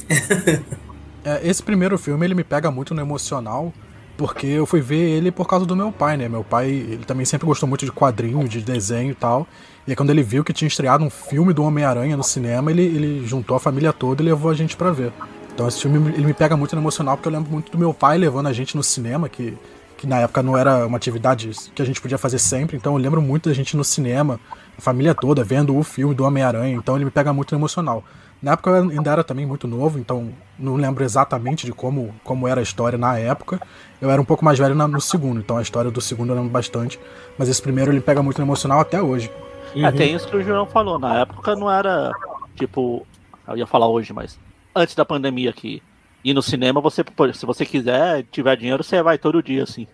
É, 1.28 1.42
esse 1.44 1.64
primeiro 1.64 1.98
filme 1.98 2.24
ele 2.24 2.36
me 2.36 2.44
pega 2.44 2.70
muito 2.70 2.94
no 2.94 3.02
emocional, 3.02 3.74
porque 4.16 4.46
eu 4.46 4.64
fui 4.68 4.80
ver 4.80 5.10
ele 5.10 5.32
por 5.32 5.48
causa 5.48 5.66
do 5.66 5.76
meu 5.76 5.92
pai, 5.92 6.16
né? 6.16 6.30
Meu 6.30 6.44
pai, 6.44 6.70
ele 6.70 7.04
também 7.04 7.26
sempre 7.26 7.48
gostou 7.48 7.68
muito 7.68 7.84
de 7.84 7.92
quadrinho, 7.92 8.48
de 8.48 8.62
desenho 8.62 9.10
e 9.10 9.16
tal. 9.16 9.48
E 9.88 9.92
aí, 9.92 9.96
quando 9.96 10.12
ele 10.12 10.22
viu 10.22 10.44
que 10.44 10.54
tinha 10.54 10.68
estreado 10.68 11.04
um 11.04 11.10
filme 11.10 11.52
do 11.52 11.64
Homem-Aranha 11.64 12.16
no 12.16 12.24
cinema, 12.24 12.70
ele, 12.70 12.84
ele 12.84 13.26
juntou 13.26 13.58
a 13.58 13.60
família 13.60 13.92
toda 13.92 14.22
e 14.22 14.26
levou 14.26 14.52
a 14.52 14.54
gente 14.54 14.78
para 14.78 14.92
ver. 14.92 15.12
Então 15.56 15.70
esse 15.70 15.82
filme 15.82 16.14
ele 16.14 16.26
me 16.26 16.34
pega 16.34 16.58
muito 16.58 16.76
no 16.76 16.82
emocional 16.82 17.16
porque 17.16 17.30
eu 17.30 17.32
lembro 17.32 17.50
muito 17.50 17.72
do 17.72 17.78
meu 17.78 17.94
pai 17.94 18.18
levando 18.18 18.48
a 18.48 18.54
gente 18.54 18.76
no 18.76 18.84
cinema, 18.84 19.30
que, 19.30 19.58
que 19.98 20.06
na 20.06 20.20
época 20.20 20.44
não 20.44 20.58
era 20.58 20.86
uma 20.86 20.98
atividade 20.98 21.50
que 21.74 21.82
a 21.82 21.86
gente 21.86 22.02
podia 22.02 22.18
fazer 22.18 22.40
sempre, 22.40 22.76
então 22.76 22.94
eu 22.94 22.98
lembro 22.98 23.22
muito 23.22 23.48
da 23.48 23.56
gente 23.56 23.78
no 23.78 23.84
cinema, 23.84 24.38
a 24.78 24.82
família 24.82 25.16
toda, 25.16 25.46
vendo 25.46 25.76
o 25.76 25.82
filme 25.82 26.14
do 26.14 26.26
Homem-Aranha, 26.26 26.76
então 26.76 26.98
ele 26.98 27.06
me 27.06 27.12
pega 27.12 27.32
muito 27.32 27.54
no 27.54 27.60
emocional. 27.60 28.04
Na 28.42 28.52
época 28.52 28.70
eu 28.70 28.90
ainda 28.90 29.10
era 29.10 29.24
também 29.24 29.46
muito 29.46 29.66
novo, 29.66 29.98
então 29.98 30.30
não 30.60 30.76
lembro 30.76 31.06
exatamente 31.06 31.66
de 31.66 31.72
como, 31.72 32.14
como 32.22 32.50
era 32.50 32.60
a 32.60 32.64
história 32.64 32.98
na 32.98 33.18
época. 33.18 33.62
Eu 34.02 34.12
era 34.12 34.22
um 34.22 34.26
pouco 34.26 34.44
mais 34.44 34.60
velho 34.60 34.76
no 34.76 35.00
segundo, 35.00 35.40
então 35.40 35.56
a 35.56 35.62
história 35.62 35.90
do 35.90 36.02
segundo 36.02 36.32
eu 36.32 36.36
lembro 36.36 36.50
bastante, 36.50 37.00
mas 37.38 37.48
esse 37.48 37.62
primeiro 37.62 37.94
ele 37.94 38.02
pega 38.02 38.22
muito 38.22 38.40
no 38.40 38.46
emocional 38.46 38.82
até 38.82 39.02
hoje. 39.02 39.32
Uhum. 39.74 39.86
É, 39.86 39.92
tem 39.94 40.14
isso 40.14 40.28
que 40.28 40.36
o 40.36 40.44
João 40.44 40.66
falou, 40.66 41.00
na 41.00 41.22
época 41.22 41.56
não 41.56 41.72
era 41.72 42.12
tipo. 42.56 43.08
Eu 43.48 43.56
ia 43.56 43.66
falar 43.66 43.88
hoje, 43.88 44.12
mas 44.12 44.38
antes 44.76 44.94
da 44.94 45.06
pandemia 45.06 45.50
aqui. 45.50 45.82
Ir 46.24 46.34
no 46.34 46.42
cinema, 46.42 46.82
você, 46.82 47.04
se 47.34 47.46
você 47.46 47.66
quiser, 47.66 48.26
tiver 48.32 48.58
dinheiro, 48.58 48.84
você 48.84 49.02
vai 49.02 49.18
todo 49.18 49.44
dia, 49.44 49.64
assim. 49.64 49.88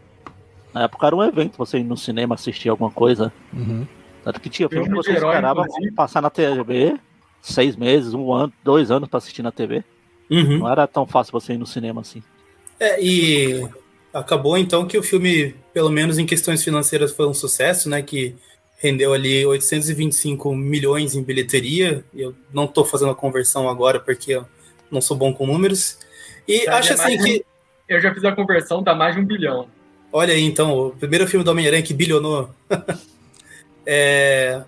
Na 0.73 0.83
época 0.83 1.07
era 1.07 1.15
um 1.15 1.23
evento, 1.23 1.57
você 1.57 1.79
ir 1.79 1.83
no 1.83 1.97
cinema 1.97 2.35
assistir 2.35 2.69
alguma 2.69 2.89
coisa. 2.89 3.31
Uhum. 3.53 3.85
Tanto 4.23 4.39
que 4.39 4.49
tinha 4.49 4.69
filme 4.69 4.87
que 4.87 4.95
você 4.95 5.11
esperava 5.11 5.65
passar 5.95 6.21
na 6.21 6.29
TV 6.29 6.97
seis 7.41 7.75
meses, 7.75 8.13
um 8.13 8.31
ano, 8.31 8.53
dois 8.63 8.91
anos 8.91 9.09
para 9.09 9.17
assistir 9.17 9.41
na 9.41 9.51
TV. 9.51 9.83
Uhum. 10.29 10.59
Não 10.59 10.71
era 10.71 10.87
tão 10.87 11.05
fácil 11.05 11.33
você 11.33 11.53
ir 11.53 11.57
no 11.57 11.65
cinema 11.65 12.01
assim. 12.01 12.23
É, 12.79 13.03
e 13.03 13.67
acabou 14.13 14.57
então 14.57 14.85
que 14.85 14.97
o 14.97 15.03
filme, 15.03 15.55
pelo 15.73 15.89
menos 15.89 16.17
em 16.17 16.25
questões 16.25 16.63
financeiras, 16.63 17.11
foi 17.11 17.27
um 17.27 17.33
sucesso, 17.33 17.89
né? 17.89 18.01
Que 18.01 18.35
rendeu 18.77 19.13
ali 19.13 19.45
825 19.45 20.55
milhões 20.55 21.15
em 21.15 21.23
bilheteria. 21.23 22.03
Eu 22.13 22.33
não 22.53 22.65
estou 22.65 22.85
fazendo 22.85 23.11
a 23.11 23.15
conversão 23.15 23.67
agora 23.67 23.99
porque 23.99 24.31
eu 24.31 24.45
não 24.91 25.01
sou 25.01 25.15
bom 25.17 25.33
com 25.33 25.47
números. 25.47 25.97
E 26.47 26.61
Tá, 26.65 26.77
acho 26.77 26.93
assim 26.93 27.17
que. 27.17 27.45
Eu 27.87 27.99
já 27.99 28.13
fiz 28.13 28.23
a 28.23 28.31
conversão, 28.31 28.81
dá 28.81 28.95
mais 28.95 29.15
de 29.15 29.21
um 29.21 29.25
bilhão. 29.25 29.67
Olha 30.13 30.33
aí, 30.33 30.43
então, 30.43 30.77
o 30.77 30.91
primeiro 30.91 31.27
filme 31.27 31.43
do 31.43 31.51
Homem-Aranha 31.51 31.83
que 31.83 31.93
bilionou. 31.93 32.49
é, 33.85 34.61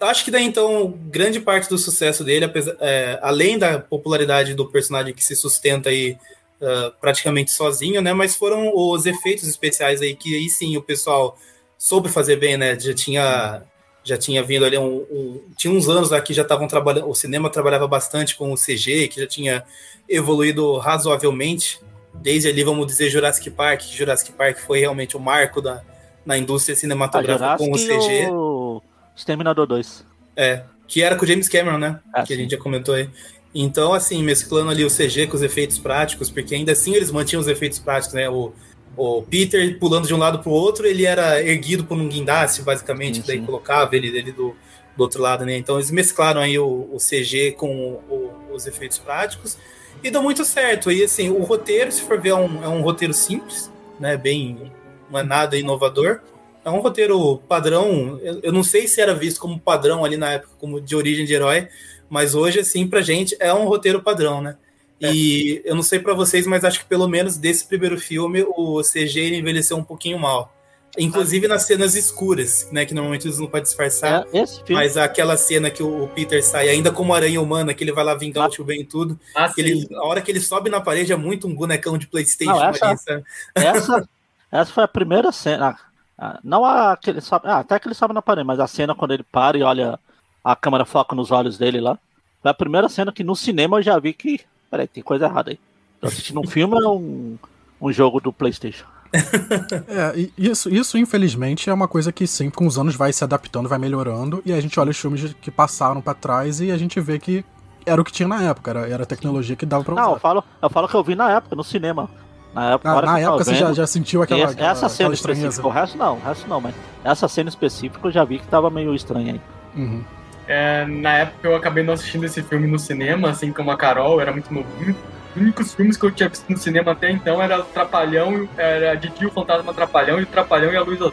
acho 0.00 0.24
que 0.24 0.30
daí, 0.30 0.44
então, 0.44 0.92
grande 1.06 1.40
parte 1.40 1.68
do 1.68 1.78
sucesso 1.78 2.24
dele, 2.24 2.44
apesar- 2.44 2.76
é, 2.80 3.18
além 3.22 3.58
da 3.58 3.78
popularidade 3.78 4.54
do 4.54 4.66
personagem 4.66 5.14
que 5.14 5.24
se 5.24 5.34
sustenta 5.34 5.88
aí 5.88 6.16
ah, 6.60 6.92
praticamente 7.00 7.52
sozinho, 7.52 8.02
né? 8.02 8.12
Mas 8.12 8.34
foram 8.34 8.72
os 8.74 9.06
efeitos 9.06 9.46
especiais 9.48 10.02
aí 10.02 10.14
que 10.14 10.34
aí 10.34 10.48
sim 10.48 10.76
o 10.76 10.82
pessoal 10.82 11.38
soube 11.78 12.08
fazer 12.08 12.36
bem, 12.36 12.56
né? 12.56 12.78
Já 12.78 12.92
tinha 12.92 13.62
já 14.08 14.16
tinha 14.16 14.42
vindo 14.42 14.64
ali 14.64 14.78
um, 14.78 14.96
um- 15.10 15.40
tinha 15.56 15.72
uns 15.72 15.88
anos 15.88 16.12
aqui 16.12 16.32
já 16.32 16.42
estavam 16.42 16.66
trabalhando, 16.66 17.08
o 17.08 17.14
cinema 17.14 17.50
trabalhava 17.50 17.86
bastante 17.86 18.34
com 18.36 18.52
o 18.52 18.56
CG, 18.56 19.08
que 19.08 19.20
já 19.20 19.26
tinha 19.26 19.62
evoluído 20.08 20.76
razoavelmente. 20.78 21.80
Desde 22.14 22.48
ali, 22.48 22.64
vamos 22.64 22.86
dizer, 22.86 23.10
Jurassic 23.10 23.50
Park, 23.50 23.82
Jurassic 23.82 24.32
Park 24.32 24.58
foi 24.58 24.80
realmente 24.80 25.16
o 25.16 25.20
marco 25.20 25.60
da, 25.60 25.82
na 26.24 26.36
indústria 26.36 26.74
A 26.74 26.76
cinematográfica 26.76 27.58
com 27.58 27.70
o 27.70 27.76
CG. 27.76 28.28
o 28.30 28.82
Exterminador 29.14 29.66
2. 29.66 30.04
É, 30.36 30.62
que 30.86 31.02
era 31.02 31.14
com 31.16 31.24
o 31.24 31.28
James 31.28 31.48
Cameron, 31.48 31.78
né? 31.78 32.00
Ah, 32.12 32.22
que 32.22 32.32
a 32.32 32.36
sim. 32.36 32.42
gente 32.42 32.52
já 32.52 32.58
comentou 32.58 32.94
aí. 32.94 33.08
Então, 33.54 33.92
assim, 33.92 34.22
mesclando 34.22 34.70
ali 34.70 34.84
o 34.84 34.90
CG 34.90 35.26
com 35.26 35.36
os 35.36 35.42
efeitos 35.42 35.78
práticos, 35.78 36.30
porque 36.30 36.54
ainda 36.54 36.72
assim 36.72 36.94
eles 36.94 37.10
mantinham 37.10 37.40
os 37.40 37.48
efeitos 37.48 37.78
práticos, 37.78 38.14
né? 38.14 38.28
O, 38.28 38.52
o 38.98 39.22
Peter 39.22 39.78
pulando 39.78 40.06
de 40.06 40.14
um 40.14 40.18
lado 40.18 40.40
pro 40.40 40.50
outro, 40.50 40.86
ele 40.86 41.06
era 41.06 41.42
erguido 41.42 41.84
por 41.84 41.96
um 41.96 42.08
guindaste, 42.08 42.62
basicamente, 42.62 43.16
Sim, 43.16 43.20
que 43.22 43.28
daí 43.28 43.38
sim. 43.38 43.44
colocava 43.46 43.94
ele, 43.96 44.20
do, 44.32 44.54
do 44.96 45.00
outro 45.02 45.22
lado, 45.22 45.44
né? 45.46 45.56
Então 45.56 45.76
eles 45.76 45.90
mesclaram 45.90 46.40
aí 46.40 46.58
o, 46.58 46.88
o 46.92 46.98
CG 46.98 47.52
com 47.52 47.70
o- 48.08 48.32
os 48.52 48.66
efeitos 48.66 48.98
práticos 48.98 49.56
e 50.02 50.10
deu 50.10 50.22
muito 50.22 50.44
certo. 50.44 50.90
E 50.90 51.02
assim, 51.04 51.30
o 51.30 51.42
roteiro, 51.42 51.90
se 51.92 52.02
for 52.02 52.20
ver, 52.20 52.30
é 52.30 52.34
um, 52.34 52.64
é 52.64 52.68
um 52.68 52.82
roteiro 52.82 53.14
simples, 53.14 53.70
né? 54.00 54.16
Bem, 54.16 54.72
não 55.10 55.18
é 55.20 55.22
nada 55.22 55.56
inovador. 55.56 56.20
É 56.64 56.70
um 56.70 56.80
roteiro 56.80 57.38
padrão. 57.48 58.18
Eu, 58.22 58.40
eu 58.42 58.52
não 58.52 58.62
sei 58.62 58.86
se 58.88 59.00
era 59.00 59.14
visto 59.14 59.40
como 59.40 59.58
padrão 59.58 60.04
ali 60.04 60.16
na 60.16 60.32
época, 60.32 60.52
como 60.58 60.80
de 60.80 60.94
origem 60.96 61.24
de 61.24 61.32
herói, 61.32 61.68
mas 62.10 62.34
hoje, 62.34 62.60
assim, 62.60 62.86
pra 62.86 63.00
gente 63.00 63.36
é 63.38 63.52
um 63.54 63.64
roteiro 63.66 64.02
padrão, 64.02 64.40
né? 64.42 64.56
E 65.00 65.62
eu 65.64 65.74
não 65.76 65.82
sei 65.82 65.98
pra 65.98 66.12
vocês, 66.14 66.46
mas 66.46 66.64
acho 66.64 66.80
que 66.80 66.86
pelo 66.86 67.06
menos 67.08 67.36
desse 67.36 67.64
primeiro 67.66 67.98
filme 67.98 68.42
o 68.48 68.82
CG 68.82 69.36
envelheceu 69.36 69.76
um 69.76 69.84
pouquinho 69.84 70.18
mal. 70.18 70.52
Inclusive 70.98 71.46
nas 71.46 71.62
cenas 71.62 71.94
escuras, 71.94 72.66
né? 72.72 72.84
Que 72.84 72.92
normalmente 72.94 73.26
eles 73.26 73.38
não 73.38 73.46
podem 73.46 73.62
disfarçar. 73.62 74.26
É. 74.32 74.44
Mas 74.72 74.96
aquela 74.96 75.36
cena 75.36 75.70
que 75.70 75.82
o 75.82 76.08
Peter 76.08 76.42
sai 76.42 76.68
ainda 76.68 76.90
como 76.90 77.14
aranha 77.14 77.40
humana, 77.40 77.72
que 77.74 77.84
ele 77.84 77.92
vai 77.92 78.02
lá 78.02 78.14
vingar 78.14 78.48
o 78.48 78.50
tio 78.50 78.64
Ben 78.64 78.80
e 78.80 78.84
tudo. 78.84 79.18
Ah, 79.36 79.52
ele, 79.56 79.86
a 79.94 80.04
hora 80.04 80.20
que 80.20 80.30
ele 80.32 80.40
sobe 80.40 80.68
na 80.70 80.80
parede 80.80 81.12
é 81.12 81.16
muito 81.16 81.46
um 81.46 81.54
bonecão 81.54 81.96
de 81.96 82.08
Playstation 82.08 82.50
Não, 82.52 82.64
essa- 82.64 82.86
ali? 83.12 83.24
Essa, 83.54 84.08
essa 84.50 84.72
foi 84.72 84.82
a 84.84 84.88
primeira 84.88 85.30
cena. 85.30 85.78
ah, 86.18 86.40
Não 86.42 86.64
a 86.64 86.96
que 86.96 87.10
ele 87.10 87.20
sobe. 87.20 87.46
Ah, 87.46 87.58
até 87.58 87.78
que 87.78 87.86
ele 87.86 87.94
sobe 87.94 88.14
na 88.14 88.22
parede, 88.22 88.46
mas 88.46 88.58
a 88.58 88.66
cena 88.66 88.94
quando 88.94 89.12
ele 89.12 89.22
para 89.22 89.56
e 89.56 89.62
olha 89.62 90.00
a 90.42 90.56
câmera 90.56 90.84
foca 90.84 91.14
nos 91.14 91.30
olhos 91.30 91.56
dele 91.58 91.80
lá. 91.80 91.96
Foi 92.42 92.50
a 92.50 92.54
primeira 92.54 92.88
cena 92.88 93.12
que 93.12 93.22
no 93.22 93.36
cinema 93.36 93.78
eu 93.78 93.82
já 93.82 93.98
vi 94.00 94.12
que. 94.12 94.40
Peraí, 94.70 94.86
tem 94.86 95.02
coisa 95.02 95.26
errada 95.26 95.50
aí. 95.50 95.58
Tô 96.00 96.06
assistindo 96.06 96.40
um 96.40 96.46
filme 96.46 96.74
ou 96.82 96.98
um, 97.00 97.38
um 97.80 97.92
jogo 97.92 98.20
do 98.20 98.32
PlayStation? 98.32 98.84
É, 99.88 100.28
isso, 100.36 100.68
isso 100.68 100.98
infelizmente 100.98 101.70
é 101.70 101.72
uma 101.74 101.88
coisa 101.88 102.12
que 102.12 102.26
sempre 102.26 102.56
com 102.58 102.66
os 102.66 102.78
anos 102.78 102.94
vai 102.94 103.12
se 103.12 103.24
adaptando, 103.24 103.68
vai 103.68 103.78
melhorando, 103.78 104.42
e 104.44 104.52
a 104.52 104.60
gente 104.60 104.78
olha 104.78 104.90
os 104.90 104.98
filmes 104.98 105.34
que 105.40 105.50
passaram 105.50 106.00
pra 106.02 106.12
trás 106.14 106.60
e 106.60 106.70
a 106.70 106.76
gente 106.76 107.00
vê 107.00 107.18
que 107.18 107.42
era 107.86 107.98
o 108.00 108.04
que 108.04 108.12
tinha 108.12 108.28
na 108.28 108.42
época, 108.42 108.70
era, 108.70 108.86
era 108.88 109.02
a 109.04 109.06
tecnologia 109.06 109.56
que 109.56 109.64
dava 109.64 109.82
pra 109.82 109.94
usar. 109.94 110.02
Não, 110.02 110.12
eu 110.12 110.18
falo, 110.20 110.44
eu 110.60 110.68
falo 110.70 110.86
que 110.88 110.94
eu 110.94 111.02
vi 111.02 111.14
na 111.14 111.30
época, 111.32 111.56
no 111.56 111.64
cinema. 111.64 112.08
Na 112.54 112.72
época, 112.72 112.88
na 112.88 112.96
hora 112.96 113.06
na 113.06 113.12
tava 113.12 113.24
época 113.24 113.44
você 113.44 113.54
já, 113.54 113.66
vendo, 113.66 113.76
já 113.76 113.86
sentiu 113.86 114.22
aquela, 114.22 114.44
esse- 114.44 114.52
aquela, 114.54 114.70
essa 114.70 114.88
cena 114.90 114.94
aquela 115.08 115.14
estranheza. 115.14 115.46
específica, 115.48 115.68
o 115.68 115.70
resto 115.72 115.96
não, 115.98 116.14
o 116.16 116.20
resto 116.20 116.48
não, 116.48 116.60
mas 116.60 116.74
essa 117.04 117.28
cena 117.28 117.48
específica 117.48 118.06
eu 118.08 118.10
já 118.12 118.24
vi 118.24 118.38
que 118.38 118.46
tava 118.46 118.68
meio 118.68 118.94
estranha 118.94 119.32
aí. 119.34 119.40
Uhum. 119.74 120.02
É, 120.48 120.86
na 120.86 121.12
época 121.18 121.46
eu 121.46 121.54
acabei 121.54 121.84
não 121.84 121.92
assistindo 121.92 122.24
esse 122.24 122.42
filme 122.42 122.66
no 122.66 122.78
cinema, 122.78 123.28
assim 123.30 123.52
como 123.52 123.70
a 123.70 123.76
Carol, 123.76 124.18
era 124.20 124.32
muito 124.32 124.52
novinho. 124.52 124.96
Os 125.36 125.42
únicos 125.42 125.74
filmes 125.74 125.96
que 125.98 126.06
eu 126.06 126.10
tinha 126.10 126.28
visto 126.28 126.48
no 126.50 126.56
cinema 126.56 126.92
até 126.92 127.10
então 127.10 127.42
era 127.42 127.60
o 127.60 127.64
Trapalhão, 127.64 128.48
era 128.56 128.94
Didi 128.94 129.26
o 129.26 129.30
Fantasma 129.30 129.74
Trapalhão 129.74 130.18
e 130.18 130.22
o 130.22 130.26
Trapalhão 130.26 130.72
e 130.72 130.76
a 130.76 130.80
Luz 130.82 131.00
Azul. 131.00 131.12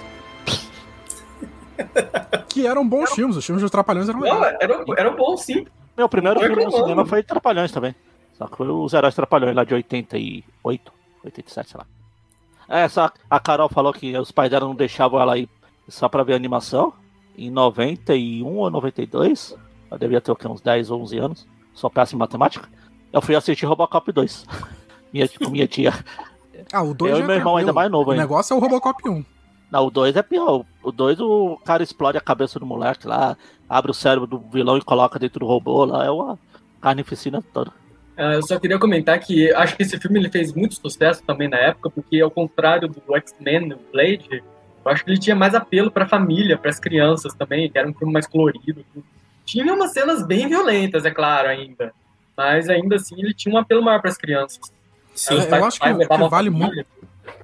Que 2.47 2.65
eram 2.65 2.87
bons 2.87 3.11
filmes, 3.13 3.35
os 3.35 3.45
filmes 3.45 3.61
dos 3.61 3.69
Trapalhões 3.69 4.07
eram 4.07 4.21
Não, 4.21 4.39
legais. 4.39 4.57
era, 4.61 4.83
era 4.97 5.11
bom 5.11 5.35
sim. 5.35 5.67
Meu 5.97 6.07
primeiro 6.07 6.39
Foi 6.39 6.47
filme 6.47 6.63
no 6.65 6.71
cinema 6.71 7.05
foi 7.05 7.21
Trapalhões 7.21 7.69
também. 7.71 7.93
Só 8.37 8.47
que 8.47 8.55
foi 8.55 8.67
os 8.69 8.93
Heróis 8.93 9.13
Trapalhões 9.13 9.53
lá 9.53 9.65
de 9.65 9.73
88, 9.73 10.93
87, 11.25 11.69
sei 11.69 11.77
lá. 11.77 11.85
É, 12.67 12.87
só 12.87 13.11
a 13.29 13.39
Carol 13.41 13.67
falou 13.69 13.91
que 13.93 14.17
os 14.17 14.31
pais 14.31 14.49
dela 14.49 14.65
não 14.65 14.73
deixavam 14.75 15.19
ela 15.21 15.37
ir 15.37 15.49
só 15.89 16.07
pra 16.07 16.23
ver 16.23 16.33
animação. 16.33 16.93
Em 17.37 17.49
91 17.51 18.45
ou 18.45 18.69
92, 18.69 19.57
eu 19.91 19.97
devia 19.97 20.21
ter 20.21 20.31
o 20.31 20.37
uns 20.49 20.61
10 20.61 20.91
ou 20.91 21.01
11 21.01 21.17
anos, 21.17 21.47
só 21.73 21.89
péssimo 21.89 22.19
em 22.19 22.21
matemática. 22.21 22.67
Eu 23.11 23.21
fui 23.21 23.35
assistir 23.35 23.65
Robocop 23.65 24.11
2. 24.11 24.45
minha, 25.11 25.27
com 25.27 25.49
minha 25.49 25.67
tia. 25.67 25.93
Ah, 26.71 26.83
o 26.83 26.93
2 26.93 27.11
Eu 27.11 27.17
é 27.17 27.19
e 27.21 27.23
meu 27.23 27.35
irmão 27.35 27.53
tranquilo. 27.53 27.57
ainda 27.57 27.73
mais 27.73 27.91
novo 27.91 28.09
O 28.09 28.11
ainda. 28.11 28.23
negócio 28.23 28.53
é 28.53 28.57
o 28.57 28.59
Robocop 28.59 29.09
1. 29.09 29.25
Não, 29.71 29.87
o 29.87 29.91
2 29.91 30.15
é 30.15 30.21
pior. 30.21 30.65
O 30.83 30.91
2 30.91 31.19
o 31.19 31.57
cara 31.65 31.83
explode 31.83 32.17
a 32.17 32.21
cabeça 32.21 32.59
do 32.59 32.65
moleque 32.65 33.07
lá, 33.07 33.37
abre 33.67 33.91
o 33.91 33.93
cérebro 33.93 34.27
do 34.27 34.39
vilão 34.39 34.77
e 34.77 34.81
coloca 34.81 35.19
dentro 35.19 35.39
do 35.39 35.45
robô 35.45 35.85
lá. 35.85 36.05
É 36.05 36.09
uma 36.11 36.39
carnificina 36.81 37.43
toda. 37.53 37.71
Ah, 38.17 38.33
eu 38.33 38.43
só 38.43 38.57
queria 38.57 38.79
comentar 38.79 39.19
que 39.19 39.51
acho 39.53 39.75
que 39.75 39.83
esse 39.83 39.99
filme 39.99 40.19
ele 40.19 40.29
fez 40.29 40.53
muito 40.53 40.75
sucesso 40.75 41.21
também 41.23 41.49
na 41.49 41.57
época, 41.57 41.89
porque 41.89 42.21
ao 42.21 42.31
contrário 42.31 42.87
do 42.87 43.15
X-Men, 43.17 43.69
do 43.69 43.79
Blade, 43.91 44.41
eu 44.85 44.91
acho 44.91 45.03
que 45.03 45.11
ele 45.11 45.19
tinha 45.19 45.35
mais 45.35 45.55
apelo 45.55 45.89
pra 45.91 46.05
família, 46.07 46.57
para 46.57 46.69
as 46.69 46.79
crianças 46.79 47.33
também, 47.33 47.69
que 47.69 47.77
era 47.77 47.87
um 47.89 47.93
filme 47.93 48.13
mais 48.13 48.27
colorido. 48.27 48.85
Tinha 49.43 49.73
umas 49.73 49.91
cenas 49.91 50.25
bem 50.25 50.47
violentas, 50.47 51.05
é 51.05 51.11
claro, 51.11 51.47
ainda. 51.49 51.91
Mas 52.37 52.69
ainda 52.69 52.95
assim 52.97 53.15
ele 53.17 53.33
tinha 53.33 53.53
um 53.53 53.57
apelo 53.57 53.81
maior 53.83 53.99
para 54.01 54.09
as 54.09 54.17
crianças. 54.17 54.59
Sim. 55.13 55.35
Eu 55.35 55.47
pais- 55.47 55.63
acho 55.63 55.79
que- 55.79 55.87
que 55.87 56.27
vale 56.27 56.49
a 56.49 56.51
família. 56.51 56.85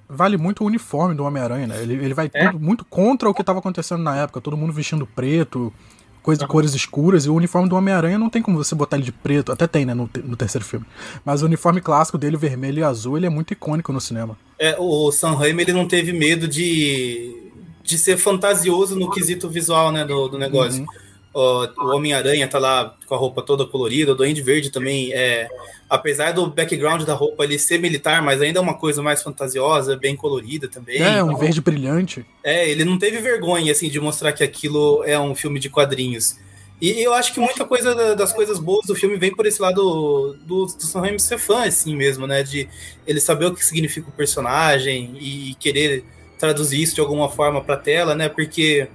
Vale 0.08 0.36
muito 0.38 0.64
o 0.64 0.68
uniforme 0.68 1.16
do 1.16 1.24
Homem-Aranha, 1.24 1.68
né? 1.68 1.82
Ele, 1.82 1.94
ele 1.94 2.14
vai 2.14 2.30
É? 2.34 2.48
tudo- 2.48 2.60
muito 2.60 2.84
contra 2.84 3.30
o 3.30 3.34
que 3.34 3.44
tava 3.44 3.60
acontecendo 3.60 4.04
na 4.04 4.18
época. 4.18 4.42
Todo 4.42 4.58
mundo 4.58 4.74
vestindo 4.74 5.08
preto, 5.08 5.74
coisa, 6.22 6.48
cores 6.48 6.74
escuras. 6.74 7.26
E 7.26 7.30
o 7.30 7.36
uniforme 7.36 7.68
do 7.68 7.76
Homem-Aranha 7.76 8.18
não 8.18 8.30
tem 8.30 8.42
como 8.42 8.58
você 8.58 8.76
botar 8.76 8.98
ele 8.98 9.06
de 9.06 9.12
preto. 9.12 9.52
Até 9.52 9.68
tem, 9.68 9.86
né, 9.86 9.94
no, 9.94 10.10
no 10.24 10.36
terceiro 10.36 10.66
filme. 10.66 10.86
Mas 11.26 11.42
o 11.42 11.46
uniforme 11.46 11.82
clássico 11.82 12.18
dele, 12.18 12.38
vermelho 12.38 12.80
e 12.80 12.84
azul, 12.84 13.18
ele 13.18 13.26
é 13.26 13.30
muito 13.30 13.52
icônico 13.52 13.92
no 13.92 14.02
cinema. 14.02 14.38
É, 14.58 14.76
o 14.80 15.12
Sam 15.12 15.36
Raimi 15.36 15.64
ele 15.64 15.74
não 15.74 15.88
teve 15.88 16.14
medo 16.14 16.48
de, 16.48 17.52
de 17.84 17.98
ser 17.98 18.18
fantasioso 18.18 18.96
no 18.96 19.10
quesito 19.10 19.50
visual 19.50 19.92
né, 19.92 20.06
do, 20.06 20.28
do 20.28 20.38
negócio. 20.38 20.82
Uhum. 20.82 20.88
Ó, 21.34 21.66
o 21.78 21.96
Homem-Aranha 21.96 22.48
tá 22.48 22.60
lá 22.60 22.94
com 23.06 23.16
a 23.16 23.18
roupa 23.18 23.42
toda 23.42 23.66
colorida, 23.66 24.12
o 24.12 24.16
Duende 24.16 24.42
Verde 24.42 24.70
também. 24.70 25.14
É, 25.14 25.48
apesar 25.90 26.32
do 26.34 26.48
background 26.48 27.04
da 27.04 27.14
roupa 27.14 27.44
ele 27.46 27.58
ser 27.58 27.78
militar, 27.80 28.22
mas 28.22 28.42
ainda 28.42 28.60
é 28.60 28.62
uma 28.62 28.78
coisa 28.78 29.02
mais 29.02 29.22
fantasiosa, 29.24 29.96
bem 29.96 30.16
colorida 30.16 30.68
também. 30.68 31.02
É, 31.02 31.24
um 31.24 31.28
Então, 31.28 31.38
verde 31.38 31.62
brilhante. 31.62 32.26
é, 32.44 32.70
ele 32.70 32.84
não 32.84 32.98
teve 32.98 33.20
vergonha 33.20 33.72
assim 33.72 33.90
de 33.90 34.00
mostrar 34.00 34.34
que 34.34 34.44
aquilo 34.44 35.04
é 35.06 35.18
um 35.20 35.34
filme 35.34 35.60
de 35.60 35.70
quadrinhos. 35.70 36.36
E 36.82 37.00
eu 37.02 37.14
acho 37.14 37.32
que 37.32 37.40
muita 37.40 37.64
coisa 37.64 37.94
da- 37.94 38.16
das 38.16 38.34
coisas 38.34 38.58
boas 38.58 38.88
do 38.88 38.96
filme 38.96 39.16
vem 39.16 39.32
por 39.34 39.46
esse 39.46 39.62
lado 39.62 40.36
do, 40.46 40.66
do 40.66 40.68
Sam 40.68 41.02
Raimi 41.02 41.20
ser 41.20 41.38
fã, 41.38 41.64
assim 41.64 41.96
mesmo, 41.96 42.26
né? 42.26 42.42
De 42.42 42.68
ele 43.06 43.20
saber 43.22 43.46
o 43.46 43.54
que 43.54 43.64
significa 43.64 44.10
o 44.10 44.12
personagem 44.12 45.14
e 45.20 45.56
querer 45.60 46.04
traduzir 46.40 46.82
isso 46.82 46.96
de 46.96 47.02
alguma 47.02 47.30
forma 47.30 47.62
para 47.62 47.78
tela, 47.78 48.16
né? 48.16 48.28
Porque 48.28 48.88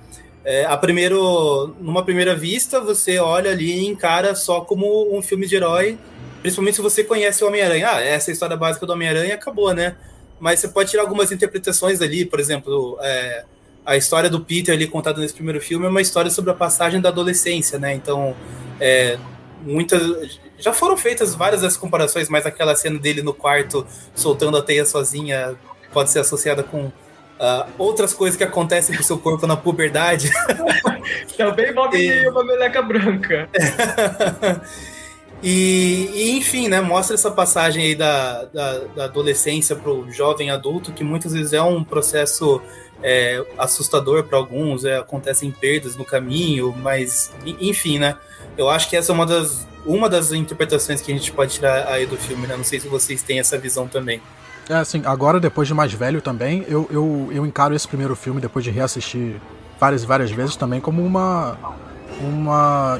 é, 0.47 0.65
a 0.65 0.77
primeiro, 0.77 1.75
numa 1.81 2.05
primeira 2.05 2.33
vista 2.33 2.81
você 2.81 3.19
olha 3.19 3.51
ali 3.51 3.81
e 3.81 3.87
encara 3.89 4.33
só 4.37 4.61
como 4.61 5.13
um 5.13 5.21
filme 5.21 5.45
de 5.45 5.57
herói, 5.57 5.99
principalmente 6.41 6.77
se 6.77 6.83
você 6.83 7.03
conhece 7.03 7.43
o 7.43 7.49
Homem-Aranha. 7.49 7.91
Ah, 7.91 8.01
essa 8.01 8.31
é 8.31 8.33
história 8.33 8.57
básica 8.57 8.87
do 8.87 8.93
Homem-Aranha 8.93 9.35
acabou, 9.35 9.75
né? 9.75 9.97
Mas 10.39 10.61
você 10.61 10.69
pode 10.69 10.89
tirar 10.89 11.03
algumas 11.03 11.33
interpretações 11.33 12.01
ali, 12.01 12.25
por 12.25 12.39
exemplo, 12.39 12.97
é, 13.03 13.45
a 13.85 13.97
história 13.97 14.31
do 14.31 14.41
Peter 14.41 14.73
ali 14.73 14.87
contada 14.87 15.21
nesse 15.21 15.35
primeiro 15.35 15.61
filme 15.61 15.85
é 15.85 15.89
uma 15.89 16.01
história 16.01 16.31
sobre 16.31 16.53
a 16.53 16.55
passagem 16.55 17.01
da 17.01 17.09
adolescência, 17.09 17.77
né? 17.77 17.93
Então, 17.93 18.37
é, 18.79 19.19
muitas 19.63 20.39
já 20.59 20.73
foram 20.73 20.97
feitas 20.97 21.35
várias 21.35 21.63
das 21.63 21.77
comparações, 21.77 22.29
mas 22.29 22.47
aquela 22.47 22.77
cena 22.77 23.01
dele 23.01 23.21
no 23.21 23.35
quarto 23.35 23.85
soltando 24.15 24.57
a 24.57 24.63
teia 24.63 24.87
sozinha 24.87 25.57
pode 25.93 26.13
ser 26.13 26.21
associada 26.21 26.63
com 26.63 26.93
ah, 27.39 27.66
outras 27.78 28.12
coisas 28.14 28.37
que 28.37 28.45
acontecem 28.45 28.95
com 28.95 29.03
o 29.03 29.05
seu 29.05 29.18
corpo 29.18 29.47
na 29.47 29.57
puberdade. 29.57 30.30
Também 31.37 31.70
envolve 31.70 31.99
E- 31.99 32.28
uma 32.28 32.45
meleca 32.45 32.82
branca. 32.82 33.49
E, 35.43 36.09
e, 36.14 36.30
enfim, 36.39 36.66
né, 36.66 36.80
mostra 36.80 37.14
essa 37.14 37.30
passagem 37.30 37.84
aí 37.84 37.95
da, 37.95 38.45
da, 38.47 38.78
da 38.97 39.05
adolescência 39.05 39.76
para 39.76 39.91
o 39.93 40.11
jovem 40.11 40.51
adulto, 40.51 40.93
que 40.93 41.05
muitas 41.05 41.32
vezes 41.32 41.53
é 41.53 41.61
um 41.61 41.84
processo 41.84 42.61
é, 43.03 43.45
assustador 43.59 44.24
para 44.24 44.39
alguns, 44.39 44.84
é, 44.84 44.97
acontecem 44.97 45.51
perdas 45.51 45.95
no 45.95 46.05
caminho, 46.05 46.74
mas 46.78 47.30
enfim, 47.45 47.99
né? 47.99 48.16
Eu 48.57 48.70
acho 48.70 48.89
que 48.89 48.97
essa 48.97 49.12
é 49.12 49.14
uma 49.14 49.26
das, 49.26 49.66
uma 49.84 50.09
das 50.09 50.32
interpretações 50.32 51.03
que 51.03 51.12
a 51.12 51.14
gente 51.14 51.30
pode 51.30 51.53
tirar 51.53 51.87
aí 51.89 52.07
do 52.07 52.16
filme, 52.16 52.47
né? 52.47 52.57
Não 52.57 52.64
sei 52.64 52.80
se 52.80 52.89
vocês 52.89 53.22
têm 53.22 53.39
essa 53.39 53.59
visão 53.59 53.87
também. 53.87 54.22
É, 54.69 54.75
assim, 54.75 55.03
agora, 55.05 55.39
depois 55.39 55.69
de 55.69 55.75
mais 55.75 55.93
velho 55.93 56.21
também, 56.21 56.64
eu, 56.69 56.89
eu, 56.91 57.29
eu 57.31 57.47
encaro 57.47 57.75
esse 57.75 57.87
primeiro 57.87 58.17
filme, 58.17 58.41
depois 58.41 58.64
de 58.64 58.71
reassistir 58.71 59.37
várias 59.79 60.03
e 60.03 60.07
várias 60.07 60.31
vezes, 60.31 60.57
também 60.57 60.81
como 60.81 61.05
uma. 61.05 61.57
Uma. 62.21 62.99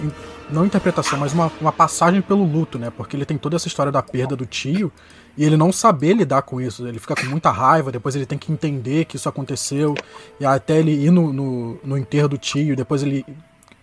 Não 0.49 0.65
interpretação, 0.65 1.19
mas 1.19 1.33
uma, 1.33 1.51
uma 1.61 1.73
passagem 1.73 2.23
pelo 2.23 2.45
luto, 2.45 2.79
né? 2.79 2.89
Porque 2.97 3.17
ele 3.17 3.25
tem 3.25 3.37
toda 3.37 3.57
essa 3.57 3.67
história 3.67 3.91
da 3.91 4.01
perda 4.01 4.37
do 4.37 4.47
tio 4.47 4.93
e 5.37 5.45
ele 5.45 5.57
não 5.57 5.73
saber 5.73 6.15
lidar 6.15 6.43
com 6.43 6.61
isso. 6.61 6.87
Ele 6.87 7.01
fica 7.01 7.17
com 7.17 7.27
muita 7.27 7.51
raiva, 7.51 7.91
depois 7.91 8.15
ele 8.15 8.27
tem 8.27 8.39
que 8.39 8.53
entender 8.53 9.07
que 9.07 9.17
isso 9.17 9.29
aconteceu, 9.29 9.97
e 10.39 10.47
até 10.47 10.79
ele 10.79 10.93
ir 10.93 11.11
no, 11.11 11.33
no, 11.33 11.81
no 11.83 11.99
enterro 11.99 12.29
do 12.29 12.39
tio, 12.39 12.77
depois 12.77 13.03
ele 13.03 13.27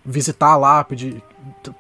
visitar 0.06 0.52
a 0.52 0.56
lápide. 0.56 1.22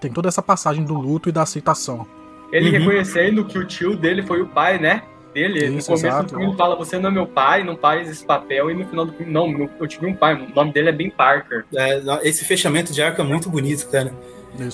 Tem 0.02 0.12
toda 0.12 0.28
essa 0.28 0.42
passagem 0.42 0.84
do 0.84 0.96
luto 0.96 1.30
e 1.30 1.32
da 1.32 1.44
aceitação. 1.44 2.06
Ele 2.52 2.70
uhum. 2.70 2.80
reconhecendo 2.80 3.46
que 3.46 3.58
o 3.58 3.66
tio 3.66 3.96
dele 3.96 4.22
foi 4.22 4.42
o 4.42 4.48
pai, 4.48 4.78
né? 4.78 5.04
Dele. 5.34 5.66
Isso, 5.66 5.92
no 5.92 5.98
começo 5.98 6.06
exato, 6.06 6.24
do 6.24 6.30
filme 6.30 6.46
ele 6.46 6.58
fala, 6.58 6.76
você 6.76 7.00
não 7.00 7.10
é 7.10 7.14
meu 7.14 7.28
pai, 7.28 7.64
não 7.64 7.76
faz 7.76 8.10
esse 8.10 8.26
papel, 8.26 8.72
e 8.72 8.74
no 8.74 8.86
final 8.86 9.06
do 9.06 9.14
filme, 9.14 9.32
não, 9.32 9.70
eu 9.80 9.88
tive 9.88 10.06
um 10.06 10.16
pai, 10.16 10.36
o 10.36 10.56
nome 10.56 10.72
dele 10.72 10.90
é 10.90 10.92
Ben 10.92 11.10
Parker. 11.10 11.66
É, 11.76 12.02
esse 12.24 12.46
fechamento 12.46 12.94
de 12.94 13.02
arco 13.02 13.22
é 13.22 13.26
muito 13.26 13.50
bonito, 13.50 13.90
cara. 13.90 14.14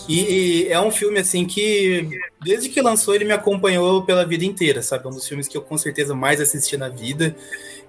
E, 0.08 0.20
e, 0.20 0.68
é 0.68 0.80
um 0.80 0.92
filme 0.92 1.20
assim 1.20 1.46
que 1.46 2.10
desde 2.44 2.68
que 2.68 2.82
lançou 2.82 3.16
ele 3.16 3.24
me 3.24 3.32
acompanhou 3.32 4.04
pela 4.04 4.26
vida 4.26 4.44
inteira, 4.44 4.82
sabe? 4.82 5.06
É 5.06 5.08
um 5.08 5.12
dos 5.14 5.26
filmes 5.26 5.48
que 5.48 5.56
eu 5.56 5.62
com 5.62 5.78
certeza 5.78 6.14
mais 6.14 6.42
assisti 6.42 6.76
na 6.76 6.90
vida. 6.90 7.34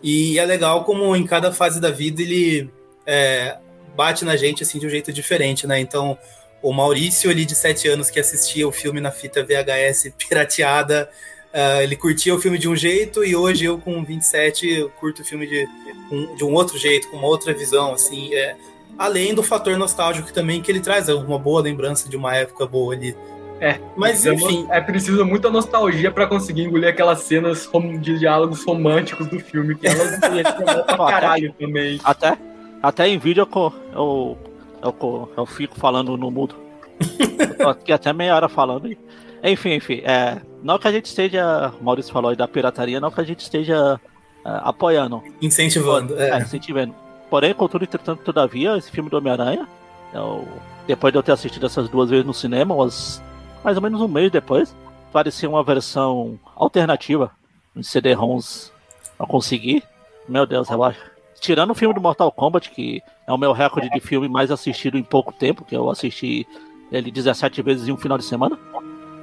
E 0.02 0.38
é 0.38 0.44
legal 0.44 0.84
como 0.84 1.14
em 1.16 1.26
cada 1.26 1.52
fase 1.52 1.80
da 1.80 1.90
vida 1.90 2.22
ele 2.22 2.70
é, 3.04 3.58
bate 3.96 4.24
na 4.24 4.36
gente 4.36 4.62
assim 4.62 4.78
de 4.78 4.86
um 4.86 4.90
jeito 4.90 5.12
diferente, 5.12 5.66
né? 5.66 5.80
Então 5.80 6.16
o 6.62 6.72
Maurício 6.72 7.30
ali 7.30 7.44
de 7.44 7.56
7 7.56 7.88
anos 7.88 8.08
que 8.08 8.20
assistia 8.20 8.68
o 8.68 8.72
filme 8.72 9.00
na 9.00 9.10
fita 9.10 9.42
VHS 9.42 10.12
pirateada 10.16 11.08
Uh, 11.52 11.82
ele 11.82 11.96
curtia 11.96 12.32
o 12.32 12.40
filme 12.40 12.58
de 12.58 12.68
um 12.68 12.76
jeito 12.76 13.24
e 13.24 13.34
hoje 13.34 13.64
eu 13.64 13.76
com 13.76 14.04
27 14.04 14.68
eu 14.68 14.88
curto 14.88 15.22
o 15.22 15.24
filme 15.24 15.48
de, 15.48 15.68
um, 16.10 16.36
de 16.36 16.44
um 16.44 16.52
outro 16.52 16.78
jeito, 16.78 17.08
com 17.08 17.16
uma 17.16 17.26
outra 17.26 17.52
visão, 17.52 17.92
assim, 17.92 18.32
é, 18.32 18.54
além 18.96 19.34
do 19.34 19.42
fator 19.42 19.76
nostálgico 19.76 20.32
também 20.32 20.62
que 20.62 20.70
ele 20.70 20.78
traz, 20.78 21.08
é 21.08 21.14
uma 21.14 21.38
boa 21.38 21.60
lembrança 21.60 22.08
de 22.08 22.16
uma 22.16 22.36
época 22.36 22.66
boa 22.66 22.94
ali. 22.94 23.16
É, 23.60 23.78
mas 23.96 24.24
enfim. 24.24 24.66
É 24.70 24.80
preciso 24.80 25.24
muita 25.24 25.50
nostalgia 25.50 26.10
para 26.10 26.26
conseguir 26.26 26.62
engolir 26.62 26.88
aquelas 26.88 27.20
cenas 27.20 27.68
de 28.00 28.18
diálogos 28.18 28.64
românticos 28.64 29.26
do 29.26 29.38
filme, 29.38 29.74
que 29.74 29.86
elas 29.86 30.18
pra 30.86 30.96
caralho 30.96 31.52
também. 31.58 32.00
Até, 32.02 32.38
até 32.82 33.08
em 33.08 33.18
vídeo 33.18 33.46
eu, 33.52 33.72
eu, 33.92 34.38
eu, 34.82 35.32
eu 35.36 35.46
fico 35.46 35.78
falando 35.78 36.16
no 36.16 36.30
mudo. 36.30 36.54
eu 37.38 37.56
tô 37.56 37.68
aqui 37.68 37.92
até 37.92 38.12
meia 38.12 38.34
hora 38.34 38.48
falando 38.48 38.86
e 38.86 38.98
enfim, 39.42 39.74
enfim, 39.74 40.02
é, 40.04 40.40
não 40.62 40.78
que 40.78 40.88
a 40.88 40.92
gente 40.92 41.06
esteja, 41.06 41.72
o 41.80 41.84
Maurício 41.84 42.12
falou 42.12 42.30
aí 42.30 42.36
da 42.36 42.48
pirataria, 42.48 43.00
não 43.00 43.10
que 43.10 43.20
a 43.20 43.24
gente 43.24 43.40
esteja 43.40 44.00
é, 44.44 44.60
apoiando. 44.62 45.22
Incentivando, 45.40 46.18
é. 46.18 46.30
é. 46.30 46.38
incentivando. 46.38 46.94
Porém, 47.28 47.54
contudo, 47.54 47.84
entretanto, 47.84 48.22
todavia, 48.22 48.76
esse 48.76 48.90
filme 48.90 49.08
do 49.08 49.16
Homem-Aranha, 49.16 49.66
eu, 50.12 50.46
depois 50.86 51.12
de 51.12 51.18
eu 51.18 51.22
ter 51.22 51.32
assistido 51.32 51.66
essas 51.66 51.88
duas 51.88 52.10
vezes 52.10 52.26
no 52.26 52.34
cinema, 52.34 52.74
umas, 52.74 53.22
mais 53.62 53.76
ou 53.76 53.82
menos 53.82 54.00
um 54.00 54.08
mês 54.08 54.30
depois, 54.30 54.74
parecia 55.12 55.48
uma 55.48 55.62
versão 55.62 56.38
alternativa 56.56 57.30
em 57.76 57.82
CD-ROMs 57.82 58.72
a 59.18 59.26
conseguir. 59.26 59.84
Meu 60.28 60.46
Deus, 60.46 60.68
relaxa. 60.68 61.00
Tirando 61.40 61.70
o 61.70 61.74
filme 61.74 61.94
do 61.94 62.00
Mortal 62.00 62.30
Kombat, 62.32 62.70
que 62.70 63.00
é 63.26 63.32
o 63.32 63.38
meu 63.38 63.52
recorde 63.52 63.88
de 63.90 64.00
filme 64.00 64.28
mais 64.28 64.50
assistido 64.50 64.98
em 64.98 65.02
pouco 65.02 65.32
tempo, 65.32 65.64
que 65.64 65.74
eu 65.74 65.88
assisti 65.88 66.46
ele 66.90 67.10
17 67.10 67.62
vezes 67.62 67.88
em 67.88 67.92
um 67.92 67.96
final 67.96 68.18
de 68.18 68.24
semana. 68.24 68.58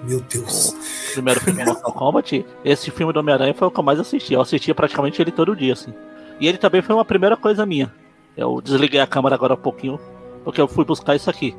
Meu 0.03 0.21
Deus. 0.21 0.69
O 1.09 1.13
primeiro 1.13 1.39
filme 1.39 1.63
Mortal 1.63 1.93
Kombat, 1.93 2.45
esse 2.63 2.91
filme 2.91 3.11
do 3.11 3.19
Homem-Aranha 3.19 3.53
foi 3.53 3.67
o 3.67 3.71
que 3.71 3.79
eu 3.79 3.83
mais 3.83 3.99
assisti. 3.99 4.33
Eu 4.33 4.41
assistia 4.41 4.75
praticamente 4.75 5.21
ele 5.21 5.31
todo 5.31 5.55
dia, 5.55 5.73
assim. 5.73 5.93
E 6.39 6.47
ele 6.47 6.57
também 6.57 6.81
foi 6.81 6.95
uma 6.95 7.05
primeira 7.05 7.35
coisa 7.35 7.65
minha. 7.65 7.91
Eu 8.35 8.61
desliguei 8.61 8.99
a 8.99 9.07
câmera 9.07 9.35
agora 9.35 9.55
um 9.55 9.57
pouquinho, 9.57 9.99
porque 10.43 10.61
eu 10.61 10.67
fui 10.67 10.85
buscar 10.85 11.15
isso 11.15 11.29
aqui. 11.29 11.55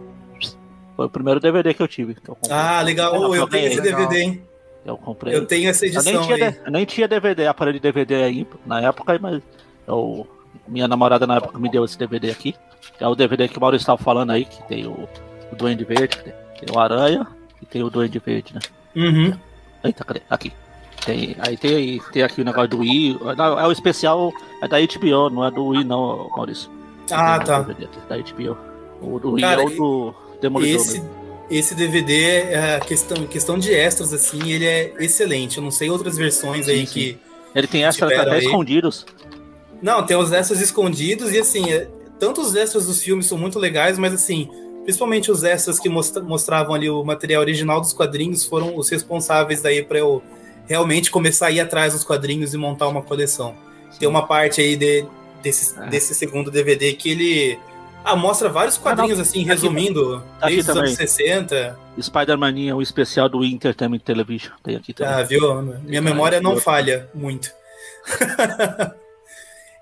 Foi 0.94 1.06
o 1.06 1.10
primeiro 1.10 1.40
DVD 1.40 1.74
que 1.74 1.82
eu 1.82 1.88
tive. 1.88 2.14
Que 2.14 2.28
eu 2.28 2.36
ah, 2.50 2.82
legal. 2.82 3.14
Eu, 3.14 3.34
eu 3.34 3.48
tenho 3.48 3.66
esse 3.66 3.80
DVD, 3.80 4.20
hein? 4.20 4.42
Eu 4.84 4.96
comprei. 4.96 5.34
Eu 5.34 5.46
tenho 5.46 5.68
essa 5.68 5.86
edição. 5.86 6.12
Eu 6.12 6.18
nem 6.18 6.26
tinha, 6.26 6.58
eu 6.64 6.72
nem 6.72 6.84
tinha 6.84 7.08
DVD, 7.08 7.46
aparelho 7.46 7.78
de 7.78 7.82
DVD 7.82 8.14
aí 8.16 8.46
na 8.64 8.80
época, 8.80 9.18
mas 9.20 9.42
eu, 9.86 10.26
minha 10.66 10.88
namorada 10.88 11.26
na 11.26 11.36
época 11.36 11.58
me 11.58 11.70
deu 11.70 11.84
esse 11.84 11.98
DVD 11.98 12.30
aqui. 12.30 12.54
Que 12.96 13.04
é 13.04 13.06
o 13.06 13.14
DVD 13.14 13.48
que 13.48 13.58
o 13.58 13.60
Maurício 13.60 13.82
estava 13.82 13.98
falando 13.98 14.30
aí, 14.30 14.44
que 14.44 14.62
tem 14.64 14.86
o, 14.86 15.08
o 15.52 15.56
Duende 15.56 15.84
Verde, 15.84 16.16
tem 16.22 16.74
o 16.74 16.78
Aranha, 16.78 17.26
e 17.62 17.66
tem 17.66 17.82
o 17.82 17.90
Duende 17.90 18.18
Verde, 18.18 18.54
né? 18.54 18.60
Uhum. 18.96 19.38
Eita, 19.84 20.04
cadê? 20.04 20.22
Aqui. 20.28 20.52
Tem, 21.04 21.36
aí 21.38 21.56
tem, 21.56 22.00
tem 22.12 22.22
aqui 22.22 22.42
o 22.42 22.44
negócio 22.44 22.68
do 22.68 22.78
Wii. 22.78 23.18
Não, 23.36 23.58
é 23.58 23.66
o 23.66 23.72
especial, 23.72 24.32
é 24.62 24.68
da 24.68 24.78
HBO, 24.80 25.30
não 25.30 25.44
é 25.44 25.50
do 25.50 25.64
Wii, 25.66 25.84
não, 25.84 26.28
Maurício. 26.36 26.70
Ah, 27.10 27.38
tá. 27.38 27.60
Da 27.60 28.16
HBO. 28.16 28.58
O 29.00 29.18
do 29.18 29.32
Wii 29.32 29.42
Cara, 29.42 29.62
é 29.62 29.64
o 29.64 29.70
do 29.70 30.14
Demolidor. 30.40 30.80
Esse, 30.80 31.02
esse 31.50 31.74
DVD, 31.74 32.52
é 32.52 32.80
questão, 32.80 33.26
questão 33.26 33.58
de 33.58 33.72
extras, 33.72 34.12
assim, 34.12 34.50
ele 34.50 34.66
é 34.66 34.92
excelente. 34.98 35.58
Eu 35.58 35.64
não 35.64 35.70
sei 35.70 35.88
outras 35.88 36.16
versões 36.16 36.66
sim, 36.66 36.72
aí 36.72 36.86
sim. 36.86 36.92
que. 36.92 37.18
Ele 37.54 37.66
tem 37.66 37.84
extras 37.84 38.12
até 38.12 38.30
aí. 38.30 38.44
escondidos. 38.44 39.06
Não, 39.80 40.04
tem 40.04 40.16
os 40.16 40.32
extras 40.32 40.60
escondidos 40.60 41.32
e 41.32 41.38
assim, 41.38 41.70
é, 41.70 41.88
tanto 42.18 42.40
os 42.40 42.54
extras 42.54 42.86
dos 42.86 43.02
filmes 43.02 43.26
são 43.26 43.38
muito 43.38 43.58
legais, 43.58 43.98
mas 43.98 44.12
assim, 44.12 44.50
principalmente 44.88 45.30
os 45.30 45.44
extras 45.44 45.78
que 45.78 45.86
mostravam 45.86 46.74
ali 46.74 46.88
o 46.88 47.04
material 47.04 47.42
original 47.42 47.78
dos 47.78 47.92
quadrinhos 47.92 48.46
foram 48.46 48.74
os 48.74 48.88
responsáveis 48.88 49.60
daí 49.60 49.82
para 49.82 49.98
eu 49.98 50.22
realmente 50.66 51.10
começar 51.10 51.48
a 51.48 51.50
ir 51.50 51.60
atrás 51.60 51.92
dos 51.92 52.04
quadrinhos 52.04 52.54
e 52.54 52.56
montar 52.56 52.88
uma 52.88 53.02
coleção. 53.02 53.54
Sim. 53.90 53.98
Tem 53.98 54.08
uma 54.08 54.26
parte 54.26 54.62
aí 54.62 54.76
de, 54.76 55.04
desse, 55.42 55.78
é. 55.78 55.88
desse 55.88 56.14
segundo 56.14 56.50
DVD 56.50 56.94
que 56.94 57.10
ele 57.10 57.58
ah, 58.02 58.16
mostra 58.16 58.48
vários 58.48 58.78
quadrinhos, 58.78 59.18
ah, 59.18 59.22
assim, 59.22 59.44
tá 59.44 59.52
resumindo, 59.52 60.24
tá 60.40 60.46
desde 60.46 60.70
os 60.70 60.76
anos 60.78 60.94
60. 60.94 61.78
Spider-Man, 62.00 62.74
o 62.74 62.80
especial 62.80 63.28
do 63.28 63.44
Entertainment 63.44 63.98
Television. 63.98 64.54
Tem 64.62 64.74
aqui 64.74 64.94
também. 64.94 65.12
Ah, 65.12 65.22
viu? 65.22 65.60
Minha 65.84 66.00
memória 66.00 66.40
não 66.40 66.56
falha 66.56 67.10
muito. 67.12 67.50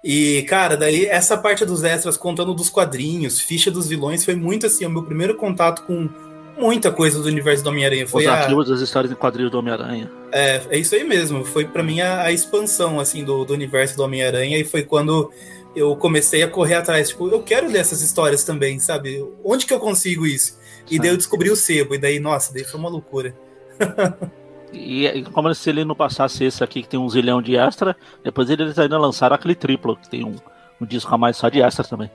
E, 0.09 0.45
cara, 0.45 0.77
daí 0.77 1.05
essa 1.05 1.37
parte 1.37 1.65
dos 1.65 1.83
extras 1.83 2.17
contando 2.17 2.55
dos 2.55 2.71
quadrinhos, 2.71 3.41
ficha 3.41 3.73
dos 3.73 3.89
vilões, 3.89 4.25
foi 4.25 4.37
muito 4.37 4.65
assim, 4.65 4.87
o 4.87 4.89
meu 4.89 5.03
primeiro 5.03 5.35
contato 5.35 5.83
com 5.83 6.09
muita 6.57 6.93
coisa 6.93 7.21
do 7.21 7.27
universo 7.27 7.65
do 7.65 7.71
Homem-Aranha. 7.71 8.07
Foi 8.07 8.23
Os 8.23 8.29
arquivos 8.29 8.69
das 8.69 8.81
histórias 8.81 9.11
em 9.11 9.17
quadrinhos 9.17 9.51
do 9.51 9.59
Homem-Aranha. 9.59 10.09
É, 10.31 10.63
é 10.71 10.79
isso 10.79 10.95
aí 10.95 11.03
mesmo. 11.03 11.45
Foi 11.45 11.65
para 11.65 11.83
mim 11.83 12.01
a, 12.03 12.23
a, 12.23 12.31
expansão, 12.31 13.01
assim, 13.01 13.25
do, 13.25 13.45
do 13.45 13.53
universo 13.53 13.97
do 13.97 14.05
Homem-Aranha 14.05 14.57
e 14.57 14.65
foi 14.65 14.85
quando 14.85 15.33
eu 15.75 15.97
comecei 15.97 16.45
a 16.45 16.49
correr 16.49 16.75
atrás. 16.75 17.09
Tipo, 17.09 17.27
eu 17.29 17.43
quero 17.43 17.67
ler 17.67 17.81
essas 17.81 18.01
histórias 18.01 18.45
também, 18.45 18.79
sabe? 18.79 19.29
Onde 19.45 19.67
que 19.67 19.75
eu 19.75 19.81
consigo 19.81 20.25
isso? 20.25 20.57
E 20.89 21.01
daí 21.01 21.11
eu 21.11 21.17
descobri 21.17 21.51
o 21.51 21.57
sebo, 21.57 21.97
e 21.97 21.99
daí, 21.99 22.21
nossa, 22.21 22.55
daí 22.55 22.63
foi 22.63 22.79
uma 22.79 22.89
loucura. 22.89 23.35
E 24.77 25.25
como 25.33 25.53
se 25.55 25.71
ele 25.71 25.85
não 25.85 25.95
passasse 25.95 26.45
esse 26.45 26.63
aqui 26.63 26.83
que 26.83 26.89
tem 26.89 27.01
um 27.01 27.09
zilhão 27.09 27.41
de 27.41 27.57
extra, 27.57 27.97
depois 28.23 28.51
eles 28.51 28.79
ainda 28.79 28.99
lançaram 28.99 29.35
aquele 29.35 29.55
triplo, 29.55 29.97
que 29.97 30.09
tem 30.09 30.25
um, 30.25 30.37
um 30.81 30.87
disco 30.87 31.15
a 31.15 31.19
mais 31.19 31.37
só 31.37 31.49
de 31.49 31.61
extra 31.63 31.85
também. 31.85 32.11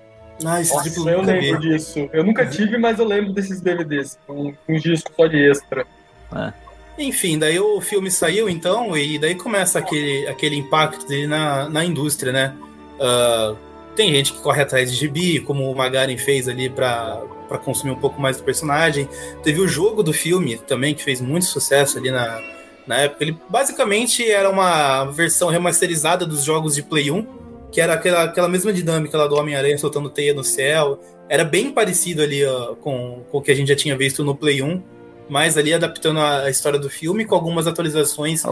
Ah, 0.45 0.62
esse 0.62 0.74
Nossa, 0.74 0.84
triplo 0.84 1.09
eu 1.09 1.22
lembro 1.22 1.59
vi. 1.59 1.70
disso. 1.70 2.09
Eu 2.14 2.24
nunca 2.24 2.45
tive, 2.45 2.78
mas 2.78 2.99
eu 2.99 3.05
lembro 3.05 3.34
desses 3.34 3.62
DVDs, 3.62 4.18
um, 4.28 4.53
um 4.68 4.80
disco 4.80 5.12
só 5.16 5.28
de 5.28 5.49
extra. 5.49 5.86
É. 6.36 6.53
Enfim, 6.97 7.39
daí 7.39 7.59
o 7.59 7.80
filme 7.82 8.12
saiu 8.12 8.49
então, 8.49 8.95
e 8.97 9.18
daí 9.18 9.36
começa 9.36 9.80
aquele, 9.80 10.28
aquele 10.28 10.55
impacto 10.55 11.07
dele 11.07 11.28
na, 11.28 11.70
na 11.70 11.86
indústria, 11.86 12.32
né? 12.32 12.53
Uh, 12.99 13.57
tem 13.95 14.14
gente 14.14 14.34
que 14.34 14.39
corre 14.39 14.62
atrás 14.62 14.91
de 14.91 14.97
gibi, 14.97 15.39
como 15.39 15.70
o 15.70 15.76
Magaren 15.76 16.18
fez 16.18 16.47
ali 16.47 16.70
para 16.70 17.22
para 17.52 17.60
consumir 17.60 17.91
um 17.91 17.97
pouco 17.97 18.22
mais 18.22 18.38
do 18.38 18.43
personagem. 18.43 19.10
Teve 19.43 19.60
o 19.60 19.68
jogo 19.68 20.02
do 20.02 20.14
filme 20.14 20.58
também, 20.58 20.95
que 20.95 21.04
fez 21.04 21.20
muito 21.20 21.45
sucesso 21.45 21.97
ali 21.97 22.10
na, 22.10 22.41
na 22.88 22.97
época. 23.02 23.26
Ele 23.26 23.38
basicamente 23.49 24.26
era 24.26 24.49
uma 24.49 25.04
versão 25.06 25.49
remasterizada 25.49 26.26
dos 26.26 26.45
jogos 26.45 26.76
de 26.76 26.82
Play 26.82 27.12
1, 27.12 27.28
que 27.70 27.82
era 27.82 27.93
aquela, 27.93 28.24
aquela 28.24 28.47
mesma 28.47 28.72
dinâmica 28.72 29.18
lá 29.18 29.28
do 29.28 29.36
Homem-Aranha 29.36 29.78
soltando 29.78 30.10
teia 30.10 30.34
no 30.34 30.45
céu. 30.45 30.97
Era 31.28 31.43
bem 31.43 31.72
parecido 31.72 32.22
ali 32.22 32.45
ó, 32.45 32.74
com, 32.76 33.22
com 33.30 33.38
o 33.39 33.41
que 33.41 33.52
a 33.52 33.56
gente 33.56 33.68
já 33.68 33.76
tinha 33.76 33.97
visto 33.97 34.24
no 34.24 34.34
Play 34.34 34.62
1, 34.62 34.82
mas 35.30 35.58
ali 35.58 35.74
adaptando 35.74 36.22
a, 36.22 36.43
a 36.43 36.49
história 36.49 36.80
do 36.80 36.89
filme 36.89 37.26
com 37.26 37.36
algumas 37.36 37.68
atualizações 37.68 38.43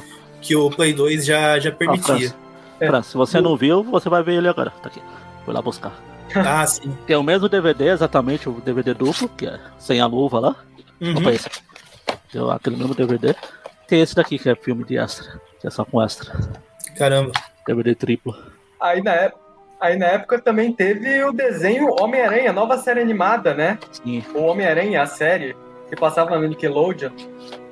que 0.42 0.58
o 0.58 0.70
Play 0.70 0.94
2 0.94 1.26
já, 1.26 1.58
já 1.58 1.72
permitia. 1.72 2.36
Ah, 2.82 3.02
se 3.02 3.16
você 3.16 3.40
não 3.40 3.56
viu, 3.56 3.82
você 3.82 4.10
vai 4.10 4.24
ver 4.24 4.36
ele 4.36 4.48
agora. 4.50 4.72
Tá 4.82 4.90
aqui. 4.90 5.02
Vou 5.46 5.56
lá 5.56 5.62
buscar. 5.62 6.19
Ah, 6.36 6.66
sim. 6.68 6.96
Tem 7.08 7.16
o 7.16 7.24
mesmo 7.24 7.48
DVD, 7.50 7.90
exatamente, 7.90 8.48
o 8.50 8.54
DVD 8.54 8.94
duplo, 8.94 9.28
que 9.30 9.46
é 9.48 9.60
sem 9.78 10.00
a 10.02 10.06
luva 10.06 10.40
lá. 10.40 10.56
Uhum. 11.02 11.18
Opa, 11.18 11.32
esse 11.32 11.48
aqui. 11.48 11.60
Deu 12.34 12.52
aquele 12.52 12.76
mesmo 12.78 12.94
DVD. 12.94 13.36
Tem 13.88 14.02
esse 14.02 14.16
daqui 14.16 14.38
que 14.38 14.50
é 14.50 14.56
filme 14.56 14.84
de 14.84 14.98
extra, 14.98 15.40
que 15.60 15.68
é 15.68 15.70
só 15.70 15.84
com 15.86 16.02
extra. 16.02 16.34
Caramba. 16.98 17.32
DVD 17.66 17.96
triplo. 17.96 18.36
Aí 18.80 19.02
na 19.02 19.12
época. 19.14 19.50
Aí 19.82 19.98
na 19.98 20.08
época 20.08 20.42
também 20.42 20.74
teve 20.74 21.24
o 21.24 21.32
desenho 21.32 21.88
Homem-Aranha, 22.02 22.52
nova 22.52 22.78
série 22.78 23.00
animada, 23.00 23.54
né? 23.54 23.80
Sim. 23.94 24.22
O 24.36 24.42
Homem-Aranha, 24.44 25.02
a 25.02 25.06
série, 25.06 25.56
que 25.88 25.96
passava 25.96 26.38
na 26.38 26.48
Nickelodeon. 26.48 27.12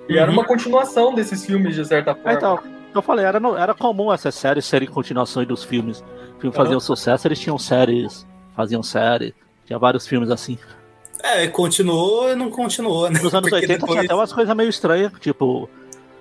E 0.07 0.13
Uhum. 0.13 0.19
era 0.21 0.31
uma 0.31 0.45
continuação 0.45 1.13
desses 1.13 1.45
filmes, 1.45 1.75
de 1.75 1.83
certa 1.85 2.15
forma. 2.15 2.31
Ah, 2.31 2.33
Então, 2.35 2.59
eu 2.95 3.01
falei, 3.01 3.25
era, 3.25 3.39
era 3.59 3.73
comum 3.73 4.11
essas 4.13 4.33
séries 4.35 4.63
serem 4.65 4.87
continuações 4.87 5.45
dos 5.45 5.65
filmes. 5.65 5.99
O 6.37 6.39
filme 6.39 6.55
fazia 6.55 6.77
um 6.77 6.79
sucesso, 6.79 7.27
eles 7.27 7.39
tinham 7.39 7.57
séries, 7.57 8.25
faziam 8.57 8.83
série, 8.83 9.33
tinha 9.65 9.79
vários 9.79 10.05
filmes 10.05 10.29
assim. 10.29 10.57
É, 11.23 11.47
continuou 11.47 12.29
e 12.31 12.35
não 12.35 12.49
continuou, 12.49 13.09
né? 13.09 13.19
Nos 13.21 13.33
anos 13.33 13.49
Porque 13.49 13.55
80 13.55 13.67
tinha 13.67 13.77
depois- 13.79 14.05
até 14.05 14.13
umas 14.13 14.33
coisas 14.33 14.55
meio 14.55 14.69
estranhas, 14.69 15.11
tipo 15.21 15.69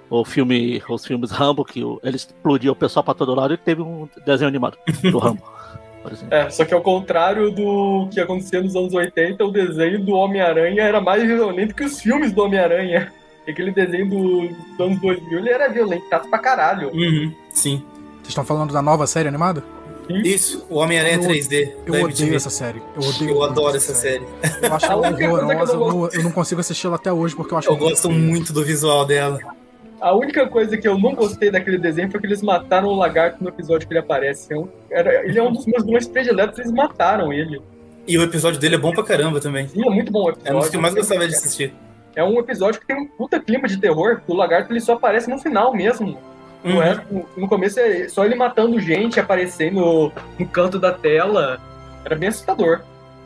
o 0.09 0.25
filme, 0.25 0.81
os 0.89 1.05
filmes 1.05 1.31
Rambo, 1.33 1.65
que 1.65 1.81
ele 2.05 2.17
explodiu 2.17 2.73
o 2.73 2.77
pessoal 2.77 3.03
pra 3.03 3.13
todo 3.15 3.35
lado 3.35 3.53
e 3.55 3.57
teve 3.57 3.83
um 3.83 4.09
desenho 4.25 4.49
animado 4.49 4.77
do 5.03 5.19
Rambo. 5.19 5.43
É, 6.31 6.49
só 6.51 6.65
que 6.65 6.73
ao 6.73 6.81
contrário 6.81 7.51
do 7.51 8.09
que 8.13 8.21
acontecia 8.21 8.63
nos 8.63 8.77
anos 8.77 8.95
80, 8.95 9.45
o 9.45 9.51
desenho 9.51 9.99
do 10.05 10.13
Homem-Aranha 10.13 10.81
era 10.85 11.01
mais 11.01 11.21
violento 11.25 11.75
que 11.75 11.83
os 11.83 12.01
filmes 12.01 12.31
do 12.31 12.45
Homem-Aranha. 12.45 13.13
Aquele 13.49 13.73
desenho 13.73 14.09
do- 14.09 14.49
dos 14.49 14.81
anos 14.87 15.01
2000, 15.01 15.37
ele 15.41 15.51
era 15.51 15.69
violento 15.69 16.05
pra 16.31 16.39
caralho. 16.39 16.91
Uhum, 16.95 17.35
sim. 17.51 17.83
Vocês 18.19 18.29
estão 18.29 18.45
falando 18.45 18.73
da 18.73 18.81
nova 18.81 19.05
série 19.09 19.27
animada? 19.29 19.65
Isso, 20.09 20.65
o 20.71 20.77
Homem-Aranha 20.77 21.17
Eu- 21.17 21.23
3D. 21.23 21.73
Eu 21.87 21.95
odeio 21.95 22.07
MTV. 22.07 22.37
essa 22.37 22.51
série. 22.51 22.83
Eu 23.01 23.09
odeio 23.09 23.31
Eu 23.31 23.43
adoro 23.43 23.77
essa 23.77 23.95
série. 23.95 24.25
Eu 24.63 24.75
acho 24.75 24.87
ela 24.91 25.09
horrorosa. 25.11 25.73
Eu 25.73 25.79
não 25.79 26.09
eu 26.11 26.23
não 26.23 26.31
consigo 26.33 26.61
assisti-la 26.61 26.97
até 26.97 27.13
hoje 27.13 27.35
porque 27.35 27.53
eu 27.55 27.59
acho 27.59 27.69
Eu 27.69 27.77
gosto 27.77 28.11
muito 28.11 28.53
do 28.53 28.65
visual 28.65 29.05
dela. 29.05 29.39
A 30.01 30.15
única 30.15 30.47
coisa 30.47 30.77
que 30.77 30.87
eu 30.87 30.99
não 30.99 31.15
gostei 31.15 31.51
daquele 31.51 31.79
desenho 31.79 32.11
foi 32.11 32.21
que 32.21 32.27
eles 32.27 32.43
mataram 32.43 32.89
o 32.89 32.95
lagarto 32.97 33.43
no 33.43 33.49
episódio 33.49 33.87
que 33.89 33.93
ele 33.95 34.01
aparece. 34.01 34.53
É 34.53 34.65
era- 34.91 35.25
ele 35.27 35.39
é 35.39 35.43
um 35.43 35.53
dos 35.53 35.67
meus 35.67 35.85
vilões 35.85 36.07
prediletos, 36.07 36.59
eles 36.59 36.71
mataram 36.71 37.33
ele. 37.33 37.61
E 38.07 38.17
o 38.17 38.23
episódio 38.23 38.61
dele 38.61 38.77
é 38.77 38.79
bom 38.79 38.93
pra 38.93 39.03
caramba 39.03 39.41
também. 39.41 39.67
Sim, 39.69 39.85
é 39.85 39.91
muito 39.91 40.13
bom 40.13 40.25
o 40.25 40.29
É 40.29 40.31
um 40.31 40.33
episódio. 40.35 40.61
dos 40.61 40.69
que 40.71 40.77
eu 40.77 40.81
mais 40.81 40.95
gostava 40.95 41.27
de 41.27 41.35
assistir. 41.35 41.75
É 42.15 42.23
um 42.23 42.39
episódio 42.39 42.81
que 42.81 42.87
tem 42.87 42.97
um 42.97 43.07
puta 43.09 43.41
clima 43.41 43.67
de 43.67 43.79
terror. 43.79 44.21
O 44.29 44.35
lagarto 44.35 44.73
ele 44.73 44.81
só 44.81 44.93
aparece 44.93 45.29
no 45.29 45.39
final 45.39 45.75
mesmo. 45.75 46.17
No, 46.65 46.75
Uhum. 46.75 46.81
resto, 46.81 47.27
no 47.37 47.49
começo 47.49 47.79
é 47.79 48.09
só 48.09 48.25
ele 48.25 48.35
matando 48.35 48.81
gente, 48.81 49.21
aparecendo 49.21 49.77
no, 49.81 50.13
no 50.39 50.47
canto 50.49 50.79
da 50.79 50.93
tela. 50.93 51.61
Era 52.05 52.17
bem 52.17 52.29
assustador. 52.29 52.81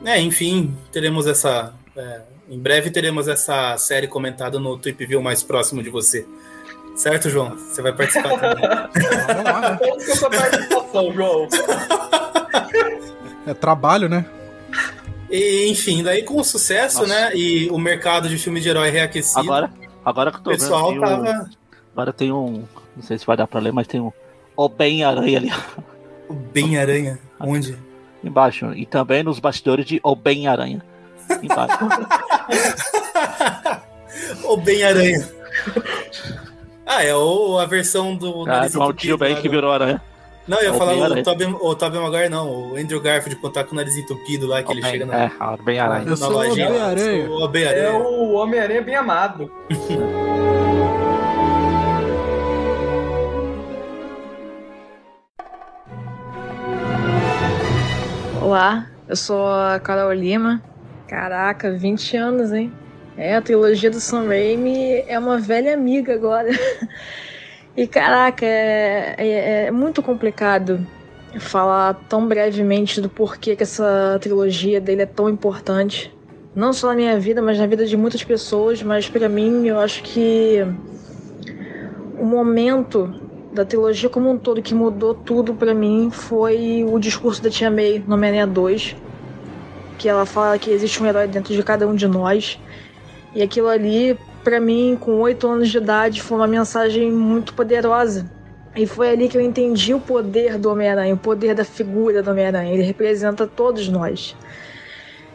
É, 0.04 0.20
enfim, 0.20 0.76
teremos 0.92 1.26
essa. 1.26 1.72
é, 1.96 2.20
em 2.48 2.58
breve 2.58 2.90
teremos 2.90 3.28
essa 3.28 3.76
série 3.78 4.08
comentada 4.08 4.58
no 4.58 4.76
Tweep 4.76 5.04
View 5.06 5.22
mais 5.22 5.42
próximo 5.42 5.82
de 5.82 5.90
você. 5.90 6.26
Certo, 6.96 7.30
João? 7.30 7.56
Você 7.56 7.80
vai 7.80 7.92
participar 7.92 8.38
também. 8.38 8.64
Vamos 9.26 9.44
lá, 9.44 9.60
né? 9.60 9.78
É 9.80 10.28
participação, 10.38 11.12
João? 11.14 11.48
É 13.46 13.54
trabalho, 13.54 14.08
né? 14.08 14.24
E, 15.30 15.68
enfim, 15.70 16.02
daí 16.02 16.22
com 16.24 16.38
o 16.40 16.44
sucesso, 16.44 17.00
Nossa. 17.02 17.08
né? 17.14 17.30
E 17.34 17.68
o 17.70 17.78
mercado 17.78 18.28
de 18.28 18.36
filme 18.36 18.60
de 18.60 18.68
herói 18.68 18.90
reaquecido. 18.90 19.40
Agora, 19.40 19.70
agora 20.04 20.30
que 20.30 20.36
eu 20.38 20.40
o 20.40 20.44
tô 20.44 20.50
pessoal 20.50 20.90
vendo. 20.92 21.00
tava. 21.00 21.50
Agora 21.92 22.12
tem 22.12 22.32
um. 22.32 22.64
Não 22.96 23.02
sei 23.02 23.18
se 23.18 23.26
vai 23.26 23.36
dar 23.36 23.46
pra 23.46 23.60
ler, 23.60 23.72
mas 23.72 23.86
tem 23.86 24.00
um. 24.00 24.12
O 24.56 24.68
Bem 24.68 25.04
Aranha 25.04 25.38
ali 25.38 25.52
o 26.28 26.34
Bem 26.34 26.78
Aranha. 26.78 27.18
Onde? 27.40 27.76
embaixo. 28.22 28.72
E 28.74 28.84
também 28.84 29.22
nos 29.22 29.38
bastidores 29.38 29.86
de 29.86 30.00
O 30.02 30.14
Bem 30.14 30.46
Aranha. 30.46 30.82
Embaixo. 31.42 31.78
o 34.44 34.56
Bem 34.56 34.82
Aranha. 34.84 35.28
Ah, 36.86 37.04
é 37.04 37.14
o, 37.14 37.58
a 37.58 37.66
versão 37.66 38.14
do. 38.16 38.48
ah, 38.50 38.62
um 38.62 38.66
entupido 38.66 38.92
tio 38.94 39.18
bem 39.18 39.36
que 39.36 39.42
do- 39.48 39.50
virou 39.50 39.72
aranha. 39.72 40.02
Não, 40.48 40.58
eu 40.58 40.64
ia 40.64 40.72
o 40.72 40.78
falar 40.78 40.94
o. 40.94 41.22
Tobey, 41.22 41.46
o 41.46 41.74
Tobey 41.76 42.00
Maguire, 42.00 42.28
não. 42.28 42.72
O 42.72 42.76
Andrew 42.76 43.00
Garfield, 43.00 43.40
quando 43.40 43.52
tá 43.52 43.62
com 43.64 43.72
o 43.72 43.76
nariz 43.76 43.96
entupido 43.96 44.46
lá, 44.48 44.62
que 44.62 44.70
O 44.70 44.72
ele 44.72 44.82
Bem- 44.82 44.90
chega 44.90 45.06
na, 45.06 45.24
É, 45.24 45.30
o 45.40 45.62
Bem 45.62 45.78
Aranha. 45.78 46.02
Eu 46.04 46.10
na 46.10 46.16
sou 46.16 46.34
o. 46.34 46.54
Bem 46.54 46.64
Aranha. 46.64 47.30
O 47.30 47.56
É 47.56 47.66
Aranha. 47.68 47.98
o 47.98 48.32
Homem-Aranha 48.34 48.82
bem 48.82 48.94
amado. 48.96 49.50
Olá, 58.50 58.90
eu 59.06 59.14
sou 59.14 59.46
a 59.46 59.78
Carol 59.78 60.12
Lima. 60.12 60.60
Caraca, 61.06 61.70
20 61.70 62.16
anos, 62.16 62.52
hein? 62.52 62.72
É, 63.16 63.36
a 63.36 63.40
trilogia 63.40 63.88
do 63.88 64.00
Sam 64.00 64.26
Raimi 64.26 65.04
é 65.06 65.16
uma 65.20 65.38
velha 65.38 65.72
amiga 65.72 66.12
agora. 66.14 66.48
E 67.76 67.86
caraca, 67.86 68.44
é, 68.44 69.14
é- 69.16 69.66
é 69.66 69.70
muito 69.70 70.02
complicado 70.02 70.84
falar 71.38 71.94
tão 72.08 72.26
brevemente 72.26 73.00
do 73.00 73.08
porquê 73.08 73.54
que 73.54 73.62
essa 73.62 74.18
trilogia 74.20 74.80
dele 74.80 75.02
é 75.02 75.06
tão 75.06 75.28
importante. 75.28 76.12
Não 76.52 76.72
só 76.72 76.88
na 76.88 76.96
minha 76.96 77.20
vida, 77.20 77.40
mas 77.40 77.56
na 77.56 77.68
vida 77.68 77.86
de 77.86 77.96
muitas 77.96 78.24
pessoas. 78.24 78.82
Mas 78.82 79.08
pra 79.08 79.28
mim, 79.28 79.64
eu 79.64 79.78
acho 79.78 80.02
que 80.02 80.58
o 82.18 82.24
momento 82.24 83.14
da 83.60 83.64
trilogia 83.66 84.08
como 84.08 84.30
um 84.30 84.38
todo 84.38 84.62
que 84.62 84.74
mudou 84.74 85.14
tudo 85.14 85.52
pra 85.54 85.74
mim 85.74 86.10
foi 86.10 86.82
o 86.88 86.98
discurso 86.98 87.42
da 87.42 87.50
Tia 87.50 87.70
May 87.70 88.02
no 88.06 88.14
Homem-Aranha 88.14 88.46
2, 88.46 88.96
que 89.98 90.08
ela 90.08 90.24
fala 90.24 90.58
que 90.58 90.70
existe 90.70 91.02
um 91.02 91.06
herói 91.06 91.28
dentro 91.28 91.52
de 91.52 91.62
cada 91.62 91.86
um 91.86 91.94
de 91.94 92.08
nós. 92.08 92.58
E 93.34 93.42
aquilo 93.42 93.68
ali, 93.68 94.18
pra 94.42 94.58
mim, 94.58 94.96
com 94.98 95.20
oito 95.20 95.46
anos 95.46 95.68
de 95.68 95.76
idade, 95.76 96.22
foi 96.22 96.38
uma 96.38 96.46
mensagem 96.46 97.12
muito 97.12 97.52
poderosa. 97.52 98.30
E 98.74 98.86
foi 98.86 99.10
ali 99.10 99.28
que 99.28 99.36
eu 99.36 99.42
entendi 99.42 99.92
o 99.92 100.00
poder 100.00 100.56
do 100.56 100.70
Homem-Aranha, 100.70 101.12
o 101.12 101.18
poder 101.18 101.54
da 101.54 101.64
figura 101.64 102.22
do 102.22 102.30
Homem-Aranha. 102.30 102.72
Ele 102.72 102.82
representa 102.82 103.46
todos 103.46 103.88
nós. 103.88 104.34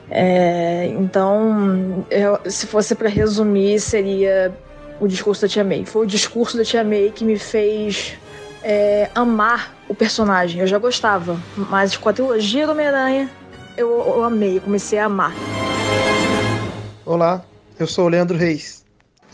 É, 0.10 0.88
então, 1.00 2.06
eu- 2.10 2.40
se 2.50 2.66
fosse 2.66 2.96
pra 2.96 3.08
resumir, 3.08 3.80
seria 3.80 4.52
o 5.00 5.08
discurso 5.08 5.42
da 5.42 5.48
Tia 5.48 5.64
May. 5.64 5.86
Foi 5.86 6.06
o 6.06 6.08
discurso 6.08 6.58
da 6.58 6.64
Tia 6.64 6.84
May 6.84 7.12
que 7.14 7.24
me 7.24 7.38
fez 7.38 8.14
é, 8.64 9.10
amar 9.14 9.76
o 9.88 9.96
personagem. 9.96 10.62
Eu 10.62 10.68
já 10.68 10.78
gostava, 10.78 11.40
mas 11.56 11.96
com 11.96 12.10
a 12.10 12.14
trilogia 12.14 12.66
do 12.66 12.72
Homem-Aranha, 12.72 13.30
eu, 13.78 13.90
eu 13.90 14.24
amei, 14.24 14.58
eu 14.58 14.62
comecei 14.62 14.98
a 14.98 15.06
amar. 15.06 15.34
Olá, 17.06 17.44
eu 17.80 17.86
sou 17.86 18.06
o 18.06 18.10
Leandro 18.10 18.38
Reis. 18.38 18.84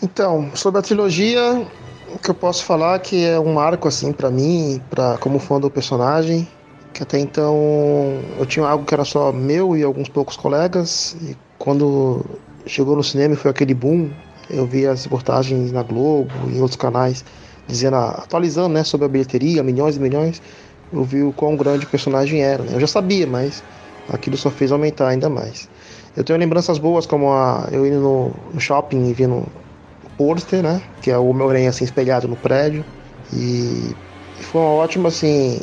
Então, 0.03 0.51
sobre 0.55 0.79
a 0.79 0.83
trilogia, 0.83 1.65
o 2.13 2.19
que 2.19 2.29
eu 2.29 2.35
posso 2.35 2.65
falar 2.65 2.99
que 2.99 3.23
é 3.23 3.39
um 3.39 3.53
marco 3.53 3.87
assim 3.87 4.11
para 4.11 4.29
mim, 4.29 4.81
para 4.89 5.17
como 5.19 5.39
fã 5.39 5.59
do 5.59 5.69
personagem, 5.69 6.47
que 6.91 7.03
até 7.03 7.19
então 7.19 7.55
eu 8.37 8.45
tinha 8.45 8.67
algo 8.67 8.83
que 8.83 8.93
era 8.93 9.05
só 9.05 9.31
meu 9.31 9.77
e 9.77 9.83
alguns 9.83 10.09
poucos 10.09 10.35
colegas, 10.35 11.15
e 11.21 11.37
quando 11.57 12.25
chegou 12.65 12.95
no 12.95 13.03
cinema 13.03 13.35
foi 13.35 13.51
aquele 13.51 13.73
boom, 13.73 14.09
eu 14.51 14.65
vi 14.67 14.85
as 14.85 15.03
reportagens 15.03 15.71
na 15.71 15.83
Globo 15.83 16.49
e 16.49 16.57
em 16.57 16.61
outros 16.61 16.77
canais 16.77 17.23
dizendo, 17.67 17.95
atualizando, 17.95 18.69
né, 18.73 18.83
sobre 18.83 19.05
a 19.05 19.09
bilheteria, 19.09 19.63
milhões 19.63 19.95
e 19.95 19.99
milhões, 19.99 20.41
eu 20.91 21.03
vi 21.03 21.23
o 21.23 21.33
quão 21.33 21.55
grande 21.55 21.85
o 21.85 21.89
personagem 21.89 22.43
era. 22.43 22.63
né? 22.63 22.75
Eu 22.75 22.79
já 22.79 22.87
sabia, 22.87 23.25
mas 23.25 23.63
aquilo 24.07 24.35
só 24.37 24.51
fez 24.51 24.71
aumentar 24.71 25.07
ainda 25.07 25.29
mais. 25.29 25.69
Eu 26.15 26.23
tenho 26.23 26.37
lembranças 26.39 26.77
boas, 26.77 27.05
como 27.05 27.31
a, 27.31 27.67
eu 27.71 27.85
indo 27.87 27.99
no, 28.01 28.51
no 28.53 28.59
shopping 28.59 29.07
e 29.09 29.13
vendo 29.13 29.35
o 30.03 30.09
pôster, 30.17 30.61
né? 30.61 30.81
Que 31.01 31.11
é 31.11 31.17
o 31.17 31.27
Homem-Aranha 31.27 31.69
assim, 31.69 31.85
espelhado 31.85 32.27
no 32.27 32.35
prédio. 32.35 32.85
E, 33.31 33.95
foi 34.43 34.59
uma 34.61 34.71
ótima, 34.71 35.07
assim, 35.09 35.61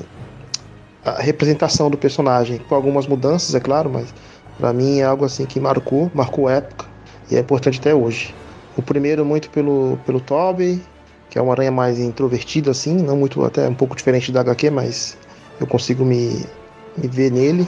representação 1.19 1.91
do 1.91 1.99
personagem. 1.99 2.59
Com 2.59 2.75
algumas 2.75 3.07
mudanças, 3.07 3.55
é 3.55 3.61
claro, 3.61 3.91
mas 3.91 4.15
pra 4.57 4.73
mim 4.73 5.01
é 5.01 5.05
algo 5.05 5.25
assim 5.25 5.47
que 5.47 5.61
marcou, 5.61 6.11
marcou 6.15 6.49
época. 6.49 6.87
E 7.31 7.37
é 7.37 7.41
importante 7.41 7.79
até 7.79 7.95
hoje. 7.95 8.35
O 8.79 8.83
primeiro 8.83 9.25
muito 9.25 9.51
pelo, 9.51 9.99
pelo 10.07 10.21
Tobey, 10.21 10.81
que 11.29 11.37
é 11.37 11.43
uma 11.43 11.53
aranha 11.53 11.73
mais 11.73 11.99
introvertido 11.99 12.71
assim, 12.71 12.95
não 12.95 13.17
muito, 13.17 13.45
até 13.45 13.69
um 13.69 13.75
pouco 13.75 13.97
diferente 13.97 14.31
da 14.31 14.41
HQ, 14.41 14.71
mas 14.71 15.19
eu 15.61 15.67
consigo 15.67 16.05
me, 16.05 16.47
me 16.97 17.09
ver 17.09 17.33
nele. 17.33 17.67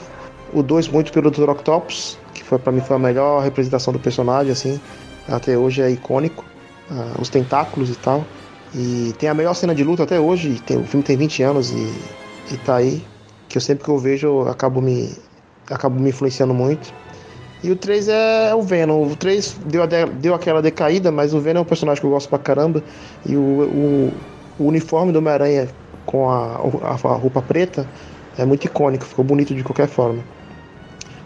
O 0.53 0.63
2 0.63 0.87
muito 0.87 1.13
pelo 1.13 1.29
Dr. 1.29 1.51
Octopus, 1.51 2.17
que 2.33 2.45
foi 2.45 2.61
para 2.61 2.71
mim 2.71 2.81
foi 2.81 2.95
a 2.95 2.99
melhor 2.99 3.43
representação 3.43 3.93
do 3.93 3.99
personagem, 3.99 4.53
assim, 4.53 4.81
até 5.29 5.59
hoje 5.59 5.83
é 5.83 5.91
icônico, 5.91 6.45
ah, 6.89 7.17
os 7.19 7.29
tentáculos 7.29 7.91
e 7.91 7.97
tal. 7.97 8.25
E 8.73 9.13
tem 9.19 9.29
a 9.29 9.35
melhor 9.35 9.55
cena 9.55 9.75
de 9.75 9.83
luta 9.83 10.05
até 10.05 10.21
hoje, 10.21 10.63
tem, 10.65 10.77
o 10.77 10.85
filme 10.85 11.03
tem 11.03 11.17
20 11.17 11.43
anos 11.43 11.73
e, 11.73 11.93
e 12.53 12.57
tá 12.59 12.77
aí, 12.77 13.05
que 13.49 13.59
eu 13.59 13.61
sempre 13.61 13.83
que 13.83 13.91
eu 13.91 13.99
vejo 13.99 14.29
eu 14.29 14.49
acabo 14.49 14.81
me, 14.81 15.13
acabo 15.69 15.99
me 15.99 16.11
influenciando 16.11 16.55
muito. 16.55 16.95
E 17.63 17.71
o 17.71 17.77
3 17.77 18.09
é 18.09 18.55
o 18.55 18.63
Venom. 18.63 19.03
O 19.03 19.17
3 19.17 19.57
deu, 19.67 19.87
deu 20.15 20.35
aquela 20.35 20.63
decaída, 20.63 21.11
mas 21.11 21.35
o 21.35 21.41
Venom 21.41 21.61
é 21.61 21.63
um 21.63 21.67
personagem 21.67 22.01
que 22.01 22.07
eu 22.07 22.11
gosto 22.11 22.29
pra 22.29 22.39
caramba. 22.39 22.83
E 23.27 23.37
o, 23.37 23.41
o, 23.41 24.13
o 24.59 24.67
uniforme 24.67 25.13
do 25.13 25.19
Homem-Aranha 25.19 25.69
com 26.07 26.29
a, 26.29 26.61
a, 26.83 26.91
a 26.93 27.15
roupa 27.15 27.43
preta 27.43 27.87
é 28.39 28.45
muito 28.45 28.65
icônico, 28.65 29.05
ficou 29.05 29.25
bonito 29.25 29.55
de 29.55 29.63
qualquer 29.63 29.89
forma. 29.89 30.23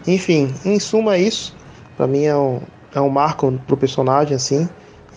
Enfim, 0.05 0.53
em 0.65 0.79
suma 0.79 1.15
é 1.15 1.21
isso. 1.21 1.55
Pra 1.95 2.05
mim 2.05 2.25
é 2.25 2.35
um, 2.35 2.61
é 2.93 2.99
um 2.99 3.09
marco 3.09 3.51
pro 3.65 3.77
personagem, 3.77 4.35
assim. 4.35 4.67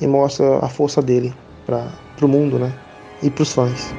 e 0.01 0.07
mostra 0.07 0.59
a 0.59 0.69
força 0.69 1.03
dele 1.03 1.35
para 1.67 1.91
o 2.23 2.29
mundo, 2.29 2.59
né? 2.59 2.73
E 3.23 3.31
para 3.31 3.43
os 3.43 3.53
fãs. 3.53 3.93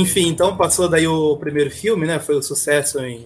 Enfim, 0.00 0.28
então 0.28 0.56
passou 0.56 0.88
daí 0.88 1.06
o 1.06 1.36
primeiro 1.36 1.70
filme, 1.70 2.06
né? 2.06 2.18
Foi 2.18 2.34
o 2.34 2.38
um 2.38 2.42
sucesso 2.42 3.00
em, 3.00 3.24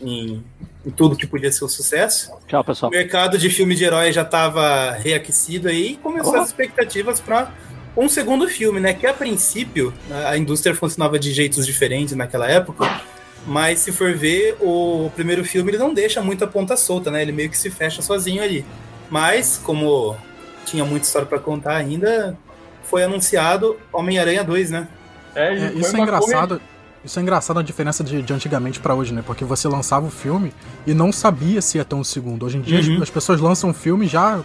em, 0.00 0.42
em, 0.84 0.90
tudo 0.90 1.16
que 1.16 1.26
podia 1.26 1.52
ser 1.52 1.64
um 1.64 1.68
sucesso. 1.68 2.32
Tchau, 2.48 2.64
pessoal. 2.64 2.90
O 2.90 2.94
mercado 2.94 3.38
de 3.38 3.48
filme 3.50 3.74
de 3.74 3.84
herói 3.84 4.12
já 4.12 4.22
estava 4.22 4.92
reaquecido 4.92 5.68
aí 5.68 5.92
e 5.92 5.96
começou 5.96 6.34
oh. 6.34 6.40
as 6.40 6.48
expectativas 6.48 7.20
para 7.20 7.52
um 7.96 8.08
segundo 8.08 8.48
filme, 8.48 8.80
né? 8.80 8.94
Que 8.94 9.06
a 9.06 9.14
princípio 9.14 9.92
a 10.26 10.36
indústria 10.36 10.74
funcionava 10.74 11.18
de 11.18 11.32
jeitos 11.32 11.66
diferentes 11.66 12.14
naquela 12.14 12.48
época, 12.48 13.00
mas 13.46 13.80
se 13.80 13.92
for 13.92 14.14
ver, 14.14 14.56
o 14.60 15.10
primeiro 15.14 15.44
filme 15.44 15.70
ele 15.70 15.78
não 15.78 15.92
deixa 15.92 16.20
muita 16.22 16.46
ponta 16.46 16.76
solta, 16.76 17.10
né? 17.10 17.22
Ele 17.22 17.32
meio 17.32 17.50
que 17.50 17.58
se 17.58 17.70
fecha 17.70 18.02
sozinho 18.02 18.42
ali. 18.42 18.64
Mas, 19.10 19.60
como 19.62 20.16
tinha 20.64 20.84
muita 20.84 21.06
história 21.06 21.26
para 21.26 21.38
contar 21.38 21.76
ainda, 21.76 22.38
foi 22.84 23.02
anunciado 23.02 23.76
Homem-Aranha 23.92 24.44
2, 24.44 24.70
né? 24.70 24.88
É, 25.34 25.54
é 25.54 25.72
isso 25.72 25.96
é 25.96 26.00
engraçado. 26.00 26.60
Isso 27.02 27.18
é 27.18 27.22
engraçado 27.22 27.58
a 27.58 27.62
diferença 27.62 28.04
de, 28.04 28.20
de 28.20 28.32
antigamente 28.32 28.78
para 28.78 28.94
hoje, 28.94 29.14
né? 29.14 29.22
Porque 29.26 29.44
você 29.44 29.66
lançava 29.66 30.06
o 30.06 30.10
filme 30.10 30.52
e 30.86 30.92
não 30.92 31.10
sabia 31.10 31.62
se 31.62 31.78
ia 31.78 31.84
ter 31.84 31.94
um 31.94 32.04
segundo. 32.04 32.44
Hoje 32.44 32.58
em 32.58 32.60
dia 32.60 32.78
uhum. 32.80 32.96
as, 32.96 33.02
as, 33.04 33.10
pessoas 33.10 33.40
lançam 33.40 33.70
um 33.70 33.74
filme 33.74 34.06
já, 34.06 34.40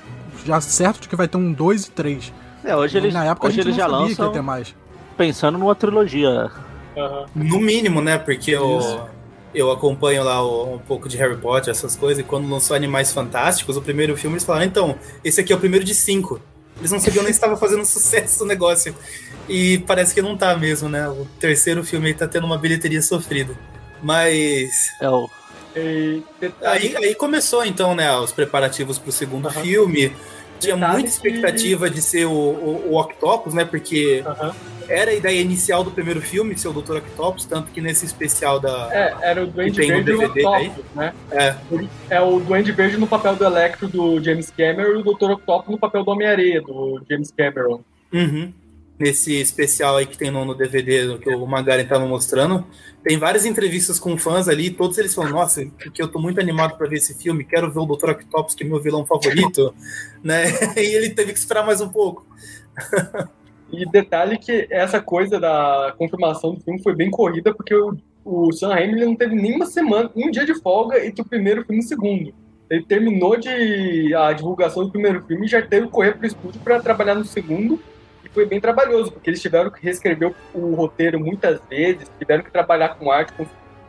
já 0.45 0.61
certo 0.61 1.01
de 1.01 1.09
que 1.09 1.15
vai 1.17 1.27
ter 1.27 1.35
um 1.35 1.51
2 1.51 1.85
e 1.85 1.91
3. 1.91 2.33
É, 2.63 2.75
hoje 2.75 2.97
eles, 2.97 3.13
na 3.13 3.25
época 3.25 3.47
hoje 3.47 3.59
a 3.59 3.63
gente 3.63 3.67
eles 3.67 3.77
já 3.77 3.87
lançam 3.87 4.15
que 4.15 4.21
ia 4.21 4.29
ter 4.29 4.41
mais. 4.41 4.73
Pensando 5.17 5.57
numa 5.57 5.75
trilogia. 5.75 6.49
Uhum. 6.95 7.25
No 7.35 7.59
mínimo, 7.59 8.01
né? 8.01 8.17
Porque 8.17 8.51
eu, 8.51 9.05
eu 9.53 9.71
acompanho 9.71 10.23
lá 10.23 10.41
o, 10.41 10.75
um 10.75 10.79
pouco 10.79 11.09
de 11.09 11.17
Harry 11.17 11.37
Potter, 11.37 11.71
essas 11.71 11.95
coisas, 11.95 12.19
e 12.19 12.23
quando 12.23 12.49
lançou 12.49 12.75
Animais 12.75 13.11
Fantásticos, 13.13 13.75
o 13.75 13.81
primeiro 13.81 14.15
filme, 14.15 14.35
eles 14.35 14.45
falaram, 14.45 14.65
então, 14.65 14.95
esse 15.23 15.41
aqui 15.41 15.51
é 15.51 15.55
o 15.55 15.59
primeiro 15.59 15.83
de 15.85 15.93
cinco. 15.93 16.39
Eles 16.77 16.91
não 16.91 16.99
sabiam 16.99 17.23
nem 17.23 17.31
se 17.31 17.37
estava 17.37 17.55
fazendo 17.57 17.83
sucesso 17.85 18.43
o 18.43 18.47
negócio. 18.47 18.95
E 19.47 19.79
parece 19.79 20.13
que 20.13 20.21
não 20.21 20.35
tá 20.35 20.55
mesmo, 20.55 20.89
né? 20.89 21.07
O 21.07 21.25
terceiro 21.39 21.83
filme 21.83 22.07
aí 22.07 22.13
tá 22.13 22.27
tendo 22.27 22.45
uma 22.45 22.57
bilheteria 22.57 23.01
sofrida. 23.01 23.53
Mas. 24.01 24.89
É 25.01 25.09
o. 25.09 25.29
Aí, 26.63 26.95
aí 26.95 27.15
começou 27.15 27.65
então, 27.65 27.93
né, 27.93 28.15
os 28.17 28.31
preparativos 28.31 28.97
para 28.97 29.09
o 29.09 29.11
segundo 29.11 29.45
uhum. 29.45 29.51
filme. 29.51 30.15
Tinha 30.57 30.77
muita 30.77 31.09
expectativa 31.09 31.89
que... 31.89 31.95
de 31.95 32.01
ser 32.01 32.25
o, 32.25 32.31
o, 32.31 32.91
o, 32.91 33.01
Octopus, 33.01 33.53
né? 33.53 33.65
Porque 33.65 34.23
uhum. 34.25 34.51
era 34.87 35.11
a 35.11 35.13
ideia 35.13 35.41
inicial 35.41 35.83
do 35.83 35.91
primeiro 35.91 36.21
filme 36.21 36.57
ser 36.57 36.69
o 36.69 36.73
Dr. 36.73 36.97
Octopus, 36.97 37.43
tanto 37.45 37.71
que 37.71 37.81
nesse 37.81 38.05
especial 38.05 38.57
da. 38.57 38.89
É, 38.91 39.15
era 39.21 39.43
o 39.43 39.47
Duende 39.47 39.77
Verde 39.77 40.13
no 40.13 40.17
DVD 40.17 40.45
Octopus, 40.47 40.85
né? 40.95 41.13
É. 41.29 41.55
é 42.09 42.21
o 42.21 42.39
Duende 42.39 42.71
Verde 42.71 42.97
no 42.97 43.05
papel 43.05 43.35
do 43.35 43.43
Electro 43.43 43.89
do 43.89 44.23
James 44.23 44.49
Cameron 44.49 44.99
e 44.99 45.01
o 45.01 45.03
Dr. 45.03 45.31
Octopus 45.31 45.71
no 45.71 45.77
papel 45.77 46.05
do 46.05 46.11
Homem-Areia 46.11 46.61
do 46.61 47.01
James 47.09 47.31
Cameron. 47.31 47.81
Uhum 48.13 48.53
nesse 48.97 49.33
especial 49.39 49.97
aí 49.97 50.05
que 50.05 50.17
tem 50.17 50.31
no, 50.31 50.45
no 50.45 50.55
DVD 50.55 51.17
que 51.19 51.29
o 51.29 51.45
Magaren 51.45 51.83
estava 51.83 52.05
mostrando, 52.05 52.65
tem 53.03 53.17
várias 53.17 53.45
entrevistas 53.45 53.99
com 53.99 54.17
fãs 54.17 54.47
ali, 54.47 54.71
todos 54.71 54.97
eles 54.97 55.13
falam, 55.13 55.31
nossa, 55.31 55.65
porque 55.77 56.01
eu 56.01 56.07
tô 56.07 56.19
muito 56.19 56.39
animado 56.39 56.77
para 56.77 56.87
ver 56.87 56.97
esse 56.97 57.13
filme, 57.13 57.43
quero 57.43 57.71
ver 57.71 57.79
o 57.79 57.85
Dr. 57.85 58.11
Octopus, 58.11 58.55
que 58.55 58.63
é 58.63 58.67
meu 58.67 58.81
vilão 58.81 59.05
favorito, 59.05 59.73
né? 60.23 60.45
E 60.75 60.95
ele 60.95 61.09
teve 61.09 61.33
que 61.33 61.39
esperar 61.39 61.65
mais 61.65 61.81
um 61.81 61.89
pouco. 61.89 62.25
e 63.71 63.85
detalhe 63.89 64.37
que 64.37 64.67
essa 64.71 65.01
coisa 65.01 65.39
da 65.39 65.93
confirmação 65.97 66.55
do 66.55 66.61
filme 66.61 66.81
foi 66.81 66.95
bem 66.95 67.11
corrida, 67.11 67.53
porque 67.53 67.75
o, 67.75 67.97
o 68.23 68.51
Sam 68.53 68.69
Raimi 68.69 69.05
não 69.05 69.15
teve 69.15 69.35
nenhuma 69.35 69.65
semana, 69.65 70.09
um 70.15 70.31
dia 70.31 70.45
de 70.45 70.59
folga 70.61 71.05
entre 71.05 71.21
o 71.21 71.25
primeiro 71.25 71.63
filme 71.65 71.81
e 71.81 71.85
o 71.85 71.87
segundo. 71.87 72.33
Ele 72.69 72.83
terminou 72.83 73.37
de 73.37 74.15
a 74.15 74.33
divulgação 74.33 74.83
do 74.83 74.91
primeiro 74.91 75.23
filme 75.25 75.45
e 75.45 75.49
já 75.49 75.61
teve 75.61 75.85
que 75.85 75.91
correr 75.91 76.13
pro 76.13 76.25
estúdio 76.25 76.59
para 76.61 76.79
trabalhar 76.79 77.13
no 77.13 77.23
segundo 77.23 77.79
foi 78.35 78.45
bem 78.45 78.59
trabalhoso, 78.59 79.11
porque 79.11 79.29
eles 79.29 79.41
tiveram 79.41 79.71
que 79.71 79.81
reescrever 79.81 80.35
o, 80.53 80.75
roteiro 80.75 81.17
muitas 81.19 81.59
vezes, 81.69 82.11
tiveram 82.19 82.43
que 82.43 82.51
trabalhar 82.51 82.89
com 82.89 83.09
arte 83.09 83.33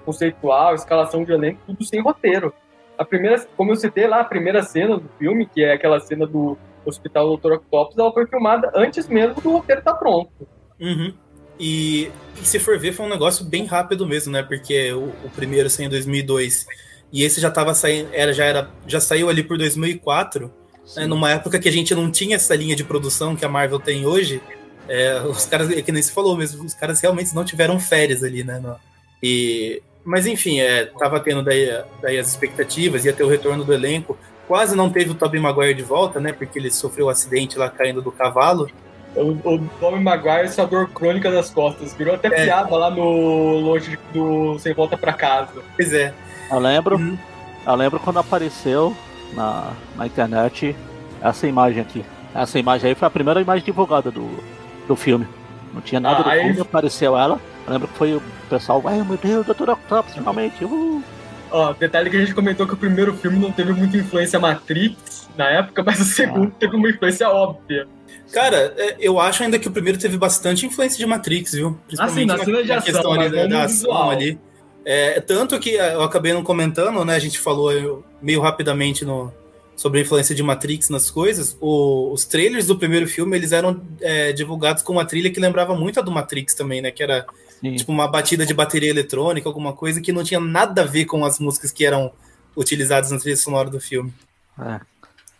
conceitual, 0.05 0.75
escalação 0.75 1.25
de 1.25 1.33
elenco, 1.33 1.61
tudo 1.67 1.85
sem 1.85 2.01
roteiro. 2.01 2.55
A 2.97 3.05
primeira, 3.05 3.45
como 3.57 3.73
eu 3.73 3.77
citei 3.77 4.07
lá, 4.07 4.21
a 4.21 4.25
primeira 4.25 4.63
cena 4.63 4.97
do 4.97 5.09
filme, 5.19 5.45
que 5.45 5.65
é 5.65 5.73
aquela 5.73 5.99
cena 5.99 6.27
do 6.27 6.57
Hospital 6.85 7.37
Dr. 7.37 7.55
Octopus, 7.55 7.99
ela 7.99 8.13
foi 8.13 8.27
filmada 8.27 8.71
antes 8.75 9.09
mesmo 9.09 9.41
do 9.41 9.51
roteiro 9.51 9.81
estar 9.81 9.93
tá 9.93 9.99
pronto. 9.99 10.49
Uhum. 10.81 11.13
E, 11.59 12.11
e, 12.41 12.45
se 12.45 12.59
for 12.61 12.79
ver, 12.79 12.93
foi 12.93 13.05
um 13.05 13.11
negócio 13.11 13.45
bem 13.45 13.65
rápido 13.65 14.07
mesmo, 14.07 14.33
né? 14.33 14.43
Porque 14.43 14.93
o, 14.93 15.09
o 15.25 15.31
primeiro 15.35 15.69
saiu 15.69 15.87
em 15.87 15.91
2002 15.91 16.67
e 17.13 17.25
esse 17.25 17.41
já 17.41 17.49
estava 17.49 17.75
saindo, 17.75 18.09
era, 18.13 18.33
já, 18.33 18.45
era, 18.45 18.71
já 18.87 19.01
saiu 19.01 19.29
ali 19.29 19.43
por 19.43 19.59
2004 19.59 20.53
né, 20.95 21.07
numa 21.07 21.31
época 21.31 21.59
que 21.59 21.69
a 21.69 21.73
gente 21.73 21.95
não 21.95 22.11
tinha 22.11 22.37
essa 22.37 22.55
linha 22.55 22.77
de 22.77 22.85
produção 22.85 23.35
que 23.35 23.45
a 23.45 23.49
Marvel 23.49 23.81
tem 23.81 24.07
hoje, 24.07 24.41
é, 24.89 25.21
os 25.23 25.47
caras, 25.47 25.71
é 25.71 25.83
que 25.83 25.91
nem 25.91 26.03
se 26.03 26.13
falou 26.13 26.37
mesmo, 26.37 26.65
os 26.65 26.75
caras 26.75 27.01
realmente 27.01 27.35
não 27.35 27.45
tiveram 27.45 27.79
férias 27.81 28.23
ali, 28.23 28.45
né? 28.45 28.59
No, 28.59 28.77
e, 29.23 29.83
mas 30.05 30.27
enfim, 30.27 30.61
é, 30.61 30.87
tava 30.99 31.19
tendo 31.19 31.43
daí, 31.43 31.69
daí 32.01 32.19
as 32.19 32.29
expectativas, 32.29 33.05
ia 33.05 33.13
ter 33.13 33.25
o 33.25 33.29
retorno 33.29 33.65
do 33.65 33.73
elenco. 33.73 34.17
Quase 34.47 34.77
não 34.77 34.89
teve 34.89 35.11
o 35.11 35.15
Tobey 35.15 35.41
Maguire 35.41 35.75
de 35.75 35.83
volta, 35.83 36.21
né? 36.21 36.33
Porque 36.33 36.59
ele 36.59 36.71
sofreu 36.71 37.07
um 37.07 37.09
acidente 37.09 37.59
lá 37.59 37.69
caindo 37.69 38.01
do 38.01 38.13
cavalo. 38.13 38.71
O, 39.17 39.31
o 39.33 39.69
Tobey 39.81 40.01
Maguire 40.01 40.49
sua 40.49 40.67
dor 40.67 40.89
crônica 40.91 41.29
das 41.29 41.51
costas. 41.51 41.93
Virou 41.95 42.15
até 42.15 42.29
é. 42.29 42.45
piada 42.45 42.77
lá 42.77 42.89
no 42.89 43.59
longe 43.59 43.99
do 44.13 44.57
Sem 44.61 44.73
Volta 44.73 44.97
para 44.97 45.13
Casa. 45.13 45.61
Pois 45.75 45.93
é. 45.93 46.15
Eu 46.49 46.61
lembro, 46.61 46.97
hum. 46.97 47.19
eu 47.67 47.75
lembro 47.75 47.99
quando 47.99 48.21
apareceu 48.21 48.97
na, 49.35 49.73
na 49.97 50.07
internet 50.07 50.77
essa 51.21 51.47
imagem 51.47 51.81
aqui. 51.81 52.05
Essa 52.35 52.59
imagem 52.59 52.91
aí 52.91 52.95
foi 52.95 53.09
a 53.09 53.11
primeira 53.11 53.41
imagem 53.41 53.65
divulgada 53.65 54.11
do, 54.11 54.29
do 54.87 54.97
filme. 54.97 55.27
Não 55.73 55.81
tinha 55.81 56.01
nada 56.01 56.21
ah, 56.21 56.35
do 56.35 56.41
filme, 56.43 56.61
apareceu 56.61 57.17
ela. 57.17 57.41
Eu 57.67 57.73
lembro 57.73 57.89
que 57.89 57.95
foi 57.95 58.15
o 58.15 58.23
pessoal, 58.49 58.83
ai 58.85 59.03
meu 59.03 59.17
Deus, 59.17 59.47
Dr. 59.47 59.71
Octopus, 59.71 60.15
finalmente. 60.15 60.65
Uh. 60.65 61.03
Ó, 61.51 61.73
detalhe 61.73 62.11
que 62.11 62.17
a 62.17 62.21
gente 62.21 62.35
comentou 62.35 62.67
que 62.67 62.75
o 62.75 62.77
primeiro 62.77 63.15
filme 63.15 63.39
não 63.39 63.53
teve 63.53 63.73
muita 63.73 63.97
influência 63.97 64.39
Matrix 64.39 65.29
na 65.37 65.49
época, 65.49 65.83
mas 65.85 66.01
o 66.01 66.05
segundo 66.05 66.49
ah. 66.49 66.59
teve 66.59 66.77
uma 66.77 66.89
influência 66.89 67.29
óbvia. 67.29 67.87
Cara, 68.33 68.75
é, 68.77 68.97
eu 68.99 69.21
acho 69.21 69.43
ainda 69.43 69.59
que 69.59 69.69
o 69.69 69.71
primeiro 69.71 69.99
teve 69.99 70.19
bastante 70.19 70.67
influência 70.67 70.99
de 70.99 71.07
Matrix, 71.07 71.53
viu? 71.53 71.79
Principalmente 71.87 72.31
ah, 72.31 72.39
sim, 72.39 72.39
na, 72.39 72.45
cena 72.45 72.65
de 72.65 72.73
ação, 72.73 72.93
questão 72.93 73.13
ali 73.13 73.31
da, 73.31 73.47
da 73.47 73.65
ação 73.65 74.11
ali. 74.11 74.39
É, 74.89 75.21
tanto 75.21 75.59
que 75.59 75.71
eu 75.71 76.01
acabei 76.03 76.33
não 76.33 76.45
comentando, 76.45 77.05
né? 77.05 77.17
A 77.17 77.19
gente 77.19 77.41
falou 77.41 78.05
meio 78.23 78.41
rapidamente 78.41 79.05
no, 79.05 79.35
sobre 79.75 79.99
a 79.99 80.03
influência 80.03 80.33
de 80.33 80.45
Matrix 80.45 80.89
nas 80.89 81.11
coisas. 81.11 81.59
O, 81.61 82.13
os 82.13 82.25
trailers 82.25 82.69
do 82.69 82.79
primeiro 82.79 83.09
filme 83.09 83.37
eles 83.37 83.51
eram 83.51 83.83
é, 84.01 84.33
divulgados 84.33 84.85
com 84.85 84.93
uma 84.93 85.05
trilha 85.05 85.29
que 85.29 85.41
lembrava 85.41 85.75
muito 85.75 85.99
a 85.99 86.03
do 86.05 86.13
Matrix 86.13 86.55
também, 86.55 86.81
né? 86.81 86.93
Que 86.93 87.03
era 87.03 87.27
Sim. 87.61 87.75
tipo 87.75 87.91
uma 87.91 88.07
batida 88.07 88.47
de 88.47 88.55
bateria 88.55 88.89
eletrônica, 88.89 89.49
alguma 89.49 89.73
coisa 89.73 90.01
que 90.01 90.13
não 90.13 90.23
tinha 90.23 90.39
nada 90.39 90.83
a 90.83 90.87
ver 90.87 91.05
com 91.07 91.25
as 91.25 91.41
músicas 91.41 91.73
que 91.73 91.85
eram 91.85 92.13
utilizadas 92.57 93.11
na 93.11 93.19
trilha 93.19 93.37
sonora 93.37 93.69
do 93.69 93.81
filme. 93.81 94.15
É. 94.57 94.81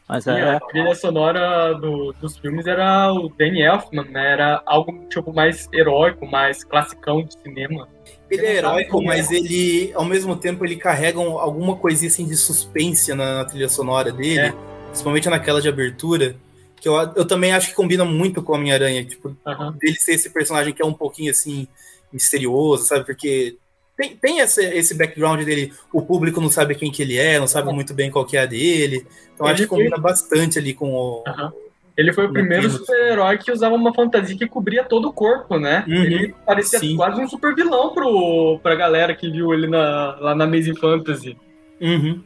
Mas 0.09 0.27
é... 0.27 0.57
A 0.57 0.61
trilha 0.61 0.95
sonora 0.97 1.73
do, 1.75 2.13
dos 2.21 2.37
filmes 2.37 2.67
era 2.67 3.13
o 3.13 3.29
Danny 3.29 3.63
Elfman, 3.63 4.07
né? 4.11 4.33
Era 4.33 4.61
algo 4.67 5.07
tipo 5.09 5.33
mais 5.33 5.69
heróico, 5.73 6.27
mais 6.27 6.65
classicão 6.65 7.23
de 7.23 7.33
cinema. 7.41 7.89
Ele 8.31 8.47
é 8.47 8.57
heróico, 8.57 9.03
mas 9.03 9.31
ele, 9.31 9.93
ao 9.95 10.05
mesmo 10.05 10.37
tempo, 10.37 10.65
ele 10.65 10.77
carrega 10.77 11.21
alguma 11.21 11.77
coisinha 11.77 12.11
assim 12.11 12.27
de 12.27 12.37
suspense 12.37 13.15
na, 13.15 13.37
na 13.37 13.45
trilha 13.45 13.69
sonora 13.69 14.11
dele, 14.11 14.41
é. 14.41 14.55
principalmente 14.89 15.29
naquela 15.29 15.61
de 15.61 15.69
abertura, 15.69 16.37
que 16.81 16.89
eu, 16.89 16.95
eu 16.95 17.25
também 17.25 17.53
acho 17.53 17.69
que 17.69 17.75
combina 17.75 18.05
muito 18.05 18.43
com 18.43 18.53
a 18.53 18.57
Homem-Aranha, 18.57 19.05
tipo, 19.05 19.37
uhum. 19.47 19.73
dele 19.79 19.97
ser 19.97 20.13
esse 20.13 20.31
personagem 20.31 20.73
que 20.73 20.83
é 20.83 20.87
um 20.87 20.93
pouquinho 20.93 21.31
assim 21.31 21.69
misterioso, 22.13 22.85
sabe? 22.85 23.05
Porque 23.05 23.57
tem, 23.97 24.17
tem 24.17 24.41
esse, 24.41 24.63
esse 24.63 24.95
background 24.95 25.43
dele, 25.45 25.73
o 25.93 26.03
público 26.03 26.41
não 26.41 26.51
sabe 26.51 26.75
quem 26.75 26.91
que 26.91 27.03
ele 27.03 27.17
é, 27.17 27.39
não 27.39 27.47
sabe 27.47 27.73
muito 27.73 27.95
bem 27.95 28.11
qual 28.11 28.27
que 28.27 28.37
é 28.37 28.41
a 28.41 28.47
dele, 28.47 29.07
então 29.35 29.47
ele 29.47 29.55
acho 29.55 29.63
que 29.63 29.69
combina 29.69 29.97
bastante 29.97 30.59
ali 30.59 30.75
com 30.75 30.93
o, 30.93 31.25
uhum. 31.27 31.53
Ele 31.97 32.13
foi 32.13 32.27
o 32.27 32.33
primeiro 32.33 32.69
super-herói 32.69 33.39
que 33.39 33.51
usava 33.51 33.75
uma 33.75 33.95
fantasia 33.95 34.37
que 34.37 34.47
cobria 34.47 34.85
todo 34.85 35.09
o 35.09 35.13
corpo, 35.13 35.59
né? 35.59 35.83
Uhum, 35.89 35.95
ele 35.95 36.35
parecia 36.45 36.79
sim. 36.79 36.95
quase 36.95 37.21
um 37.23 37.29
super 37.29 37.55
vilão 37.55 37.95
pro, 37.95 38.61
pra 38.63 38.75
galera 38.75 39.15
que 39.15 39.31
viu 39.31 39.55
ele 39.55 39.67
na, 39.67 40.15
lá 40.21 40.35
na 40.35 40.45
Amazing 40.45 40.77
Fantasy. 40.77 41.39
Uhum. 41.81 42.23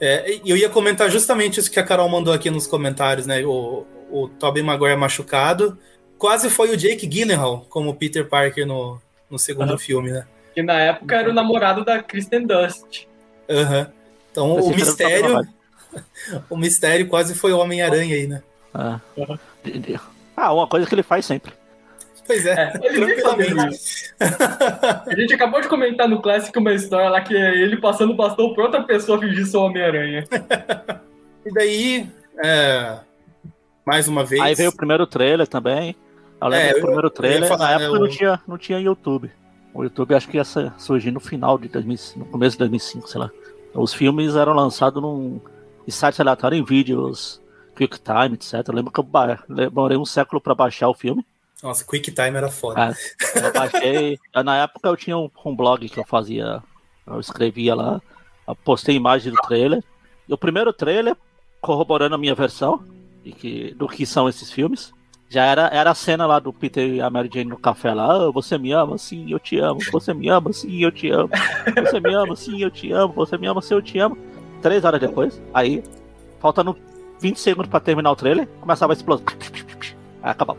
É, 0.00 0.40
eu 0.44 0.56
ia 0.56 0.70
comentar 0.70 1.10
justamente 1.10 1.60
isso 1.60 1.70
que 1.70 1.78
a 1.78 1.82
Carol 1.82 2.08
mandou 2.08 2.32
aqui 2.32 2.50
nos 2.50 2.66
comentários, 2.66 3.26
né? 3.26 3.44
O, 3.44 3.84
o 4.10 4.28
Tobey 4.28 4.62
Maguire 4.62 4.96
machucado. 4.96 5.78
Quase 6.16 6.48
foi 6.48 6.70
o 6.70 6.76
Jake 6.76 7.06
Gyllenhaal 7.06 7.66
como 7.68 7.94
Peter 7.94 8.26
Parker 8.26 8.66
no, 8.66 9.00
no 9.30 9.38
segundo 9.38 9.72
uhum. 9.72 9.78
filme, 9.78 10.10
né? 10.12 10.26
Que 10.54 10.62
na 10.62 10.80
época 10.80 11.14
era 11.14 11.30
o 11.30 11.34
namorado 11.34 11.84
da 11.84 12.02
Kristen 12.02 12.46
Dust. 12.46 13.06
Uhum. 13.48 13.86
Então 14.32 14.54
o 14.54 14.70
mistério... 14.70 15.46
o 16.48 16.56
mistério 16.56 17.06
quase 17.06 17.34
foi 17.34 17.52
o 17.52 17.58
Homem-Aranha 17.58 18.14
aí, 18.14 18.26
né? 18.26 18.42
Ah. 18.78 19.00
ah, 20.36 20.52
uma 20.52 20.68
coisa 20.68 20.86
que 20.86 20.94
ele 20.94 21.02
faz 21.02 21.26
sempre. 21.26 21.52
Pois 22.24 22.46
é, 22.46 22.72
é 22.80 22.86
ele 22.86 23.16
tranquilamente. 23.16 24.14
A 24.20 25.14
gente 25.16 25.34
acabou 25.34 25.60
de 25.60 25.66
comentar 25.66 26.08
no 26.08 26.22
clássico 26.22 26.60
uma 26.60 26.72
história 26.72 27.08
lá 27.08 27.20
que 27.20 27.36
é 27.36 27.56
ele 27.56 27.78
passando 27.78 28.12
o 28.12 28.16
bastão 28.16 28.54
pra 28.54 28.64
outra 28.64 28.82
pessoa 28.84 29.18
fingir 29.18 29.46
ser 29.46 29.56
Homem-Aranha. 29.56 30.24
e 31.44 31.52
daí, 31.52 32.08
é, 32.44 32.98
mais 33.84 34.06
uma 34.06 34.24
vez. 34.24 34.40
Aí 34.40 34.54
veio 34.54 34.70
o 34.70 34.76
primeiro 34.76 35.06
trailer 35.06 35.48
também. 35.48 35.96
Eu 36.40 36.46
lembro 36.46 36.68
é, 36.68 36.74
do 36.74 36.80
primeiro 36.82 37.10
trailer. 37.10 37.48
Falar, 37.48 37.64
na 37.64 37.70
época 37.72 37.92
né, 37.92 37.98
não, 37.98 38.08
tinha, 38.08 38.40
não 38.46 38.58
tinha 38.58 38.78
YouTube. 38.78 39.30
O 39.74 39.82
YouTube 39.82 40.14
acho 40.14 40.28
que 40.28 40.36
ia 40.36 40.44
surgir 40.44 41.10
no 41.10 41.20
final 41.20 41.58
de 41.58 41.68
2000, 41.68 41.98
no 42.16 42.24
começo 42.26 42.52
de 42.52 42.58
2005, 42.60 43.08
sei 43.08 43.20
lá. 43.20 43.30
Os 43.74 43.92
filmes 43.92 44.36
eram 44.36 44.52
lançados 44.52 45.02
num 45.02 45.40
site 45.88 46.20
aleatório 46.20 46.56
em 46.56 46.64
vídeos, 46.64 47.40
QuickTime, 47.78 48.34
etc. 48.34 48.54
Eu 48.66 48.74
lembro 48.74 48.92
que 48.92 48.98
eu 48.98 49.06
demorei 49.48 49.96
um 49.96 50.04
século 50.04 50.40
para 50.40 50.54
baixar 50.54 50.88
o 50.88 50.94
filme. 50.94 51.24
Nossa, 51.62 51.84
QuickTime 51.84 52.36
era 52.36 52.50
foda. 52.50 52.90
É, 52.90 53.46
eu 53.46 53.52
baixei. 53.52 54.18
na 54.44 54.62
época 54.62 54.88
eu 54.88 54.96
tinha 54.96 55.16
um, 55.16 55.30
um, 55.44 55.54
blog 55.54 55.88
que 55.88 55.98
eu 55.98 56.04
fazia. 56.04 56.62
Eu 57.06 57.20
escrevia 57.20 57.74
lá. 57.74 58.00
Eu 58.46 58.56
postei 58.56 58.96
imagem 58.96 59.32
do 59.32 59.40
trailer. 59.42 59.82
E 60.28 60.34
o 60.34 60.38
primeiro 60.38 60.72
trailer, 60.72 61.16
corroborando 61.60 62.14
a 62.14 62.18
minha 62.18 62.34
versão 62.34 62.82
de 63.24 63.32
que, 63.32 63.74
do 63.74 63.88
que 63.88 64.04
são 64.04 64.28
esses 64.28 64.50
filmes. 64.50 64.92
Já 65.30 65.44
era, 65.44 65.68
era 65.68 65.90
a 65.90 65.94
cena 65.94 66.26
lá 66.26 66.38
do 66.38 66.52
Peter 66.52 66.88
e 66.88 67.00
a 67.02 67.10
Mary 67.10 67.28
Jane 67.32 67.50
no 67.50 67.58
café 67.58 67.92
lá. 67.92 68.28
Oh, 68.28 68.32
você 68.32 68.56
me 68.56 68.72
ama, 68.72 68.96
sim, 68.96 69.30
eu 69.30 69.38
te 69.38 69.58
amo. 69.58 69.80
Você 69.92 70.14
me 70.14 70.28
ama, 70.28 70.52
sim, 70.52 70.82
eu 70.82 70.90
te 70.90 71.10
amo. 71.10 71.28
Você 71.76 72.00
me 72.00 72.14
ama, 72.14 72.34
sim, 72.34 72.62
eu 72.62 72.70
te 72.70 72.90
amo. 72.92 73.12
Você 73.14 73.36
me 73.36 73.46
ama, 73.46 73.60
sim, 73.60 73.74
eu 73.74 73.82
te 73.82 73.98
amo. 73.98 74.16
Três 74.62 74.84
horas 74.84 75.00
depois, 75.00 75.40
aí, 75.52 75.84
faltando 76.40 76.76
20 77.20 77.38
segundos 77.38 77.70
pra 77.70 77.80
terminar 77.80 78.10
o 78.10 78.16
trailer, 78.16 78.46
começava 78.60 78.92
a 78.92 78.94
explodir. 78.94 79.26
Aí 80.22 80.30
acabou. 80.30 80.56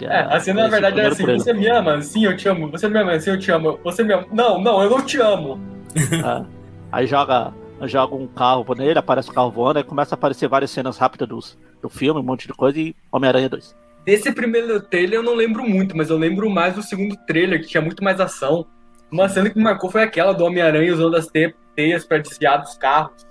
É, 0.00 0.20
a 0.20 0.40
cena 0.40 0.62
na 0.62 0.68
verdade 0.68 0.98
era 0.98 1.08
assim: 1.12 1.22
trailer. 1.22 1.42
você 1.42 1.52
me 1.52 1.68
ama, 1.68 2.02
sim, 2.02 2.24
eu 2.24 2.36
te 2.36 2.48
amo. 2.48 2.70
Você 2.70 2.88
me 2.88 2.98
ama, 2.98 3.20
sim, 3.20 3.30
eu 3.30 3.38
te 3.38 3.50
amo. 3.50 3.78
Você 3.84 4.02
me 4.02 4.12
ama. 4.12 4.26
Não, 4.32 4.60
não, 4.60 4.82
eu 4.82 4.90
não 4.90 5.02
te 5.02 5.20
amo. 5.20 5.60
É. 5.94 6.62
Aí 6.90 7.06
joga, 7.06 7.52
joga 7.82 8.14
um 8.14 8.26
carro 8.26 8.66
nele, 8.74 8.98
aparece 8.98 9.30
o 9.30 9.32
carro 9.32 9.50
voando, 9.50 9.78
aí 9.78 9.84
começa 9.84 10.14
a 10.14 10.16
aparecer 10.16 10.46
várias 10.46 10.70
cenas 10.70 10.98
rápidas 10.98 11.28
dos, 11.28 11.58
do 11.80 11.88
filme, 11.88 12.20
um 12.20 12.22
monte 12.22 12.46
de 12.46 12.52
coisa, 12.52 12.78
e 12.78 12.94
Homem-Aranha 13.10 13.48
2. 13.48 13.74
Desse 14.04 14.32
primeiro 14.32 14.80
trailer 14.80 15.18
eu 15.20 15.22
não 15.22 15.34
lembro 15.34 15.62
muito, 15.62 15.96
mas 15.96 16.10
eu 16.10 16.18
lembro 16.18 16.50
mais 16.50 16.74
do 16.74 16.82
segundo 16.82 17.16
trailer, 17.26 17.60
que 17.60 17.68
tinha 17.68 17.80
muito 17.80 18.02
mais 18.02 18.20
ação. 18.20 18.66
Uma 19.10 19.28
cena 19.28 19.48
que 19.48 19.56
me 19.56 19.64
marcou 19.64 19.90
foi 19.90 20.02
aquela 20.02 20.32
do 20.32 20.44
Homem-Aranha 20.44 20.92
usando 20.92 21.16
as 21.16 21.28
teias 21.74 22.04
para 22.04 22.18
desviar 22.18 22.60
dos 22.60 22.76
carros. 22.76 23.26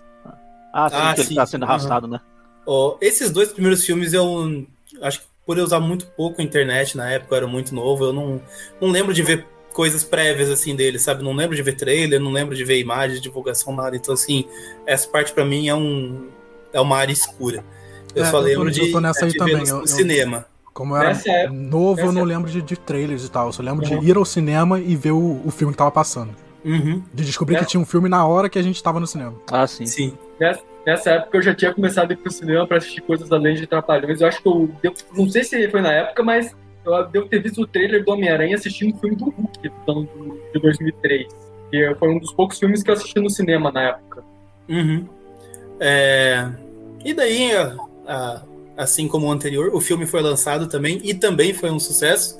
Ah, 0.74 0.90
sim, 0.90 0.96
ah, 1.00 1.14
que 1.14 1.22
sim. 1.22 1.28
ele 1.28 1.36
tá 1.36 1.46
sendo 1.46 1.64
arrastado, 1.66 2.06
uhum. 2.06 2.14
né? 2.14 2.22
Oh, 2.74 2.96
esses 3.02 3.30
dois 3.30 3.52
primeiros 3.52 3.84
filmes 3.86 4.14
eu 4.14 4.66
acho 5.02 5.20
que 5.20 5.26
por 5.46 5.58
eu 5.58 5.64
usar 5.66 5.82
muito 5.82 6.06
pouco 6.06 6.40
a 6.40 6.44
internet 6.44 6.96
na 6.96 7.12
época, 7.12 7.34
eu 7.34 7.38
era 7.40 7.48
muito 7.48 7.76
novo, 7.76 8.06
eu 8.06 8.14
não, 8.14 8.42
não 8.80 8.88
lembro 8.88 9.14
de 9.14 9.22
ver 9.22 9.46
coisas 9.74 10.06
prévias 10.06 10.50
assim 10.50 10.74
dele, 10.74 10.98
sabe? 10.98 11.22
Não 11.22 11.34
lembro 11.34 11.54
de 11.54 11.62
ver 11.62 11.76
trailer, 11.76 12.18
não 12.18 12.32
lembro 12.32 12.56
de 12.56 12.64
ver 12.64 12.80
imagens, 12.80 13.20
divulgação, 13.20 13.76
nada. 13.76 13.98
Então, 13.98 14.14
assim, 14.14 14.46
essa 14.86 15.06
parte 15.10 15.34
para 15.34 15.44
mim 15.44 15.68
é 15.68 15.76
um 15.76 16.30
é 16.72 16.80
uma 16.80 16.96
área 16.96 17.12
escura. 17.12 17.62
Eu 18.16 18.24
é, 18.24 18.32
só 18.32 18.40
lembro 18.40 18.70
eu 18.70 18.74
tô, 18.74 18.80
de, 18.80 18.88
eu 18.88 18.92
tô 18.94 19.02
nessa 19.02 19.26
aí 19.26 19.34
também. 19.34 19.58
no 19.58 19.82
eu, 19.82 19.88
cinema. 19.88 20.46
Como 20.74 20.96
eu 20.96 21.02
era 21.02 21.22
é, 21.26 21.50
novo, 21.50 22.00
eu 22.00 22.14
não 22.14 22.24
lembro 22.24 22.50
de, 22.50 22.62
de, 22.62 22.78
trailers 22.78 23.26
e 23.26 23.30
tal. 23.30 23.48
Eu 23.48 23.52
só 23.52 23.62
lembro 23.62 23.86
uhum. 23.86 24.00
de 24.00 24.10
ir 24.10 24.16
ao 24.16 24.24
cinema 24.24 24.80
e 24.80 24.96
ver 24.96 25.12
o, 25.12 25.42
o 25.44 25.52
filme 25.52 25.74
que 25.74 25.78
tava 25.78 25.92
passando. 25.92 26.34
Uhum. 26.64 27.04
De 27.14 27.26
descobrir 27.26 27.58
é. 27.58 27.60
que 27.60 27.66
tinha 27.66 27.82
um 27.82 27.86
filme 27.86 28.08
na 28.08 28.26
hora 28.26 28.48
que 28.48 28.58
a 28.58 28.62
gente 28.62 28.82
tava 28.82 28.98
no 28.98 29.08
cinema. 29.08 29.36
Ah, 29.52 29.68
sim. 29.68 29.86
Sim. 29.86 30.18
Nessa, 30.40 30.62
nessa 30.86 31.12
época 31.12 31.38
eu 31.38 31.42
já 31.42 31.54
tinha 31.54 31.74
começado 31.74 32.12
a 32.12 32.14
ir 32.14 32.18
pro 32.18 32.32
cinema 32.32 32.68
pra 32.68 32.78
assistir 32.78 33.02
coisas 33.02 33.32
além 33.32 33.56
de 33.56 33.68
Trapalhões. 33.68 34.22
Eu 34.22 34.28
acho 34.28 34.42
que 34.42 34.48
eu. 34.48 34.70
Não 35.16 35.30
sei 35.30 35.44
se 35.44 35.70
foi 35.70 35.82
na 35.82 35.92
época, 35.92 36.24
mas 36.24 36.56
eu 36.86 37.08
devo 37.08 37.28
ter 37.28 37.42
visto 37.42 37.62
o 37.62 37.68
trailer 37.68 38.04
do 38.04 38.12
Homem-Aranha 38.12 38.56
assistindo 38.56 38.96
o 38.96 39.00
filme 39.00 39.16
do 39.16 39.26
Hulk, 39.26 39.60
de 39.62 40.60
2003. 40.60 41.28
Que 41.70 41.96
foi 41.96 42.10
um 42.10 42.20
dos 42.20 42.34
poucos 42.34 42.60
filmes 42.60 42.84
que 42.84 42.90
eu 42.90 42.96
assisti 42.96 43.20
no 43.20 43.30
cinema 43.30 43.72
na 43.72 43.90
época. 43.90 44.24
Uhum. 44.68 45.08
É... 45.80 46.50
E 47.04 47.14
daí, 47.14 47.56
a, 47.56 47.76
a, 48.08 48.42
assim 48.78 49.08
como 49.08 49.28
o 49.28 49.32
anterior, 49.32 49.74
o 49.74 49.80
filme 49.80 50.06
foi 50.06 50.22
lançado 50.22 50.68
também 50.68 51.00
e 51.04 51.14
também 51.14 51.54
foi 51.54 51.72
um 51.72 51.80
sucesso. 51.80 52.38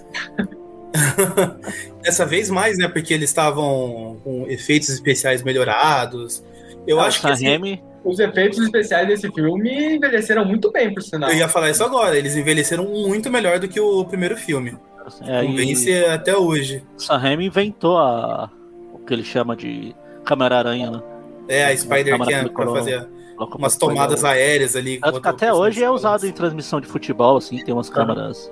Dessa 2.04 2.26
vez 2.26 2.50
mais, 2.50 2.78
né? 2.78 2.88
Porque 2.88 3.14
eles 3.14 3.30
estavam 3.30 4.20
com 4.24 4.46
efeitos 4.48 4.90
especiais 4.90 5.44
melhorados. 5.44 6.44
Eu 6.86 7.00
ah, 7.00 7.06
acho 7.06 7.22
que 7.22 7.28
assim, 7.28 7.80
os 8.04 8.20
efeitos 8.20 8.60
especiais 8.60 9.08
desse 9.08 9.32
filme 9.32 9.96
envelheceram 9.96 10.44
muito 10.46 10.72
bem, 10.72 10.94
por 10.94 11.04
sinal. 11.04 11.30
Eu 11.30 11.38
ia 11.38 11.48
falar 11.48 11.70
isso 11.70 11.84
agora. 11.84 12.18
Eles 12.18 12.36
envelheceram 12.36 12.86
muito 12.86 13.30
melhor 13.30 13.60
do 13.60 13.68
que 13.68 13.80
o 13.80 14.04
primeiro 14.06 14.36
filme. 14.36 14.78
É, 15.24 15.46
Convence 15.46 15.90
e... 15.90 16.06
até 16.06 16.36
hoje. 16.36 16.84
Sam 16.98 17.18
Raimi 17.18 17.46
inventou 17.46 17.98
a... 17.98 18.50
o 18.94 19.00
que 19.00 19.14
ele 19.14 19.24
chama 19.24 19.56
de 19.56 19.96
câmera 20.24 20.58
aranha, 20.58 20.92
né? 20.92 21.02
É, 21.48 21.66
a 21.66 21.76
Spider-Cam 21.76 22.50
pra 22.54 22.68
fazer 22.68 23.08
umas 23.38 23.76
tomadas 23.76 24.24
aéreas 24.24 24.76
ali. 24.76 25.00
Até 25.24 25.54
hoje 25.54 25.84
é 25.84 25.90
usado 25.90 26.26
em 26.26 26.32
transmissão 26.32 26.80
de 26.80 26.88
futebol, 26.88 27.38
assim, 27.38 27.64
tem 27.64 27.74
umas 27.74 27.90
câmeras. 27.90 28.52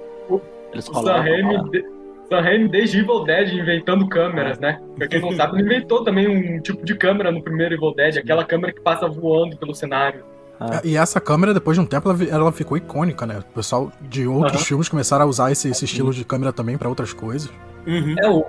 Eles 0.73 0.87
o 0.87 0.93
Sam 0.93 1.21
Raimi, 1.21 1.83
Sam 2.29 2.41
Raimi 2.41 2.69
desde 2.69 2.99
Evil 2.99 3.23
Dead 3.23 3.53
inventando 3.53 4.07
câmeras, 4.07 4.59
né? 4.59 4.79
Pra 4.97 5.07
quem 5.07 5.21
não 5.21 5.31
sabe, 5.33 5.57
ele 5.57 5.63
inventou 5.63 6.03
também 6.03 6.27
um 6.27 6.61
tipo 6.61 6.85
de 6.85 6.95
câmera 6.95 7.31
no 7.31 7.41
primeiro 7.41 7.75
Evil 7.75 7.93
Dead, 7.93 8.17
aquela 8.17 8.45
câmera 8.45 8.71
que 8.71 8.81
passa 8.81 9.07
voando 9.07 9.57
pelo 9.57 9.73
cenário. 9.73 10.23
Ah. 10.59 10.81
E 10.83 10.97
essa 10.97 11.21
câmera, 11.21 11.53
depois 11.53 11.77
de 11.77 11.81
um 11.81 11.85
tempo, 11.85 12.09
ela, 12.09 12.23
ela 12.23 12.51
ficou 12.51 12.77
icônica, 12.77 13.25
né? 13.25 13.39
O 13.39 13.55
pessoal 13.55 13.91
de 14.01 14.27
outros 14.27 14.61
uhum. 14.61 14.67
filmes 14.67 14.89
começaram 14.89 15.25
a 15.25 15.27
usar 15.27 15.51
esse, 15.51 15.69
esse 15.69 15.85
estilo 15.85 16.13
de 16.13 16.25
câmera 16.25 16.51
também 16.51 16.77
para 16.77 16.89
outras 16.89 17.13
coisas. 17.13 17.49
Uhum. 17.87 18.15
É, 18.19 18.29
o, 18.29 18.45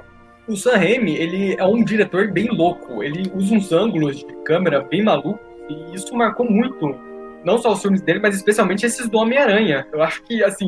o 0.48 0.56
Sam 0.56 0.76
Raimi, 0.76 1.14
ele 1.16 1.54
é 1.56 1.64
um 1.64 1.84
diretor 1.84 2.28
bem 2.32 2.48
louco. 2.48 3.02
Ele 3.02 3.30
usa 3.34 3.54
uns 3.54 3.70
ângulos 3.72 4.18
de 4.18 4.34
câmera 4.44 4.80
bem 4.82 5.04
malucos 5.04 5.40
e 5.68 5.94
isso 5.94 6.12
marcou 6.16 6.50
muito, 6.50 6.96
não 7.44 7.58
só 7.58 7.72
os 7.72 7.80
filmes 7.80 8.02
dele, 8.02 8.20
mas 8.20 8.34
especialmente 8.34 8.84
esses 8.84 9.08
do 9.08 9.18
Homem-Aranha. 9.18 9.86
Eu 9.92 10.02
acho 10.02 10.22
que, 10.22 10.42
assim, 10.42 10.66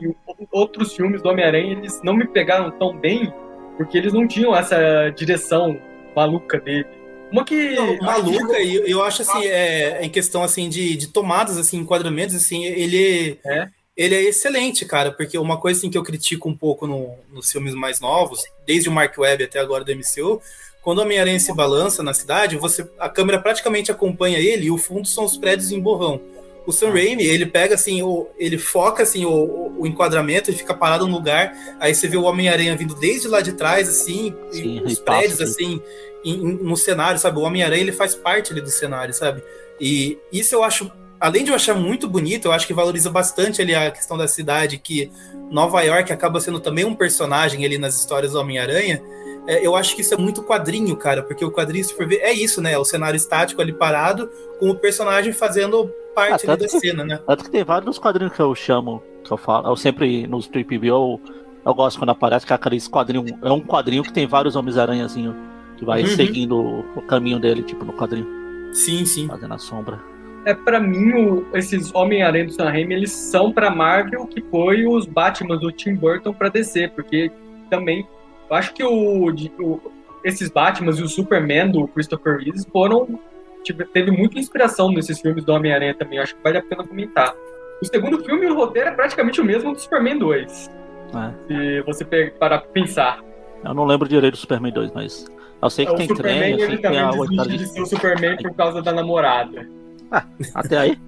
outros 0.51 0.95
filmes 0.95 1.23
do 1.23 1.29
Homem-Aranha, 1.29 1.73
eles 1.73 2.01
não 2.03 2.15
me 2.15 2.27
pegaram 2.27 2.71
tão 2.71 2.97
bem, 2.97 3.33
porque 3.77 3.99
eles 3.99 4.13
não 4.13 4.27
tinham 4.27 4.57
essa 4.57 5.11
direção 5.11 5.79
maluca 6.15 6.59
dele. 6.59 6.87
Uma 7.31 7.45
que. 7.45 7.75
Não, 7.75 7.97
maluca, 7.99 8.61
e 8.61 8.77
eu, 8.77 8.87
eu 8.87 9.03
acho 9.03 9.23
assim, 9.23 9.47
é, 9.47 10.05
em 10.05 10.11
questão 10.11 10.43
assim 10.43 10.69
de, 10.69 10.97
de 10.97 11.09
tomadas, 11.09 11.57
assim, 11.57 11.79
enquadramentos, 11.79 12.37
assim, 12.37 12.65
ele. 12.65 13.39
É? 13.45 13.69
Ele 13.95 14.15
é 14.15 14.23
excelente, 14.23 14.87
cara, 14.87 15.13
porque 15.13 15.37
uma 15.37 15.59
coisa 15.59 15.79
assim, 15.79 15.91
que 15.91 15.99
eu 15.99 16.03
critico 16.03 16.49
um 16.49 16.57
pouco 16.57 16.87
no, 16.87 17.15
nos 17.31 17.53
filmes 17.53 17.75
mais 17.75 18.01
novos, 18.01 18.43
desde 18.67 18.89
o 18.89 18.93
Mark 18.93 19.17
Webb 19.19 19.45
até 19.45 19.59
agora 19.59 19.85
do 19.85 19.93
MCU, 19.95 20.41
quando 20.83 20.99
o 20.99 21.03
Homem-Aranha 21.03 21.39
se 21.39 21.55
balança 21.55 22.03
na 22.03 22.15
cidade, 22.15 22.57
você 22.57 22.89
a 22.99 23.09
câmera 23.11 23.39
praticamente 23.39 23.93
acompanha 23.93 24.39
ele 24.39 24.67
e 24.67 24.71
o 24.71 24.79
fundo 24.79 25.07
são 25.07 25.25
os 25.25 25.37
prédios 25.37 25.71
em 25.71 25.79
borrão. 25.79 26.21
O 26.67 26.73
Sam 26.73 26.91
Raimi, 26.91 27.25
ele 27.25 27.47
pega 27.47 27.75
assim, 27.75 28.03
o, 28.03 28.29
ele 28.39 28.57
foca 28.57 29.03
assim 29.03 29.25
o, 29.25 29.75
o 29.79 29.87
enquadramento 29.87 30.51
e 30.51 30.55
fica 30.55 30.73
parado 30.75 31.07
no 31.07 31.15
lugar, 31.15 31.53
aí 31.81 31.95
você 31.95 32.07
vê 32.07 32.17
o 32.17 32.23
Homem-Aranha 32.23 32.77
vindo 32.77 32.95
desde 32.95 33.27
lá 33.29 33.41
de 33.41 33.53
trás, 33.53 33.89
assim, 33.89 34.35
Sim, 34.51 34.81
os 34.85 34.99
prédios, 34.99 35.39
passa, 35.39 35.45
assim, 35.45 35.83
em, 36.25 36.35
em, 36.35 36.53
no 36.63 36.77
cenário, 36.77 37.19
sabe? 37.19 37.39
O 37.39 37.43
Homem-Aranha, 37.43 37.83
ele 37.83 37.93
faz 37.93 38.15
parte 38.15 38.53
ali 38.53 38.61
do 38.61 38.71
cenário, 38.71 39.13
sabe? 39.13 39.43
E 39.81 40.19
isso 40.33 40.55
eu 40.55 40.63
acho, 40.63 40.91
além 41.19 41.43
de 41.43 41.51
eu 41.51 41.57
achar 41.57 41.75
muito 41.75 42.09
bonito, 42.09 42.47
eu 42.47 42.53
acho 42.53 42.67
que 42.67 42.75
valoriza 42.75 43.11
bastante 43.11 43.61
ali 43.61 43.75
a 43.75 43.91
questão 43.91 44.17
da 44.17 44.29
cidade, 44.29 44.79
que 44.79 45.11
Nova 45.51 45.83
York 45.83 46.13
acaba 46.13 46.41
sendo 46.41 46.61
também 46.61 46.85
um 46.85 46.95
personagem 46.95 47.65
ali 47.65 47.77
nas 47.77 47.99
histórias 47.99 48.33
do 48.33 48.39
Homem-Aranha, 48.39 49.03
é, 49.47 49.67
eu 49.67 49.75
acho 49.75 49.97
que 49.97 50.03
isso 50.03 50.15
é 50.15 50.17
muito 50.17 50.43
quadrinho, 50.43 50.97
cara, 50.97 51.23
porque 51.23 51.45
o 51.45 51.51
quadrinho, 51.51 51.85
se 51.85 51.95
for 51.95 52.07
ver, 52.07 52.21
é 52.21 52.33
isso, 52.33 52.61
né? 52.61 52.73
É 52.73 52.79
o 52.79 52.85
cenário 52.85 53.17
estático 53.17 53.61
ali 53.61 53.73
parado, 53.73 54.31
com 54.61 54.71
o 54.71 54.77
personagem 54.77 55.33
fazendo 55.33 55.93
parte 56.15 56.49
ah, 56.49 56.57
da 56.57 56.67
que, 56.67 56.69
cena, 56.69 57.05
né? 57.05 57.21
Tanto 57.27 57.45
que 57.45 57.51
tem 57.51 57.65
vários 57.65 57.99
quadrinhos 57.99 58.33
que 58.33 58.41
eu 58.41 58.55
chamo, 58.55 59.03
que 59.25 59.33
eu 59.33 59.37
falo, 59.37 59.69
eu 59.69 59.77
sempre 59.77 60.27
nos 60.27 60.47
Trip 60.47 60.79
View, 60.79 60.95
eu, 60.95 61.21
eu 61.65 61.75
gosto 61.75 61.99
quando 61.99 62.11
aparece 62.11 62.47
que 62.47 62.53
é 62.53 62.57
aquele 62.57 62.81
quadrinho, 62.81 63.25
é 63.43 63.51
um 63.51 63.61
quadrinho 63.61 64.03
que 64.03 64.13
tem 64.13 64.27
vários 64.27 64.57
Homens-Aranhazinho 64.57 65.35
que 65.77 65.85
vai 65.85 66.03
uhum. 66.03 66.09
seguindo 66.09 66.85
o, 66.97 67.03
caminho 67.03 67.41
dele, 67.41 67.63
tipo, 67.63 67.85
no 67.85 67.93
quadrinho. 67.93 68.27
Sim, 68.73 69.05
sim. 69.05 69.27
Fazendo 69.27 69.55
a 69.55 69.59
sombra. 69.59 70.01
É, 70.45 70.55
para 70.55 70.81
mim, 70.81 71.13
o, 71.13 71.47
esses 71.55 71.93
Homem-Aranha 71.95 72.47
do 72.47 72.53
Sam 72.53 72.71
Raimi, 72.71 72.95
eles 72.95 73.11
são 73.11 73.53
pra 73.53 73.71
Marvel 73.71 74.27
que 74.27 74.41
foi 74.43 74.87
os 74.87 75.07
Batman 75.07 75.57
do 75.57 75.73
Tim 75.73 75.95
Burton 75.95 76.33
pra 76.33 76.49
DC, 76.49 76.89
porque 76.89 77.31
também 77.69 78.07
eu 78.49 78.57
acho 78.57 78.75
que 78.75 78.85
o, 78.85 79.29
o, 79.29 79.81
esses 80.23 80.51
Batman 80.51 80.93
e 80.93 81.03
o 81.03 81.09
Superman 81.09 81.71
do 81.71 81.89
Christopher 81.89 82.39
Reeves 82.39 82.67
foram. 82.71 83.19
Tipo, 83.63 83.85
teve 83.87 84.11
muita 84.11 84.39
inspiração 84.39 84.91
nesses 84.91 85.21
filmes 85.21 85.45
do 85.45 85.53
Homem-Aranha 85.53 85.95
também. 85.95 86.19
Eu 86.19 86.25
acho 86.25 86.35
que 86.35 86.43
vale 86.43 86.59
a 86.59 86.63
pena 86.63 86.85
comentar. 86.85 87.35
O 87.81 87.87
segundo 87.87 88.25
filme, 88.25 88.47
o 88.47 88.55
roteiro 88.55 88.91
é 88.91 88.93
praticamente 88.93 89.41
o 89.41 89.45
mesmo 89.45 89.73
do 89.73 89.79
Superman 89.79 90.19
2. 90.19 90.71
É. 91.15 91.33
Se 91.47 91.81
você 91.83 92.05
para 92.39 92.59
pensar. 92.59 93.23
Eu 93.65 93.75
não 93.75 93.85
lembro 93.85 94.09
direito 94.09 94.35
do 94.35 94.39
Superman 94.39 94.73
2, 94.73 94.93
mas. 94.93 95.27
Eu 95.61 95.71
sei 95.71 95.87
que 95.87 95.93
é, 95.93 95.97
tem 95.97 96.07
o 96.07 96.17
Superman, 96.17 96.57
trem, 96.57 96.61
ele 96.61 96.79
também 96.79 97.29
desiste 97.29 97.59
de 97.59 97.67
ser 97.69 97.81
o 97.83 97.87
Superman 97.87 98.37
por 98.37 98.55
causa 98.55 98.83
da 98.83 98.93
namorada. 98.93 99.69
Ah, 100.11 100.27
até 100.55 100.77
aí. 100.77 100.99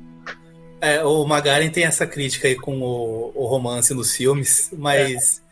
É, 0.80 1.02
o 1.02 1.24
Magaren 1.24 1.70
tem 1.70 1.84
essa 1.84 2.06
crítica 2.06 2.46
aí 2.46 2.54
com 2.54 2.80
o, 2.80 3.32
o 3.34 3.46
romance 3.46 3.92
nos 3.94 4.14
filmes, 4.14 4.70
mas 4.76 5.42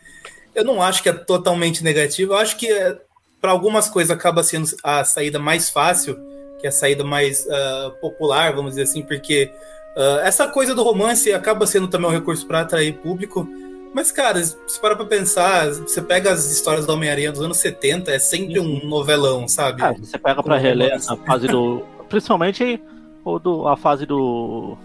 é. 0.53 0.59
eu 0.59 0.63
não 0.63 0.81
acho 0.81 1.01
que 1.01 1.09
é 1.09 1.13
totalmente 1.13 1.83
negativo. 1.83 2.33
Eu 2.33 2.37
acho 2.37 2.55
que 2.55 2.71
é, 2.71 2.97
para 3.41 3.51
algumas 3.51 3.89
coisas 3.89 4.11
acaba 4.11 4.43
sendo 4.43 4.69
a 4.83 5.03
saída 5.03 5.39
mais 5.39 5.69
fácil, 5.69 6.17
que 6.63 6.67
é 6.67 6.69
a 6.69 6.71
saída 6.71 7.03
mais 7.03 7.45
uh, 7.45 7.91
popular, 7.99 8.53
vamos 8.53 8.71
dizer 8.71 8.83
assim, 8.83 9.01
porque 9.01 9.51
uh, 9.97 10.19
essa 10.23 10.47
coisa 10.47 10.73
do 10.73 10.81
romance 10.81 11.33
acaba 11.33 11.67
sendo 11.67 11.89
também 11.89 12.09
um 12.09 12.13
recurso 12.13 12.47
para 12.47 12.61
atrair 12.61 12.93
público. 12.93 13.45
Mas, 13.93 14.13
cara, 14.13 14.41
se 14.41 14.79
para 14.81 14.95
pra 14.95 15.05
pensar, 15.05 15.67
você 15.73 16.01
pega 16.01 16.31
as 16.31 16.49
histórias 16.49 16.85
da 16.85 16.93
Homem-Aranha 16.93 17.33
dos 17.33 17.41
anos 17.41 17.57
70, 17.57 18.11
é 18.11 18.17
sempre 18.17 18.61
um 18.61 18.79
novelão, 18.87 19.45
sabe? 19.45 19.83
Ah, 19.83 19.91
você 19.91 20.17
pega 20.17 20.41
pra 20.41 20.57
reler 20.57 20.93
a 20.95 21.17
fase 21.17 21.47
do. 21.47 21.83
Principalmente 22.07 22.81
o 23.25 23.37
do, 23.37 23.67
a 23.67 23.75
fase 23.75 24.05
do 24.05 24.77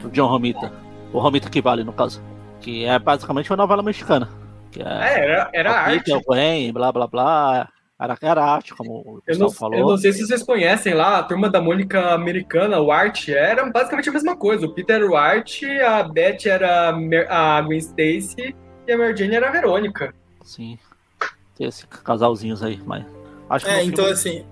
do 0.00 0.10
John 0.10 0.26
Romita. 0.26 0.70
O 1.14 1.18
Romita 1.18 1.48
que 1.48 1.62
vale, 1.62 1.82
no 1.82 1.94
caso. 1.94 2.22
Que 2.60 2.84
é 2.84 2.98
basicamente 2.98 3.50
uma 3.50 3.56
novela 3.56 3.82
mexicana. 3.82 4.28
Que 4.70 4.82
é, 4.82 4.84
é 4.84 5.24
era, 5.24 5.50
era 5.54 5.72
arte. 5.72 6.12
É 6.12 6.16
o 6.16 6.20
Gwen, 6.20 6.72
blá 6.74 6.92
blá 6.92 7.06
blá. 7.06 7.68
Era, 7.98 8.44
arte, 8.44 8.74
como 8.74 8.98
o 8.98 9.22
eu 9.26 9.38
não, 9.38 9.50
falou. 9.50 9.78
Eu 9.78 9.86
não 9.86 9.96
sei 9.96 10.12
se 10.12 10.26
vocês 10.26 10.42
conhecem 10.42 10.92
lá, 10.92 11.18
a 11.18 11.22
turma 11.22 11.48
da 11.48 11.62
Mônica 11.62 12.12
americana, 12.12 12.78
o 12.78 12.92
Art, 12.92 13.28
era 13.28 13.64
basicamente 13.70 14.10
a 14.10 14.12
mesma 14.12 14.36
coisa. 14.36 14.66
O 14.66 14.74
Peter 14.74 14.96
era 14.96 15.10
o 15.10 15.16
Art, 15.16 15.62
a 15.82 16.02
Beth 16.02 16.44
era 16.44 16.90
a 17.30 17.62
Gwen 17.62 17.78
Stacy 17.78 18.54
e 18.86 18.92
a 18.92 18.98
Mary 18.98 19.16
Jane 19.16 19.36
era 19.36 19.48
a 19.48 19.50
Verônica. 19.52 20.14
Sim. 20.44 20.78
Tem 21.56 21.66
esses 21.66 21.84
casalzinhos 21.84 22.62
aí, 22.62 22.78
mas. 22.84 23.02
Acho 23.48 23.66
é, 23.66 23.82
então 23.82 24.04
assim. 24.04 24.44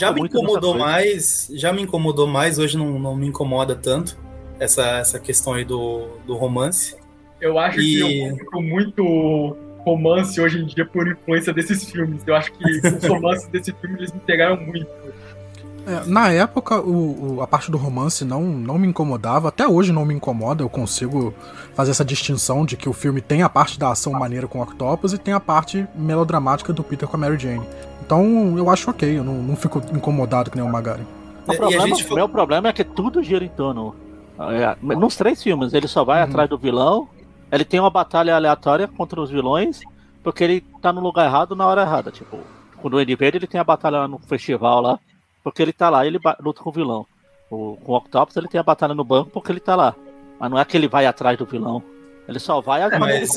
Já 0.00 0.10
me 0.10 0.22
incomodou 0.22 0.76
mais, 0.76 1.48
já 1.52 1.72
me 1.72 1.82
incomodou 1.82 2.26
mais, 2.26 2.58
hoje 2.58 2.78
não, 2.78 2.98
não 2.98 3.14
me 3.14 3.26
incomoda 3.26 3.76
tanto 3.76 4.18
essa, 4.58 4.98
essa 4.98 5.20
questão 5.20 5.52
aí 5.52 5.64
do, 5.64 6.08
do 6.26 6.34
romance. 6.34 6.96
Eu 7.40 7.58
acho 7.58 7.78
e... 7.78 8.00
que 8.00 8.20
eu 8.22 8.36
fico 8.36 8.62
muito 8.62 9.56
romance 9.86 10.40
hoje 10.40 10.58
em 10.58 10.66
dia 10.66 10.84
por 10.84 11.06
influência 11.06 11.52
desses 11.52 11.88
filmes. 11.88 12.22
Eu 12.26 12.34
acho 12.34 12.52
que 12.52 12.88
os 12.88 13.04
romances 13.06 13.46
desse 13.48 13.72
filme 13.72 13.96
eles 13.98 14.12
me 14.12 14.18
pegaram 14.18 14.56
muito. 14.56 14.88
É, 15.86 16.04
na 16.04 16.32
época, 16.32 16.80
o, 16.80 17.36
o, 17.36 17.42
a 17.42 17.46
parte 17.46 17.70
do 17.70 17.78
romance 17.78 18.24
não, 18.24 18.42
não 18.42 18.76
me 18.76 18.88
incomodava, 18.88 19.48
até 19.48 19.68
hoje 19.68 19.92
não 19.92 20.04
me 20.04 20.12
incomoda, 20.12 20.64
eu 20.64 20.68
consigo 20.68 21.32
fazer 21.74 21.92
essa 21.92 22.04
distinção 22.04 22.66
de 22.66 22.76
que 22.76 22.88
o 22.88 22.92
filme 22.92 23.20
tem 23.20 23.42
a 23.42 23.48
parte 23.48 23.78
da 23.78 23.92
ação 23.92 24.12
maneira 24.12 24.48
com 24.48 24.58
o 24.58 24.62
Octopus 24.62 25.12
e 25.12 25.18
tem 25.18 25.32
a 25.32 25.38
parte 25.38 25.86
melodramática 25.94 26.72
do 26.72 26.82
Peter 26.82 27.08
com 27.08 27.16
a 27.16 27.20
Mary 27.20 27.38
Jane. 27.38 27.64
Então 28.04 28.58
eu 28.58 28.68
acho 28.68 28.90
ok, 28.90 29.16
eu 29.18 29.22
não, 29.22 29.34
não 29.34 29.54
fico 29.54 29.80
incomodado 29.94 30.50
que 30.50 30.56
nem 30.56 30.66
o 30.66 30.72
Magari. 30.72 31.06
O, 31.46 31.56
problema, 31.56 31.96
o 31.96 32.14
meu 32.14 32.28
problema 32.28 32.68
é 32.68 32.72
que 32.72 32.82
tudo 32.82 33.22
gira 33.22 33.44
em 33.44 33.48
torno 33.48 33.94
é, 34.38 34.76
nos 34.82 35.14
três 35.14 35.40
filmes, 35.40 35.72
ele 35.72 35.86
só 35.86 36.04
vai 36.04 36.18
uhum. 36.22 36.28
atrás 36.28 36.50
do 36.50 36.58
vilão. 36.58 37.08
Ele 37.50 37.64
tem 37.64 37.80
uma 37.80 37.90
batalha 37.90 38.34
aleatória 38.34 38.88
contra 38.88 39.20
os 39.20 39.30
vilões, 39.30 39.80
porque 40.22 40.42
ele 40.42 40.60
tá 40.82 40.92
no 40.92 41.00
lugar 41.00 41.26
errado 41.26 41.54
na 41.54 41.66
hora 41.66 41.82
errada. 41.82 42.10
Tipo, 42.10 42.38
com 42.76 42.88
o 42.88 42.90
Duende 42.90 43.14
Verde 43.14 43.38
ele 43.38 43.46
tem 43.46 43.60
a 43.60 43.64
batalha 43.64 43.98
lá 43.98 44.08
no 44.08 44.18
festival 44.18 44.80
lá, 44.80 44.98
porque 45.42 45.62
ele 45.62 45.72
tá 45.72 45.88
lá 45.88 46.04
e 46.04 46.08
ele 46.08 46.20
luta 46.40 46.62
com 46.62 46.70
o 46.70 46.72
vilão. 46.72 47.06
O, 47.50 47.76
com 47.76 47.92
o 47.92 47.96
Octopus 47.96 48.36
ele 48.36 48.48
tem 48.48 48.58
a 48.58 48.64
batalha 48.64 48.94
no 48.94 49.04
banco 49.04 49.30
porque 49.30 49.52
ele 49.52 49.60
tá 49.60 49.76
lá. 49.76 49.94
Mas 50.38 50.50
não 50.50 50.58
é 50.58 50.64
que 50.64 50.76
ele 50.76 50.88
vai 50.88 51.06
atrás 51.06 51.38
do 51.38 51.46
vilão. 51.46 51.82
Ele 52.28 52.38
só 52.40 52.60
vai 52.60 52.82
é, 52.82 52.98
mas, 52.98 53.30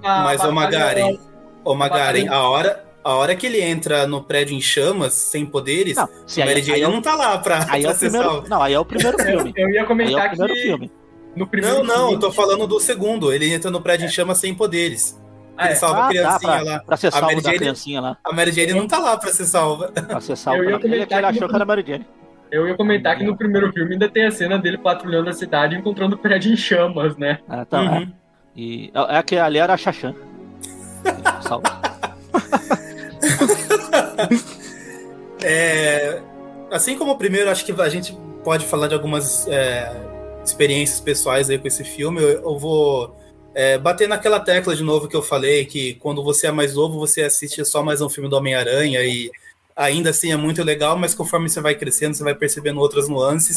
mas 0.00 0.44
o 0.44 0.52
Magaren, 0.52 1.18
o 1.64 1.74
Magaren, 1.74 2.28
a 2.28 2.48
hora, 2.48 2.84
a 3.02 3.14
hora 3.14 3.34
que 3.34 3.46
ele 3.46 3.60
entra 3.60 4.06
no 4.06 4.22
prédio 4.22 4.56
em 4.56 4.60
chamas, 4.60 5.12
sem 5.12 5.44
poderes, 5.44 5.96
não, 5.96 6.08
se 6.24 6.40
o 6.40 6.46
Mary 6.46 6.62
Jane 6.62 6.82
não 6.82 7.02
tá 7.02 7.16
lá 7.16 7.36
pra, 7.38 7.66
aí 7.68 7.82
pra 7.82 7.90
é 7.90 7.94
o 7.94 7.98
primeiro, 7.98 8.48
Não, 8.48 8.62
aí 8.62 8.74
é 8.74 8.78
o 8.78 8.84
primeiro 8.84 9.18
filme. 9.22 9.52
eu 9.56 9.70
ia 9.70 9.84
comentar 9.84 10.26
é 10.26 10.28
que... 10.28 10.62
Filme. 10.62 10.90
No 11.34 11.46
primeiro 11.46 11.78
não, 11.78 11.84
não, 11.84 11.94
filme... 11.94 12.14
eu 12.14 12.20
tô 12.20 12.32
falando 12.32 12.66
do 12.66 12.78
segundo. 12.78 13.32
Ele 13.32 13.52
entra 13.52 13.70
no 13.70 13.80
prédio 13.80 14.06
em 14.06 14.10
chamas 14.10 14.38
sem 14.38 14.54
poderes. 14.54 15.20
Ah, 15.56 15.66
ele 15.66 15.72
é. 15.72 15.76
salva 15.76 15.98
ah, 15.98 16.06
a 16.06 16.08
criancinha 16.08 16.32
tá, 16.32 16.38
pra, 16.38 16.62
lá. 16.62 16.80
Pra 16.80 16.96
ser 16.96 17.12
salva 17.12 17.26
a 17.26 17.40
Jane, 17.40 17.58
criancinha 17.58 18.00
lá. 18.00 18.16
A 18.24 18.32
Mary 18.32 18.52
Jane 18.52 18.72
não 18.72 18.86
tá 18.86 18.98
lá 18.98 19.16
pra 19.16 19.32
ser 19.32 19.44
salva. 19.44 19.92
Pra 19.92 20.20
ser 20.20 20.36
salva. 20.36 20.62
Eu 20.62 20.70
ia 20.70 20.78
comentar 20.78 21.18
ele, 21.18 21.26
achou 21.26 21.48
que 21.48 21.54
era 21.54 21.64
a 21.64 21.66
Mary 21.66 21.84
Jane. 21.86 22.06
Eu 22.50 22.68
ia 22.68 22.74
comentar 22.74 23.16
que 23.16 23.24
no 23.24 23.36
primeiro 23.36 23.72
filme 23.72 23.94
ainda 23.94 24.08
tem 24.08 24.26
a 24.26 24.30
cena 24.30 24.58
dele 24.58 24.76
patrulhando 24.76 25.30
a 25.30 25.32
cidade 25.32 25.74
encontrando 25.74 26.16
o 26.16 26.18
prédio 26.18 26.52
em 26.52 26.56
chamas, 26.56 27.16
né? 27.16 27.38
É, 27.48 27.64
tá. 27.64 27.80
Uhum. 27.80 28.02
É. 28.02 28.08
E 28.54 28.92
é, 28.94 29.18
é 29.18 29.22
que 29.22 29.36
ali 29.36 29.58
era 29.58 29.72
a 29.72 29.76
Xaxã. 29.76 30.14
Salva. 31.40 31.80
é, 35.42 36.20
assim 36.70 36.96
como 36.96 37.12
o 37.12 37.18
primeiro, 37.18 37.50
acho 37.50 37.64
que 37.64 37.72
a 37.72 37.88
gente 37.88 38.16
pode 38.44 38.66
falar 38.66 38.88
de 38.88 38.94
algumas 38.94 39.46
é, 39.48 39.90
experiências 40.44 41.00
pessoais 41.00 41.50
aí 41.50 41.58
com 41.58 41.68
esse 41.68 41.84
filme. 41.84 42.20
Eu, 42.20 42.42
eu 42.42 42.58
vou 42.58 43.16
é, 43.54 43.78
bater 43.78 44.08
naquela 44.08 44.40
tecla 44.40 44.74
de 44.74 44.82
novo 44.82 45.08
que 45.08 45.16
eu 45.16 45.22
falei, 45.22 45.64
que 45.64 45.94
quando 45.94 46.22
você 46.22 46.46
é 46.46 46.52
mais 46.52 46.74
novo, 46.74 46.98
você 46.98 47.22
assiste 47.22 47.64
só 47.64 47.82
mais 47.82 48.00
um 48.00 48.08
filme 48.08 48.28
do 48.28 48.36
Homem-Aranha 48.36 49.02
e 49.02 49.30
ainda 49.76 50.10
assim 50.10 50.32
é 50.32 50.36
muito 50.36 50.62
legal, 50.62 50.96
mas 50.98 51.14
conforme 51.14 51.48
você 51.48 51.60
vai 51.60 51.74
crescendo, 51.74 52.14
você 52.14 52.24
vai 52.24 52.34
percebendo 52.34 52.80
outras 52.80 53.08
nuances. 53.08 53.56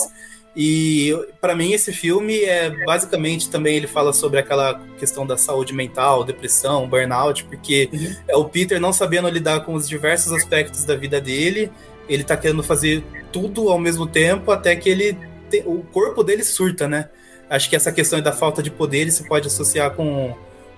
E 0.55 1.13
para 1.41 1.53
mim 1.53 1.73
esse 1.73 1.91
filme 1.91 2.41
é 2.43 2.69
basicamente 2.85 3.49
também 3.49 3.75
ele 3.75 3.87
fala 3.87 4.13
sobre 4.13 4.39
aquela 4.39 4.79
questão 4.97 5.27
da 5.27 5.37
saúde 5.37 5.73
mental, 5.73 6.23
depressão, 6.23 6.87
burnout, 6.87 7.43
porque 7.43 7.89
uhum. 7.91 8.15
é 8.29 8.37
o 8.37 8.45
Peter 8.45 8.79
não 8.79 8.93
sabendo 8.93 9.27
lidar 9.27 9.65
com 9.65 9.73
os 9.73 9.87
diversos 9.87 10.31
aspectos 10.31 10.85
da 10.85 10.95
vida 10.95 11.19
dele, 11.19 11.69
ele 12.07 12.23
tá 12.23 12.37
querendo 12.37 12.63
fazer 12.63 13.03
tudo 13.33 13.69
ao 13.69 13.77
mesmo 13.77 14.07
tempo 14.07 14.49
até 14.49 14.75
que 14.77 14.89
ele 14.89 15.17
te, 15.49 15.63
o 15.65 15.83
corpo 15.91 16.23
dele 16.23 16.43
surta, 16.43 16.87
né? 16.87 17.09
Acho 17.49 17.69
que 17.69 17.75
essa 17.75 17.91
questão 17.91 18.19
da 18.21 18.31
falta 18.31 18.61
de 18.61 18.71
poder 18.71 19.09
se 19.11 19.27
pode 19.27 19.47
associar 19.47 19.91
com 19.91 20.35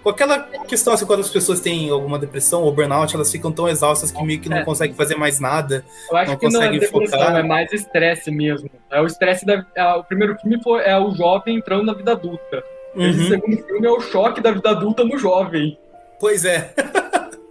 com 0.07 0.11
aquela 0.11 0.39
questão 0.39 0.93
assim, 0.93 1.05
quando 1.05 1.19
as 1.19 1.29
pessoas 1.29 1.59
têm 1.59 1.89
alguma 1.89 2.17
depressão 2.17 2.63
ou 2.63 2.71
burnout, 2.71 3.13
elas 3.13 3.29
ficam 3.29 3.51
tão 3.51 3.67
exaustas 3.67 4.09
que 4.09 4.23
meio 4.23 4.39
que 4.39 4.47
não 4.47 4.59
é. 4.59 4.63
conseguem 4.63 4.95
fazer 4.95 5.15
mais 5.15 5.37
nada. 5.37 5.83
Eu 6.09 6.17
acho 6.17 6.31
não 6.31 6.37
que 6.37 6.49
não 6.49 6.61
é 6.61 6.71
depressão, 6.71 7.05
focar. 7.05 7.35
é 7.35 7.43
mais 7.43 7.73
estresse 7.73 8.31
mesmo. 8.31 8.69
É 8.89 9.01
o 9.01 9.05
estresse 9.05 9.45
da. 9.45 9.65
É, 9.75 9.83
o 9.95 10.03
primeiro 10.05 10.37
filme 10.37 10.63
foi, 10.63 10.81
é 10.83 10.97
o 10.97 11.11
jovem 11.13 11.57
entrando 11.57 11.83
na 11.83 11.93
vida 11.93 12.13
adulta. 12.13 12.63
Uhum. 12.95 13.09
Esse 13.09 13.27
segundo 13.27 13.57
filme 13.63 13.85
é 13.85 13.91
o 13.91 13.99
choque 13.99 14.39
da 14.39 14.51
vida 14.51 14.69
adulta 14.69 15.03
no 15.03 15.17
jovem. 15.17 15.77
Pois 16.21 16.45
é. 16.45 16.73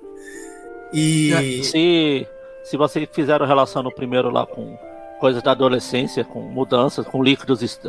e. 0.94 1.34
É, 1.34 1.62
se, 1.62 2.26
se 2.64 2.76
você 2.78 3.06
fizer 3.12 3.38
relação 3.42 3.82
no 3.82 3.92
primeiro 3.92 4.30
lá 4.30 4.46
com 4.46 4.78
coisas 5.18 5.42
da 5.42 5.52
adolescência, 5.52 6.24
com 6.24 6.40
mudanças, 6.40 7.06
com 7.06 7.22
líquidos, 7.22 7.80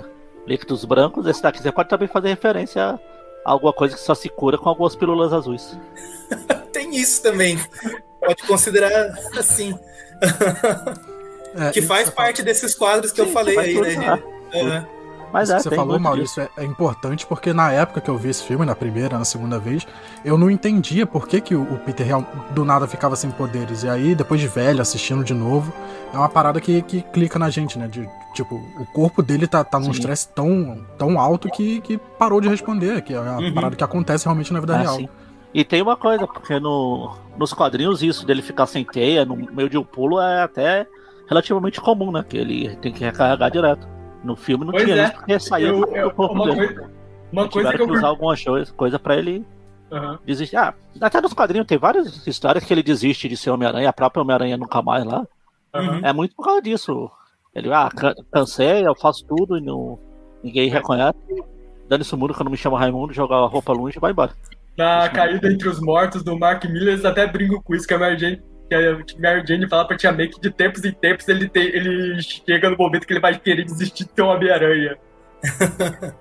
líquidos 0.46 0.86
brancos, 0.86 1.26
esse 1.28 1.42
daqui 1.42 1.62
você 1.62 1.72
pode 1.72 1.90
também 1.90 2.08
fazer 2.08 2.30
referência 2.30 2.84
a 2.84 3.00
alguma 3.52 3.74
coisa 3.74 3.96
que 3.96 4.02
só 4.02 4.16
se 4.16 4.30
cura 4.30 4.58
com 4.58 4.70
algumas 4.70 4.96
pílulas 4.96 5.34
azuis. 5.34 5.78
Tem 6.72 6.96
isso 6.96 7.22
também. 7.22 7.60
Pode 8.20 8.44
considerar 8.44 8.92
assim. 9.38 9.78
É, 11.56 11.72
que 11.72 11.82
faz 11.82 12.10
parte 12.10 12.44
desses 12.44 12.76
quadros 12.76 13.12
que 13.12 13.22
Sim, 13.22 13.28
eu 13.28 13.34
falei 13.34 13.58
aí, 13.58 13.98
né? 13.98 14.24
Uhum. 14.54 14.97
Mas 15.32 15.50
é, 15.50 15.60
você 15.60 15.70
falou, 15.76 16.00
Maurício, 16.00 16.42
é, 16.42 16.50
é, 16.58 16.64
importante 16.64 17.26
porque 17.26 17.52
na 17.54 17.72
época 17.72 18.00
que 18.00 18.10
eu 18.10 18.18
vi 18.18 18.30
esse 18.30 18.44
filme, 18.44 18.66
na 18.66 18.76
primeira, 18.76 19.18
na 19.18 19.26
segunda 19.26 19.60
vez, 19.60 19.86
eu 20.24 20.38
não 20.38 20.50
entendia 20.50 21.06
por 21.06 21.28
que, 21.28 21.42
que 21.42 21.54
o, 21.54 21.62
o 21.62 21.78
Peter 21.80 22.06
Real 22.06 22.26
do 22.52 22.64
nada 22.64 22.88
ficava 22.88 23.16
sem 23.16 23.30
poderes. 23.30 23.84
E 23.84 23.90
aí, 23.90 24.16
depois 24.16 24.40
de 24.40 24.48
velho, 24.48 24.82
assistindo 24.82 25.24
de 25.24 25.34
novo, 25.34 25.74
é 26.14 26.18
uma 26.18 26.30
parada 26.30 26.62
que, 26.62 26.82
que 26.82 27.02
clica 27.02 27.38
na 27.38 27.50
gente, 27.50 27.78
né? 27.78 27.88
De, 27.88 28.08
tipo, 28.34 28.56
o 28.56 28.86
corpo 28.94 29.22
dele 29.22 29.48
tá, 29.48 29.64
tá 29.64 29.80
num 29.80 29.92
estresse 29.92 30.30
tão, 30.30 30.86
tão 30.98 31.20
alto 31.20 31.50
que, 31.50 31.82
que 31.82 31.98
parou 32.18 32.40
de 32.40 32.48
responder, 32.48 33.02
que 33.02 33.14
é 33.14 33.20
uma 33.20 33.40
uhum. 33.40 33.54
parada 33.54 33.76
que 33.76 33.84
acontece 33.84 34.26
realmente 34.26 34.54
na 34.54 34.60
vida 34.60 34.76
é, 34.76 34.82
real. 34.82 34.96
Sim. 34.96 35.10
E 35.54 35.64
tem 35.64 35.82
uma 35.82 35.98
coisa, 35.98 36.28
porque 36.28 36.60
no, 36.60 37.16
nos 37.38 37.54
quadrinhos 37.54 38.02
isso 38.02 38.26
dele 38.26 38.42
ficar 38.42 38.68
sem 38.68 38.86
teia, 38.86 39.26
no 39.26 39.36
meio 39.36 39.70
de 39.70 39.78
um 39.78 39.84
pulo, 39.84 40.20
é 40.20 40.44
até 40.44 40.88
relativamente 41.28 41.82
comum, 41.82 42.12
né? 42.12 42.24
Que 42.28 42.38
ele 42.38 42.76
tem 42.78 42.94
que 42.94 43.04
recarregar 43.04 43.52
direto. 43.52 43.97
No 44.24 44.36
filme 44.36 44.66
não 44.66 44.72
pois 44.72 44.84
tinha 44.84 44.96
é. 44.96 45.04
isso, 45.06 45.14
porque 45.14 45.40
saía 45.40 45.68
eu, 45.68 45.86
eu, 45.96 46.12
corpo 46.12 46.34
uma 46.34 46.46
dele. 46.46 46.68
Coisa, 46.68 46.92
uma 47.32 47.50
coisa 47.50 47.74
que 47.74 47.82
eu 47.82 47.90
usar 47.90 48.08
alguma 48.08 48.36
coisa 48.76 49.00
pra 49.00 49.16
ele 49.16 49.46
uhum. 49.92 50.18
desistir. 50.26 50.58
Ah, 50.58 50.74
até 51.02 51.22
nos 51.22 51.34
quadrinhos 51.34 51.68
tem 51.68 51.78
várias 51.78 52.26
histórias 52.26 52.64
que 52.64 52.74
ele 52.74 52.84
desiste 52.84 53.28
de 53.28 53.38
ser 53.38 53.52
Homem-Aranha, 53.52 53.90
a 53.90 53.94
própria 53.94 54.22
Homem-Aranha 54.22 54.58
nunca 54.58 54.82
mais 54.82 55.06
lá. 55.06 55.26
Uhum. 55.76 56.00
É 56.04 56.14
muito 56.14 56.36
por 56.36 56.46
causa 56.46 56.62
disso. 56.62 57.10
Ele, 57.54 57.72
ah, 57.74 57.90
cansei, 58.32 58.88
eu 58.88 58.96
faço 58.96 59.26
tudo 59.26 59.58
e 59.58 59.62
não, 59.62 60.00
ninguém 60.44 60.70
reconhece. 60.70 61.18
Dando-se 61.90 62.14
o 62.14 62.18
mundo 62.18 62.36
não 62.40 62.52
me 62.52 62.58
chamo 62.58 62.76
Raimundo, 62.76 63.14
jogar 63.14 63.38
a 63.38 63.48
roupa 63.48 63.74
longe 63.74 63.98
e 63.98 64.00
vai 64.00 64.12
embora. 64.12 64.32
Na 64.78 65.10
caída 65.10 65.52
entre 65.52 65.68
os 65.68 65.80
mortos 65.80 66.24
do 66.24 66.38
Mark 66.38 66.64
Miller, 66.66 66.90
eles 66.90 67.06
até 67.06 67.26
brincam 67.26 67.62
com 67.62 67.74
isso, 67.74 67.88
que 67.88 67.94
a 67.94 67.98
Mary 67.98 68.18
Jane 68.20 68.42
que 68.68 68.76
a 68.76 68.98
Mary 69.20 69.44
Jane 69.48 69.68
fala 69.68 69.88
pra 69.88 69.98
Tia 69.98 70.12
May 70.12 70.28
que 70.28 70.40
de 70.40 70.52
tempos 70.52 70.84
em 70.84 70.92
tempos 70.92 71.28
ele, 71.28 71.48
tem, 71.48 71.64
ele 71.64 72.22
chega 72.22 72.70
no 72.70 72.78
momento 72.78 73.06
que 73.06 73.14
ele 73.14 73.20
vai 73.20 73.38
querer 73.38 73.64
desistir 73.64 74.04
de 74.04 74.10
ter 74.10 74.22
uma 74.22 74.36
Homem-Aranha. 74.36 74.98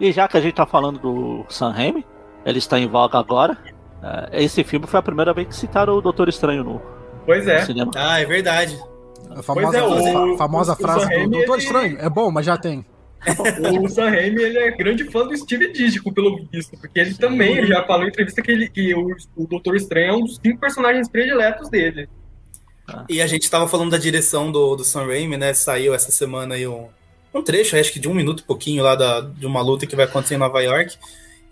e 0.00 0.12
já 0.12 0.26
que 0.26 0.36
a 0.36 0.40
gente 0.40 0.54
tá 0.54 0.66
falando 0.66 0.98
do 0.98 1.44
Sam 1.48 1.70
Raimi, 1.70 2.06
ele 2.44 2.58
está 2.58 2.78
em 2.78 2.88
voga 2.88 3.18
agora. 3.18 3.56
É, 4.02 4.42
esse 4.42 4.64
filme 4.64 4.86
foi 4.86 4.98
a 4.98 5.02
primeira 5.02 5.32
vez 5.32 5.48
que 5.48 5.54
citaram 5.54 5.96
o 5.96 6.00
Doutor 6.00 6.28
Estranho 6.28 6.64
no, 6.64 6.82
pois 7.24 7.46
é. 7.46 7.60
no 7.60 7.66
cinema. 7.66 7.90
Ah, 7.94 8.20
é 8.20 8.24
verdade. 8.24 8.78
A 9.30 9.42
famosa, 9.42 9.78
é, 9.78 9.82
o, 9.82 10.36
famosa 10.36 10.72
o, 10.72 10.76
frase 10.76 11.06
o 11.06 11.24
do 11.24 11.30
Doutor 11.30 11.54
ele... 11.54 11.62
Estranho. 11.62 11.98
É 12.00 12.08
bom, 12.08 12.30
mas 12.30 12.46
já 12.46 12.56
tem. 12.56 12.84
o 13.80 13.88
Sam 13.88 14.10
Raimi 14.10 14.42
ele 14.42 14.58
é 14.58 14.70
grande 14.72 15.04
fã 15.04 15.26
do 15.26 15.36
Steve 15.36 15.72
Ditko, 15.72 16.12
pelo 16.12 16.44
visto, 16.52 16.76
porque 16.76 16.98
ele 16.98 17.14
também 17.14 17.56
ele 17.56 17.68
já 17.68 17.84
falou 17.84 18.04
em 18.04 18.08
entrevista 18.08 18.42
que, 18.42 18.50
ele, 18.50 18.68
que 18.68 18.94
o, 18.94 19.16
o 19.36 19.46
Doutor 19.46 19.76
Estranho 19.76 20.10
é 20.10 20.12
um 20.16 20.24
dos 20.24 20.40
cinco 20.44 20.58
personagens 20.58 21.08
prediletos 21.08 21.68
dele. 21.70 22.08
E 23.08 23.22
a 23.22 23.26
gente 23.26 23.42
estava 23.42 23.68
falando 23.68 23.90
da 23.90 23.98
direção 23.98 24.50
do, 24.50 24.74
do 24.74 24.84
Sam 24.84 25.06
Raimi, 25.06 25.36
né? 25.36 25.54
Saiu 25.54 25.94
essa 25.94 26.10
semana 26.10 26.56
aí 26.56 26.66
um, 26.66 26.88
um 27.32 27.42
trecho, 27.42 27.76
acho 27.76 27.92
que 27.92 28.00
de 28.00 28.08
um 28.08 28.14
minuto 28.14 28.40
e 28.40 28.46
pouquinho 28.46 28.82
lá 28.82 28.94
da, 28.94 29.20
de 29.20 29.46
uma 29.46 29.62
luta 29.62 29.86
que 29.86 29.96
vai 29.96 30.04
acontecer 30.04 30.34
em 30.34 30.38
Nova 30.38 30.60
York. 30.60 30.96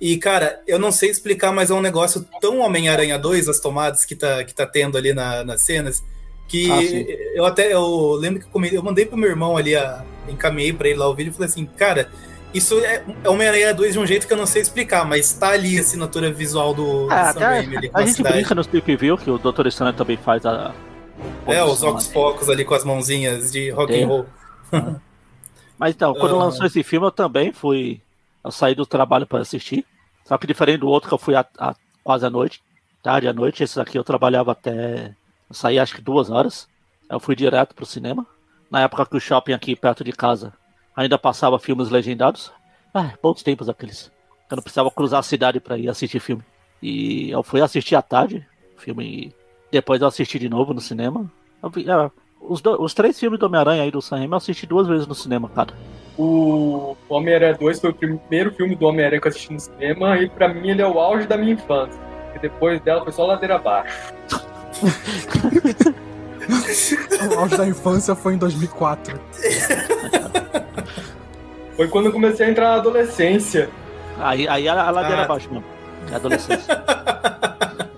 E, 0.00 0.16
cara, 0.16 0.60
eu 0.66 0.78
não 0.78 0.90
sei 0.90 1.10
explicar, 1.10 1.52
mas 1.52 1.70
é 1.70 1.74
um 1.74 1.82
negócio 1.82 2.26
tão 2.40 2.60
Homem-Aranha 2.60 3.18
2, 3.18 3.48
as 3.48 3.60
tomadas 3.60 4.04
que 4.04 4.16
tá, 4.16 4.42
que 4.42 4.54
tá 4.54 4.66
tendo 4.66 4.96
ali 4.96 5.12
na, 5.12 5.44
nas 5.44 5.62
cenas, 5.62 6.02
que 6.48 6.70
ah, 6.70 6.82
eu 7.34 7.44
até 7.44 7.72
eu 7.72 8.12
lembro 8.14 8.40
que 8.40 8.46
eu, 8.46 8.64
eu 8.78 8.82
mandei 8.82 9.04
pro 9.04 9.16
meu 9.16 9.28
irmão 9.28 9.56
ali, 9.56 9.76
a, 9.76 10.04
encaminhei 10.30 10.72
para 10.72 10.88
ele 10.88 10.98
lá 10.98 11.08
o 11.08 11.14
vídeo 11.14 11.30
e 11.30 11.32
falei 11.32 11.48
assim, 11.48 11.66
cara, 11.66 12.08
isso 12.52 12.78
é, 12.80 13.04
é 13.22 13.28
Homem-Aranha 13.28 13.72
2 13.72 13.92
de 13.92 13.98
um 13.98 14.06
jeito 14.06 14.26
que 14.26 14.32
eu 14.32 14.36
não 14.36 14.46
sei 14.46 14.62
explicar, 14.62 15.04
mas 15.04 15.32
tá 15.32 15.50
ali 15.50 15.78
a 15.78 15.80
assinatura 15.80 16.32
visual 16.32 16.74
do, 16.74 17.10
é, 17.10 17.32
do 17.32 17.38
Sam 17.38 17.40
Raimi 17.40 17.76
ali 17.76 17.90
A, 17.92 17.98
a 17.98 18.04
gente 18.04 18.16
cidade. 18.16 18.36
brinca 18.36 18.54
no 18.54 18.64
Speak 18.64 18.96
View 18.96 19.16
que 19.16 19.30
o 19.30 19.38
Dr. 19.38 19.66
Estranho 19.66 19.92
também 19.92 20.16
faz 20.16 20.44
a. 20.44 20.74
É, 21.46 21.62
os 21.62 21.82
Ocos 21.82 22.06
Pocos 22.08 22.48
ali 22.48 22.64
com 22.64 22.74
as 22.74 22.84
mãozinhas 22.84 23.52
de 23.52 23.70
rock 23.70 23.92
é. 23.92 24.02
and 24.02 24.06
roll. 24.06 24.26
Mas 25.78 25.94
então, 25.94 26.12
quando 26.14 26.36
lançou 26.36 26.66
esse 26.66 26.82
filme, 26.82 27.06
eu 27.06 27.10
também 27.10 27.52
fui. 27.52 28.00
Eu 28.44 28.50
saí 28.50 28.74
do 28.74 28.84
trabalho 28.84 29.26
para 29.26 29.40
assistir. 29.40 29.86
Só 30.24 30.36
que 30.36 30.46
diferente 30.46 30.80
do 30.80 30.88
outro 30.88 31.08
que 31.08 31.14
eu 31.14 31.18
fui 31.18 31.34
a, 31.34 31.44
a, 31.58 31.74
quase 32.04 32.26
à 32.26 32.30
noite, 32.30 32.62
tarde 33.02 33.26
à 33.28 33.32
noite, 33.32 33.62
esse 33.62 33.80
aqui 33.80 33.96
eu 33.96 34.04
trabalhava 34.04 34.52
até. 34.52 35.14
Eu 35.48 35.54
saí 35.54 35.78
acho 35.78 35.94
que 35.94 36.02
duas 36.02 36.30
horas. 36.30 36.68
Eu 37.08 37.18
fui 37.18 37.34
direto 37.34 37.74
pro 37.74 37.86
cinema. 37.86 38.26
Na 38.70 38.82
época 38.82 39.04
que 39.04 39.16
o 39.16 39.20
shopping 39.20 39.52
aqui 39.52 39.74
perto 39.74 40.04
de 40.04 40.12
casa 40.12 40.52
ainda 40.94 41.18
passava 41.18 41.58
filmes 41.58 41.90
legendados. 41.90 42.52
Ah, 42.94 43.12
bons 43.20 43.42
tempos 43.42 43.68
aqueles. 43.68 44.12
Eu 44.48 44.56
não 44.56 44.62
precisava 44.62 44.90
cruzar 44.90 45.20
a 45.20 45.24
cidade 45.24 45.58
para 45.58 45.76
ir 45.76 45.88
assistir 45.88 46.20
filme. 46.20 46.42
E 46.82 47.30
eu 47.30 47.42
fui 47.42 47.60
assistir 47.60 47.96
à 47.96 48.02
tarde, 48.02 48.46
filme. 48.76 49.34
Depois 49.70 50.00
eu 50.00 50.08
assisti 50.08 50.38
de 50.38 50.48
novo 50.48 50.72
no 50.72 50.80
cinema. 50.80 51.30
Vi, 51.74 51.88
é, 51.88 52.10
os, 52.40 52.60
do, 52.60 52.80
os, 52.82 52.94
três 52.94 53.18
filmes 53.18 53.38
do 53.38 53.46
Homem-Aranha 53.46 53.82
aí 53.82 53.90
do 53.90 54.00
Sam 54.00 54.16
Raimi 54.16 54.32
eu 54.32 54.36
assisti 54.38 54.66
duas 54.66 54.86
vezes 54.86 55.06
no 55.06 55.14
cinema, 55.14 55.48
cara. 55.48 55.74
O 56.16 56.96
Homem-Aranha 57.08 57.54
2 57.54 57.80
foi 57.80 57.90
o 57.90 57.94
primeiro 57.94 58.52
filme 58.52 58.74
do 58.74 58.86
Homem-Aranha 58.86 59.20
que 59.20 59.26
eu 59.26 59.30
assisti 59.30 59.52
no 59.52 59.60
cinema 59.60 60.16
e 60.18 60.28
pra 60.28 60.48
mim 60.48 60.70
ele 60.70 60.82
é 60.82 60.86
o 60.86 60.98
auge 60.98 61.26
da 61.26 61.36
minha 61.36 61.52
infância. 61.52 62.00
E 62.34 62.38
depois 62.38 62.80
dela 62.80 63.02
foi 63.02 63.12
só 63.12 63.26
ladeira 63.26 63.56
abaixo. 63.56 64.14
o 67.34 67.38
auge 67.38 67.56
da 67.56 67.66
infância 67.66 68.14
foi 68.14 68.34
em 68.34 68.38
2004. 68.38 69.20
Foi 71.76 71.88
quando 71.88 72.06
eu 72.06 72.12
comecei 72.12 72.46
a 72.46 72.50
entrar 72.50 72.68
na 72.70 72.74
adolescência. 72.74 73.70
Aí, 74.18 74.46
aí 74.46 74.68
a, 74.68 74.82
a 74.82 74.90
ladeira 74.90 75.22
ah. 75.22 75.24
abaixo 75.24 75.50
mesmo. 75.50 75.64
É 76.10 76.14
adolescência. 76.14 76.84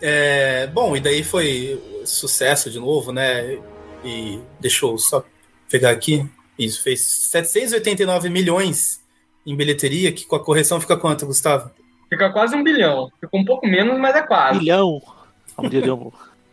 é, 0.00 0.66
bom, 0.68 0.96
e 0.96 1.00
daí 1.00 1.22
foi 1.22 2.02
sucesso 2.04 2.70
de 2.70 2.78
novo, 2.78 3.12
né? 3.12 3.58
E 4.04 4.40
deixou 4.58 4.96
só 4.96 5.24
pegar 5.70 5.90
aqui. 5.90 6.26
Isso 6.58 6.82
fez 6.82 7.00
789 7.30 8.30
milhões 8.30 9.00
em 9.46 9.54
bilheteria, 9.54 10.10
que 10.10 10.24
com 10.24 10.36
a 10.36 10.44
correção 10.44 10.80
fica 10.80 10.96
quanto, 10.96 11.26
Gustavo? 11.26 11.70
Fica 12.08 12.30
quase 12.30 12.56
um 12.56 12.64
bilhão. 12.64 13.10
Ficou 13.20 13.40
um 13.40 13.44
pouco 13.44 13.66
menos, 13.66 13.98
mas 13.98 14.16
é 14.16 14.22
quase. 14.22 14.58
Bilhão. 14.58 15.02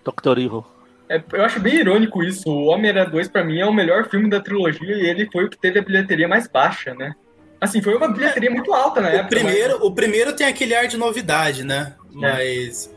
Dr. 0.06 0.38
Evil. 0.40 0.66
É, 1.10 1.22
eu 1.34 1.46
acho 1.46 1.60
bem 1.60 1.76
irônico 1.76 2.24
isso. 2.24 2.50
O 2.50 2.66
Homem-Aranha 2.66 3.10
2, 3.10 3.28
pra 3.28 3.44
mim, 3.44 3.60
é 3.60 3.66
o 3.66 3.74
melhor 3.74 4.10
filme 4.10 4.30
da 4.30 4.40
trilogia 4.40 4.96
e 4.96 5.06
ele 5.08 5.30
foi 5.32 5.46
o 5.46 5.50
que 5.50 5.58
teve 5.58 5.80
a 5.80 5.84
bilheteria 5.84 6.28
mais 6.28 6.48
baixa, 6.48 6.94
né? 6.94 7.14
Assim, 7.62 7.82
foi 7.82 7.96
uma 7.96 8.08
bilheteria 8.08 8.52
muito 8.52 8.74
alta 8.74 9.02
na 9.02 9.10
o 9.10 9.12
época. 9.12 9.30
Primeiro, 9.30 9.74
mas... 9.74 9.82
O 9.82 9.92
primeiro 9.92 10.34
tem 10.34 10.48
aquele 10.48 10.76
ar 10.76 10.88
de 10.88 10.98
novidade, 10.98 11.64
né? 11.64 11.94
É. 12.14 12.18
Mas 12.18 12.94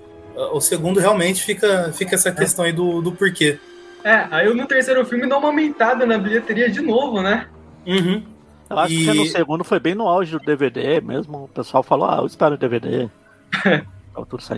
o 0.53 0.61
segundo 0.61 1.01
realmente 1.01 1.43
fica, 1.43 1.93
fica 1.93 2.15
essa 2.15 2.33
questão 2.33 2.65
aí 2.65 2.73
do, 2.73 3.01
do 3.03 3.13
porquê. 3.13 3.59
É, 4.05 4.27
aí 4.31 4.53
no 4.55 4.67
terceiro 4.67 5.05
filme 5.05 5.29
dá 5.29 5.37
uma 5.37 5.49
aumentada 5.49 6.07
na 6.07 6.17
bilheteria 6.17 6.71
de 6.71 6.81
novo, 6.81 7.21
né? 7.21 7.49
Uhum. 7.87 8.23
Eu 8.71 8.79
acho 8.79 8.95
e... 8.95 9.05
que 9.05 9.15
no 9.15 9.27
segundo 9.27 9.65
foi 9.65 9.81
bem 9.81 9.95
no 9.95 10.07
auge 10.07 10.33
do 10.33 10.39
DVD 10.39 11.01
mesmo. 11.01 11.45
O 11.45 11.49
pessoal 11.49 11.83
falou, 11.83 12.09
ah, 12.09 12.19
eu 12.21 12.27
espero 12.27 12.55
o 12.55 12.59
DVD. 12.59 13.09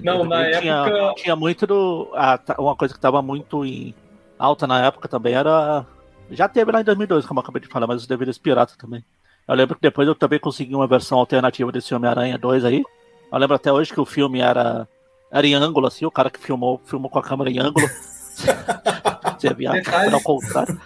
Não, 0.05 0.25
na 0.25 0.43
época. 0.43 0.61
Tinha, 0.61 1.15
tinha 1.17 1.37
muito 1.37 1.67
do. 1.67 2.11
uma 2.59 2.77
coisa 2.77 2.95
que 2.95 2.99
estava 2.99 3.21
muito 3.23 3.65
em 3.65 3.95
alta 4.39 4.67
na 4.67 4.85
época 4.85 5.09
também 5.09 5.35
era. 5.35 5.87
Já 6.31 6.49
teve 6.49 6.71
lá 6.71 6.81
em 6.81 6.85
2002, 6.85 7.27
como 7.27 7.41
eu 7.41 7.43
acabei 7.43 7.61
de 7.61 7.69
falar, 7.69 7.87
mas 7.87 8.03
os 8.03 8.07
DVDs 8.07 8.39
pirata 8.39 8.75
também. 8.79 9.05
Eu 9.47 9.55
lembro 9.55 9.75
que 9.75 9.83
depois 9.83 10.07
eu 10.07 10.15
também 10.15 10.39
consegui 10.39 10.75
uma 10.75 10.87
versão 10.87 11.19
alternativa 11.19 11.73
desse 11.73 11.93
Homem-Aranha 11.95 12.39
2 12.39 12.65
aí. 12.65 12.85
Eu 13.33 13.39
lembro 13.39 13.57
até 13.57 13.73
hoje 13.73 13.93
que 13.93 14.01
o 14.01 14.07
filme 14.07 14.41
era, 14.41 14.89
era 15.31 15.47
em 15.47 15.55
ângulo, 15.55 15.89
assim, 15.89 16.07
o 16.07 16.11
cara 16.11 16.31
que 16.31 16.39
filmou, 16.39 16.81
filmou 16.85 17.11
com 17.11 17.19
a 17.19 17.23
câmera 17.23 17.51
em 17.51 17.59
ângulo. 17.59 17.87
Você 19.39 19.53
via 19.55 19.73
Detalhe... 19.73 20.15
ao 20.15 20.21
contrário. 20.21 20.81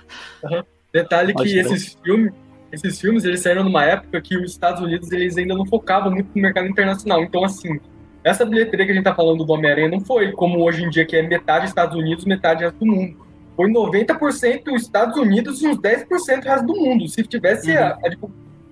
Uhum. 0.44 0.62
Detalhe 0.92 1.34
que 1.34 1.58
esses 1.58 1.98
filmes, 2.02 2.32
esses 2.70 3.00
filmes 3.00 3.24
eles 3.24 3.40
saíram 3.40 3.64
numa 3.64 3.84
época 3.84 4.20
que 4.20 4.36
os 4.36 4.52
Estados 4.52 4.80
Unidos 4.80 5.10
eles 5.12 5.36
ainda 5.36 5.54
não 5.54 5.66
focavam 5.66 6.10
muito 6.10 6.30
no 6.34 6.40
mercado 6.40 6.66
internacional. 6.66 7.22
Então, 7.22 7.44
assim, 7.44 7.80
essa 8.24 8.44
bilheteria 8.44 8.86
que 8.86 8.92
a 8.92 8.94
gente 8.94 9.04
tá 9.04 9.14
falando 9.14 9.44
do 9.44 9.52
Homem-Aranha 9.52 9.88
não 9.88 10.00
foi 10.00 10.32
como 10.32 10.64
hoje 10.64 10.82
em 10.82 10.88
dia, 10.88 11.04
que 11.04 11.14
é 11.14 11.22
metade 11.22 11.66
Estados 11.66 11.94
Unidos, 11.94 12.24
metade 12.24 12.64
resto 12.64 12.78
do 12.78 12.86
mundo. 12.86 13.24
Foi 13.54 13.70
90% 13.70 14.74
Estados 14.74 15.16
Unidos 15.16 15.62
e 15.62 15.68
uns 15.68 15.78
10% 15.78 16.42
resto 16.42 16.66
do 16.66 16.74
mundo. 16.74 17.06
Se 17.06 17.22
tivesse 17.22 17.70
uhum. 17.70 17.78
a, 17.78 17.98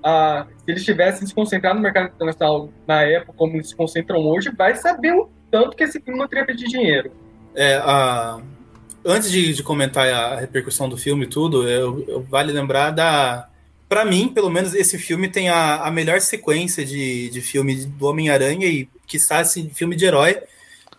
a, 0.02 0.40
a, 0.40 0.46
se 0.64 0.70
eles 0.70 0.84
tivessem 0.84 1.26
se 1.26 1.34
concentrado 1.34 1.76
no 1.76 1.82
mercado 1.82 2.12
internacional 2.14 2.70
na 2.88 3.02
época, 3.02 3.34
como 3.36 3.54
eles 3.54 3.68
se 3.68 3.76
concentram 3.76 4.20
hoje, 4.20 4.50
vai 4.56 4.74
saber 4.74 5.12
o 5.12 5.28
tanto 5.50 5.76
que 5.76 5.84
esse 5.84 6.00
filme 6.00 6.18
não 6.18 6.26
teria 6.26 6.46
pedido 6.46 6.70
dinheiro. 6.70 7.12
É, 7.54 7.76
a... 7.76 8.40
Antes 9.04 9.30
de, 9.30 9.52
de, 9.52 9.62
comentar 9.62 10.08
a 10.08 10.40
repercussão 10.40 10.88
do 10.88 10.96
filme 10.96 11.24
e 11.24 11.28
tudo, 11.28 11.68
eu, 11.68 12.04
eu, 12.06 12.22
vale 12.22 12.52
lembrar 12.52 12.90
da. 12.90 13.48
Para 13.92 14.06
mim, 14.06 14.28
pelo 14.28 14.48
menos, 14.48 14.72
esse 14.72 14.96
filme 14.96 15.28
tem 15.28 15.50
a, 15.50 15.82
a 15.82 15.90
melhor 15.90 16.18
sequência 16.22 16.82
de, 16.82 17.28
de 17.28 17.42
filme 17.42 17.84
do 17.84 18.06
Homem-Aranha 18.06 18.66
e 18.66 18.88
que 19.06 19.18
está 19.18 19.40
assim, 19.40 19.68
filme 19.68 19.94
de 19.94 20.06
herói, 20.06 20.40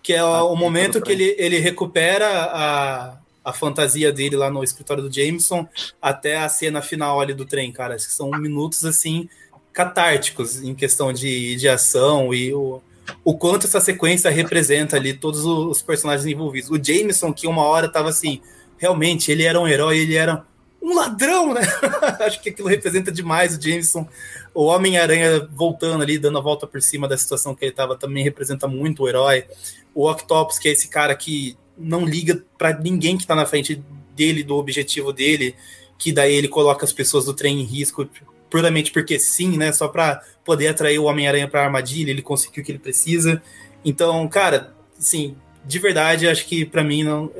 que 0.03 0.13
é 0.13 0.19
ah, 0.19 0.43
o 0.43 0.55
momento 0.55 1.01
que 1.01 1.11
ele, 1.11 1.35
ele 1.39 1.57
recupera 1.57 2.27
a, 2.27 3.17
a 3.43 3.51
fantasia 3.51 4.11
dele 4.11 4.35
lá 4.35 4.47
no 4.51 4.63
escritório 4.63 5.01
do 5.01 5.11
Jameson 5.11 5.67
até 5.99 6.37
a 6.37 6.47
cena 6.47 6.83
final 6.83 7.19
ali 7.19 7.33
do 7.33 7.45
trem, 7.45 7.71
cara. 7.71 7.95
Acho 7.95 8.05
que 8.05 8.13
são 8.13 8.29
minutos 8.29 8.85
assim 8.85 9.27
catárticos 9.71 10.61
em 10.61 10.75
questão 10.75 11.11
de, 11.11 11.55
de 11.55 11.67
ação 11.67 12.31
e 12.31 12.53
o, 12.53 12.79
o 13.25 13.35
quanto 13.35 13.65
essa 13.65 13.81
sequência 13.81 14.29
representa 14.29 14.97
ali 14.97 15.15
todos 15.15 15.43
os 15.45 15.81
personagens 15.81 16.27
envolvidos. 16.27 16.69
O 16.69 16.79
Jameson, 16.79 17.33
que 17.33 17.47
uma 17.47 17.63
hora 17.63 17.89
tava 17.89 18.09
assim, 18.09 18.39
realmente 18.77 19.31
ele 19.31 19.45
era 19.45 19.59
um 19.59 19.67
herói, 19.67 19.97
ele 19.97 20.15
era 20.15 20.45
um 20.83 20.93
ladrão, 20.93 21.53
né? 21.53 21.61
Acho 22.19 22.41
que 22.41 22.49
aquilo 22.49 22.67
representa 22.67 23.09
demais 23.09 23.57
o 23.57 23.61
Jameson. 23.61 24.05
O 24.53 24.65
Homem-Aranha 24.65 25.47
voltando 25.53 26.03
ali, 26.03 26.19
dando 26.19 26.37
a 26.37 26.41
volta 26.41 26.67
por 26.67 26.81
cima 26.81 27.07
da 27.07 27.17
situação 27.17 27.55
que 27.55 27.63
ele 27.63 27.71
estava, 27.71 27.95
também 27.95 28.21
representa 28.21 28.67
muito 28.67 29.03
o 29.03 29.07
herói. 29.07 29.45
O 29.95 30.11
Octopus, 30.11 30.59
que 30.59 30.67
é 30.67 30.73
esse 30.73 30.89
cara 30.89 31.15
que 31.15 31.57
não 31.77 32.05
liga 32.05 32.43
para 32.57 32.77
ninguém 32.77 33.15
que 33.15 33.23
está 33.23 33.33
na 33.33 33.45
frente 33.45 33.81
dele, 34.13 34.43
do 34.43 34.55
objetivo 34.55 35.13
dele, 35.13 35.55
que 35.97 36.11
daí 36.11 36.35
ele 36.35 36.49
coloca 36.49 36.83
as 36.83 36.91
pessoas 36.91 37.25
do 37.25 37.33
trem 37.33 37.61
em 37.61 37.63
risco 37.63 38.07
puramente 38.49 38.91
porque 38.91 39.17
sim, 39.17 39.57
né? 39.57 39.71
Só 39.71 39.87
para 39.87 40.21
poder 40.43 40.67
atrair 40.67 40.99
o 40.99 41.05
Homem-Aranha 41.05 41.47
para 41.47 41.61
a 41.61 41.65
armadilha, 41.65 42.11
ele 42.11 42.21
conseguiu 42.21 42.61
o 42.61 42.65
que 42.65 42.71
ele 42.73 42.79
precisa. 42.79 43.41
Então, 43.85 44.27
cara, 44.27 44.75
assim, 44.99 45.35
de 45.65 45.79
verdade, 45.79 46.27
acho 46.27 46.45
que 46.45 46.65
para 46.65 46.83
mim 46.83 47.03
não, 47.03 47.31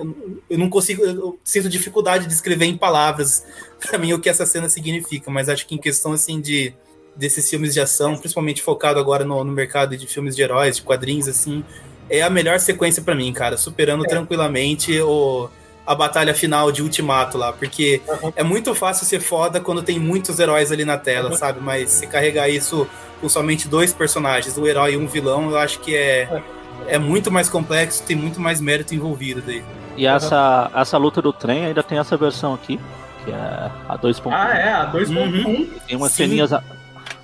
eu 0.50 0.58
não 0.58 0.70
consigo, 0.70 1.04
eu 1.04 1.38
sinto 1.44 1.68
dificuldade 1.68 2.26
de 2.26 2.34
escrever 2.34 2.66
em 2.66 2.78
palavras 2.78 3.46
para 3.86 3.98
mim 3.98 4.14
o 4.14 4.20
que 4.20 4.30
essa 4.30 4.46
cena 4.46 4.70
significa, 4.70 5.30
mas 5.30 5.50
acho 5.50 5.68
que 5.68 5.76
em 5.76 5.78
questão 5.78 6.14
assim 6.14 6.40
de 6.40 6.74
desses 7.16 7.48
filmes 7.48 7.74
de 7.76 7.80
ação, 7.80 8.18
principalmente 8.18 8.64
focado 8.64 9.00
agora 9.00 9.24
no, 9.24 9.44
no 9.44 9.52
mercado 9.52 9.96
de 9.96 10.08
filmes 10.08 10.36
de 10.36 10.42
heróis, 10.42 10.78
de 10.78 10.82
quadrinhos 10.82 11.28
assim, 11.28 11.64
é 12.10 12.24
a 12.24 12.30
melhor 12.30 12.60
sequência 12.60 13.04
para 13.04 13.14
mim, 13.14 13.32
cara, 13.32 13.56
superando 13.56 14.04
é. 14.06 14.08
tranquilamente 14.08 15.00
o 15.00 15.50
a 15.86 15.94
batalha 15.94 16.34
final 16.34 16.72
de 16.72 16.82
Ultimato 16.82 17.38
lá, 17.38 17.52
porque 17.52 18.02
uhum. 18.08 18.32
é 18.38 18.42
muito 18.42 18.74
fácil 18.74 19.06
ser 19.06 19.20
foda 19.20 19.60
quando 19.60 19.84
tem 19.84 20.00
muitos 20.00 20.40
heróis 20.40 20.72
ali 20.72 20.86
na 20.86 20.98
tela, 20.98 21.30
uhum. 21.30 21.36
sabe? 21.36 21.60
Mas 21.60 21.92
se 21.92 22.08
carregar 22.08 22.48
isso 22.48 22.88
com 23.20 23.28
somente 23.28 23.68
dois 23.68 23.92
personagens, 23.92 24.58
um 24.58 24.66
herói 24.66 24.94
e 24.94 24.98
um 24.98 25.08
vilão, 25.08 25.52
eu 25.52 25.58
acho 25.58 25.82
que 25.82 25.94
é 25.94 26.30
é 26.32 26.42
é 26.88 26.98
muito 26.98 27.32
mais 27.32 27.50
complexo, 27.50 28.04
tem 28.04 28.16
muito 28.16 28.40
mais 28.40 28.60
mérito 28.60 28.94
envolvido 28.94 29.42
daí. 29.46 29.64
E 29.96 30.06
essa, 30.06 30.72
essa 30.76 30.98
luta 30.98 31.22
do 31.22 31.32
trem 31.32 31.66
ainda 31.66 31.84
tem 31.84 31.98
essa 31.98 32.18
versão 32.18 32.54
aqui, 32.54 32.80
que 33.24 33.32
é 33.32 33.72
a 33.88 33.98
2.1. 33.98 34.32
Ah, 34.32 34.58
é, 34.58 34.74
a 34.74 34.92
2.1. 34.92 35.46
Uhum. 35.46 35.70
Tem 35.88 35.96
umas 35.96 36.12
ceninhas 36.12 36.52
a, 36.52 36.64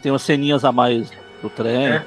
tem 0.01 0.11
umas 0.11 0.21
ceninhas 0.21 0.63
a 0.63 0.71
mais 0.71 1.11
do 1.41 1.49
trem. 1.49 1.87
É. 1.87 2.05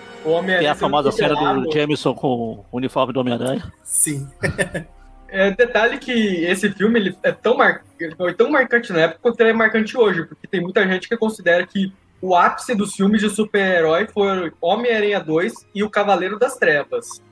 Tem 0.59 0.69
a 0.69 0.75
famosa 0.75 1.11
cena 1.11 1.35
do 1.35 1.73
Jameson 1.73 2.15
com 2.15 2.65
o 2.71 2.77
uniforme 2.77 3.13
do 3.13 3.21
Homem-Aranha. 3.21 3.73
Sim. 3.83 4.29
É, 5.35 5.51
detalhe 5.51 5.97
que 5.97 6.13
esse 6.45 6.71
filme 6.73 7.01
ele 7.01 7.17
é 7.23 7.33
tão 7.33 7.57
mar... 7.57 7.83
ele 7.99 8.15
foi 8.15 8.35
tão 8.35 8.51
marcante 8.51 8.93
na 8.93 9.01
época 9.01 9.21
quanto 9.23 9.41
ele 9.41 9.49
é 9.49 9.55
marcante 9.55 9.97
hoje, 9.97 10.27
porque 10.27 10.47
tem 10.47 10.61
muita 10.61 10.87
gente 10.87 11.09
que 11.09 11.17
considera 11.17 11.67
que 11.67 11.91
o 12.21 12.37
ápice 12.37 12.75
dos 12.75 12.95
filmes 12.95 13.23
de 13.23 13.31
super-herói 13.31 14.07
foi 14.07 14.53
Homem-Aranha 14.61 15.19
2 15.21 15.55
e 15.75 15.83
O 15.83 15.89
Cavaleiro 15.89 16.39
das 16.39 16.57
Trevas. 16.57 17.23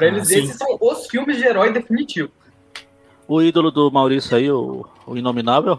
Pra 0.00 0.08
eles, 0.08 0.30
ah, 0.30 0.38
esses 0.38 0.56
são 0.56 0.78
os 0.80 1.06
filmes 1.08 1.36
de 1.36 1.44
herói 1.44 1.74
definitivo. 1.74 2.30
O 3.28 3.42
ídolo 3.42 3.70
do 3.70 3.90
Maurício 3.90 4.34
aí, 4.34 4.50
o, 4.50 4.86
o 5.06 5.14
Inominável, 5.14 5.78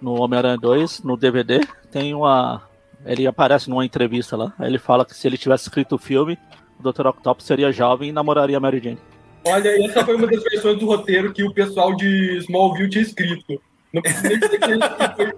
no 0.00 0.18
Homem-Aranha 0.18 0.56
2, 0.56 1.02
no 1.02 1.14
DVD, 1.14 1.60
tem 1.92 2.14
uma. 2.14 2.62
Ele 3.04 3.26
aparece 3.26 3.68
numa 3.68 3.84
entrevista 3.84 4.34
lá. 4.34 4.54
Ele 4.60 4.78
fala 4.78 5.04
que 5.04 5.14
se 5.14 5.28
ele 5.28 5.36
tivesse 5.36 5.64
escrito 5.64 5.96
o 5.96 5.98
filme, 5.98 6.38
o 6.80 6.90
Dr. 6.90 7.06
Octopus 7.08 7.44
seria 7.44 7.70
jovem 7.70 8.08
e 8.08 8.12
namoraria 8.12 8.56
a 8.56 8.60
Mary 8.60 8.80
Jane. 8.82 8.98
Olha, 9.46 9.84
essa 9.84 10.02
foi 10.02 10.16
uma 10.16 10.26
das 10.26 10.42
versões 10.42 10.78
do 10.78 10.86
roteiro 10.86 11.30
que 11.30 11.44
o 11.44 11.52
pessoal 11.52 11.94
de 11.94 12.38
Smallville 12.38 12.88
tinha 12.88 13.04
escrito. 13.04 13.60
Não 13.92 14.00
precisa 14.00 14.38
dizer 14.38 14.58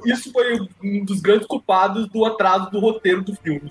que 0.01 0.13
isso 0.13 0.31
foi 0.31 0.61
um 0.81 1.05
dos 1.05 1.21
grandes 1.21 1.49
culpados 1.49 2.09
do 2.09 2.25
atraso 2.25 2.71
do 2.71 2.79
roteiro 2.79 3.25
do 3.25 3.35
filme. 3.35 3.69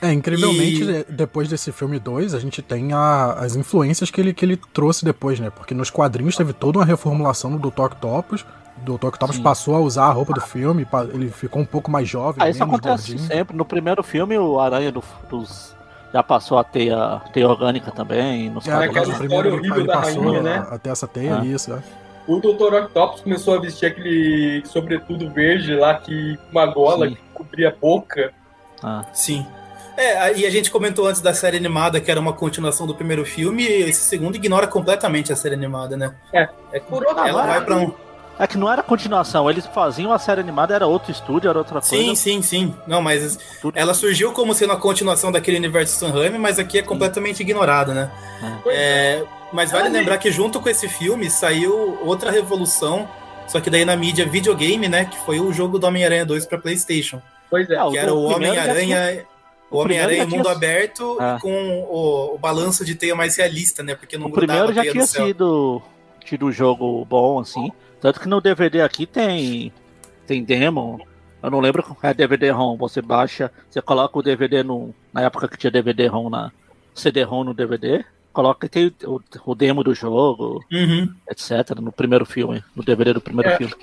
É, 0.00 0.12
incrivelmente, 0.12 0.82
e... 0.82 1.04
depois 1.08 1.48
desse 1.48 1.72
filme 1.72 1.98
2, 1.98 2.34
a 2.34 2.38
gente 2.38 2.62
tem 2.62 2.92
a, 2.92 3.32
as 3.32 3.56
influências 3.56 4.10
que 4.10 4.20
ele, 4.20 4.32
que 4.32 4.44
ele 4.44 4.56
trouxe 4.72 5.04
depois, 5.04 5.40
né? 5.40 5.50
Porque 5.50 5.74
nos 5.74 5.90
quadrinhos 5.90 6.36
teve 6.36 6.52
toda 6.52 6.78
uma 6.78 6.84
reformulação 6.84 7.56
do 7.56 7.70
Dr. 7.70 7.82
Octopus. 7.82 8.44
O 8.86 8.96
Dr. 8.96 9.06
Octopus 9.06 9.36
Sim. 9.36 9.42
passou 9.42 9.74
a 9.74 9.80
usar 9.80 10.04
a 10.04 10.12
roupa 10.12 10.32
do 10.32 10.40
filme, 10.40 10.86
ele 11.12 11.28
ficou 11.30 11.60
um 11.60 11.64
pouco 11.64 11.90
mais 11.90 12.08
jovem. 12.08 12.42
Ah, 12.42 12.48
isso 12.48 12.62
acontece 12.62 13.08
gordinho. 13.08 13.28
sempre. 13.28 13.56
No 13.56 13.64
primeiro 13.64 14.02
filme, 14.04 14.38
o 14.38 14.60
Aranha 14.60 14.92
do, 14.92 15.02
dos 15.28 15.76
já 16.12 16.22
passou 16.22 16.58
a 16.58 16.64
teia, 16.64 17.20
teia 17.32 17.48
orgânica 17.48 17.90
também. 17.90 18.50
Nos 18.50 18.66
é, 18.66 18.72
aquela 18.72 19.12
história 19.12 19.52
horrível 19.52 19.86
da 19.86 20.00
rainha, 20.00 20.42
né? 20.42 20.66
Até 20.70 20.90
essa 20.90 21.06
teia, 21.06 21.40
ah. 21.40 21.44
isso, 21.44 21.72
é. 21.72 21.82
O 22.26 22.40
Dr. 22.40 22.74
Octopus 22.74 23.22
começou 23.22 23.54
a 23.54 23.60
vestir 23.60 23.86
aquele 23.86 24.62
sobretudo 24.66 25.30
verde 25.30 25.74
lá, 25.74 25.94
que 25.94 26.38
uma 26.52 26.66
gola 26.66 27.08
Sim. 27.08 27.14
que 27.14 27.20
cobria 27.32 27.68
a 27.70 27.72
boca. 27.72 28.32
Ah. 28.82 29.04
Sim. 29.12 29.46
É, 29.98 30.38
e 30.38 30.46
a 30.46 30.50
gente 30.50 30.70
comentou 30.70 31.08
antes 31.08 31.20
da 31.20 31.34
série 31.34 31.56
animada 31.56 32.00
que 32.00 32.08
era 32.08 32.20
uma 32.20 32.32
continuação 32.32 32.86
do 32.86 32.94
primeiro 32.94 33.24
filme, 33.24 33.64
e 33.64 33.82
esse 33.82 34.02
segundo 34.02 34.36
ignora 34.36 34.68
completamente 34.68 35.32
a 35.32 35.36
série 35.36 35.56
animada, 35.56 35.96
né? 35.96 36.14
É. 36.32 36.48
é 36.72 36.82
ela 37.26 37.44
vai 37.44 37.64
para 37.64 37.76
um 37.76 37.92
é 38.38 38.46
que 38.46 38.56
não 38.56 38.70
era 38.70 38.84
continuação, 38.84 39.50
eles 39.50 39.66
faziam 39.66 40.12
a 40.12 40.18
série 40.18 40.40
animada, 40.40 40.72
era 40.72 40.86
outro 40.86 41.10
estúdio, 41.10 41.50
era 41.50 41.58
outra 41.58 41.80
coisa. 41.80 41.88
Sim, 41.88 42.14
sim, 42.14 42.40
sim. 42.40 42.74
Não, 42.86 43.02
mas 43.02 43.36
Tudo 43.60 43.76
ela 43.76 43.92
surgiu 43.92 44.32
como 44.32 44.54
sendo 44.54 44.72
a 44.74 44.76
continuação 44.76 45.32
daquele 45.32 45.56
universo 45.56 45.98
Sam 45.98 46.12
Raimi, 46.12 46.38
mas 46.38 46.56
aqui 46.56 46.78
é 46.78 46.82
completamente 46.82 47.40
ignorada, 47.40 47.92
né? 47.92 48.10
É. 48.66 48.76
É, 48.76 49.24
mas 49.52 49.72
vale 49.72 49.88
lembrar 49.88 50.18
que 50.18 50.30
junto 50.30 50.60
com 50.60 50.68
esse 50.68 50.88
filme 50.88 51.28
saiu 51.28 51.98
outra 52.04 52.30
revolução, 52.30 53.08
só 53.48 53.60
que 53.60 53.68
daí 53.68 53.84
na 53.84 53.96
mídia 53.96 54.24
videogame, 54.24 54.88
né? 54.88 55.06
Que 55.06 55.18
foi 55.18 55.40
o 55.40 55.52
jogo 55.52 55.76
do 55.76 55.88
Homem-Aranha 55.88 56.24
2 56.24 56.46
para 56.46 56.58
PlayStation. 56.58 57.20
Pois 57.50 57.68
é. 57.68 57.76
Que 57.90 57.98
era 57.98 58.14
o 58.14 58.22
Homem-Aranha. 58.22 59.26
O 59.70 59.78
Homem-Aranha 59.78 60.26
mundo 60.26 60.42
tinha... 60.42 60.52
aberto 60.52 61.16
ah. 61.20 61.38
com 61.40 61.80
o, 61.82 62.34
o, 62.34 62.38
balanço 62.38 62.84
de 62.84 62.94
teia 62.94 63.14
mais 63.14 63.36
realista, 63.36 63.82
né? 63.82 63.94
Porque 63.94 64.16
não 64.16 64.28
o 64.28 64.32
primeiro 64.32 64.72
já 64.72 64.82
tinha 64.82 65.06
sido 65.06 65.82
tido 66.24 66.46
um 66.46 66.52
jogo 66.52 67.04
bom, 67.04 67.38
assim. 67.38 67.70
Tanto 68.00 68.20
que 68.20 68.28
no 68.28 68.40
DVD 68.40 68.82
aqui 68.82 69.06
tem 69.06 69.72
tem 70.26 70.44
demo. 70.44 71.06
Eu 71.42 71.50
não 71.50 71.60
lembro 71.60 71.84
é 72.02 72.14
DVD-ROM. 72.14 72.76
Você 72.76 73.00
baixa, 73.00 73.50
você 73.68 73.80
coloca 73.80 74.18
o 74.18 74.22
DVD 74.22 74.62
no, 74.62 74.94
na 75.12 75.22
época 75.22 75.48
que 75.48 75.56
tinha 75.56 75.70
DVD-ROM 75.70 76.28
na 76.28 76.50
CD-ROM 76.94 77.44
no 77.44 77.54
DVD, 77.54 78.04
coloca 78.32 78.66
e 78.66 78.68
tem 78.68 78.92
o, 79.04 79.20
o 79.44 79.54
demo 79.54 79.84
do 79.84 79.94
jogo, 79.94 80.64
uhum. 80.70 81.14
etc. 81.30 81.78
No 81.80 81.92
primeiro 81.92 82.26
filme, 82.26 82.62
no 82.74 82.82
DVD 82.82 83.12
do 83.12 83.20
primeiro 83.20 83.50
é. 83.50 83.56
filme. 83.56 83.74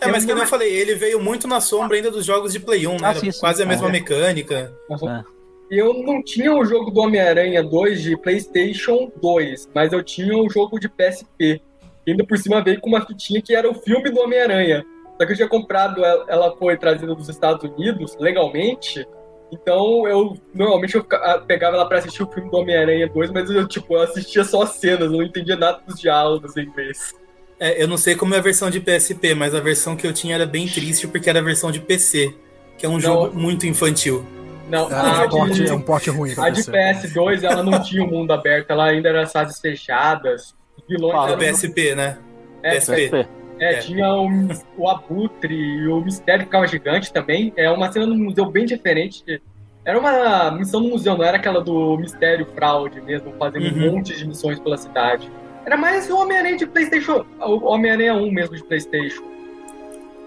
É, 0.00 0.08
mas 0.08 0.24
como 0.24 0.40
eu 0.40 0.46
falei, 0.46 0.72
ele 0.72 0.94
veio 0.94 1.20
muito 1.20 1.46
na 1.46 1.60
sombra 1.60 1.96
ainda 1.96 2.10
dos 2.10 2.24
jogos 2.24 2.52
de 2.52 2.60
Play 2.60 2.86
1, 2.86 2.92
né? 2.92 2.98
Ah, 3.02 3.14
sim, 3.14 3.30
sim. 3.30 3.40
Quase 3.40 3.62
a 3.62 3.66
mesma 3.66 3.88
é. 3.88 3.92
mecânica. 3.92 4.72
É. 4.90 5.24
Eu 5.70 5.94
não 6.02 6.22
tinha 6.22 6.52
o 6.52 6.64
jogo 6.64 6.90
do 6.90 7.00
Homem-Aranha 7.00 7.62
2 7.62 8.02
de 8.02 8.16
PlayStation 8.16 9.10
2, 9.20 9.70
mas 9.74 9.92
eu 9.92 10.02
tinha 10.02 10.36
o 10.36 10.48
jogo 10.50 10.78
de 10.78 10.88
PSP. 10.88 11.62
E 12.06 12.10
ainda 12.10 12.24
por 12.24 12.36
cima 12.36 12.62
veio 12.62 12.80
com 12.80 12.88
uma 12.88 13.04
fitinha 13.04 13.40
que 13.40 13.54
era 13.54 13.70
o 13.70 13.74
filme 13.74 14.10
do 14.10 14.20
Homem-Aranha. 14.20 14.84
Só 15.18 15.26
que 15.26 15.32
eu 15.32 15.36
tinha 15.36 15.48
comprado, 15.48 16.04
ela 16.04 16.54
foi 16.56 16.76
trazida 16.76 17.14
dos 17.14 17.28
Estados 17.28 17.68
Unidos 17.70 18.16
legalmente. 18.18 19.06
Então 19.50 20.06
eu 20.06 20.36
normalmente 20.52 20.96
eu 20.96 21.06
pegava 21.46 21.76
ela 21.76 21.86
pra 21.86 21.98
assistir 21.98 22.22
o 22.22 22.30
filme 22.30 22.50
do 22.50 22.56
Homem-Aranha 22.56 23.08
2, 23.08 23.30
mas 23.30 23.48
eu 23.48 23.66
tipo, 23.66 23.94
eu 23.94 24.02
assistia 24.02 24.44
só 24.44 24.62
as 24.62 24.70
cenas, 24.70 25.02
eu 25.02 25.10
não 25.10 25.22
entendia 25.22 25.56
nada 25.56 25.80
dos 25.86 26.00
diálogos 26.00 26.56
em 26.56 26.64
inglês. 26.64 27.14
É, 27.58 27.82
eu 27.82 27.88
não 27.88 27.96
sei 27.96 28.14
como 28.14 28.34
é 28.34 28.38
a 28.38 28.40
versão 28.40 28.70
de 28.70 28.80
PSP, 28.80 29.34
mas 29.34 29.54
a 29.54 29.60
versão 29.60 29.96
que 29.96 30.06
eu 30.06 30.12
tinha 30.12 30.34
era 30.34 30.46
bem 30.46 30.66
triste 30.66 31.06
porque 31.06 31.30
era 31.30 31.38
a 31.38 31.42
versão 31.42 31.70
de 31.70 31.80
PC, 31.80 32.34
que 32.76 32.84
é 32.84 32.88
um 32.88 32.94
não, 32.94 33.00
jogo 33.00 33.38
muito 33.38 33.66
infantil. 33.66 34.24
Não, 34.68 34.88
ah, 34.90 35.24
a, 35.24 35.28
porte, 35.28 35.62
de, 35.62 35.68
é 35.68 35.74
um 35.74 35.80
porte 35.80 36.10
ruim. 36.10 36.32
A 36.36 36.50
de 36.50 36.62
PS2 36.62 37.44
ela 37.44 37.62
não 37.62 37.82
tinha 37.82 38.02
o 38.02 38.06
um 38.06 38.10
mundo 38.10 38.32
aberto, 38.32 38.70
ela 38.70 38.86
ainda 38.86 39.08
era 39.08 39.26
fases 39.26 39.60
fechadas 39.60 40.54
vilões. 40.88 41.32
Ah, 41.32 41.36
PSP, 41.36 41.94
né? 41.94 42.18
É, 42.62 42.76
PSP. 42.76 43.26
É, 43.58 43.74
é, 43.74 43.78
tinha 43.78 44.12
o, 44.12 44.28
o 44.76 44.88
Abutre 44.88 45.54
e 45.54 45.88
o 45.88 46.00
Mistério 46.00 46.40
que 46.40 46.46
ficava 46.46 46.66
gigante 46.66 47.12
também. 47.12 47.52
É 47.56 47.70
uma 47.70 47.90
cena 47.92 48.06
no 48.06 48.16
museu 48.16 48.46
bem 48.46 48.64
diferente. 48.64 49.40
Era 49.84 49.98
uma 49.98 50.50
missão 50.50 50.80
no 50.80 50.88
museu, 50.88 51.16
não 51.16 51.24
era 51.24 51.36
aquela 51.36 51.60
do 51.60 51.96
Mistério 51.98 52.46
Fraude 52.54 53.00
mesmo, 53.02 53.34
fazendo 53.38 53.66
uhum. 53.66 53.88
um 53.88 53.92
monte 53.92 54.16
de 54.16 54.26
missões 54.26 54.58
pela 54.58 54.78
cidade. 54.78 55.30
Era 55.64 55.76
mais 55.76 56.10
o 56.10 56.16
Homem-Aranha 56.16 56.58
de 56.58 56.66
Playstation, 56.66 57.24
o 57.40 57.64
Homem-Aranha 57.66 58.14
1 58.14 58.30
mesmo 58.30 58.56
de 58.56 58.64
Playstation. 58.64 59.22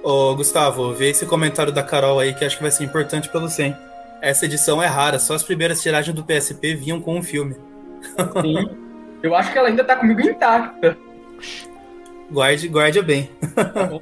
Ô, 0.04 0.36
Gustavo, 0.36 0.94
vê 0.94 1.10
esse 1.10 1.26
comentário 1.26 1.72
da 1.72 1.84
Carol 1.84 2.20
aí 2.20 2.34
que 2.34 2.46
acho 2.46 2.58
que 2.58 2.64
vai 2.64 2.72
ser 2.72 2.84
importante 2.84 3.30
pra 3.30 3.40
você, 3.40 3.64
hein? 3.64 3.78
Essa 4.22 4.46
edição 4.46 4.82
é 4.82 4.88
rara, 4.88 5.20
só 5.20 5.36
as 5.36 5.44
primeiras 5.44 5.82
tiragens 5.82 6.16
do 6.16 6.24
PSP 6.24 6.76
vinham 6.76 7.00
com 7.00 7.16
o 7.16 7.18
um 7.20 7.24
filme. 7.24 7.56
Sim. 8.42 8.70
Eu 9.22 9.36
acho 9.36 9.52
que 9.52 9.58
ela 9.58 9.68
ainda 9.68 9.84
tá 9.84 9.96
comigo 9.96 10.22
intacta. 10.22 10.98
Guarde, 12.32 12.68
guarde 12.68 13.02
bem. 13.02 13.30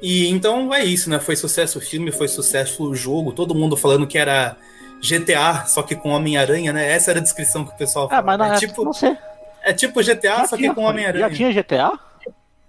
e 0.00 0.28
então 0.28 0.72
é 0.72 0.84
isso, 0.84 1.10
né? 1.10 1.18
Foi 1.18 1.34
sucesso 1.34 1.78
o 1.78 1.82
filme, 1.82 2.12
foi 2.12 2.28
sucesso 2.28 2.84
o 2.88 2.94
jogo, 2.94 3.32
todo 3.32 3.54
mundo 3.54 3.76
falando 3.76 4.06
que 4.06 4.16
era 4.16 4.56
GTA, 5.00 5.66
só 5.66 5.82
que 5.82 5.96
com 5.96 6.10
Homem-Aranha, 6.10 6.72
né? 6.72 6.92
Essa 6.92 7.10
era 7.10 7.20
a 7.20 7.22
descrição 7.22 7.64
que 7.64 7.72
o 7.72 7.76
pessoal 7.76 8.08
falava. 8.08 8.32
É, 8.32 8.36
mas 8.36 8.38
não, 8.38 8.54
é, 8.54 8.58
tipo, 8.58 8.84
não 8.84 8.92
sei. 8.92 9.16
É 9.64 9.72
tipo 9.72 10.00
GTA, 10.00 10.36
já 10.38 10.46
só 10.46 10.56
tinha, 10.56 10.70
que 10.70 10.74
com 10.74 10.82
Homem-Aranha. 10.82 11.28
Já 11.28 11.34
tinha 11.34 11.52
GTA? 11.52 11.98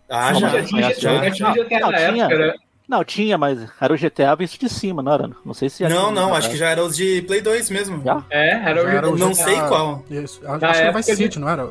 Ah, 0.10 0.34
já, 0.34 0.50
já, 0.50 0.64
tinha, 0.64 0.82
já, 0.94 1.24
já 1.24 1.32
tinha 1.32 1.52
GTA 1.54 1.80
não, 1.80 1.92
na 1.92 1.98
tinha, 1.98 2.26
época, 2.26 2.48
né? 2.48 2.54
Não, 2.88 3.04
tinha, 3.04 3.38
mas 3.38 3.60
era 3.82 3.94
o 3.94 3.98
GTA 3.98 4.36
visto 4.36 4.60
de 4.60 4.70
cima, 4.70 5.02
não 5.02 5.14
era? 5.14 5.30
Não 5.44 5.54
sei 5.54 5.70
se 5.70 5.84
Não, 5.88 6.12
não, 6.12 6.36
acho 6.36 6.50
que 6.50 6.58
já 6.58 6.70
era 6.70 6.84
os 6.84 6.96
de 6.96 7.22
Play 7.24 7.42
2 7.42 7.70
mesmo. 7.70 8.04
Já? 8.04 8.24
É, 8.30 8.70
era, 8.70 8.84
o, 8.84 8.88
era 8.88 9.10
o 9.10 9.18
Não 9.18 9.34
sei 9.34 9.56
qual. 9.56 10.04
Isso. 10.12 10.42
Acho 10.46 10.60
que 10.60 10.66
era 10.66 10.92
Vice 10.92 11.16
City, 11.16 11.40
não 11.40 11.50
era? 11.50 11.70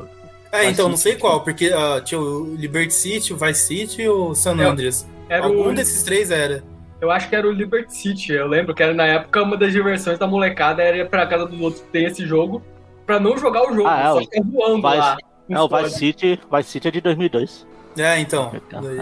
É, 0.51 0.69
então, 0.69 0.89
não 0.89 0.97
sei 0.97 1.15
qual, 1.15 1.41
porque 1.41 1.69
uh, 1.69 2.01
tinha 2.03 2.19
o 2.19 2.55
Liberty 2.55 2.93
City, 2.93 3.33
o 3.33 3.37
Vice 3.37 3.61
City 3.61 4.01
e 4.03 4.09
o 4.09 4.35
San 4.35 4.59
Andreas. 4.59 5.07
Era 5.29 5.45
Algum 5.45 5.69
o... 5.69 5.73
desses 5.73 6.03
três 6.03 6.29
era. 6.29 6.63
Eu 7.01 7.09
acho 7.11 7.27
que 7.27 7.35
era 7.35 7.47
o 7.47 7.51
Liberty 7.51 7.95
City. 7.95 8.33
Eu 8.33 8.47
lembro 8.47 8.73
que 8.73 8.83
era 8.83 8.93
na 8.93 9.05
época 9.05 9.41
uma 9.41 9.57
das 9.57 9.71
diversões 9.71 10.19
da 10.19 10.27
molecada 10.27 10.83
era 10.83 10.97
ir 10.97 11.09
pra 11.09 11.25
casa 11.25 11.45
dos 11.45 11.59
outros 11.59 11.81
que 11.83 11.89
tem 11.89 12.05
esse 12.05 12.25
jogo 12.25 12.61
pra 13.05 13.19
não 13.19 13.37
jogar 13.37 13.63
o 13.63 13.73
jogo, 13.73 13.87
ah, 13.87 13.99
é, 13.99 14.05
só 14.05 14.19
ficar 14.19 14.43
voando 14.43 14.87
Vice, 14.87 14.97
lá. 14.97 15.17
É, 15.49 15.59
o 15.59 15.67
Vice 15.67 15.97
City, 15.97 16.39
Vice 16.51 16.69
City 16.69 16.87
é 16.87 16.91
de 16.91 17.01
2002. 17.01 17.67
É, 17.97 18.19
então, 18.19 18.51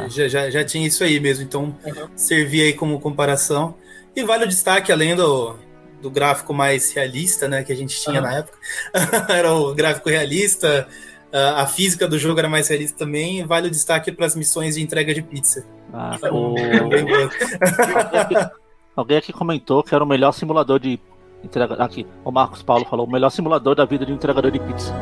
já, 0.10 0.28
já, 0.28 0.50
já 0.50 0.66
tinha 0.66 0.86
isso 0.86 1.04
aí 1.04 1.20
mesmo, 1.20 1.44
então 1.44 1.76
uhum. 1.86 2.08
servia 2.16 2.66
aí 2.66 2.74
como 2.74 3.00
comparação. 3.00 3.76
E 4.16 4.24
vale 4.24 4.44
o 4.44 4.48
destaque, 4.48 4.92
além 4.92 5.16
do, 5.16 5.56
do 6.02 6.10
gráfico 6.10 6.54
mais 6.54 6.92
realista, 6.92 7.48
né, 7.48 7.64
que 7.64 7.72
a 7.72 7.76
gente 7.76 8.00
tinha 8.02 8.22
uhum. 8.22 8.28
na 8.28 8.38
época, 8.40 8.58
era 9.34 9.54
o 9.54 9.74
gráfico 9.74 10.10
realista, 10.10 10.88
a 11.32 11.66
física 11.66 12.08
do 12.08 12.20
jogo 12.20 12.40
era 12.40 12.50
mais 12.50 12.68
realista 12.68 12.98
também, 12.98 13.46
vale 13.46 13.68
o 13.68 13.72
destaque 13.72 14.12
para 14.12 14.26
as 14.26 14.36
missões 14.36 14.76
de 14.76 14.82
entrega 14.82 15.14
de 15.14 15.22
pizza. 15.22 15.66
Ah, 15.94 16.18
o... 16.32 16.56
Alguém 18.94 19.18
aqui 19.18 19.32
comentou 19.32 19.82
que 19.82 19.96
era 19.96 20.04
o 20.04 20.08
melhor 20.08 20.34
simulador 20.34 20.80
de 20.80 21.00
entrega. 21.44 21.76
Aqui, 21.76 22.06
o 22.24 22.32
Marcos 22.32 22.62
Paulo 22.62 22.86
falou: 22.86 23.06
o 23.06 23.12
melhor 23.12 23.30
simulador 23.30 23.76
da 23.76 23.86
vida 23.86 24.06
de 24.06 24.12
entregador 24.14 24.52
de 24.52 24.60
pizza. 24.60 24.94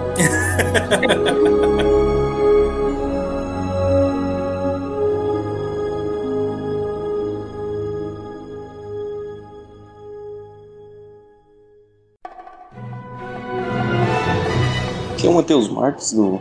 Aqui 15.13 15.27
é 15.27 15.29
o 15.29 15.33
Matheus 15.33 15.67
Marques, 15.67 16.13
do 16.13 16.39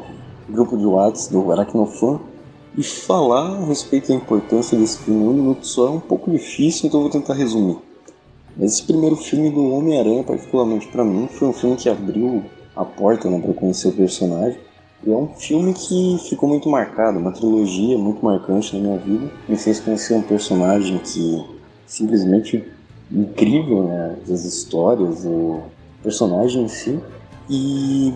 grupo 0.48 0.76
de 0.76 0.86
WhatsApp 0.86 1.32
do 1.32 1.50
Aracnofan. 1.50 2.20
E 2.76 2.82
falar 2.84 3.56
a 3.56 3.64
respeito 3.64 4.06
da 4.06 4.14
importância 4.14 4.78
desse 4.78 5.10
um 5.10 5.32
minuto 5.32 5.66
só 5.66 5.88
é 5.88 5.90
um 5.90 5.98
pouco 5.98 6.30
difícil, 6.30 6.86
então 6.86 7.00
vou 7.00 7.10
tentar 7.10 7.34
resumir. 7.34 7.87
Mas 8.58 8.72
esse 8.72 8.82
primeiro 8.82 9.14
filme 9.14 9.50
do 9.50 9.72
Homem-Aranha, 9.72 10.24
particularmente 10.24 10.88
para 10.88 11.04
mim, 11.04 11.28
foi 11.28 11.48
um 11.48 11.52
filme 11.52 11.76
que 11.76 11.88
abriu 11.88 12.42
a 12.74 12.84
porta 12.84 13.30
né, 13.30 13.40
para 13.40 13.54
conhecer 13.54 13.88
o 13.88 13.92
personagem. 13.92 14.58
E 15.06 15.12
é 15.12 15.16
um 15.16 15.28
filme 15.28 15.72
que 15.72 16.18
ficou 16.28 16.48
muito 16.48 16.68
marcado, 16.68 17.20
uma 17.20 17.30
trilogia 17.30 17.96
muito 17.96 18.24
marcante 18.24 18.74
na 18.74 18.82
minha 18.82 18.98
vida. 18.98 19.30
Me 19.48 19.56
fez 19.56 19.78
conhecer 19.78 20.14
um 20.14 20.22
personagem 20.22 20.98
que 20.98 21.44
simplesmente 21.86 22.64
incrível, 23.12 23.84
né? 23.84 24.16
As 24.28 24.44
histórias, 24.44 25.24
o 25.24 25.60
personagem 26.02 26.64
em 26.64 26.68
si. 26.68 26.98
E 27.48 28.12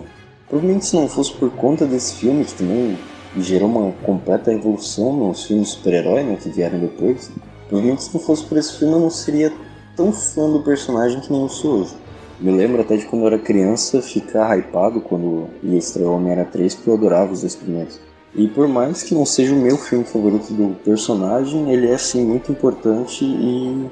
provavelmente 0.49 0.85
se 0.85 0.95
não 0.97 1.07
fosse 1.07 1.31
por 1.31 1.49
conta 1.51 1.85
desse 1.85 2.15
filme, 2.15 2.43
que 2.43 2.53
também 2.53 2.97
gerou 3.37 3.69
uma 3.69 3.93
completa 4.05 4.51
evolução 4.51 5.15
nos 5.15 5.45
filmes 5.45 5.69
super-herói, 5.69 6.23
né? 6.23 6.35
Que 6.35 6.49
vieram 6.49 6.79
depois. 6.79 7.31
Provavelmente 7.69 8.03
se 8.03 8.13
não 8.13 8.19
fosse 8.19 8.43
por 8.43 8.57
esse 8.57 8.77
filme 8.77 8.93
eu 8.93 8.99
não 8.99 9.09
seria 9.09 9.53
tão 9.95 10.11
fã 10.11 10.49
do 10.49 10.59
personagem 10.61 11.19
que 11.19 11.31
nem 11.31 11.41
eu 11.41 11.49
sou 11.49 11.81
hoje. 11.81 11.95
Me 12.39 12.51
lembro 12.51 12.81
até 12.81 12.97
de 12.97 13.05
quando 13.05 13.21
eu 13.23 13.27
era 13.27 13.39
criança 13.39 14.01
ficar 14.01 14.57
hypado 14.57 14.99
quando 15.01 15.47
ia 15.61 15.77
estrear 15.77 16.09
Homem-Aranha 16.09 16.47
3, 16.51 16.75
porque 16.75 16.89
eu 16.89 16.95
adorava 16.95 17.31
os 17.31 17.41
dois 17.41 17.55
primeiros. 17.55 17.99
E 18.35 18.47
por 18.47 18.67
mais 18.67 19.03
que 19.03 19.13
não 19.13 19.25
seja 19.25 19.53
o 19.53 19.57
meu 19.57 19.77
filme 19.77 20.03
favorito 20.03 20.51
do 20.51 20.75
personagem, 20.83 21.71
ele 21.71 21.87
é 21.87 21.97
sim 21.97 22.25
muito 22.25 22.51
importante 22.51 23.23
e 23.23 23.87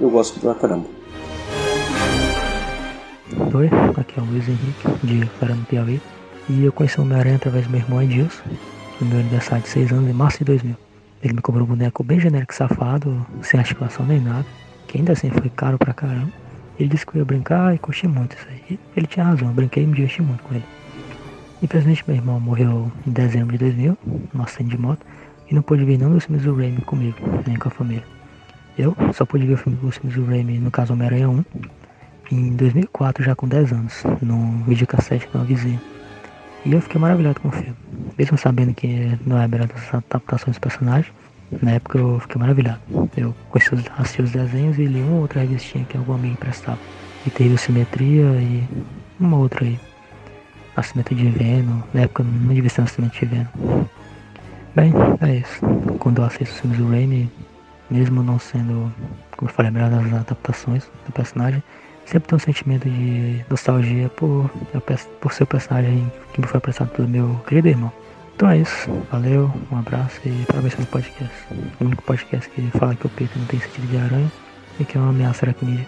eu 0.00 0.10
gosto 0.10 0.40
pra 0.40 0.54
caramba. 0.54 0.86
Oi, 3.54 3.70
aqui 3.96 4.18
é 4.18 4.22
o 4.22 4.26
Luiz 4.26 4.48
Henrique, 4.48 5.06
de 5.06 5.26
Caramba 5.38 5.64
Piauí. 5.68 6.00
E 6.48 6.64
eu 6.64 6.72
conheci 6.72 6.98
o 6.98 7.02
Homem-Aranha 7.02 7.36
através 7.36 7.66
do 7.66 7.70
meu 7.70 7.80
irmão 7.80 8.02
Edilson, 8.02 8.42
no 9.00 9.06
meu 9.06 9.20
aniversário 9.20 9.62
de 9.62 9.70
6 9.70 9.92
anos, 9.92 10.10
em 10.10 10.12
março 10.12 10.38
de 10.38 10.44
2000. 10.44 10.76
Ele 11.22 11.32
me 11.32 11.40
cobrou 11.40 11.64
um 11.64 11.68
boneco 11.68 12.02
bem 12.02 12.18
genérico 12.18 12.54
safado, 12.54 13.24
sem 13.42 13.58
articulação 13.58 14.04
nem 14.04 14.20
nada, 14.20 14.44
que 14.94 14.98
ainda 14.98 15.12
assim 15.12 15.28
foi 15.28 15.50
caro 15.50 15.76
pra 15.76 15.92
caramba. 15.92 16.30
Ele 16.78 16.88
disse 16.88 17.04
que 17.04 17.16
eu 17.16 17.18
ia 17.18 17.24
brincar 17.24 17.74
e 17.74 17.78
curti 17.78 18.06
muito 18.06 18.36
isso 18.36 18.46
aí. 18.48 18.78
Ele 18.96 19.08
tinha 19.08 19.26
razão, 19.26 19.48
eu 19.48 19.54
brinquei 19.54 19.82
e 19.82 19.86
me 19.86 19.94
diverti 19.94 20.22
muito 20.22 20.44
com 20.44 20.54
ele. 20.54 20.64
Infelizmente 21.60 22.04
meu 22.06 22.16
irmão 22.16 22.38
morreu 22.38 22.92
em 23.04 23.10
dezembro 23.10 23.58
de 23.58 23.58
2000, 23.58 23.98
num 24.32 24.42
acidente 24.44 24.76
de 24.76 24.80
moto, 24.80 25.04
e 25.50 25.54
não 25.54 25.62
pôde 25.62 25.84
ver 25.84 25.98
nenhum 25.98 26.12
dos 26.12 26.24
filmes 26.24 26.44
do 26.44 26.54
Raimi 26.54 26.80
comigo, 26.82 27.18
nem 27.44 27.56
com 27.56 27.68
a 27.68 27.70
família. 27.72 28.04
Eu 28.78 28.96
só 29.12 29.26
pude 29.26 29.44
ver 29.46 29.54
os 29.54 29.60
filmes 29.96 30.14
do 30.14 30.24
Raimi, 30.24 30.60
no 30.60 30.70
caso 30.70 30.92
Homem-Aranha 30.92 31.28
1, 31.28 31.44
em 32.30 32.54
2004, 32.54 33.24
já 33.24 33.34
com 33.34 33.48
10 33.48 33.72
anos, 33.72 34.04
num 34.22 34.62
videocassete 34.62 35.28
de 35.28 35.36
uma 35.36 35.44
vizinha. 35.44 35.82
E 36.64 36.72
eu 36.72 36.80
fiquei 36.80 37.00
maravilhado 37.00 37.40
com 37.40 37.48
o 37.48 37.52
filme. 37.52 37.74
Mesmo 38.16 38.38
sabendo 38.38 38.72
que 38.72 39.18
não 39.26 39.38
é 39.38 39.44
a 39.44 39.48
melhor 39.48 39.66
das 39.66 39.92
adaptações 39.92 40.56
dos 40.56 40.58
personagens, 40.58 41.12
na 41.62 41.72
época 41.72 41.98
eu 41.98 42.20
fiquei 42.20 42.40
maravilhado. 42.40 42.80
Eu 43.16 43.34
conheci, 43.50 43.70
assisti 43.96 44.22
os 44.22 44.30
desenhos 44.30 44.78
e 44.78 44.86
li 44.86 45.00
uma 45.00 45.20
outra 45.20 45.40
revistinha 45.40 45.84
que 45.84 45.96
algum 45.96 46.14
amigo 46.14 46.34
emprestava. 46.34 46.80
E 47.26 47.30
teve 47.30 47.56
simetria 47.56 48.24
e 48.24 48.64
uma 49.18 49.36
outra 49.36 49.64
aí. 49.64 49.78
Nascimento 50.76 51.14
de 51.14 51.28
Venom. 51.28 51.80
Na 51.92 52.02
época 52.02 52.24
não 52.24 52.52
devia 52.54 52.68
ser 52.68 52.82
Nascimento 52.82 53.18
de 53.18 53.26
Venom. 53.26 53.84
Bem, 54.74 54.92
é 55.20 55.36
isso. 55.36 55.60
Quando 55.98 56.20
eu 56.20 56.24
assisto 56.24 56.54
os 56.54 56.60
filmes 56.60 56.78
do 56.78 56.88
Raimi, 56.88 57.30
mesmo 57.90 58.22
não 58.22 58.38
sendo, 58.38 58.92
como 59.36 59.48
eu 59.48 59.54
falei, 59.54 59.68
a 59.68 59.72
melhor 59.72 59.90
das 59.90 60.12
adaptações 60.12 60.90
do 61.06 61.12
personagem, 61.12 61.62
sempre 62.04 62.28
tenho 62.28 62.36
um 62.36 62.44
sentimento 62.44 62.88
de 62.88 63.44
nostalgia 63.48 64.08
por, 64.10 64.50
por 65.20 65.32
ser 65.32 65.44
o 65.44 65.46
personagem 65.46 66.12
que 66.32 66.40
me 66.40 66.46
foi 66.46 66.58
apresentado 66.58 66.90
pelo 66.90 67.08
meu 67.08 67.40
querido 67.46 67.68
irmão. 67.68 67.92
Então 68.34 68.50
é 68.50 68.58
isso. 68.58 68.90
Valeu, 69.12 69.50
um 69.70 69.78
abraço 69.78 70.20
e 70.26 70.44
parabéns 70.46 70.74
pelo 70.74 70.88
podcast. 70.88 71.34
O 71.80 71.84
único 71.84 72.02
podcast 72.02 72.50
que 72.50 72.62
fala 72.76 72.94
que 72.94 73.06
o 73.06 73.10
peito 73.10 73.38
não 73.38 73.46
tem 73.46 73.60
sentido 73.60 73.86
de 73.86 73.96
aranha 73.96 74.32
e 74.80 74.84
que 74.84 74.98
é 74.98 75.00
uma 75.00 75.10
ameaça 75.10 75.46
aracnídea. 75.46 75.86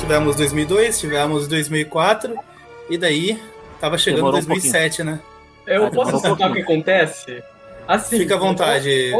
Tivemos 0.00 0.36
2002, 0.36 0.98
tivemos 0.98 1.46
2004 1.46 2.38
e 2.88 2.96
daí 2.98 3.40
tava 3.78 3.98
chegando 3.98 4.16
Demorou 4.16 4.40
2007, 4.40 5.02
um 5.02 5.04
né? 5.04 5.20
Eu 5.66 5.90
posso 5.90 6.16
explicar 6.16 6.50
o 6.50 6.54
que 6.54 6.62
acontece? 6.62 7.42
Assim, 7.86 8.18
Fica 8.18 8.34
à 8.34 8.38
vontade. 8.38 9.12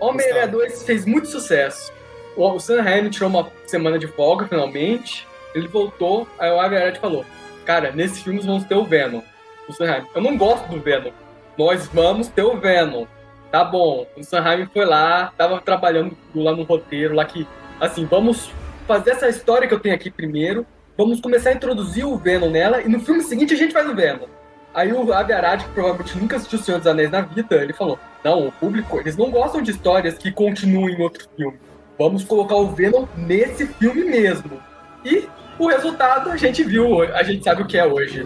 Homem-Aranha 0.00 0.48
2 0.48 0.82
fez 0.84 1.04
muito 1.04 1.28
sucesso. 1.28 1.92
O 2.36 2.58
Sam 2.58 2.82
Raimi 2.82 3.10
tirou 3.10 3.28
uma 3.28 3.50
semana 3.66 3.98
de 3.98 4.06
folga, 4.06 4.46
finalmente. 4.46 5.26
Ele 5.54 5.68
voltou, 5.68 6.26
aí 6.38 6.50
o 6.50 6.60
Avi 6.60 6.76
falou: 6.98 7.24
Cara, 7.64 7.92
nesses 7.92 8.22
filmes 8.22 8.44
vamos 8.44 8.64
ter 8.64 8.74
o 8.74 8.84
Venom. 8.84 9.20
O 9.68 9.72
Sam 9.72 9.86
Raimi, 9.86 10.06
eu 10.14 10.22
não 10.22 10.36
gosto 10.36 10.68
do 10.68 10.80
Venom. 10.80 11.10
Nós 11.58 11.86
vamos 11.88 12.28
ter 12.28 12.42
o 12.42 12.56
Venom. 12.56 13.06
Tá 13.50 13.64
bom. 13.64 14.06
O 14.16 14.22
Sam 14.22 14.40
Raimi 14.40 14.68
foi 14.72 14.84
lá, 14.84 15.32
tava 15.36 15.60
trabalhando 15.60 16.16
lá 16.34 16.54
no 16.54 16.62
roteiro, 16.62 17.14
lá 17.14 17.24
que, 17.24 17.46
assim, 17.80 18.04
vamos 18.04 18.50
fazer 18.86 19.10
essa 19.10 19.28
história 19.28 19.66
que 19.66 19.74
eu 19.74 19.80
tenho 19.80 19.94
aqui 19.94 20.10
primeiro. 20.10 20.66
Vamos 20.96 21.20
começar 21.20 21.50
a 21.50 21.54
introduzir 21.54 22.04
o 22.04 22.16
Venom 22.16 22.50
nela 22.50 22.82
e 22.82 22.88
no 22.88 23.00
filme 23.00 23.22
seguinte 23.22 23.54
a 23.54 23.56
gente 23.56 23.72
faz 23.72 23.88
o 23.88 23.94
Venom. 23.94 24.26
Aí 24.72 24.92
o 24.92 25.12
Avi 25.12 25.32
Arad, 25.32 25.62
que 25.64 25.70
provavelmente 25.70 26.16
nunca 26.16 26.36
assistiu 26.36 26.58
O 26.58 26.62
Senhor 26.62 26.78
dos 26.78 26.86
Anéis 26.86 27.10
na 27.10 27.22
vida, 27.22 27.56
ele 27.56 27.72
falou: 27.72 27.98
Não, 28.24 28.46
o 28.46 28.52
público, 28.52 28.98
eles 28.98 29.16
não 29.16 29.30
gostam 29.30 29.62
de 29.62 29.72
histórias 29.72 30.16
que 30.16 30.30
continuem 30.30 30.94
em 30.94 31.02
outro 31.02 31.28
filme. 31.36 31.58
Vamos 31.98 32.24
colocar 32.24 32.54
o 32.54 32.68
Venom 32.68 33.06
nesse 33.16 33.66
filme 33.66 34.04
mesmo. 34.04 34.60
E 35.04 35.28
o 35.58 35.66
resultado 35.66 36.30
a 36.30 36.36
gente 36.36 36.62
viu, 36.62 37.02
a 37.02 37.22
gente 37.22 37.44
sabe 37.44 37.62
o 37.62 37.66
que 37.66 37.76
é 37.76 37.84
hoje. 37.84 38.24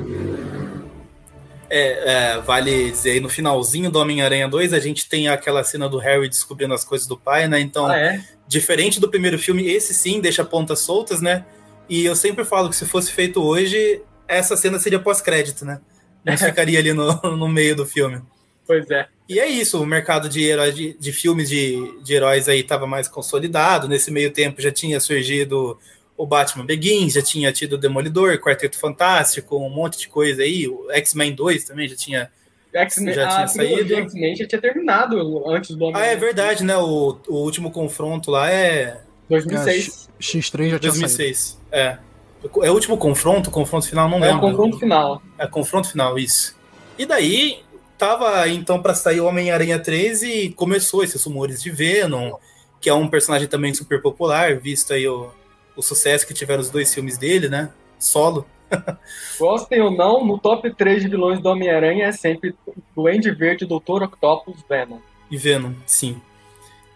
É, 1.68 2.34
é, 2.34 2.40
vale 2.40 2.90
dizer 2.90 3.12
aí, 3.12 3.20
no 3.20 3.28
finalzinho 3.28 3.90
do 3.90 3.98
Homem-Aranha 3.98 4.46
2, 4.46 4.72
a 4.72 4.78
gente 4.78 5.08
tem 5.08 5.28
aquela 5.28 5.64
cena 5.64 5.88
do 5.88 5.98
Harry 5.98 6.28
descobrindo 6.28 6.74
as 6.74 6.84
coisas 6.84 7.06
do 7.06 7.18
pai, 7.18 7.48
né? 7.48 7.58
Então, 7.58 7.86
ah, 7.86 7.96
é? 7.98 8.22
diferente 8.46 9.00
do 9.00 9.08
primeiro 9.08 9.38
filme, 9.38 9.66
esse 9.66 9.92
sim 9.94 10.20
deixa 10.20 10.44
pontas 10.44 10.80
soltas, 10.80 11.20
né? 11.20 11.44
E 11.88 12.04
eu 12.04 12.14
sempre 12.14 12.44
falo 12.44 12.68
que 12.68 12.76
se 12.76 12.86
fosse 12.86 13.10
feito 13.10 13.42
hoje, 13.42 14.00
essa 14.28 14.56
cena 14.56 14.78
seria 14.78 15.00
pós-crédito, 15.00 15.64
né? 15.64 15.80
Não 16.24 16.36
ficaria 16.36 16.78
ali 16.78 16.92
no, 16.92 17.12
no 17.36 17.48
meio 17.48 17.76
do 17.76 17.84
filme. 17.84 18.20
Pois 18.66 18.90
é. 18.90 19.06
E 19.28 19.38
é 19.38 19.46
isso, 19.46 19.82
o 19.82 19.86
mercado 19.86 20.28
de, 20.28 20.42
heróis, 20.42 20.74
de, 20.74 20.94
de 20.94 21.12
filmes 21.12 21.48
de, 21.48 21.98
de 22.02 22.14
heróis 22.14 22.48
aí 22.48 22.60
estava 22.60 22.86
mais 22.86 23.08
consolidado. 23.08 23.88
Nesse 23.88 24.10
meio 24.10 24.30
tempo 24.30 24.60
já 24.60 24.70
tinha 24.70 25.00
surgido 25.00 25.78
o 26.16 26.26
Batman 26.26 26.64
Begins, 26.64 27.14
já 27.14 27.22
tinha 27.22 27.52
tido 27.52 27.74
o 27.74 27.78
Demolidor, 27.78 28.38
Quarteto 28.38 28.78
Fantástico, 28.78 29.56
um 29.56 29.70
monte 29.70 29.98
de 29.98 30.08
coisa 30.08 30.42
aí. 30.42 30.68
O 30.68 30.90
X-Men 30.90 31.34
2 31.34 31.64
também 31.64 31.88
já 31.88 31.96
tinha, 31.96 32.30
X-Men, 32.72 33.14
já 33.14 33.28
tinha 33.28 33.48
saído. 33.48 33.94
X-Men 33.94 34.36
já 34.36 34.46
tinha 34.46 34.60
terminado 34.60 35.48
antes 35.50 35.74
do 35.74 35.84
Homem 35.84 36.00
Ah, 36.00 36.06
é 36.06 36.16
verdade, 36.16 36.64
né? 36.64 36.76
O, 36.76 37.18
o 37.28 37.36
último 37.36 37.70
confronto 37.70 38.30
lá 38.30 38.50
é. 38.50 39.00
2006. 39.28 40.08
É, 40.18 40.22
X3 40.22 40.70
já 40.70 40.78
tinha 40.78 40.90
2006. 40.90 41.38
saído. 41.38 41.64
É. 41.72 41.98
É 42.62 42.70
o 42.70 42.74
último 42.74 42.96
confronto, 42.96 43.50
confronto 43.50 43.88
final, 43.88 44.08
não 44.08 44.18
lembro. 44.18 44.46
É 44.46 44.50
o 44.50 44.50
confronto 44.52 44.78
final. 44.78 45.22
É 45.38 45.46
confronto 45.46 45.90
final, 45.90 46.18
isso. 46.18 46.56
E 46.98 47.06
daí, 47.06 47.62
tava 47.98 48.48
então 48.48 48.80
para 48.80 48.94
sair 48.94 49.20
o 49.20 49.26
Homem-Aranha 49.26 49.78
3 49.78 50.22
e 50.22 50.50
começou 50.50 51.02
esses 51.02 51.22
rumores 51.24 51.62
de 51.62 51.70
Venom, 51.70 52.34
que 52.80 52.88
é 52.88 52.94
um 52.94 53.08
personagem 53.08 53.48
também 53.48 53.72
super 53.72 54.00
popular, 54.02 54.56
visto 54.56 54.92
aí 54.92 55.08
o, 55.08 55.30
o 55.76 55.82
sucesso 55.82 56.26
que 56.26 56.34
tiveram 56.34 56.60
os 56.60 56.70
dois 56.70 56.92
filmes 56.92 57.16
dele, 57.16 57.48
né? 57.48 57.70
Solo. 57.98 58.46
Gostem 59.38 59.80
ou 59.80 59.90
não, 59.90 60.24
no 60.24 60.38
top 60.38 60.72
3 60.74 61.02
de 61.02 61.08
vilões 61.08 61.40
do 61.40 61.48
Homem-Aranha 61.48 62.06
é 62.06 62.12
sempre 62.12 62.54
Duende 62.94 63.30
Verde, 63.30 63.66
Doutor 63.66 64.02
Octopus, 64.02 64.56
Venom. 64.68 64.98
E 65.30 65.36
Venom, 65.36 65.72
sim. 65.86 66.20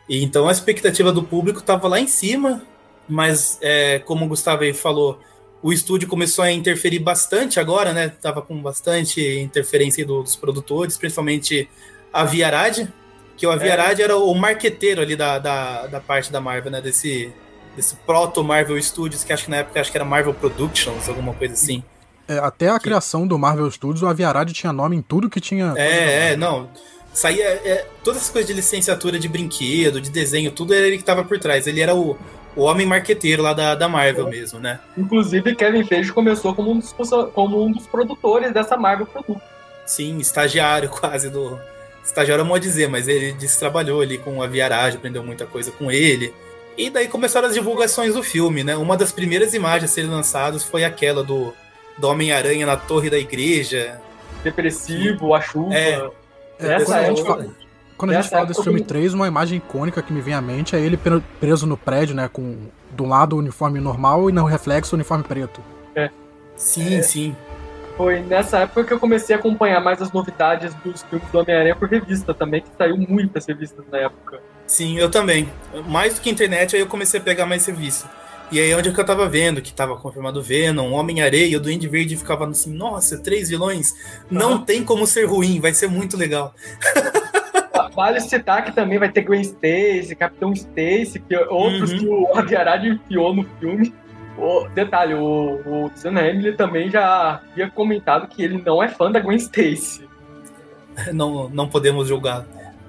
E 0.09 0.23
então 0.23 0.49
a 0.49 0.53
expectativa 0.53 1.12
do 1.12 1.23
público 1.23 1.62
tava 1.62 1.89
lá 1.89 2.01
em 2.01 2.07
cima, 2.07 2.62
mas 3.09 3.59
é, 3.61 3.99
como 4.01 4.25
o 4.25 4.29
Gustavo 4.29 4.62
aí 4.62 4.73
falou, 4.73 5.19
o 5.63 5.73
estúdio 5.73 6.09
começou 6.09 6.45
a 6.45 6.53
interferir 6.53 7.01
bastante 7.01 7.59
agora, 7.59 7.93
né? 7.93 8.09
Tava 8.09 8.43
com 8.43 8.61
bastante 8.61 9.21
interferência 9.39 10.05
do, 10.07 10.23
dos 10.23 10.37
produtores, 10.37 10.97
principalmente 10.97 11.69
a 12.13 12.25
Viarad, 12.25 12.89
que 13.37 13.47
o 13.47 13.51
Aviarad 13.51 14.01
é. 14.01 14.05
era 14.05 14.17
o 14.17 14.35
marqueteiro 14.35 15.01
ali 15.01 15.17
da, 15.17 15.39
da, 15.39 15.87
da, 15.87 16.01
parte 16.01 16.31
da 16.31 16.41
Marvel, 16.41 16.71
né? 16.71 16.81
Desse, 16.81 17.33
desse 17.75 17.97
proto-Marvel 17.97 18.81
Studios, 18.83 19.25
que 19.25 19.33
acho 19.33 19.45
que 19.45 19.51
na 19.51 19.59
época 19.59 19.81
acho 19.81 19.91
que 19.91 19.99
era 19.99 20.05
Marvel 20.05 20.35
Productions, 20.35 21.09
alguma 21.09 21.35
coisa 21.35 21.55
assim. 21.55 21.83
É, 22.29 22.39
até 22.39 22.69
a 22.69 22.75
que... 22.75 22.85
criação 22.85 23.27
do 23.27 23.39
Marvel 23.39 23.71
Studios, 23.71 24.03
o 24.03 24.07
Aviarad 24.07 24.53
tinha 24.53 24.73
nome 24.73 24.97
em 24.97 25.03
tudo 25.03 25.31
que 25.31 25.41
tinha. 25.41 25.75
É, 25.77 26.33
é, 26.33 26.37
não. 26.37 26.69
Saía. 27.13 27.45
É, 27.45 27.87
todas 28.05 28.23
as 28.23 28.31
coisas 28.31 28.47
de 28.47 28.55
licenciatura 28.55 29.19
de 29.19 29.29
brinquedo, 29.29 30.01
de 30.01 30.11
desenho, 30.11 30.53
tudo 30.53 30.75
era 30.75 30.87
ele 30.87 30.99
que 30.99 31.05
tava 31.05 31.25
por 31.25 31.39
trás. 31.39 31.67
Ele 31.67 31.81
era 31.81 31.95
o, 31.95 32.17
o 32.57 32.62
homem 32.62 32.87
marqueteiro 32.87 33.43
lá 33.43 33.53
da, 33.53 33.75
da 33.75 33.89
Marvel 33.89 34.27
é. 34.29 34.31
mesmo, 34.31 34.59
né? 34.59 34.81
Inclusive, 34.97 35.55
Kevin 35.55 35.85
Feige 35.85 36.12
começou 36.12 36.55
como 36.55 36.70
um 36.73 36.79
dos, 36.79 36.95
como 37.35 37.65
um 37.65 37.73
dos 37.73 37.87
produtores 37.87 38.53
dessa 38.53 38.77
Marvel 38.77 39.07
Produto. 39.07 39.41
Sim, 39.87 40.19
estagiário 40.19 40.89
quase 40.91 41.31
do. 41.31 41.59
Estagiário 42.05 42.55
é 42.55 42.59
dizer, 42.59 42.89
mas 42.89 43.07
ele 43.07 43.37
trabalhou 43.59 44.01
ali 44.01 44.16
com 44.16 44.43
a 44.43 44.47
Viaragem, 44.47 44.99
aprendeu 44.99 45.23
muita 45.23 45.45
coisa 45.45 45.70
com 45.70 45.93
ele. 45.93 46.33
E 46.77 46.89
daí 46.89 47.07
começaram 47.07 47.49
as 47.49 47.55
divulgações 47.55 48.15
do 48.15 48.23
filme, 48.23 48.65
né? 48.65 48.77
Uma 48.77 48.97
das 48.97 49.12
primeiras 49.12 49.53
imagens 49.53 49.91
a 49.91 49.95
serem 49.95 50.09
lançadas 50.09 50.62
foi 50.65 50.85
aquela 50.85 51.23
do, 51.23 51.53
do 51.99 52.09
Homem-Aranha 52.09 52.65
na 52.65 52.77
torre 52.77 53.11
da 53.11 53.19
igreja. 53.19 54.01
Depressivo, 54.43 55.35
a 55.35 55.41
chuva. 55.41 55.75
É, 55.75 56.11
é, 56.61 56.85
quando, 56.85 57.31
a 57.33 57.45
Quando 57.99 58.12
a 58.12 58.23
gente 58.23 58.31
fala 58.31 58.47
desse 58.47 58.62
filme 58.62 58.81
3, 58.81 59.12
uma 59.12 59.27
imagem 59.27 59.59
icônica 59.59 60.01
que 60.01 60.12
me 60.12 60.20
vem 60.20 60.33
à 60.33 60.41
mente 60.41 60.77
é 60.77 60.81
ele 60.81 60.99
preso 61.41 61.66
no 61.66 61.77
prédio, 61.77 62.15
né? 62.15 62.31
Com 62.33 62.57
do 62.93 63.05
lado 63.05 63.35
o 63.35 63.39
uniforme 63.41 63.81
normal 63.81 64.31
e 64.31 64.33
no 64.33 64.45
reflexo 64.45 64.95
o 64.95 64.97
uniforme 64.97 65.25
preto. 65.25 65.61
É. 65.97 66.09
Sim, 66.57 66.99
é. 66.99 67.03
sim. 67.03 67.37
Foi 67.97 68.20
nessa 68.20 68.61
época 68.61 68.85
que 68.85 68.93
eu 68.93 69.01
comecei 69.01 69.35
a 69.35 69.39
acompanhar 69.41 69.81
mais 69.81 70.01
as 70.01 70.12
novidades 70.12 70.73
dos 70.75 71.03
filmes 71.03 71.29
do 71.29 71.39
Homem-Aranha 71.41 71.75
por 71.75 71.89
revista 71.89 72.33
também, 72.33 72.61
que 72.61 72.69
saiu 72.79 72.97
muitas 72.97 73.45
revistas 73.45 73.85
na 73.91 73.99
época. 73.99 74.41
Sim, 74.65 74.97
eu 74.97 75.11
também. 75.11 75.49
Mais 75.89 76.15
do 76.15 76.20
que 76.20 76.31
internet, 76.31 76.77
aí 76.77 76.83
eu 76.83 76.87
comecei 76.87 77.19
a 77.19 77.23
pegar 77.23 77.47
mais 77.47 77.66
revista. 77.66 78.09
E 78.53 78.61
aí 78.61 78.73
onde 78.75 78.89
é 78.89 78.93
que 78.93 79.01
eu 79.01 79.05
tava 79.05 79.29
vendo, 79.29 79.61
que 79.61 79.73
tava 79.73 79.97
confirmado 79.97 80.41
Venom, 80.41 80.93
Homem-Areia, 80.93 81.59
o 81.59 81.61
Duende 81.61 81.89
Verde 81.89 82.16
ficava 82.16 82.49
assim, 82.49 82.73
nossa, 82.73 83.19
três 83.19 83.49
vilões, 83.49 83.93
não 84.31 84.53
uhum. 84.53 84.65
tem 84.65 84.85
como 84.85 85.07
ser 85.07 85.25
ruim, 85.25 85.61
vai 85.61 85.75
ser 85.75 85.89
muito 85.89 86.16
legal. 86.16 86.55
Vale 87.99 88.20
citar 88.20 88.65
que 88.65 88.70
também 88.70 88.97
vai 88.97 89.11
ter 89.11 89.23
Gwen 89.23 89.41
Stacy, 89.41 90.15
Capitão 90.15 90.53
Stacy, 90.53 91.19
que 91.19 91.37
outros 91.37 91.91
uhum. 91.91 91.99
que 91.99 92.07
o 92.07 92.39
Aviarad 92.39 92.87
enfiou 92.87 93.35
no 93.35 93.43
filme. 93.59 93.93
O, 94.39 94.69
detalhe, 94.69 95.15
o, 95.15 95.61
o 95.66 95.91
Sam 95.97 96.20
Emily 96.20 96.53
também 96.53 96.89
já 96.89 97.43
havia 97.51 97.69
comentado 97.69 98.29
que 98.29 98.41
ele 98.41 98.62
não 98.65 98.81
é 98.81 98.89
fã 98.89 99.11
da 99.11 99.19
Gwen 99.19 99.37
Stacy. 99.37 100.07
Não, 101.12 101.49
não 101.49 101.69
podemos 101.69 102.09
julgar. 102.09 102.45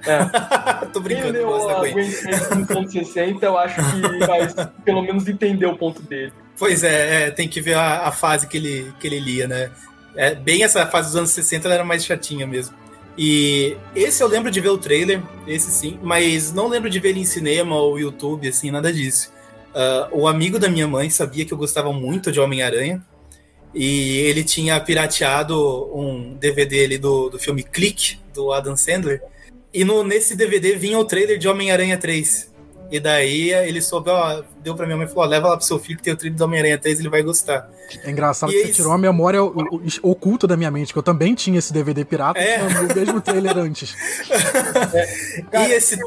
É. 0.06 0.86
Tô 0.94 1.00
brincando, 1.00 1.34
Quem 1.34 1.42
leu 1.42 1.70
a 1.70 1.80
Gwen 1.80 2.08
Stacy 2.08 2.56
no 2.56 2.68
ponto 2.68 2.92
60, 2.92 3.46
eu 3.46 3.58
acho 3.58 3.76
que 3.76 4.26
vai 4.28 4.48
pelo 4.86 5.02
menos 5.02 5.28
entender 5.28 5.66
o 5.66 5.76
ponto 5.76 6.04
dele. 6.04 6.34
Pois 6.58 6.84
é, 6.84 7.24
é 7.24 7.32
tem 7.32 7.48
que 7.48 7.62
ver 7.62 7.76
a, 7.76 8.08
a, 8.08 8.12
fase 8.12 8.48
que 8.48 8.58
ele, 8.58 8.94
que 9.00 9.08
ele 9.08 9.20
lia, 9.20 9.48
né? 9.48 9.72
É, 10.16 10.36
bem 10.36 10.64
essa 10.64 10.86
fase 10.86 11.10
dos 11.10 11.16
anos 11.16 11.32
60 11.32 11.68
ela 11.68 11.76
era 11.76 11.84
mais 11.84 12.06
chatinha 12.06 12.46
mesmo. 12.46 12.76
E 13.22 13.76
esse 13.94 14.24
eu 14.24 14.30
lembro 14.30 14.50
de 14.50 14.62
ver 14.62 14.70
o 14.70 14.78
trailer, 14.78 15.22
esse 15.46 15.70
sim, 15.72 16.00
mas 16.02 16.54
não 16.54 16.70
lembro 16.70 16.90
de 16.90 17.02
ver 17.02 17.10
ele 17.10 17.20
em 17.20 17.26
cinema 17.26 17.76
ou 17.76 18.00
YouTube, 18.00 18.48
assim, 18.48 18.72
nada 18.72 18.94
disso. 18.94 19.30
Uh, 19.72 20.22
o 20.22 20.26
amigo 20.26 20.58
da 20.58 20.70
minha 20.70 20.88
mãe 20.88 21.10
sabia 21.10 21.44
que 21.44 21.54
eu 21.54 21.58
gostava 21.58 21.92
muito 21.92 22.32
de 22.32 22.40
Homem-Aranha 22.40 23.06
e 23.76 24.20
ele 24.20 24.42
tinha 24.42 24.80
pirateado 24.80 25.54
um 25.94 26.34
DVD 26.36 26.86
ali 26.86 26.98
do, 26.98 27.28
do 27.28 27.38
filme 27.38 27.62
Click, 27.62 28.18
do 28.34 28.54
Adam 28.54 28.78
Sandler, 28.78 29.22
e 29.74 29.84
no, 29.84 30.02
nesse 30.02 30.34
DVD 30.34 30.78
vinha 30.78 30.98
o 30.98 31.04
trailer 31.04 31.38
de 31.38 31.50
Homem-Aranha 31.50 31.98
3. 31.98 32.54
E 32.92 33.00
daí 33.00 33.52
ele 33.52 33.82
soube, 33.82 34.10
ó, 34.10 34.42
deu 34.64 34.76
pra 34.76 34.86
minha 34.86 34.98
mãe 34.98 35.06
e 35.06 35.10
falou: 35.10 35.24
ó, 35.24 35.28
leva 35.28 35.50
lá 35.50 35.58
pro 35.58 35.66
seu 35.66 35.78
filho 35.78 35.98
que 35.98 36.04
tem 36.04 36.14
o 36.14 36.18
trailer 36.18 36.38
do 36.38 36.44
Homem-Aranha 36.44 36.78
3, 36.78 37.00
ele 37.00 37.10
vai 37.10 37.22
gostar. 37.22 37.70
É 38.04 38.10
engraçado 38.10 38.52
e 38.52 38.56
que 38.56 38.68
você 38.68 38.74
tirou 38.74 38.92
a 38.92 38.98
memória 38.98 39.40
oculta 40.02 40.48
da 40.48 40.58
minha 40.58 40.72
mente, 40.72 40.92
que 40.92 40.98
eu 40.98 41.04
também 41.04 41.36
tinha 41.36 41.60
esse 41.60 41.72
DVD 41.72 42.04
pirata 42.04 42.40
é. 42.40 42.62
o 42.62 42.96
mesmo 42.96 43.22
trailer 43.22 43.58
antes. 43.58 43.96
É. 45.52 45.68
E 45.68 45.72
esse, 45.74 46.00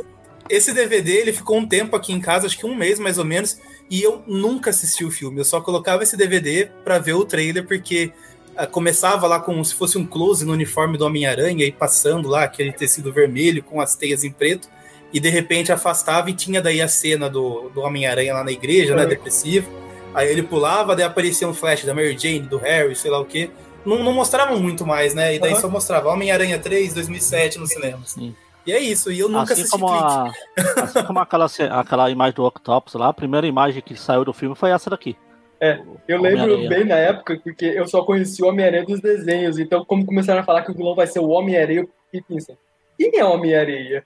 esse 0.49 0.73
DVD 0.73 1.13
ele 1.13 1.33
ficou 1.33 1.57
um 1.59 1.67
tempo 1.67 1.95
aqui 1.95 2.13
em 2.13 2.21
casa, 2.21 2.47
acho 2.47 2.59
que 2.59 2.67
um 2.67 2.75
mês 2.75 2.99
mais 2.99 3.19
ou 3.19 3.25
menos, 3.25 3.59
e 3.89 4.03
eu 4.03 4.23
nunca 4.27 4.71
assisti 4.71 5.05
o 5.05 5.11
filme. 5.11 5.41
Eu 5.41 5.45
só 5.45 5.61
colocava 5.61 6.03
esse 6.03 6.17
DVD 6.17 6.69
pra 6.85 6.99
ver 6.99 7.13
o 7.15 7.25
trailer, 7.25 7.67
porque 7.67 8.13
ah, 8.57 8.67
começava 8.67 9.27
lá 9.27 9.39
como 9.41 9.65
se 9.65 9.75
fosse 9.75 9.99
um 9.99 10.07
close 10.07 10.45
no 10.45 10.53
uniforme 10.53 10.99
do 10.99 11.07
Homem-Aranha 11.07 11.65
e 11.65 11.73
passando 11.73 12.29
lá 12.29 12.45
aquele 12.45 12.73
tecido 12.73 13.13
vermelho 13.13 13.63
com 13.63 13.81
as 13.81 13.95
teias 13.95 14.25
em 14.25 14.33
preto 14.33 14.69
e 15.13 15.21
de 15.21 15.29
repente 15.29 15.71
afastava 15.71 16.31
e 16.31 16.35
tinha 16.35 16.61
daí 16.61 16.81
a 16.81 16.89
cena 16.89 17.29
do, 17.29 17.71
do 17.71 17.81
Homem-Aranha 17.83 18.35
lá 18.35 18.45
na 18.45 18.53
igreja, 18.53 18.95
né, 18.97 19.05
depressivo. 19.07 19.71
Aí 20.15 20.29
ele 20.29 20.43
pulava, 20.43 20.95
daí 20.97 21.05
aparecia 21.05 21.49
um 21.49 21.55
flash 21.55 21.85
da 21.85 21.95
Mary 21.95 22.17
Jane, 22.19 22.41
do 22.41 22.59
Harry, 22.59 22.95
sei 22.95 23.11
lá 23.11 23.21
o 23.21 23.25
quê. 23.25 23.51
Não, 23.85 24.03
não 24.03 24.13
mostravam 24.13 24.59
muito 24.61 24.87
mais, 24.87 25.15
né? 25.15 25.35
E 25.35 25.39
daí 25.39 25.55
uhum. 25.55 25.61
só 25.61 25.69
mostrava 25.69 26.11
Homem-Aranha 26.11 26.59
3, 26.59 26.95
2007 26.95 27.59
no 27.59 27.67
cinema. 27.67 28.01
Sim. 28.05 28.35
E 28.65 28.73
é 28.73 28.79
isso, 28.79 29.11
e 29.11 29.19
eu 29.19 29.29
nunca 29.29 29.55
assim 29.55 29.63
assisti 29.63 29.71
como 29.71 29.89
a, 29.89 30.33
Assim 30.77 31.03
como 31.03 31.19
aquela, 31.19 31.47
aquela 31.81 32.11
imagem 32.11 32.35
do 32.35 32.45
Octopus 32.45 32.95
lá, 32.95 33.09
a 33.09 33.13
primeira 33.13 33.47
imagem 33.47 33.83
que 33.83 33.97
saiu 33.97 34.25
do 34.25 34.33
filme 34.33 34.55
foi 34.55 34.71
essa 34.71 34.89
daqui. 34.89 35.17
É, 35.61 35.81
eu 36.07 36.21
lembro 36.21 36.69
bem 36.69 36.85
na 36.85 36.97
época, 36.97 37.41
porque 37.43 37.65
eu 37.65 37.87
só 37.89 38.05
conheci 38.05 38.43
o 38.43 38.47
Homem-Aranha 38.47 38.85
dos 38.85 39.01
desenhos, 39.01 39.59
então 39.59 39.85
como 39.85 40.07
começaram 40.07 40.41
a 40.41 40.45
falar 40.45 40.63
que 40.63 40.71
o 40.71 40.75
vilão 40.75 40.95
vai 40.95 41.07
ser 41.07 41.19
o 41.19 41.29
Homem-Areia, 41.29 41.89
eu 42.13 42.23
pensei, 42.25 42.57
quem 42.97 43.19
é 43.19 43.25
o 43.25 43.33
Homem-Areia? 43.33 44.05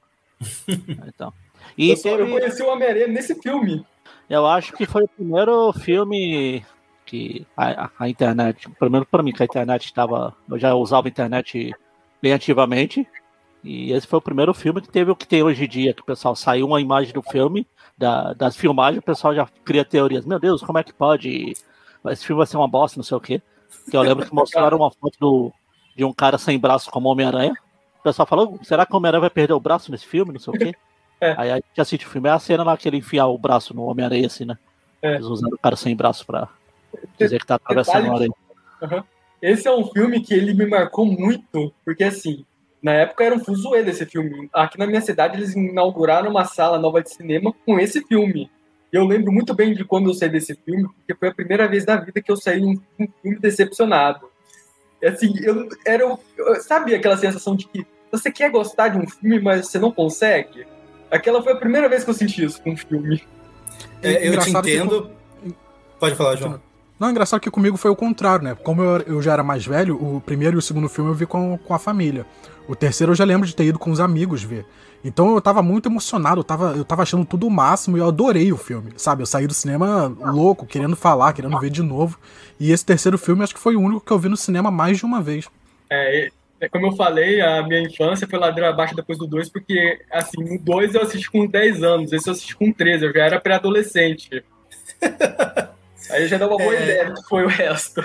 Então. 0.69 1.33
E 1.77 1.91
eu, 1.91 1.97
só, 1.97 2.11
teve... 2.11 2.23
eu 2.23 2.31
conheci 2.31 2.63
o 2.63 2.69
Homem-Aranha 2.69 3.09
nesse 3.09 3.35
filme. 3.41 3.85
Eu 4.29 4.47
acho 4.47 4.73
que 4.73 4.87
foi 4.87 5.05
o 5.05 5.09
primeiro 5.09 5.73
filme 5.73 6.65
que 7.05 7.47
a, 7.57 7.91
a 7.99 8.09
internet, 8.09 8.69
pelo 8.71 8.91
menos 8.91 9.07
para 9.09 9.23
mim, 9.23 9.33
que 9.33 9.43
a 9.43 9.47
internet 9.47 9.85
estava. 9.85 10.35
Eu 10.51 10.59
já 10.59 10.75
usava 10.75 11.07
a 11.07 11.11
internet 11.11 11.73
bem 12.21 12.33
ativamente. 12.33 13.07
E 13.63 13.93
esse 13.93 14.07
foi 14.07 14.19
o 14.19 14.23
primeiro 14.23 14.55
filme 14.55 14.81
que 14.81 14.89
teve 14.89 15.11
o 15.11 15.17
que 15.17 15.27
tem 15.27 15.43
hoje 15.43 15.65
em 15.65 15.69
dia, 15.69 15.95
que 15.95 16.03
o 16.03 16.07
pessoal 16.07 16.37
saiu 16.37 16.67
uma 16.67 16.81
imagem 16.81 17.13
do 17.13 17.23
filme, 17.23 17.67
da, 17.99 18.33
das 18.33 18.57
filmagens, 18.57 19.03
o 19.03 19.05
pessoal 19.05 19.35
já 19.35 19.49
cria 19.65 19.85
teorias. 19.85 20.25
Meu 20.25 20.39
Deus, 20.39 20.63
como 20.63 20.79
é 20.79 20.85
que 20.85 20.93
pode? 20.93 21.53
Esse 22.07 22.25
filme 22.25 22.39
vai 22.39 22.47
ser 22.47 22.57
uma 22.57 22.69
bosta, 22.69 22.99
não 22.99 23.05
sei 23.05 23.17
o 23.17 23.21
quê. 23.21 23.43
Que 23.91 23.97
eu 23.97 24.03
lembro 24.03 24.25
que 24.25 24.35
mostraram 24.35 24.79
uma 24.79 24.91
foto 24.91 25.17
do, 25.19 25.53
de 25.97 26.05
um 26.05 26.13
cara 26.13 26.39
sem 26.39 26.59
braço 26.59 26.91
como 26.91 27.09
Homem-Aranha. 27.09 27.55
O 28.07 28.11
pessoal 28.11 28.27
falou, 28.27 28.61
será 28.63 28.87
que 28.87 28.93
o 28.93 28.97
Homem-Aranha 28.97 29.23
vai 29.23 29.31
perder 29.31 29.53
o 29.53 29.59
braço 29.59 29.91
nesse 29.91 30.07
filme, 30.07 30.33
não 30.33 30.41
sei 30.41 30.55
o 30.55 30.59
quê? 30.59 30.73
É. 31.19 31.35
Aí 31.39 31.51
a 31.51 31.55
gente 31.55 31.81
assiste 31.81 32.07
o 32.07 32.11
filme, 32.11 32.29
é 32.29 32.33
a 32.33 32.39
cena 32.39 32.63
lá 32.63 32.77
que 32.77 32.87
ele 32.87 32.99
enfia 32.99 33.25
o 33.25 33.39
braço 33.39 33.73
no 33.73 33.85
Homem-Aranha, 33.87 34.27
assim, 34.27 34.45
né? 34.45 34.59
É. 35.01 35.15
Eles 35.15 35.25
usando 35.25 35.55
o 35.55 35.59
cara 35.59 35.75
sem 35.75 35.97
braço 35.97 36.27
pra 36.27 36.47
dizer 37.19 37.41
que 37.41 37.47
tá 37.47 37.55
atravessando 37.55 38.11
a 38.11 38.15
aranha. 38.15 38.35
Uhum. 38.83 39.03
Esse 39.41 39.67
é 39.67 39.75
um 39.75 39.87
filme 39.87 40.21
que 40.21 40.35
ele 40.35 40.53
me 40.53 40.67
marcou 40.67 41.07
muito, 41.07 41.73
porque 41.87 42.05
assim, 42.05 42.45
na 42.83 42.93
época 42.93 43.25
era 43.25 43.35
um 43.35 43.43
fuzuê 43.43 43.83
desse 43.83 44.05
filme. 44.05 44.51
Aqui 44.53 44.79
na 44.79 44.87
minha 44.87 45.01
cidade 45.01 45.39
eles 45.39 45.57
inauguraram 45.57 46.31
uma 46.31 46.45
sala 46.45 46.79
nova 46.79 47.03
de 47.03 47.09
cinema 47.09 47.51
com 47.65 47.81
esse 47.81 48.03
filme. 48.07 48.51
Eu 48.93 49.07
lembro 49.07 49.33
muito 49.33 49.55
bem 49.55 49.73
de 49.73 49.87
quando 49.87 50.11
eu 50.11 50.15
saí 50.15 50.29
desse 50.29 50.55
filme, 50.55 50.87
porque 50.87 51.15
foi 51.15 51.29
a 51.29 51.35
primeira 51.35 51.67
vez 51.67 51.87
na 51.87 51.97
vida 51.97 52.21
que 52.21 52.31
eu 52.31 52.37
saí 52.37 52.63
um, 52.63 52.79
um 53.01 53.09
filme 53.23 53.39
decepcionado. 53.39 54.29
Assim, 55.05 55.35
eu 55.43 55.69
era. 55.85 56.03
Eu, 56.03 56.21
sabe 56.61 56.95
aquela 56.95 57.17
sensação 57.17 57.55
de 57.55 57.67
que 57.67 57.87
você 58.11 58.31
quer 58.31 58.51
gostar 58.51 58.89
de 58.89 58.99
um 58.99 59.09
filme, 59.09 59.41
mas 59.41 59.69
você 59.69 59.79
não 59.79 59.91
consegue? 59.91 60.67
Aquela 61.11 61.43
foi 61.43 61.53
a 61.53 61.57
primeira 61.57 61.89
vez 61.89 62.05
que 62.05 62.11
eu 62.11 62.15
senti 62.15 62.45
isso 62.45 62.61
com 62.63 62.71
um 62.71 62.77
filme. 62.77 63.23
É, 64.03 64.29
eu 64.29 64.39
te 64.39 64.51
entendo. 64.51 65.11
Que... 65.43 65.55
Pode 65.99 66.15
falar, 66.15 66.37
João. 66.37 66.61
Não, 66.99 67.09
é 67.09 67.11
engraçado 67.11 67.41
que 67.41 67.51
comigo 67.51 67.77
foi 67.77 67.91
o 67.91 67.97
contrário, 67.97 68.43
né? 68.45 68.55
Como 68.55 68.83
eu, 68.83 69.01
eu 69.03 69.23
já 69.23 69.35
era 69.35 69.43
mais 69.43 69.67
velho, 69.67 69.97
o 69.97 70.21
primeiro 70.21 70.57
e 70.57 70.59
o 70.59 70.63
segundo 70.63 70.89
filme 70.89 71.11
eu 71.11 71.15
vi 71.15 71.27
com, 71.27 71.59
com 71.59 71.75
a 71.75 71.79
família. 71.79 72.25
O 72.67 72.75
terceiro 72.75 73.13
eu 73.13 73.17
já 73.17 73.25
lembro 73.25 73.47
de 73.47 73.55
ter 73.55 73.65
ido 73.65 73.79
com 73.79 73.91
os 73.91 74.01
amigos 74.01 74.43
ver. 74.43 74.65
Então 75.05 75.35
eu 75.35 75.41
tava 75.41 75.63
muito 75.63 75.89
emocionado, 75.89 76.41
eu 76.41 76.45
tava, 76.45 76.75
eu 76.75 76.85
tava 76.85 77.03
achando 77.03 77.25
tudo 77.25 77.47
o 77.47 77.51
máximo 77.51 77.97
e 77.97 78.01
eu 78.01 78.09
adorei 78.09 78.51
o 78.51 78.57
filme, 78.57 78.93
sabe? 78.97 79.23
Eu 79.23 79.27
saí 79.27 79.47
do 79.47 79.53
cinema 79.53 80.07
louco, 80.19 80.67
querendo 80.67 80.97
falar, 80.97 81.35
querendo 81.35 81.59
ver 81.61 81.71
de 81.71 81.83
novo. 81.83 82.19
E 82.59 82.73
esse 82.73 82.85
terceiro 82.85 83.19
filme 83.19 83.45
acho 83.45 83.55
que 83.55 83.61
foi 83.61 83.77
o 83.77 83.81
único 83.81 84.05
que 84.05 84.11
eu 84.11 84.19
vi 84.19 84.29
no 84.29 84.37
cinema 84.37 84.71
mais 84.71 84.97
de 84.97 85.05
uma 85.05 85.21
vez. 85.21 85.49
É, 85.91 86.31
é 86.61 86.69
como 86.69 86.87
eu 86.87 86.93
falei, 86.93 87.41
a 87.41 87.63
minha 87.63 87.81
infância 87.81 88.27
foi 88.27 88.39
ladeira 88.39 88.71
abaixo 88.71 88.95
depois 88.95 89.19
do 89.19 89.27
2, 89.27 89.49
porque, 89.51 90.01
assim, 90.11 90.43
no 90.43 90.59
2 90.59 90.95
eu 90.95 91.03
assisti 91.03 91.31
com 91.31 91.47
10 91.47 91.83
anos, 91.83 92.13
esse 92.13 92.29
eu 92.29 92.33
assisti 92.33 92.57
com 92.57 92.73
13, 92.73 93.07
eu 93.07 93.13
já 93.13 93.25
era 93.25 93.41
pré-adolescente. 93.41 94.45
Aí 96.11 96.29
já 96.29 96.39
dá 96.39 96.47
uma 96.47 96.57
boa 96.57 96.75
é... 96.75 96.83
ideia 96.83 97.11
do 97.11 97.15
que 97.15 97.29
foi 97.29 97.45
o 97.45 97.49
resto 97.49 98.03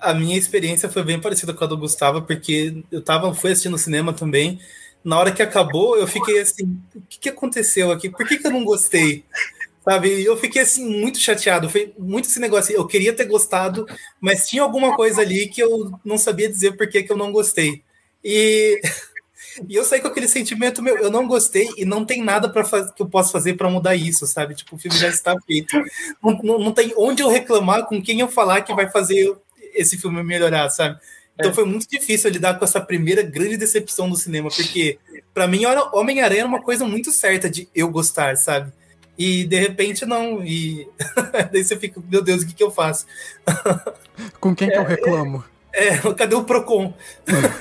a 0.00 0.14
minha 0.14 0.36
experiência 0.36 0.88
foi 0.88 1.04
bem 1.04 1.20
parecida 1.20 1.52
com 1.52 1.62
a 1.62 1.66
do 1.66 1.76
Gustavo, 1.76 2.22
porque 2.22 2.82
eu 2.90 3.02
tava, 3.02 3.34
fui 3.34 3.52
assistindo 3.52 3.76
cinema 3.76 4.12
também. 4.12 4.58
Na 5.04 5.18
hora 5.18 5.32
que 5.32 5.42
acabou, 5.42 5.96
eu 5.96 6.06
fiquei 6.06 6.40
assim, 6.40 6.78
o 6.94 7.00
que, 7.02 7.18
que 7.18 7.28
aconteceu 7.28 7.92
aqui? 7.92 8.08
Por 8.08 8.26
que, 8.26 8.38
que 8.38 8.46
eu 8.46 8.50
não 8.50 8.64
gostei? 8.64 9.24
Sabe? 9.84 10.22
Eu 10.22 10.36
fiquei 10.36 10.62
assim, 10.62 10.86
muito 11.00 11.18
chateado. 11.18 11.68
Foi 11.68 11.92
muito 11.98 12.28
esse 12.28 12.40
negócio. 12.40 12.74
Eu 12.74 12.86
queria 12.86 13.12
ter 13.12 13.26
gostado, 13.26 13.86
mas 14.20 14.48
tinha 14.48 14.62
alguma 14.62 14.96
coisa 14.96 15.20
ali 15.20 15.48
que 15.48 15.62
eu 15.62 15.98
não 16.04 16.18
sabia 16.18 16.48
dizer 16.48 16.76
por 16.76 16.88
que, 16.88 17.02
que 17.02 17.12
eu 17.12 17.16
não 17.16 17.32
gostei. 17.32 17.82
E, 18.24 18.80
e 19.68 19.74
eu 19.74 19.84
saí 19.84 20.00
com 20.00 20.08
aquele 20.08 20.28
sentimento, 20.28 20.82
meu, 20.82 20.96
eu 20.96 21.10
não 21.10 21.26
gostei 21.26 21.68
e 21.76 21.84
não 21.84 22.04
tem 22.04 22.22
nada 22.22 22.48
para 22.48 22.64
que 22.92 23.02
eu 23.02 23.08
possa 23.08 23.32
fazer 23.32 23.54
para 23.54 23.70
mudar 23.70 23.94
isso, 23.94 24.26
sabe? 24.26 24.54
Tipo, 24.54 24.76
o 24.76 24.78
filme 24.78 24.96
já 24.96 25.08
está 25.08 25.34
feito. 25.46 25.76
Não, 26.22 26.38
não, 26.42 26.58
não, 26.58 26.72
tem 26.72 26.92
onde 26.96 27.22
eu 27.22 27.28
reclamar, 27.28 27.86
com 27.86 28.02
quem 28.02 28.20
eu 28.20 28.28
falar 28.28 28.62
que 28.62 28.74
vai 28.74 28.90
fazer 28.90 29.36
esse 29.74 29.96
filme 29.98 30.22
melhorar, 30.22 30.68
sabe? 30.70 30.98
Então 31.40 31.50
é. 31.50 31.54
foi 31.54 31.64
muito 31.64 31.88
difícil 31.88 32.30
lidar 32.30 32.58
com 32.58 32.64
essa 32.64 32.80
primeira 32.80 33.22
grande 33.22 33.56
decepção 33.56 34.08
do 34.08 34.16
cinema, 34.16 34.50
porque 34.50 34.98
para 35.32 35.46
mim 35.46 35.62
Homem-Aranha 35.92 36.40
era 36.40 36.48
uma 36.48 36.62
coisa 36.62 36.84
muito 36.84 37.10
certa 37.10 37.48
de 37.48 37.68
eu 37.74 37.88
gostar, 37.88 38.36
sabe? 38.36 38.72
E 39.18 39.44
de 39.44 39.58
repente 39.58 40.04
não, 40.06 40.44
e 40.44 40.88
daí 41.52 41.64
você 41.64 41.76
fica, 41.76 42.02
meu 42.08 42.22
Deus, 42.22 42.42
o 42.42 42.46
que, 42.46 42.54
que 42.54 42.62
eu 42.62 42.70
faço? 42.70 43.06
Com 44.38 44.54
quem 44.54 44.68
é, 44.68 44.70
que 44.70 44.78
eu 44.78 44.82
é, 44.82 44.88
reclamo? 44.88 45.44
É, 45.72 45.96
cadê 46.14 46.34
o 46.34 46.44
Procon? 46.44 46.92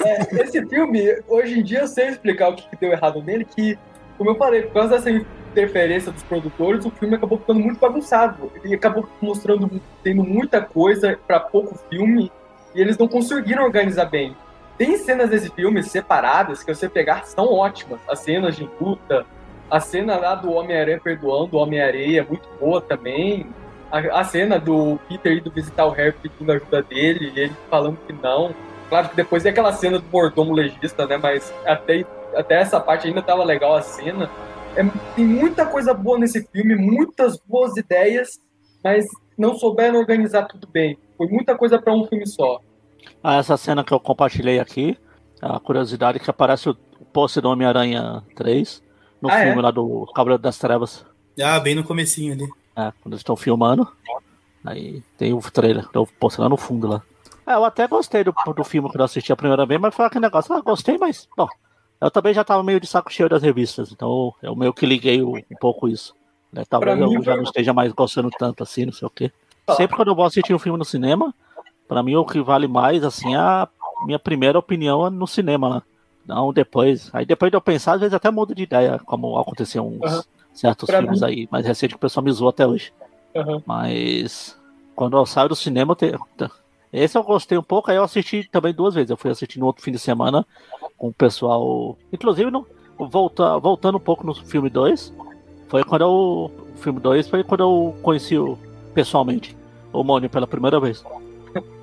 É, 0.05 0.43
esse 0.43 0.65
filme, 0.65 1.01
hoje 1.27 1.59
em 1.59 1.63
dia 1.63 1.81
eu 1.81 1.87
sei 1.87 2.09
explicar 2.09 2.49
o 2.49 2.55
que, 2.55 2.67
que 2.69 2.75
deu 2.75 2.91
errado 2.91 3.21
nele, 3.21 3.45
que, 3.45 3.77
como 4.17 4.31
eu 4.31 4.35
falei, 4.35 4.63
por 4.63 4.73
causa 4.73 4.89
dessa 4.89 5.09
interferência 5.09 6.11
dos 6.11 6.23
produtores, 6.23 6.85
o 6.85 6.91
filme 6.91 7.15
acabou 7.15 7.37
ficando 7.37 7.59
muito 7.59 7.79
bagunçado. 7.79 8.51
Ele 8.63 8.75
acabou 8.75 9.07
mostrando, 9.21 9.81
tendo 10.03 10.23
muita 10.23 10.61
coisa 10.61 11.17
para 11.27 11.39
pouco 11.39 11.77
filme, 11.89 12.31
e 12.73 12.81
eles 12.81 12.97
não 12.97 13.07
conseguiram 13.07 13.63
organizar 13.63 14.05
bem. 14.05 14.35
tem 14.77 14.97
cenas 14.97 15.29
desse 15.29 15.49
filme 15.49 15.83
separadas 15.83 16.63
que 16.63 16.73
você 16.73 16.87
pegar 16.87 17.25
são 17.25 17.51
ótimas. 17.51 17.99
As 18.07 18.19
cenas 18.19 18.55
de 18.55 18.69
luta, 18.79 19.25
a 19.69 19.79
cena 19.79 20.17
lá 20.17 20.35
do 20.35 20.51
Homem-Aranha 20.51 20.99
perdoando 21.03 21.57
o 21.57 21.59
Homem-Areia 21.59 22.21
é 22.21 22.23
muito 22.23 22.47
boa 22.59 22.81
também. 22.81 23.45
A, 23.91 24.19
a, 24.19 24.23
cena 24.23 24.59
do 24.59 24.99
Peter 25.07 25.37
indo 25.37 25.51
visitar 25.51 25.85
o 25.85 25.91
Harry 25.91 26.13
pedindo 26.13 26.51
ajuda 26.51 26.83
dele, 26.83 27.31
e 27.35 27.39
ele 27.39 27.55
falando 27.69 27.97
que 28.05 28.13
não. 28.13 28.53
Claro 28.87 29.09
que 29.09 29.15
depois 29.15 29.45
é 29.45 29.49
aquela 29.49 29.71
cena 29.71 29.99
do 29.99 30.05
mordomo 30.11 30.53
legista, 30.53 31.05
né? 31.07 31.17
Mas 31.17 31.53
até, 31.65 32.05
até 32.35 32.61
essa 32.61 32.79
parte 32.79 33.07
ainda 33.07 33.21
tava 33.21 33.43
legal 33.43 33.75
a 33.75 33.81
cena. 33.81 34.29
É, 34.75 34.83
tem 35.15 35.25
muita 35.25 35.65
coisa 35.65 35.93
boa 35.93 36.19
nesse 36.19 36.47
filme, 36.47 36.75
muitas 36.75 37.39
boas 37.39 37.75
ideias, 37.77 38.39
mas 38.83 39.05
não 39.37 39.55
souberam 39.55 39.99
organizar 39.99 40.43
tudo 40.43 40.67
bem. 40.67 40.97
Foi 41.17 41.27
muita 41.27 41.55
coisa 41.55 41.79
para 41.79 41.93
um 41.93 42.05
filme 42.05 42.27
só. 42.27 42.61
Ah, 43.23 43.37
essa 43.37 43.57
cena 43.57 43.83
que 43.83 43.93
eu 43.93 43.99
compartilhei 43.99 44.59
aqui, 44.59 44.97
a 45.41 45.59
curiosidade 45.59 46.19
que 46.19 46.29
aparece 46.29 46.69
o 46.69 46.77
pôster 47.11 47.41
do 47.41 47.49
Homem-Aranha 47.49 48.23
3 48.35 48.81
no 49.21 49.29
ah, 49.29 49.39
filme 49.39 49.59
é? 49.59 49.61
lá 49.61 49.71
do 49.71 50.05
Cavaleiro 50.13 50.41
das 50.41 50.57
Trevas. 50.57 51.05
Ah, 51.41 51.59
bem 51.59 51.75
no 51.75 51.83
comecinho 51.83 52.33
ali. 52.33 52.47
É, 52.79 52.93
quando 53.01 53.13
eles 53.13 53.19
estão 53.19 53.35
filmando. 53.35 53.85
Aí 54.63 55.03
tem 55.17 55.33
o 55.33 55.41
trailer, 55.41 55.85
o 55.93 56.07
pôster 56.07 56.41
lá 56.41 56.49
no 56.49 56.55
fundo 56.55 56.87
lá. 56.87 57.03
É, 57.45 57.53
eu 57.53 57.65
até 57.65 57.87
gostei 57.87 58.23
do, 58.23 58.33
do 58.55 58.63
filme 58.63 58.89
que 58.89 58.97
eu 58.97 59.03
assisti 59.03 59.33
a 59.33 59.35
primeira 59.35 59.65
vez, 59.65 59.81
mas 59.81 59.93
foi 59.93 60.05
aquele 60.05 60.21
negócio, 60.21 60.53
ah, 60.53 60.61
gostei, 60.61 60.97
mas, 60.97 61.27
bom, 61.35 61.47
eu 61.99 62.09
também 62.11 62.33
já 62.33 62.43
tava 62.43 62.63
meio 62.63 62.79
de 62.79 62.87
saco 62.87 63.11
cheio 63.11 63.27
das 63.27 63.41
revistas, 63.41 63.91
então 63.91 64.33
eu 64.41 64.55
meio 64.55 64.73
que 64.73 64.85
liguei 64.85 65.21
um, 65.21 65.35
um 65.35 65.57
pouco 65.59 65.87
isso. 65.87 66.15
Né? 66.53 66.63
Talvez 66.69 66.99
eu 66.99 67.23
já 67.23 67.35
não 67.35 67.43
esteja 67.43 67.73
mais 67.73 67.91
gostando 67.91 68.29
tanto 68.37 68.63
assim, 68.63 68.85
não 68.85 68.93
sei 68.93 69.07
o 69.07 69.11
quê. 69.11 69.31
Sempre 69.75 69.95
quando 69.95 70.07
eu 70.07 70.15
vou 70.15 70.25
assistir 70.25 70.53
um 70.53 70.59
filme 70.59 70.79
no 70.79 70.85
cinema, 70.85 71.33
para 71.87 72.01
mim 72.01 72.15
o 72.15 72.25
que 72.25 72.41
vale 72.41 72.67
mais, 72.67 73.03
assim, 73.03 73.35
é 73.35 73.37
a 73.37 73.67
minha 74.05 74.19
primeira 74.19 74.57
opinião 74.57 75.05
é 75.05 75.09
no 75.09 75.27
cinema, 75.27 75.75
né? 75.75 75.81
Não 76.25 76.53
depois. 76.53 77.09
Aí 77.13 77.25
depois 77.25 77.51
de 77.51 77.57
eu 77.57 77.61
pensar, 77.61 77.93
às 77.93 77.99
vezes 77.99 78.13
até 78.13 78.29
mudo 78.29 78.53
de 78.53 78.63
ideia, 78.63 78.99
como 79.05 79.37
aconteceu 79.37 79.85
uns 79.85 80.11
uhum. 80.13 80.21
Certos 80.53 80.87
pra 80.87 80.99
filmes 80.99 81.21
mim... 81.21 81.27
aí 81.27 81.47
mais 81.51 81.65
recentes 81.65 81.93
que 81.93 81.97
o 81.97 81.99
pessoal 81.99 82.23
me 82.23 82.31
zoou 82.31 82.49
até 82.49 82.65
hoje. 82.65 82.93
Uhum. 83.35 83.61
Mas 83.65 84.57
quando 84.95 85.17
eu 85.17 85.25
saio 85.25 85.49
do 85.49 85.55
cinema, 85.55 85.95
esse 86.91 87.17
eu 87.17 87.23
gostei 87.23 87.57
um 87.57 87.63
pouco, 87.63 87.89
aí 87.89 87.97
eu 87.97 88.03
assisti 88.03 88.49
também 88.51 88.73
duas 88.73 88.95
vezes. 88.95 89.09
Eu 89.09 89.17
fui 89.17 89.29
assistir 89.31 89.59
no 89.59 89.65
outro 89.65 89.83
fim 89.83 89.91
de 89.91 89.99
semana 89.99 90.45
com 90.97 91.07
o 91.07 91.13
pessoal. 91.13 91.97
Inclusive, 92.11 92.49
no, 92.49 92.65
volta, 92.97 93.57
voltando 93.59 93.97
um 93.97 94.01
pouco 94.01 94.25
no 94.25 94.33
filme 94.33 94.69
2, 94.69 95.13
foi 95.67 95.83
quando 95.83 96.01
eu. 96.01 96.51
O 96.75 96.81
filme 96.81 96.99
2 96.99 97.27
foi 97.27 97.43
quando 97.43 97.61
eu 97.61 97.95
conheci 98.01 98.37
o, 98.37 98.57
pessoalmente 98.93 99.55
o 99.91 100.03
Mônio 100.03 100.29
pela 100.29 100.47
primeira 100.47 100.79
vez. 100.79 101.03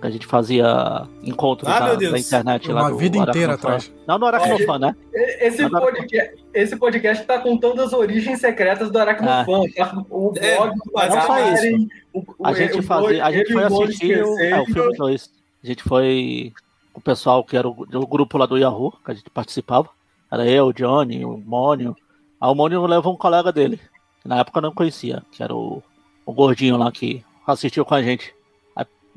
A 0.01 0.11
gente 0.11 0.27
fazia 0.27 1.07
encontros 1.23 1.71
ah, 1.71 1.81
da, 1.81 1.95
da, 1.95 2.19
internet 2.19 2.71
Uma 2.71 2.83
lá. 2.83 2.89
Uma 2.89 2.97
vida 2.97 3.19
inteira 3.19 3.55
atrás. 3.55 3.93
Não 4.07 4.19
no 4.19 4.27
Aracnofan, 4.27 4.79
né? 4.79 4.97
Esse 5.13 5.69
podcast, 5.69 6.45
esse 6.55 6.77
podcast 6.77 7.27
tá 7.27 7.39
contando 7.39 7.83
as 7.83 7.93
origens 7.93 8.41
secretas 8.41 8.91
do 8.91 8.99
Aracnofan. 8.99 9.65
É. 9.67 9.85
Tá? 9.85 10.05
O 10.09 10.33
é, 10.37 10.57
blog 10.57 10.75
do 10.77 10.93
Magaren, 10.93 11.89
o, 12.13 12.25
o, 12.39 12.47
a 12.47 12.53
gente, 12.53 12.83
fazia, 12.83 13.25
a 13.25 13.33
gente 13.33 13.53
foi 13.53 13.65
assistir 13.65 14.25
o, 14.25 14.39
é, 14.39 14.61
o 14.61 14.67
filme 14.67 14.97
2. 14.97 15.31
A 15.65 15.67
gente 15.67 15.83
foi 15.83 16.53
com 16.93 17.01
o 17.01 17.03
pessoal 17.03 17.43
que 17.43 17.57
era 17.57 17.67
o, 17.67 17.73
o, 17.73 18.07
grupo 18.07 18.39
lá 18.39 18.47
do 18.47 18.57
Yahoo, 18.57 18.93
que 19.05 19.11
a 19.11 19.15
gente 19.15 19.31
participava. 19.31 19.89
Era 20.31 20.47
eu, 20.47 20.67
o 20.67 20.73
Johnny, 20.73 21.25
o 21.25 21.37
Mônio. 21.39 21.97
Aí 22.41 22.51
o 22.51 22.55
Mônio 22.55 22.87
levou 22.87 23.15
um 23.15 23.19
colega 23.19 23.51
dele, 23.51 23.81
que 24.23 24.29
na 24.29 24.39
época 24.39 24.59
eu 24.59 24.63
não 24.63 24.75
conhecia, 24.75 25.23
que 25.33 25.43
era 25.43 25.55
o, 25.55 25.83
o 26.25 26.33
gordinho 26.33 26.77
lá 26.77 26.93
que 26.93 27.25
assistiu 27.47 27.85
com 27.85 27.95
a 27.95 28.03
gente 28.03 28.36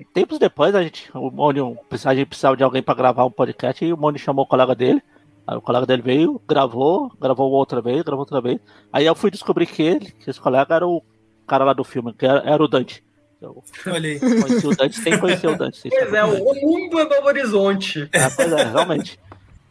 tempos 0.06 0.40
depois, 0.40 0.74
a 0.76 0.84
gente, 0.84 1.10
o 1.14 1.30
Moni, 1.30 1.60
a 1.60 2.14
gente 2.14 2.28
precisava 2.28 2.56
de 2.56 2.64
alguém 2.64 2.82
para 2.82 2.96
gravar 2.96 3.26
um 3.26 3.32
podcast 3.32 3.84
e 3.84 3.92
o 3.92 3.98
Moni 3.98 4.18
chamou 4.18 4.46
o 4.46 4.48
colega 4.48 4.74
dele. 4.74 5.02
Aí 5.46 5.58
o 5.58 5.62
colega 5.62 5.86
dele 5.86 6.02
veio, 6.02 6.42
gravou, 6.48 7.12
gravou 7.20 7.52
outra 7.52 7.82
vez, 7.82 8.04
gravou 8.04 8.20
outra 8.20 8.40
vez. 8.40 8.60
Aí 8.94 9.06
eu 9.06 9.16
fui 9.16 9.32
descobrir 9.32 9.66
que 9.66 9.82
ele, 9.82 10.12
que 10.12 10.30
esse 10.30 10.40
colega 10.40 10.76
era 10.76 10.88
o 10.88 11.04
cara 11.48 11.66
lá 11.66 11.74
do 11.74 11.84
filme, 11.84 12.14
que 12.14 12.26
era, 12.26 12.40
era 12.48 12.64
o 12.64 12.68
Dante. 12.68 13.04
Eu 13.42 13.64
Olha 13.88 14.10
aí. 14.10 14.20
Conheci 14.20 14.68
o 14.68 14.76
Dante 14.76 15.00
sem 15.00 15.18
conhecer 15.18 15.48
o 15.48 15.58
Dante. 15.58 15.90
Pois 15.90 16.14
é, 16.14 16.24
o 16.24 16.68
mundo 16.68 17.00
é 17.00 17.06
Novo 17.06 17.28
Horizonte. 17.28 18.10
É, 18.12 18.30
pois 18.30 18.52
é, 18.52 18.64
realmente. 18.64 19.20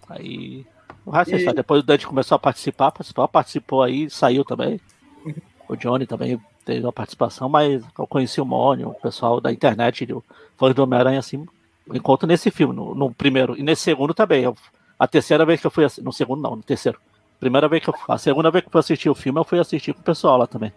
Aí. 0.08 0.66
O 1.04 1.10
resto 1.10 1.34
é 1.34 1.40
e... 1.40 1.52
Depois 1.52 1.82
o 1.82 1.86
Dante 1.86 2.06
começou 2.06 2.36
a 2.36 2.38
participar, 2.38 2.90
participou, 2.90 3.28
participou 3.28 3.82
aí, 3.82 4.10
saiu 4.10 4.44
também. 4.44 4.80
O 5.68 5.76
Johnny 5.76 6.06
também 6.06 6.40
teve 6.68 6.84
uma 6.84 6.92
participação, 6.92 7.48
mas 7.48 7.82
eu 7.98 8.06
conheci 8.06 8.40
o 8.42 8.44
Mônio, 8.44 8.90
o 8.90 8.94
pessoal 8.94 9.40
da 9.40 9.50
internet, 9.50 10.04
do 10.04 10.22
fãs 10.58 10.74
do 10.74 10.82
Homem-Aranha, 10.82 11.18
assim, 11.18 11.46
encontro 11.94 12.28
nesse 12.28 12.50
filme, 12.50 12.74
no, 12.74 12.94
no, 12.94 13.10
primeiro. 13.10 13.58
E 13.58 13.62
nesse 13.62 13.82
segundo 13.82 14.12
também. 14.12 14.44
Eu, 14.44 14.54
a 14.98 15.06
terceira 15.06 15.46
vez 15.46 15.60
que 15.60 15.66
eu 15.66 15.70
fui 15.70 15.86
no 16.02 16.12
segundo 16.12 16.42
não, 16.42 16.56
no 16.56 16.62
terceiro. 16.62 16.98
Primeira 17.40 17.68
vez 17.68 17.82
que 17.82 17.88
eu, 17.88 17.94
a 18.06 18.18
segunda 18.18 18.50
vez 18.50 18.62
que 18.62 18.68
eu 18.68 18.72
fui 18.72 18.80
assistir 18.80 19.08
o 19.08 19.14
filme, 19.14 19.40
eu 19.40 19.44
fui 19.44 19.58
assistir 19.58 19.94
com 19.94 20.00
o 20.00 20.04
pessoal 20.04 20.36
lá 20.36 20.46
também, 20.46 20.72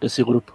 desse 0.00 0.24
grupo. 0.24 0.52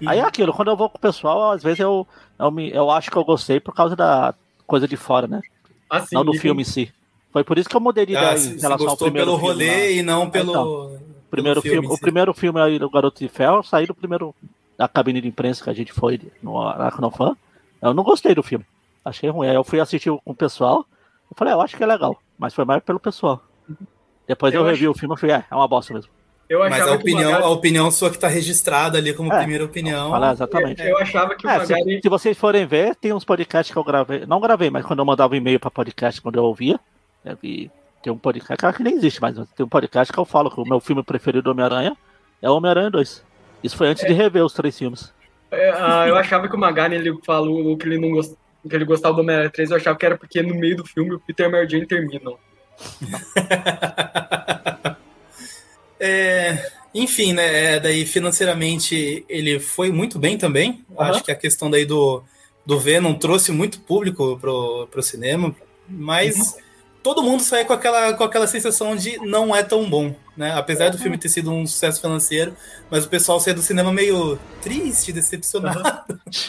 E... 0.00 0.08
Aí 0.08 0.18
é 0.18 0.22
aquilo, 0.22 0.52
quando 0.52 0.68
eu 0.68 0.76
vou 0.76 0.90
com 0.90 0.98
o 0.98 1.00
pessoal, 1.00 1.52
às 1.52 1.62
vezes 1.62 1.78
eu, 1.78 2.06
eu, 2.38 2.50
me, 2.50 2.70
eu 2.72 2.90
acho 2.90 3.08
que 3.08 3.16
eu 3.16 3.24
gostei 3.24 3.60
por 3.60 3.72
causa 3.72 3.94
da 3.94 4.34
coisa 4.66 4.88
de 4.88 4.96
fora, 4.96 5.28
né? 5.28 5.40
Assim, 5.88 6.16
não 6.16 6.24
do 6.24 6.34
filme 6.34 6.62
em 6.62 6.64
si. 6.64 6.92
Foi 7.30 7.44
por 7.44 7.56
isso 7.56 7.68
que 7.68 7.76
eu 7.76 7.80
mudei 7.80 8.04
de 8.04 8.16
ah, 8.16 8.34
ideia 8.34 8.54
em 8.54 8.58
relação 8.58 8.88
ao 8.88 8.96
primeiro 8.96 9.26
pelo 9.26 9.38
filme, 9.38 9.52
rolê 9.52 9.76
lá. 9.76 9.90
e 9.90 10.02
não 10.02 10.28
pelo. 10.28 10.50
Então, 10.50 11.00
primeiro 11.32 11.62
filme, 11.62 11.80
filme 11.80 11.94
o 11.94 11.98
primeiro 11.98 12.34
filme 12.34 12.60
aí 12.60 12.78
do 12.78 12.90
Garoto 12.90 13.18
de 13.18 13.28
Ferro 13.28 13.62
saiu 13.62 13.86
do 13.86 13.94
primeiro 13.94 14.34
da 14.76 14.86
cabine 14.86 15.20
de 15.20 15.28
imprensa 15.28 15.64
que 15.64 15.70
a 15.70 15.72
gente 15.72 15.92
foi 15.92 16.20
no 16.42 16.60
Aracnofan. 16.60 17.36
Eu 17.80 17.94
não 17.94 18.04
gostei 18.04 18.34
do 18.34 18.42
filme. 18.42 18.64
Achei 19.04 19.30
ruim. 19.30 19.48
Aí 19.48 19.54
eu 19.54 19.64
fui 19.64 19.80
assistir 19.80 20.10
com 20.10 20.20
o 20.24 20.34
pessoal. 20.34 20.86
Eu 21.30 21.36
falei, 21.36 21.52
ah, 21.52 21.56
eu 21.56 21.60
acho 21.62 21.76
que 21.76 21.82
é 21.82 21.86
legal. 21.86 22.20
Mas 22.38 22.54
foi 22.54 22.64
mais 22.64 22.82
pelo 22.82 23.00
pessoal. 23.00 23.42
Depois 24.26 24.52
eu, 24.52 24.60
eu 24.60 24.66
revi 24.66 24.86
o 24.86 24.94
filme 24.94 25.14
e 25.14 25.18
falei, 25.18 25.36
é, 25.36 25.44
é 25.50 25.54
uma 25.54 25.66
bosta 25.66 25.94
mesmo. 25.94 26.10
Mas 26.50 26.86
a 26.86 26.92
opinião, 26.92 27.30
Magari... 27.30 27.44
a 27.44 27.48
opinião 27.48 27.90
sua 27.90 28.10
que 28.10 28.16
está 28.16 28.28
registrada 28.28 28.98
ali 28.98 29.14
como 29.14 29.32
é, 29.32 29.38
primeira 29.38 29.64
opinião. 29.64 30.10
Fala 30.10 30.32
exatamente. 30.32 30.82
Eu 30.82 30.98
achava 30.98 31.34
que 31.34 31.46
o 31.46 31.50
é, 31.50 31.58
Magari... 31.58 31.94
se, 31.96 32.00
se, 32.02 32.08
vocês 32.08 32.36
forem 32.36 32.66
ver, 32.66 32.94
tem 32.96 33.12
uns 33.12 33.24
podcasts 33.24 33.72
que 33.72 33.78
eu 33.78 33.84
gravei. 33.84 34.26
Não 34.26 34.38
gravei, 34.38 34.68
mas 34.68 34.84
quando 34.84 34.98
eu 34.98 35.04
mandava 35.04 35.32
um 35.32 35.36
e-mail 35.36 35.58
para 35.58 35.70
podcast, 35.70 36.20
quando 36.20 36.36
eu 36.36 36.44
ouvia, 36.44 36.78
eu 37.24 37.36
vi 37.40 37.70
tem 38.02 38.12
um 38.12 38.18
podcast, 38.18 38.76
que 38.76 38.82
nem 38.82 38.96
existe 38.96 39.20
mais, 39.20 39.34
tem 39.34 39.64
um 39.64 39.68
podcast 39.68 40.12
que 40.12 40.18
eu 40.18 40.24
falo 40.24 40.50
que 40.50 40.60
o 40.60 40.64
meu 40.64 40.80
filme 40.80 41.02
preferido 41.02 41.44
do 41.44 41.50
Homem-Aranha 41.52 41.96
é 42.40 42.50
o 42.50 42.56
Homem-Aranha 42.56 42.90
2. 42.90 43.24
Isso 43.62 43.76
foi 43.76 43.88
antes 43.88 44.02
é. 44.02 44.08
de 44.08 44.12
rever 44.12 44.44
os 44.44 44.52
três 44.52 44.76
filmes. 44.76 45.12
É, 45.50 45.70
ah, 45.70 46.06
eu 46.08 46.16
achava 46.16 46.48
que 46.48 46.56
o 46.56 46.58
Magari 46.58 46.96
ele 46.96 47.16
falou 47.24 47.76
que 47.76 47.86
ele 47.86 47.98
não 47.98 48.10
gost... 48.10 48.34
que 48.68 48.74
ele 48.74 48.84
gostava 48.84 49.14
do 49.14 49.20
Homem-Aranha 49.20 49.50
3, 49.50 49.70
eu 49.70 49.76
achava 49.76 49.96
que 49.96 50.04
era 50.04 50.18
porque 50.18 50.42
no 50.42 50.54
meio 50.54 50.76
do 50.76 50.84
filme 50.84 51.14
o 51.14 51.20
Peter 51.20 51.46
e 51.46 51.48
a 51.48 51.52
Mary 51.52 51.68
Jane 51.68 51.86
terminam. 51.86 52.36
é, 56.00 56.70
enfim, 56.92 57.32
né? 57.32 57.74
É, 57.74 57.80
daí 57.80 58.04
financeiramente 58.04 59.24
ele 59.28 59.60
foi 59.60 59.92
muito 59.92 60.18
bem 60.18 60.36
também. 60.36 60.84
Uhum. 60.90 61.00
Acho 61.00 61.22
que 61.22 61.30
a 61.30 61.36
questão 61.36 61.70
daí 61.70 61.84
do, 61.84 62.24
do 62.66 62.80
Venom 62.80 63.14
trouxe 63.14 63.52
muito 63.52 63.80
público 63.80 64.36
pro, 64.40 64.88
pro 64.90 65.02
cinema, 65.02 65.54
mas. 65.88 66.36
Uhum 66.36 66.71
todo 67.02 67.22
mundo 67.22 67.42
sai 67.42 67.64
com 67.64 67.72
aquela, 67.72 68.14
com 68.14 68.24
aquela 68.24 68.46
sensação 68.46 68.94
de 68.94 69.18
não 69.18 69.54
é 69.54 69.62
tão 69.62 69.88
bom, 69.88 70.14
né? 70.36 70.52
Apesar 70.56 70.90
do 70.90 70.98
filme 70.98 71.18
ter 71.18 71.28
sido 71.28 71.50
um 71.50 71.66
sucesso 71.66 72.00
financeiro, 72.00 72.56
mas 72.90 73.04
o 73.04 73.08
pessoal 73.08 73.40
sai 73.40 73.54
do 73.54 73.62
cinema 73.62 73.92
meio 73.92 74.38
triste, 74.62 75.12
decepcionado. 75.12 75.82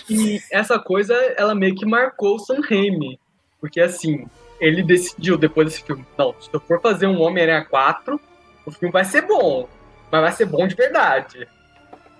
E 0.09 0.41
essa 0.51 0.79
coisa, 0.79 1.13
ela 1.37 1.53
meio 1.53 1.75
que 1.75 1.85
marcou 1.85 2.35
o 2.35 2.39
Sam 2.39 2.61
Raimi, 2.61 3.19
porque 3.59 3.81
assim, 3.81 4.25
ele 4.59 4.83
decidiu 4.83 5.37
depois 5.37 5.67
desse 5.67 5.83
filme, 5.83 6.05
não, 6.17 6.33
se 6.39 6.49
eu 6.53 6.59
for 6.59 6.81
fazer 6.81 7.07
um 7.07 7.21
Homem-Aranha 7.21 7.65
4, 7.65 8.19
o 8.65 8.71
filme 8.71 8.93
vai 8.93 9.03
ser 9.03 9.23
bom, 9.23 9.67
mas 10.11 10.21
vai 10.21 10.31
ser 10.31 10.45
bom 10.45 10.67
de 10.67 10.75
verdade. 10.75 11.47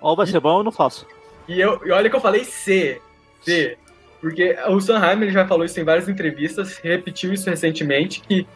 Ou 0.00 0.14
vai 0.14 0.26
e, 0.26 0.30
ser 0.30 0.40
bom 0.40 0.56
ou 0.56 0.64
não 0.64 0.72
faço. 0.72 1.06
E, 1.48 1.60
eu, 1.60 1.80
e 1.86 1.90
olha 1.90 2.10
que 2.10 2.16
eu 2.16 2.20
falei 2.20 2.44
C, 2.44 3.00
C, 3.42 3.78
porque 4.24 4.56
o 4.68 4.80
Sanheim 4.80 5.20
ele 5.20 5.30
já 5.30 5.46
falou 5.46 5.66
isso 5.66 5.78
em 5.78 5.84
várias 5.84 6.08
entrevistas, 6.08 6.78
repetiu 6.78 7.30
isso 7.34 7.50
recentemente, 7.50 8.22
que 8.22 8.46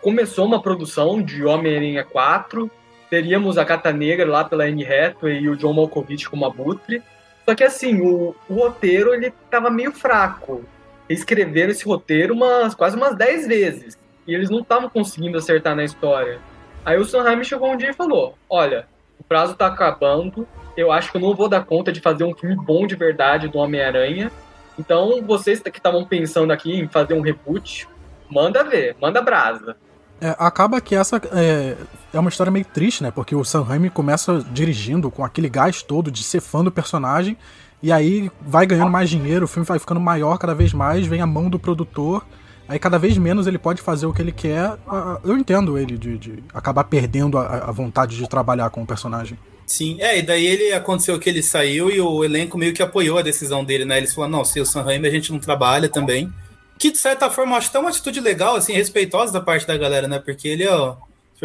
começou 0.00 0.46
uma 0.46 0.62
produção 0.62 1.20
de 1.20 1.44
Homem-Aranha 1.44 2.02
4, 2.02 2.70
teríamos 3.10 3.58
a 3.58 3.66
Cata 3.66 3.92
Negra 3.92 4.26
lá 4.26 4.46
pela 4.46 4.64
Anne 4.64 4.82
Hathaway 4.82 5.40
e 5.40 5.48
o 5.50 5.56
John 5.56 5.74
Malkovich 5.74 6.26
como 6.30 6.46
abutre. 6.46 7.02
Só 7.44 7.54
que 7.54 7.62
assim, 7.62 8.00
o, 8.00 8.34
o 8.48 8.54
roteiro 8.54 9.12
ele 9.12 9.30
tava 9.50 9.68
meio 9.68 9.92
fraco. 9.92 10.64
Escreveram 11.06 11.72
esse 11.72 11.84
roteiro 11.84 12.32
umas, 12.32 12.74
quase 12.74 12.96
umas 12.96 13.14
10 13.14 13.46
vezes. 13.46 13.98
E 14.26 14.34
eles 14.34 14.48
não 14.48 14.60
estavam 14.60 14.88
conseguindo 14.88 15.36
acertar 15.36 15.76
na 15.76 15.84
história. 15.84 16.40
Aí 16.82 16.96
o 16.96 17.04
Sanheim 17.04 17.44
chegou 17.44 17.70
um 17.70 17.76
dia 17.76 17.90
e 17.90 17.94
falou: 17.94 18.38
Olha, 18.48 18.86
o 19.20 19.22
prazo 19.22 19.54
tá 19.54 19.66
acabando. 19.66 20.48
Eu 20.74 20.90
acho 20.90 21.10
que 21.10 21.18
eu 21.18 21.20
não 21.20 21.34
vou 21.34 21.46
dar 21.46 21.66
conta 21.66 21.92
de 21.92 22.00
fazer 22.00 22.24
um 22.24 22.34
filme 22.34 22.56
bom 22.56 22.86
de 22.86 22.96
verdade 22.96 23.48
do 23.48 23.58
Homem-Aranha. 23.58 24.32
Então, 24.78 25.22
vocês 25.22 25.60
que 25.60 25.70
estavam 25.70 26.04
pensando 26.04 26.52
aqui 26.52 26.80
em 26.80 26.88
fazer 26.88 27.14
um 27.14 27.20
reboot, 27.20 27.88
manda 28.30 28.64
ver, 28.64 28.96
manda 29.00 29.22
brasa. 29.22 29.76
É, 30.20 30.34
acaba 30.38 30.80
que 30.80 30.94
essa 30.94 31.20
é, 31.32 31.76
é, 32.12 32.18
uma 32.18 32.28
história 32.28 32.50
meio 32.50 32.64
triste, 32.64 33.02
né? 33.02 33.10
Porque 33.10 33.34
o 33.34 33.44
Sam 33.44 33.62
Raimi 33.62 33.90
começa 33.90 34.44
dirigindo 34.50 35.10
com 35.10 35.24
aquele 35.24 35.48
gás 35.48 35.82
todo 35.82 36.10
de 36.10 36.22
ser 36.22 36.40
fã 36.40 36.64
do 36.64 36.70
personagem, 36.70 37.36
e 37.82 37.92
aí 37.92 38.30
vai 38.40 38.66
ganhando 38.66 38.90
mais 38.90 39.10
dinheiro, 39.10 39.44
o 39.44 39.48
filme 39.48 39.66
vai 39.66 39.78
ficando 39.78 40.00
maior 40.00 40.38
cada 40.38 40.54
vez 40.54 40.72
mais, 40.72 41.06
vem 41.06 41.20
a 41.20 41.26
mão 41.26 41.50
do 41.50 41.58
produtor, 41.58 42.24
Aí 42.66 42.78
cada 42.78 42.98
vez 42.98 43.18
menos 43.18 43.46
ele 43.46 43.58
pode 43.58 43.82
fazer 43.82 44.06
o 44.06 44.12
que 44.12 44.22
ele 44.22 44.32
quer. 44.32 44.78
Eu 45.22 45.36
entendo 45.36 45.78
ele 45.78 45.98
de, 45.98 46.16
de 46.16 46.44
acabar 46.52 46.84
perdendo 46.84 47.36
a, 47.38 47.68
a, 47.68 47.70
vontade 47.70 48.16
de 48.16 48.28
trabalhar 48.28 48.70
com 48.70 48.82
o 48.82 48.86
personagem. 48.86 49.38
Sim, 49.66 49.96
é, 50.00 50.18
e 50.18 50.22
daí 50.22 50.46
ele 50.46 50.72
aconteceu 50.72 51.18
que 51.18 51.28
ele 51.28 51.42
saiu 51.42 51.90
e 51.90 52.00
o 52.00 52.22
elenco 52.22 52.58
meio 52.58 52.74
que 52.74 52.82
apoiou 52.82 53.18
a 53.18 53.22
decisão 53.22 53.64
dele, 53.64 53.84
né? 53.84 53.98
Eles 53.98 54.12
falaram, 54.12 54.38
não, 54.38 54.44
se 54.44 54.60
o 54.60 54.66
Sam 54.66 54.82
Raimi 54.82 55.08
a 55.08 55.10
gente 55.10 55.32
não 55.32 55.38
trabalha 55.38 55.88
também. 55.88 56.30
Que 56.78 56.90
de 56.90 56.98
certa 56.98 57.30
forma 57.30 57.52
eu 57.52 57.58
acho 57.58 57.68
até 57.68 57.78
uma 57.78 57.88
atitude 57.88 58.20
legal, 58.20 58.56
assim, 58.56 58.72
respeitosa 58.72 59.32
da 59.32 59.40
parte 59.40 59.66
da 59.66 59.76
galera, 59.76 60.06
né? 60.06 60.18
Porque 60.18 60.48
ele, 60.48 60.66
ó, 60.66 60.96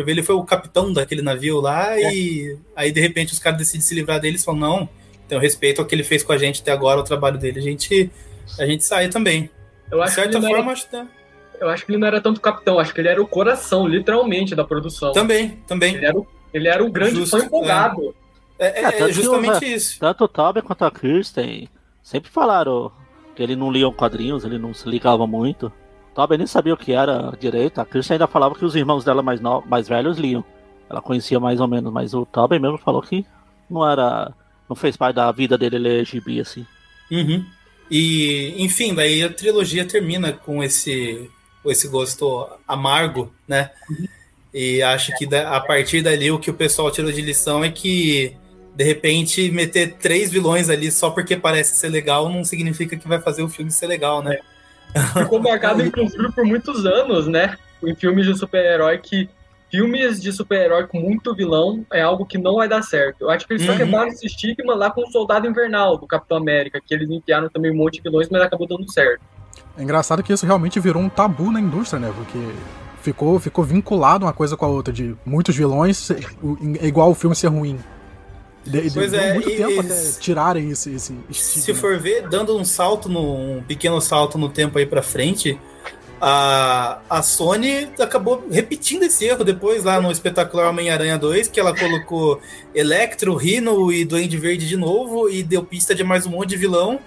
ver, 0.04 0.12
ele 0.12 0.24
foi 0.24 0.36
o 0.36 0.44
capitão 0.44 0.92
daquele 0.92 1.22
navio 1.22 1.60
lá 1.60 1.98
é. 1.98 2.14
e 2.14 2.58
aí 2.76 2.92
de 2.92 3.00
repente 3.00 3.34
os 3.34 3.40
caras 3.40 3.60
decidem 3.60 3.82
se 3.82 3.96
livrar 3.96 4.20
dele 4.20 4.38
e 4.38 4.40
falam, 4.40 4.60
não, 4.60 4.90
então 5.26 5.40
respeito 5.40 5.80
ao 5.80 5.88
que 5.88 5.96
ele 5.96 6.04
fez 6.04 6.24
com 6.24 6.32
a 6.32 6.38
gente 6.38 6.62
até 6.62 6.72
agora, 6.72 7.00
o 7.00 7.04
trabalho 7.04 7.38
dele, 7.38 7.60
a 7.60 7.64
gente, 7.64 8.10
a 8.58 8.66
gente 8.66 8.84
sai 8.84 9.10
também. 9.10 9.50
Eu 9.92 10.02
acho 10.02 10.16
de 10.16 10.22
certa 10.22 10.42
forma, 10.42 10.58
era... 10.58 10.72
acho 10.72 10.90
que... 10.90 11.20
Eu 11.60 11.68
acho 11.68 11.86
que 11.86 11.92
ele 11.92 12.00
não 12.00 12.08
era 12.08 12.22
tanto 12.22 12.40
capitão, 12.40 12.80
acho 12.80 12.94
que 12.94 13.02
ele 13.02 13.10
era 13.10 13.22
o 13.22 13.28
coração, 13.28 13.86
literalmente, 13.86 14.56
da 14.56 14.64
produção. 14.64 15.12
Também, 15.12 15.60
também. 15.68 15.96
Ele 15.96 16.06
era 16.06 16.18
o, 16.18 16.26
ele 16.54 16.68
era 16.68 16.84
o 16.84 16.92
grande 16.92 17.16
Justo, 17.16 17.38
fã 17.38 17.46
empolgado. 17.46 18.16
É, 18.58 18.82
é, 18.82 18.84
é, 18.84 19.10
é 19.10 19.12
justamente 19.12 19.74
isso. 19.74 20.00
Tanto 20.00 20.26
o 20.26 20.28
Toby 20.28 20.62
quanto 20.62 20.84
a 20.84 20.92
Kirsten 20.92 21.70
sempre 22.04 22.30
falaram 22.30 22.92
que 23.36 23.42
ele 23.42 23.56
não 23.56 23.72
lia 23.72 23.90
quadrinhos, 23.92 24.44
ele 24.44 24.58
não 24.58 24.74
se 24.74 24.88
ligava 24.90 25.26
muito. 25.26 25.72
Toby 26.14 26.38
nem 26.38 26.48
sabia 26.48 26.74
o 26.74 26.78
que 26.78 26.92
era 26.92 27.32
direito. 27.40 27.80
A 27.80 27.86
Kirsten 27.86 28.16
ainda 28.16 28.28
falava 28.28 28.56
que 28.56 28.66
os 28.66 28.76
irmãos 28.76 29.06
dela 29.06 29.24
mais, 29.24 29.40
no... 29.40 29.62
mais 29.62 29.88
velhos 29.88 30.18
liam. 30.18 30.44
Ela 30.90 31.02
conhecia 31.02 31.40
mais 31.40 31.62
ou 31.62 31.68
menos, 31.68 31.94
mas 31.94 32.14
o 32.14 32.26
Toby 32.26 32.60
mesmo 32.60 32.78
falou 32.78 33.02
que 33.02 33.26
não 33.70 33.90
era. 33.90 34.34
não 34.68 34.76
fez 34.76 34.98
parte 34.98 35.16
da 35.16 35.32
vida 35.32 35.58
dele 35.58 35.78
ler 35.78 36.06
gibi 36.06 36.42
assim. 36.42 36.66
Uhum. 37.12 37.46
E, 37.90 38.56
enfim, 38.58 38.94
daí 38.94 39.24
a 39.24 39.32
trilogia 39.32 39.86
termina 39.86 40.34
com 40.34 40.64
esse 40.64 41.30
com 41.62 41.70
esse 41.70 41.88
gosto 41.88 42.48
amargo, 42.68 43.34
né? 43.48 43.72
Uhum. 43.90 44.08
E 44.54 44.82
acho 44.82 45.16
que 45.18 45.28
a 45.36 45.60
partir 45.60 46.02
dali 46.02 46.32
o 46.32 46.40
que 46.40 46.50
o 46.50 46.54
pessoal 46.54 46.92
tirou 46.92 47.12
de 47.12 47.22
lição 47.22 47.64
é 47.64 47.70
que 47.70 48.36
de 48.76 48.84
repente 48.84 49.52
meter 49.52 49.94
três 49.96 50.32
vilões 50.32 50.70
ali 50.70 50.92
só 50.92 51.10
porque 51.10 51.36
parece 51.36 51.76
ser 51.76 51.90
legal 51.90 52.30
não 52.30 52.44
significa 52.44 52.96
que 52.96 53.08
vai 53.08 53.20
fazer 53.20 53.44
o 53.44 53.50
filme 53.50 53.72
ser 53.72 53.88
legal, 53.88 54.24
né? 54.24 54.40
Ficou 55.14 55.40
marcado 55.40 55.84
inclusive 55.86 56.32
por 56.32 56.46
muitos 56.46 56.86
anos, 56.86 57.28
né? 57.28 57.58
Em 57.84 57.94
filmes 57.94 58.26
de 58.26 58.38
super-herói 58.38 58.98
que 58.98 59.30
filmes 59.70 60.20
de 60.20 60.32
super-herói 60.32 60.88
com 60.88 61.00
muito 61.00 61.36
vilão 61.36 61.86
é 61.94 62.02
algo 62.02 62.26
que 62.26 62.38
não 62.38 62.56
vai 62.56 62.68
dar 62.68 62.82
certo. 62.82 63.22
Eu 63.22 63.30
acho 63.30 63.46
que 63.46 63.54
eles 63.54 63.68
uhum. 63.68 63.74
só 63.74 63.78
quebraram 63.78 64.08
esse 64.08 64.26
estigma 64.26 64.74
lá 64.76 64.90
com 64.90 65.02
o 65.02 65.12
Soldado 65.12 65.48
Invernal 65.48 65.98
do 65.98 66.08
Capitão 66.08 66.38
América, 66.38 66.82
que 66.84 66.94
eles 66.94 67.10
enfiaram 67.10 67.50
também 67.50 67.72
um 67.72 67.76
monte 67.76 67.98
de 67.98 68.02
vilões, 68.02 68.28
mas 68.30 68.42
acabou 68.42 68.68
dando 68.68 68.92
certo. 68.92 69.22
É 69.78 69.84
engraçado 69.84 70.24
que 70.24 70.34
isso 70.34 70.46
realmente 70.46 70.80
virou 70.80 71.02
um 71.02 71.10
tabu 71.10 71.52
na 71.52 71.62
indústria, 71.62 72.00
né? 72.00 72.12
Porque 72.16 72.40
ficou, 73.02 73.40
ficou 73.40 73.64
vinculado 73.64 74.26
uma 74.26 74.34
coisa 74.34 74.56
com 74.56 74.66
a 74.66 74.70
outra, 74.70 74.94
de 74.94 75.16
muitos 75.26 75.56
vilões, 75.56 76.10
igual 76.82 77.12
o 77.12 77.16
filme 77.16 77.36
ser 77.36 77.48
ruim. 77.48 77.80
De, 78.66 78.92
pois 78.92 79.14
é, 79.14 79.34
muito 79.34 79.50
tempo 79.50 79.72
e, 79.72 79.80
até 79.80 80.12
tirarem 80.20 80.70
esse, 80.70 80.92
esse 80.94 81.16
Se 81.32 81.74
for 81.74 81.98
ver, 81.98 82.28
dando 82.28 82.58
um 82.58 82.66
salto, 82.66 83.08
no, 83.08 83.58
um 83.58 83.64
pequeno 83.64 84.00
salto 84.02 84.38
no 84.38 84.50
tempo 84.50 84.78
aí 84.78 84.86
pra 84.86 85.02
frente, 85.02 85.58
a, 86.22 87.00
a 87.10 87.22
Sony 87.22 87.90
acabou 88.00 88.46
repetindo 88.52 89.04
esse 89.04 89.26
erro 89.26 89.44
depois 89.44 89.86
lá 89.86 90.02
no 90.02 90.12
espetacular 90.12 90.70
Homem-Aranha 90.70 91.18
2, 91.18 91.48
que 91.48 91.60
ela 91.60 91.76
colocou 91.76 92.42
Electro, 92.76 93.36
Rhino 93.36 93.92
e 93.92 94.04
Duende 94.04 94.38
Verde 94.38 94.68
de 94.68 94.76
novo 94.76 95.30
e 95.30 95.42
deu 95.42 95.64
pista 95.64 95.96
de 95.96 96.04
mais 96.04 96.26
um 96.26 96.32
monte 96.32 96.50
de 96.50 96.58
vilão. 96.58 97.00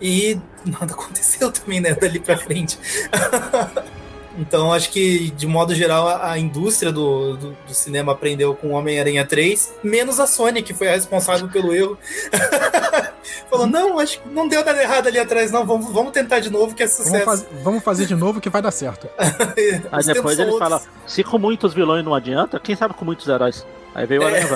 E 0.00 0.38
nada 0.64 0.92
aconteceu 0.94 1.52
também, 1.52 1.80
né, 1.80 1.94
dali 1.94 2.18
pra 2.18 2.36
frente. 2.36 2.78
então, 4.38 4.72
acho 4.72 4.90
que, 4.90 5.30
de 5.30 5.46
modo 5.46 5.74
geral, 5.74 6.08
a, 6.08 6.32
a 6.32 6.38
indústria 6.38 6.92
do, 6.92 7.36
do, 7.36 7.56
do, 7.66 7.74
cinema 7.74 8.12
aprendeu 8.12 8.54
com 8.54 8.72
Homem-Aranha 8.72 9.24
3, 9.24 9.74
menos 9.82 10.20
a 10.20 10.26
Sony, 10.26 10.62
que 10.62 10.74
foi 10.74 10.88
a 10.88 10.92
responsável 10.92 11.48
pelo 11.48 11.74
erro. 11.74 11.98
Falou, 13.50 13.66
não, 13.66 13.98
acho 13.98 14.20
que 14.20 14.28
não 14.28 14.46
deu 14.46 14.64
nada 14.64 14.82
errado 14.82 15.06
ali 15.06 15.18
atrás, 15.18 15.50
não, 15.50 15.64
vamos, 15.64 15.90
vamos 15.92 16.12
tentar 16.12 16.40
de 16.40 16.50
novo, 16.50 16.74
que 16.74 16.82
é 16.82 16.86
sucesso. 16.86 17.10
Vamos, 17.10 17.24
faz, 17.24 17.46
vamos 17.62 17.84
fazer 17.84 18.06
de 18.06 18.14
novo 18.14 18.40
que 18.40 18.50
vai 18.50 18.60
dar 18.60 18.70
certo. 18.70 19.08
Aí 19.90 20.04
depois 20.04 20.38
ele 20.38 20.50
outros. 20.50 20.68
fala, 20.68 20.82
se 21.06 21.24
com 21.24 21.38
muitos 21.38 21.72
vilões 21.72 22.04
não 22.04 22.14
adianta, 22.14 22.60
quem 22.60 22.76
sabe 22.76 22.94
com 22.94 23.04
muitos 23.04 23.26
heróis? 23.26 23.66
Aí 23.94 24.06
veio 24.06 24.22
o 24.22 24.26
Aranha 24.26 24.46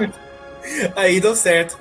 é. 0.00 0.10
Aí 0.94 1.20
deu 1.20 1.34
certo. 1.34 1.78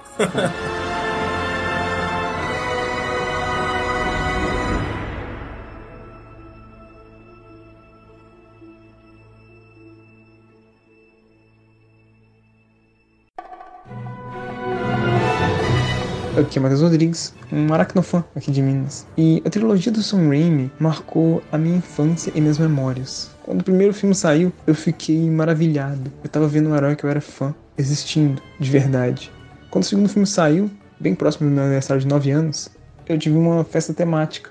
Aqui 16.37 16.59
é 16.59 16.61
Matheus 16.61 16.81
Rodrigues, 16.81 17.33
um 17.49 17.73
aracnofã 17.73 18.21
aqui 18.35 18.51
de 18.51 18.61
Minas. 18.61 19.07
E 19.17 19.41
a 19.45 19.49
trilogia 19.49 19.89
do 19.89 20.03
Sam 20.03 20.27
Raimi 20.27 20.69
marcou 20.77 21.41
a 21.49 21.57
minha 21.57 21.77
infância 21.77 22.29
e 22.35 22.41
minhas 22.41 22.59
memórias. 22.59 23.31
Quando 23.43 23.61
o 23.61 23.63
primeiro 23.63 23.93
filme 23.93 24.13
saiu, 24.13 24.51
eu 24.67 24.75
fiquei 24.75 25.29
maravilhado. 25.29 26.11
Eu 26.21 26.29
tava 26.29 26.45
vendo 26.45 26.67
um 26.67 26.75
herói 26.75 26.97
que 26.97 27.05
eu 27.05 27.09
era 27.09 27.21
fã, 27.21 27.55
existindo, 27.77 28.41
de 28.59 28.69
verdade. 28.69 29.31
Quando 29.71 29.85
o 29.85 29.87
segundo 29.87 30.09
filme 30.09 30.27
saiu, 30.27 30.69
bem 30.99 31.15
próximo 31.15 31.49
do 31.49 31.55
meu 31.55 31.63
aniversário 31.63 32.01
de 32.01 32.07
9 32.07 32.29
anos, 32.31 32.69
eu 33.07 33.17
tive 33.17 33.37
uma 33.37 33.63
festa 33.63 33.93
temática 33.93 34.49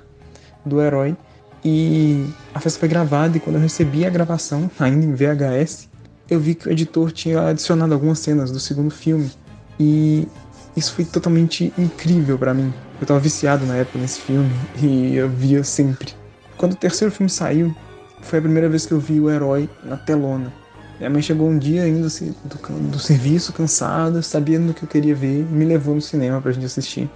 do 0.65 0.81
herói. 0.81 1.15
E 1.63 2.27
a 2.55 2.61
festa 2.61 2.81
foi 2.81 2.89
gravada 2.89 3.37
e 3.37 3.41
quando 3.41 3.57
eu 3.57 3.63
recebi 3.63 4.07
a 4.07 4.11
gravação, 4.11 4.71
ainda 4.79 5.05
em 5.05 5.13
VHS, 5.13 5.91
eu 6.31 6.41
vi 6.41 6.55
que 6.55 6.67
o 6.67 6.73
editor 6.73 7.13
tinha 7.13 7.49
adicionado 7.49 7.93
algumas 7.93 8.21
cenas 8.21 8.51
do 8.51 8.59
segundo 8.59 8.91
filme. 8.91 9.31
E 9.79 10.27
isso 10.77 10.95
foi 10.95 11.05
totalmente 11.05 11.73
incrível 11.79 12.39
para 12.39 12.53
mim. 12.53 12.73
Eu 13.01 13.07
tava 13.07 13.21
viciado 13.21 13.65
na 13.67 13.77
época 13.77 13.99
nesse 13.99 14.21
filme 14.21 14.51
e 14.83 15.15
eu 15.15 15.29
via 15.29 15.63
sempre. 15.63 16.13
Quando 16.57 16.73
o 16.73 16.77
terceiro 16.77 17.13
filme 17.13 17.31
saiu, 17.31 17.75
foi 18.23 18.39
a 18.39 18.43
primeira 18.43 18.69
vez 18.69 18.87
que 18.87 18.93
eu 18.93 18.99
vi 18.99 19.21
o 19.21 19.31
herói 19.31 19.69
na 19.85 19.97
telona. 19.97 20.53
Minha 20.99 21.11
mãe 21.11 21.23
chegou 21.23 21.49
um 21.49 21.59
dia 21.59 21.83
ainda 21.83 22.07
assim, 22.07 22.35
do, 22.45 22.91
do 22.91 22.99
serviço, 22.99 23.53
cansada, 23.53 24.23
sabendo 24.23 24.71
o 24.71 24.75
que 24.75 24.85
eu 24.85 24.89
queria 24.89 25.15
ver, 25.15 25.45
me 25.45 25.65
levou 25.65 25.95
no 25.95 26.01
cinema 26.01 26.41
pra 26.41 26.53
gente 26.53 26.67
assistir. 26.67 27.11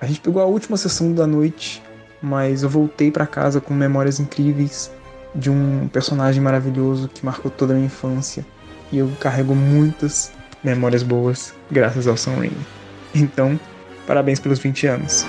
A 0.00 0.06
gente 0.06 0.20
pegou 0.20 0.42
a 0.42 0.46
última 0.46 0.76
sessão 0.76 1.12
da 1.12 1.26
noite, 1.26 1.82
mas 2.20 2.62
eu 2.62 2.68
voltei 2.68 3.10
para 3.10 3.26
casa 3.26 3.60
com 3.60 3.72
memórias 3.72 4.20
incríveis 4.20 4.90
de 5.34 5.50
um 5.50 5.88
personagem 5.88 6.42
maravilhoso 6.42 7.08
que 7.08 7.24
marcou 7.24 7.50
toda 7.50 7.72
a 7.72 7.76
minha 7.76 7.86
infância. 7.86 8.44
E 8.90 8.98
eu 8.98 9.10
carrego 9.20 9.54
muitas 9.54 10.30
memórias 10.62 11.02
boas 11.02 11.54
graças 11.70 12.06
ao 12.06 12.16
Sam 12.16 12.36
Raimi. 12.36 12.56
Então, 13.14 13.58
parabéns 14.06 14.40
pelos 14.40 14.58
20 14.58 14.86
anos. 14.86 15.26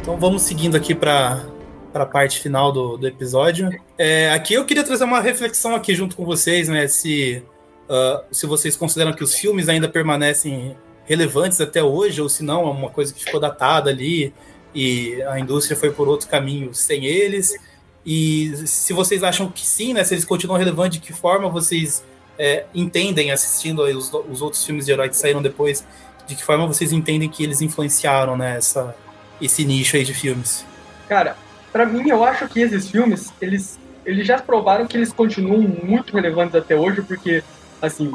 Então 0.00 0.18
vamos 0.18 0.42
seguindo 0.42 0.76
aqui 0.76 0.94
para 0.94 1.44
para 1.92 2.04
a 2.04 2.06
parte 2.06 2.40
final 2.40 2.72
do, 2.72 2.96
do 2.96 3.06
episódio. 3.06 3.70
É, 3.98 4.30
aqui 4.32 4.54
eu 4.54 4.64
queria 4.64 4.82
trazer 4.82 5.04
uma 5.04 5.20
reflexão 5.20 5.74
aqui 5.74 5.94
junto 5.94 6.16
com 6.16 6.24
vocês, 6.24 6.68
né? 6.68 6.88
Se 6.88 7.42
Uh, 7.88 8.24
se 8.30 8.46
vocês 8.46 8.76
consideram 8.76 9.12
que 9.12 9.22
os 9.22 9.34
filmes 9.34 9.68
ainda 9.68 9.88
permanecem 9.88 10.76
relevantes 11.04 11.60
até 11.60 11.82
hoje, 11.82 12.20
ou 12.20 12.28
se 12.28 12.42
não, 12.42 12.62
é 12.62 12.70
uma 12.70 12.90
coisa 12.90 13.12
que 13.12 13.24
ficou 13.24 13.40
datada 13.40 13.90
ali 13.90 14.32
e 14.74 15.22
a 15.24 15.38
indústria 15.38 15.76
foi 15.76 15.90
por 15.90 16.08
outro 16.08 16.28
caminho 16.28 16.74
sem 16.74 17.04
eles. 17.04 17.54
E 18.04 18.52
se 18.66 18.92
vocês 18.92 19.22
acham 19.22 19.50
que 19.50 19.66
sim, 19.66 19.92
né? 19.92 20.02
Se 20.04 20.14
eles 20.14 20.24
continuam 20.24 20.58
relevantes, 20.58 20.98
de 20.98 21.06
que 21.06 21.12
forma 21.12 21.48
vocês 21.48 22.02
é, 22.38 22.64
entendem, 22.74 23.30
assistindo 23.30 23.82
os, 23.82 24.12
os, 24.12 24.42
outros 24.42 24.64
filmes 24.64 24.86
de 24.86 24.92
herói 24.92 25.08
que 25.08 25.16
saíram 25.16 25.42
depois, 25.42 25.84
de 26.26 26.34
que 26.34 26.42
forma 26.42 26.66
vocês 26.66 26.92
entendem 26.92 27.28
que 27.28 27.44
eles 27.44 27.60
influenciaram 27.60 28.36
né, 28.36 28.56
essa, 28.56 28.94
esse 29.40 29.64
nicho 29.64 29.96
aí 29.96 30.04
de 30.04 30.14
filmes? 30.14 30.64
Cara, 31.08 31.36
para 31.70 31.86
mim, 31.86 32.08
eu 32.08 32.24
acho 32.24 32.48
que 32.48 32.60
esses 32.60 32.90
filmes, 32.90 33.32
eles, 33.40 33.78
eles 34.04 34.26
já 34.26 34.38
provaram 34.38 34.86
que 34.86 34.96
eles 34.96 35.12
continuam 35.12 35.60
muito 35.60 36.14
relevantes 36.14 36.54
até 36.54 36.74
hoje, 36.74 37.02
porque 37.02 37.44
assim, 37.82 38.12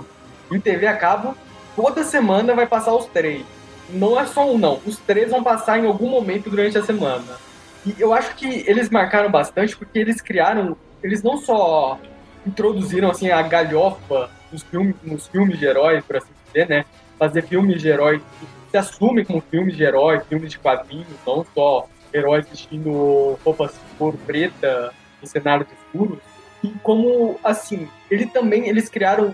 em 0.52 0.60
TV 0.60 0.88
a 0.88 0.96
cabo, 0.96 1.36
toda 1.76 2.04
semana 2.04 2.56
vai 2.56 2.66
passar 2.66 2.96
os 2.96 3.06
três. 3.06 3.46
Não 3.90 4.20
é 4.20 4.26
só 4.26 4.50
um, 4.50 4.58
não. 4.58 4.80
Os 4.86 4.98
três 4.98 5.30
vão 5.30 5.44
passar 5.44 5.78
em 5.78 5.86
algum 5.86 6.10
momento 6.10 6.50
durante 6.50 6.78
a 6.78 6.84
semana. 6.84 7.38
E 7.86 7.96
eu 8.00 8.14
acho 8.14 8.36
que 8.36 8.64
eles 8.68 8.90
marcaram 8.90 9.30
bastante 9.30 9.76
porque 9.78 10.00
eles 10.00 10.22
criaram. 10.22 10.76
Eles 11.04 11.22
não 11.22 11.38
só 11.38 12.00
introduziram 12.46 13.12
assim 13.12 13.30
a 13.30 13.42
galhofa 13.42 14.30
nos 14.52 14.64
filmes, 14.64 14.96
nos 15.04 15.28
filmes 15.28 15.60
de 15.60 15.66
heróis, 15.66 16.04
por 16.04 16.18
assim 16.18 16.32
dizer, 16.48 16.68
né? 16.68 16.86
Fazer 17.20 17.44
filmes 17.44 17.82
de 17.82 17.88
heróis 17.88 18.22
que 18.40 18.48
se 18.72 18.78
assumem 18.78 19.24
como 19.24 19.42
filmes 19.42 19.76
de 19.76 19.84
heróis, 19.84 20.24
filmes 20.28 20.52
de 20.52 20.60
quadrinhos, 20.60 21.08
não 21.26 21.46
só 21.54 21.88
heróis 22.14 22.48
vestindo 22.50 23.38
roupas 23.44 23.74
cor 23.98 24.16
preta 24.26 24.94
no 25.22 25.28
cenário 25.28 25.66
de 25.66 25.74
escuros, 25.74 26.20
e 26.64 26.70
como, 26.84 27.40
assim, 27.44 27.88
ele 28.10 28.26
também, 28.26 28.68
eles 28.68 28.90
criaram 28.90 29.34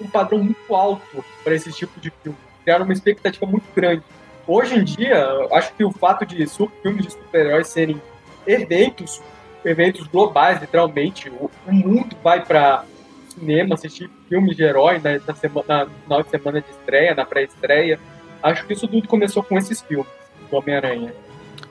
um 0.00 0.08
padrão 0.08 0.38
muito 0.38 0.74
alto 0.74 1.24
para 1.44 1.54
esse 1.54 1.72
tipo 1.72 2.00
de 2.00 2.10
filme, 2.22 2.38
criaram 2.62 2.84
uma 2.84 2.92
expectativa 2.92 3.46
muito 3.46 3.66
grande. 3.74 4.02
Hoje 4.46 4.76
em 4.76 4.84
dia, 4.84 5.26
acho 5.52 5.72
que 5.74 5.84
o 5.84 5.92
fato 5.92 6.24
de 6.24 6.46
filmes 6.82 7.04
de 7.04 7.12
super-heróis 7.12 7.68
serem 7.68 8.00
eventos, 8.46 9.20
eventos 9.64 10.06
globais, 10.06 10.60
literalmente, 10.60 11.28
o, 11.28 11.50
o 11.66 11.72
mundo 11.72 12.16
vai 12.22 12.44
para 12.44 12.84
cinema 13.28 13.74
assistir 13.74 14.10
filmes 14.28 14.56
de 14.56 14.62
herói 14.62 15.00
na, 15.00 15.20
na, 15.26 15.34
semana, 15.34 15.86
final 16.02 16.22
de 16.22 16.30
semana 16.30 16.60
de 16.60 16.70
estreia, 16.70 17.14
na 17.14 17.24
pré-estreia. 17.24 18.00
Acho 18.42 18.66
que 18.66 18.72
isso 18.72 18.88
tudo 18.88 19.06
começou 19.06 19.42
com 19.42 19.56
esses 19.58 19.80
filmes 19.80 20.08
do 20.50 20.56
Homem-Aranha. 20.56 21.12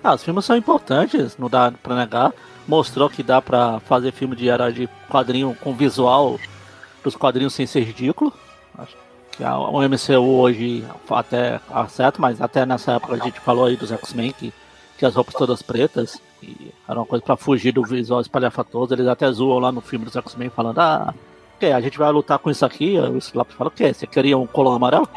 Ah, 0.04 0.14
os 0.14 0.24
filmes 0.24 0.46
são 0.46 0.56
importantes, 0.56 1.38
não 1.38 1.50
dá 1.50 1.72
pra 1.72 1.96
negar. 1.96 2.34
Mostrou 2.68 3.10
que 3.10 3.24
dá 3.24 3.42
pra 3.42 3.80
fazer 3.82 4.12
filme 4.12 4.36
de 4.36 4.48
herói 4.48 4.74
de 4.74 4.90
quadrinho 5.10 5.56
com 5.62 5.74
visual 5.74 6.38
dos 7.04 7.16
quadrinhos 7.16 7.54
sem 7.54 7.66
ser 7.66 7.82
ridículo. 7.82 8.34
Acho 8.78 8.96
que 9.32 9.44
a, 9.44 9.58
o 9.58 9.82
MCU 9.82 10.40
hoje 10.40 10.86
até 11.10 11.60
acerta, 11.70 12.20
mas 12.20 12.42
até 12.42 12.66
nessa 12.66 12.94
época 12.94 13.14
a 13.14 13.18
gente 13.18 13.40
falou 13.40 13.66
aí 13.66 13.78
dos 13.78 13.92
X-Men 13.92 14.34
que 14.34 14.54
tinha 14.98 15.08
as 15.08 15.16
roupas 15.16 15.36
todas 15.36 15.62
pretas 15.62 16.20
e 16.42 16.74
era 16.88 17.00
uma 17.00 17.06
coisa 17.06 17.24
para 17.24 17.38
fugir 17.38 17.72
do 17.72 17.84
visual 17.84 18.20
espalhafatoso. 18.20 18.94
Eles 18.94 19.08
até 19.08 19.32
zoam 19.32 19.60
lá 19.60 19.72
no 19.72 19.82
filme 19.82 20.06
dos 20.06 20.16
X-Men 20.16 20.50
falando: 20.50 20.80
Ah, 20.80 21.14
que 21.60 21.68
a 21.68 21.82
gente 21.82 21.98
vai 21.98 22.12
lutar 22.12 22.40
com 22.40 22.50
isso 22.50 22.66
aqui. 22.66 22.98
O 23.00 23.18
Slap 23.18 23.52
fala: 23.52 23.70
O 23.70 23.72
que? 23.72 23.94
Você 23.94 24.06
queria 24.06 24.38
um 24.38 24.48
colão 24.48 24.74
amarelo? 24.74 25.08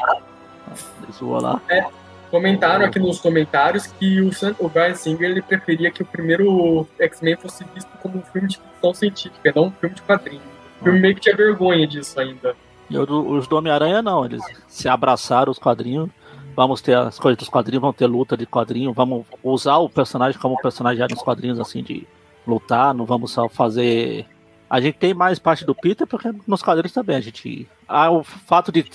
Eles 1.03 1.15
zoam 1.17 1.41
lá. 1.41 1.61
É, 1.69 1.85
comentaram 2.31 2.85
aqui 2.85 2.97
nos 2.97 3.19
comentários 3.19 3.85
que 3.85 4.21
o, 4.21 4.31
o 4.59 4.69
Brian 4.69 4.95
Singer 4.95 5.29
ele 5.29 5.41
preferia 5.41 5.91
que 5.91 6.01
o 6.01 6.05
primeiro 6.05 6.87
X-Men 6.97 7.35
fosse 7.35 7.65
visto 7.75 7.89
como 8.01 8.17
um 8.17 8.21
filme 8.21 8.47
de 8.47 8.57
ficção 8.57 8.93
científica, 8.93 9.51
não 9.53 9.65
um 9.65 9.71
filme 9.71 9.93
de 9.93 10.01
quadrinho. 10.01 10.41
O 10.79 10.85
filme 10.85 10.99
meio 10.99 11.13
que 11.13 11.21
tinha 11.21 11.35
vergonha 11.35 11.85
disso 11.85 12.17
ainda. 12.19 12.55
E 12.89 12.97
os 12.97 13.47
do 13.47 13.57
Homem-Aranha 13.57 14.01
não, 14.01 14.25
eles 14.25 14.41
se 14.67 14.87
abraçaram 14.87 15.51
os 15.51 15.59
quadrinhos. 15.59 16.09
Vamos 16.55 16.81
ter 16.81 16.97
as 16.97 17.19
coisas 17.19 17.37
dos 17.37 17.49
quadrinhos, 17.49 17.81
vamos 17.81 17.95
ter 17.95 18.07
luta 18.07 18.35
de 18.35 18.45
quadrinho, 18.45 18.91
vamos 18.93 19.25
usar 19.43 19.77
o 19.77 19.89
personagem 19.89 20.39
como 20.39 20.55
o 20.55 20.61
personagem 20.61 21.05
nos 21.09 21.21
quadrinhos, 21.21 21.59
assim, 21.59 21.83
de 21.83 22.07
lutar, 22.47 22.93
não 22.93 23.05
vamos 23.05 23.31
só 23.31 23.47
fazer. 23.47 24.25
A 24.69 24.81
gente 24.81 24.97
tem 24.97 25.13
mais 25.13 25.37
parte 25.37 25.65
do 25.65 25.75
Peter, 25.75 26.07
porque 26.07 26.29
nos 26.47 26.61
quadrinhos 26.61 26.93
também 26.93 27.15
a 27.15 27.21
gente. 27.21 27.67
Ah, 27.87 28.11
o 28.11 28.23
fato 28.23 28.71
de 28.71 28.85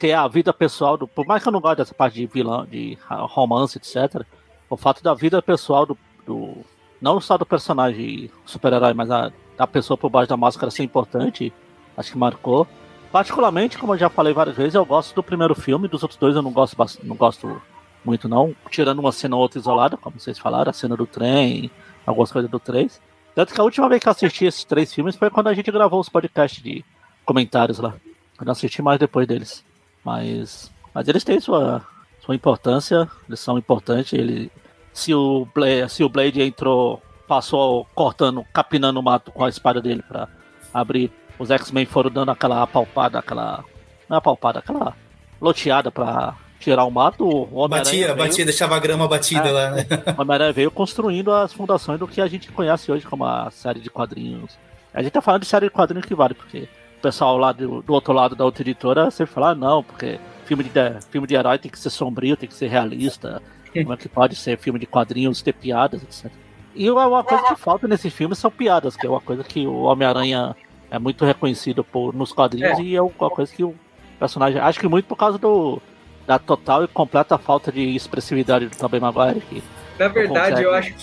ter 0.00 0.14
a 0.14 0.26
vida 0.26 0.52
pessoal 0.52 0.96
do. 0.96 1.06
Por 1.06 1.26
mais 1.26 1.42
que 1.42 1.48
eu 1.48 1.52
não 1.52 1.60
goste 1.60 1.76
dessa 1.76 1.94
parte 1.94 2.14
de 2.14 2.26
vilão, 2.26 2.64
de 2.64 2.98
romance, 3.08 3.76
etc. 3.76 4.24
O 4.68 4.76
fato 4.76 5.02
da 5.02 5.14
vida 5.14 5.40
pessoal 5.42 5.84
do. 5.84 5.96
do 6.26 6.56
não 7.00 7.20
só 7.20 7.38
do 7.38 7.46
personagem 7.46 8.30
super-herói, 8.44 8.94
mas 8.94 9.10
a, 9.10 9.30
da 9.56 9.66
pessoa 9.66 9.96
por 9.96 10.10
baixo 10.10 10.28
da 10.28 10.36
máscara 10.36 10.70
ser 10.70 10.82
importante, 10.82 11.52
acho 11.96 12.12
que 12.12 12.18
marcou. 12.18 12.66
Particularmente, 13.12 13.78
como 13.78 13.94
eu 13.94 13.98
já 13.98 14.08
falei 14.08 14.32
várias 14.32 14.56
vezes, 14.56 14.74
eu 14.74 14.84
gosto 14.84 15.14
do 15.14 15.22
primeiro 15.22 15.54
filme, 15.54 15.88
dos 15.88 16.02
outros 16.02 16.18
dois 16.18 16.36
eu 16.36 16.42
não 16.42 16.52
gosto, 16.52 16.76
não 17.02 17.16
gosto 17.16 17.60
muito 18.04 18.28
não, 18.28 18.54
tirando 18.70 19.00
uma 19.00 19.12
cena 19.12 19.36
ou 19.36 19.42
outra 19.42 19.58
isolada, 19.58 19.96
como 19.96 20.18
vocês 20.18 20.38
falaram, 20.38 20.70
a 20.70 20.72
cena 20.72 20.96
do 20.96 21.06
trem, 21.06 21.70
algumas 22.06 22.30
coisas 22.30 22.50
do 22.50 22.58
3. 22.58 23.00
Tanto 23.34 23.54
que 23.54 23.60
a 23.60 23.64
última 23.64 23.88
vez 23.88 24.02
que 24.02 24.08
eu 24.08 24.12
assisti 24.12 24.44
esses 24.44 24.64
três 24.64 24.92
filmes 24.92 25.16
foi 25.16 25.30
quando 25.30 25.48
a 25.48 25.54
gente 25.54 25.70
gravou 25.70 26.00
os 26.00 26.08
podcasts 26.08 26.62
de 26.62 26.84
comentários 27.24 27.78
lá. 27.78 27.94
Eu 28.38 28.44
não 28.44 28.52
assisti 28.52 28.82
mais 28.82 28.98
depois 28.98 29.26
deles. 29.26 29.64
Mas, 30.04 30.70
mas 30.94 31.08
eles 31.08 31.24
têm 31.24 31.40
sua, 31.40 31.82
sua 32.24 32.34
importância, 32.34 33.08
eles 33.28 33.40
são 33.40 33.58
importantes. 33.58 34.12
Ele, 34.12 34.50
se, 34.92 35.14
o 35.14 35.46
Blade, 35.54 35.92
se 35.92 36.02
o 36.02 36.08
Blade 36.08 36.42
entrou, 36.42 37.02
passou 37.26 37.86
cortando, 37.94 38.44
capinando 38.52 39.00
o 39.00 39.02
mato 39.02 39.30
com 39.30 39.44
a 39.44 39.48
espada 39.48 39.80
dele 39.80 40.02
para 40.06 40.28
abrir 40.72 41.12
os 41.38 41.50
X-Men 41.50 41.86
foram 41.86 42.10
dando 42.10 42.30
aquela 42.30 42.62
apalpada, 42.62 43.18
aquela. 43.18 43.64
Não 44.08 44.16
é 44.16 44.18
apalpada, 44.18 44.58
aquela 44.58 44.94
loteada 45.40 45.90
pra 45.90 46.36
tirar 46.58 46.84
o 46.84 46.90
mato. 46.90 47.26
O 47.26 47.66
batia, 47.66 48.08
veio, 48.08 48.16
batia, 48.16 48.44
deixava 48.44 48.76
a 48.76 48.78
grama 48.78 49.08
batida 49.08 49.48
é, 49.48 49.50
lá, 49.50 49.70
né? 49.70 49.86
O 50.18 50.20
Homem-Aranha 50.20 50.52
veio 50.52 50.70
construindo 50.70 51.32
as 51.32 51.52
fundações 51.52 51.98
do 51.98 52.06
que 52.06 52.20
a 52.20 52.26
gente 52.26 52.52
conhece 52.52 52.92
hoje 52.92 53.06
como 53.06 53.24
a 53.24 53.50
série 53.50 53.80
de 53.80 53.88
quadrinhos. 53.88 54.58
A 54.92 55.02
gente 55.02 55.12
tá 55.12 55.22
falando 55.22 55.42
de 55.42 55.48
série 55.48 55.66
de 55.66 55.72
quadrinhos 55.72 56.06
que 56.06 56.14
vale, 56.14 56.34
porque 56.34 56.68
pessoal 57.00 57.36
lá 57.36 57.52
do, 57.52 57.82
do 57.82 57.92
outro 57.92 58.12
lado 58.12 58.36
da 58.36 58.44
outra 58.44 58.62
editora 58.62 59.10
sempre 59.10 59.32
fala, 59.32 59.50
ah, 59.50 59.54
não, 59.54 59.82
porque 59.82 60.18
filme 60.44 60.64
de, 60.64 60.70
filme 61.10 61.26
de 61.26 61.34
herói 61.34 61.58
tem 61.58 61.70
que 61.70 61.78
ser 61.78 61.90
sombrio, 61.90 62.36
tem 62.36 62.48
que 62.48 62.54
ser 62.54 62.68
realista. 62.68 63.42
Como 63.72 63.92
é 63.92 63.96
que 63.96 64.08
pode 64.08 64.34
ser 64.34 64.58
filme 64.58 64.78
de 64.80 64.86
quadrinhos, 64.86 65.42
ter 65.42 65.52
piadas, 65.52 66.02
etc. 66.02 66.30
E 66.74 66.90
uma 66.90 67.22
coisa 67.22 67.44
que 67.44 67.56
falta 67.56 67.86
nesse 67.86 68.10
filme 68.10 68.34
são 68.34 68.50
piadas, 68.50 68.96
que 68.96 69.06
é 69.06 69.10
uma 69.10 69.20
coisa 69.20 69.44
que 69.44 69.66
o 69.66 69.82
Homem-Aranha 69.82 70.56
é 70.90 70.98
muito 70.98 71.24
reconhecido 71.24 71.84
por, 71.84 72.14
nos 72.14 72.32
quadrinhos 72.32 72.78
é. 72.78 72.82
e 72.82 72.96
é 72.96 73.02
uma 73.02 73.30
coisa 73.30 73.54
que 73.54 73.62
o 73.62 73.74
personagem. 74.18 74.60
Acho 74.60 74.80
que 74.80 74.88
muito 74.88 75.06
por 75.06 75.16
causa 75.16 75.38
do, 75.38 75.80
da 76.26 76.38
total 76.38 76.84
e 76.84 76.88
completa 76.88 77.38
falta 77.38 77.72
de 77.72 77.94
expressividade 77.94 78.66
do 78.66 78.76
Tobey 78.76 79.00
Maguire. 79.00 79.40
Que 79.40 79.62
Na 79.98 80.08
verdade, 80.08 80.62
eu 80.62 80.74
acho, 80.74 80.94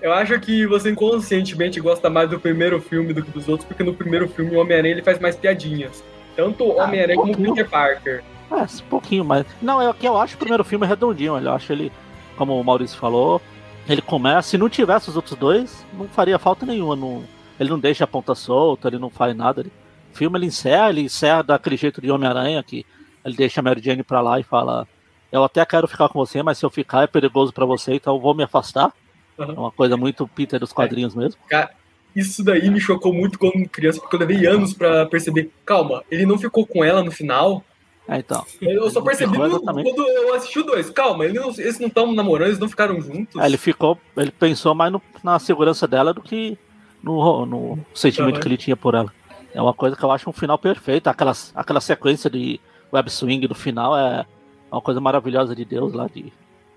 eu 0.00 0.12
acho 0.12 0.38
que 0.40 0.66
você 0.66 0.90
inconscientemente 0.90 1.80
gosta 1.80 2.08
mais 2.10 2.30
do 2.30 2.38
primeiro 2.38 2.80
filme 2.80 3.12
do 3.12 3.22
que 3.22 3.30
dos 3.30 3.48
outros, 3.48 3.66
porque 3.66 3.82
no 3.82 3.94
primeiro 3.94 4.28
filme 4.28 4.54
o 4.54 4.60
Homem-Aranha 4.60 4.94
ele 4.94 5.02
faz 5.02 5.18
mais 5.18 5.36
piadinhas. 5.36 6.04
Tanto 6.34 6.64
o 6.64 6.80
ah, 6.80 6.84
Homem-Aranha 6.84 7.18
um 7.18 7.32
como 7.32 7.32
o 7.32 7.54
Peter 7.54 7.68
Parker. 7.68 8.22
É, 8.50 8.62
um 8.62 8.88
pouquinho 8.88 9.24
mais. 9.24 9.44
Não, 9.60 9.80
é 9.80 9.92
que 9.92 10.06
eu 10.06 10.16
acho 10.16 10.36
o 10.36 10.38
primeiro 10.38 10.62
filme 10.64 10.86
redondinho. 10.86 11.38
Eu 11.38 11.52
acho 11.52 11.72
ele, 11.72 11.90
como 12.36 12.58
o 12.60 12.64
Maurício 12.64 12.98
falou, 12.98 13.40
ele 13.88 14.02
começa. 14.02 14.50
Se 14.50 14.58
não 14.58 14.68
tivesse 14.68 15.08
os 15.08 15.16
outros 15.16 15.36
dois, 15.36 15.84
não 15.94 16.06
faria 16.08 16.38
falta 16.38 16.64
nenhuma. 16.66 16.94
Não 16.94 17.24
ele 17.58 17.70
não 17.70 17.78
deixa 17.78 18.04
a 18.04 18.06
ponta 18.06 18.34
solta, 18.34 18.88
ele 18.88 18.98
não 18.98 19.10
faz 19.10 19.34
nada. 19.34 19.62
Ele, 19.62 19.72
o 20.12 20.16
filme 20.16 20.38
ele 20.38 20.46
encerra, 20.46 20.90
ele 20.90 21.02
encerra 21.02 21.42
daquele 21.42 21.76
jeito 21.76 22.00
de 22.00 22.10
Homem-Aranha, 22.10 22.62
que 22.62 22.84
ele 23.24 23.36
deixa 23.36 23.60
a 23.60 23.62
Mary 23.62 23.80
Jane 23.82 24.02
pra 24.02 24.20
lá 24.20 24.38
e 24.38 24.42
fala: 24.42 24.86
Eu 25.32 25.42
até 25.42 25.64
quero 25.64 25.88
ficar 25.88 26.08
com 26.08 26.18
você, 26.18 26.42
mas 26.42 26.58
se 26.58 26.64
eu 26.64 26.70
ficar 26.70 27.02
é 27.02 27.06
perigoso 27.06 27.52
para 27.52 27.66
você, 27.66 27.94
então 27.94 28.14
eu 28.14 28.20
vou 28.20 28.34
me 28.34 28.44
afastar. 28.44 28.92
Uhum. 29.38 29.50
É 29.50 29.58
uma 29.58 29.70
coisa 29.70 29.96
muito 29.96 30.26
Peter 30.28 30.58
dos 30.58 30.72
quadrinhos 30.72 31.14
é. 31.14 31.18
mesmo. 31.18 31.40
Cara, 31.48 31.70
isso 32.14 32.42
daí 32.42 32.70
me 32.70 32.80
chocou 32.80 33.12
muito 33.12 33.38
quando 33.38 33.68
criança, 33.68 34.00
porque 34.00 34.16
eu 34.16 34.20
levei 34.20 34.46
anos 34.46 34.72
para 34.72 35.04
perceber. 35.06 35.50
Calma, 35.64 36.02
ele 36.10 36.24
não 36.24 36.38
ficou 36.38 36.66
com 36.66 36.82
ela 36.82 37.02
no 37.02 37.10
final. 37.10 37.62
É, 38.08 38.18
então. 38.18 38.44
Eu 38.60 38.88
só 38.88 39.00
percebi 39.00 39.36
no, 39.36 39.60
quando 39.60 40.08
eu 40.08 40.34
assisti 40.34 40.60
o 40.60 40.62
dois. 40.62 40.88
Calma, 40.90 41.24
eles 41.24 41.40
não, 41.40 41.50
eles 41.50 41.78
não 41.78 41.88
estão 41.88 42.12
namorando, 42.12 42.48
eles 42.48 42.58
não 42.58 42.68
ficaram 42.68 43.00
juntos. 43.00 43.40
É, 43.40 43.46
ele 43.46 43.58
ficou. 43.58 43.98
Ele 44.16 44.30
pensou 44.30 44.74
mais 44.74 44.92
no, 44.92 45.02
na 45.22 45.38
segurança 45.38 45.86
dela 45.86 46.14
do 46.14 46.22
que 46.22 46.56
no, 47.02 47.44
no 47.44 47.78
sentimento 47.92 48.36
uhum. 48.36 48.40
que 48.40 48.48
ele 48.48 48.56
tinha 48.56 48.76
por 48.76 48.94
ela. 48.94 49.12
É 49.52 49.60
uma 49.60 49.74
coisa 49.74 49.96
que 49.96 50.02
eu 50.02 50.10
acho 50.10 50.30
um 50.30 50.32
final 50.32 50.58
perfeito. 50.58 51.08
Aquela, 51.08 51.32
aquela 51.54 51.80
sequência 51.80 52.30
de 52.30 52.60
web 52.92 53.10
swing 53.10 53.46
do 53.46 53.54
final 53.54 53.96
é 53.96 54.24
uma 54.70 54.80
coisa 54.80 55.00
maravilhosa 55.00 55.54
de 55.54 55.64
Deus 55.64 55.92
lá. 55.92 56.06
De... 56.06 56.32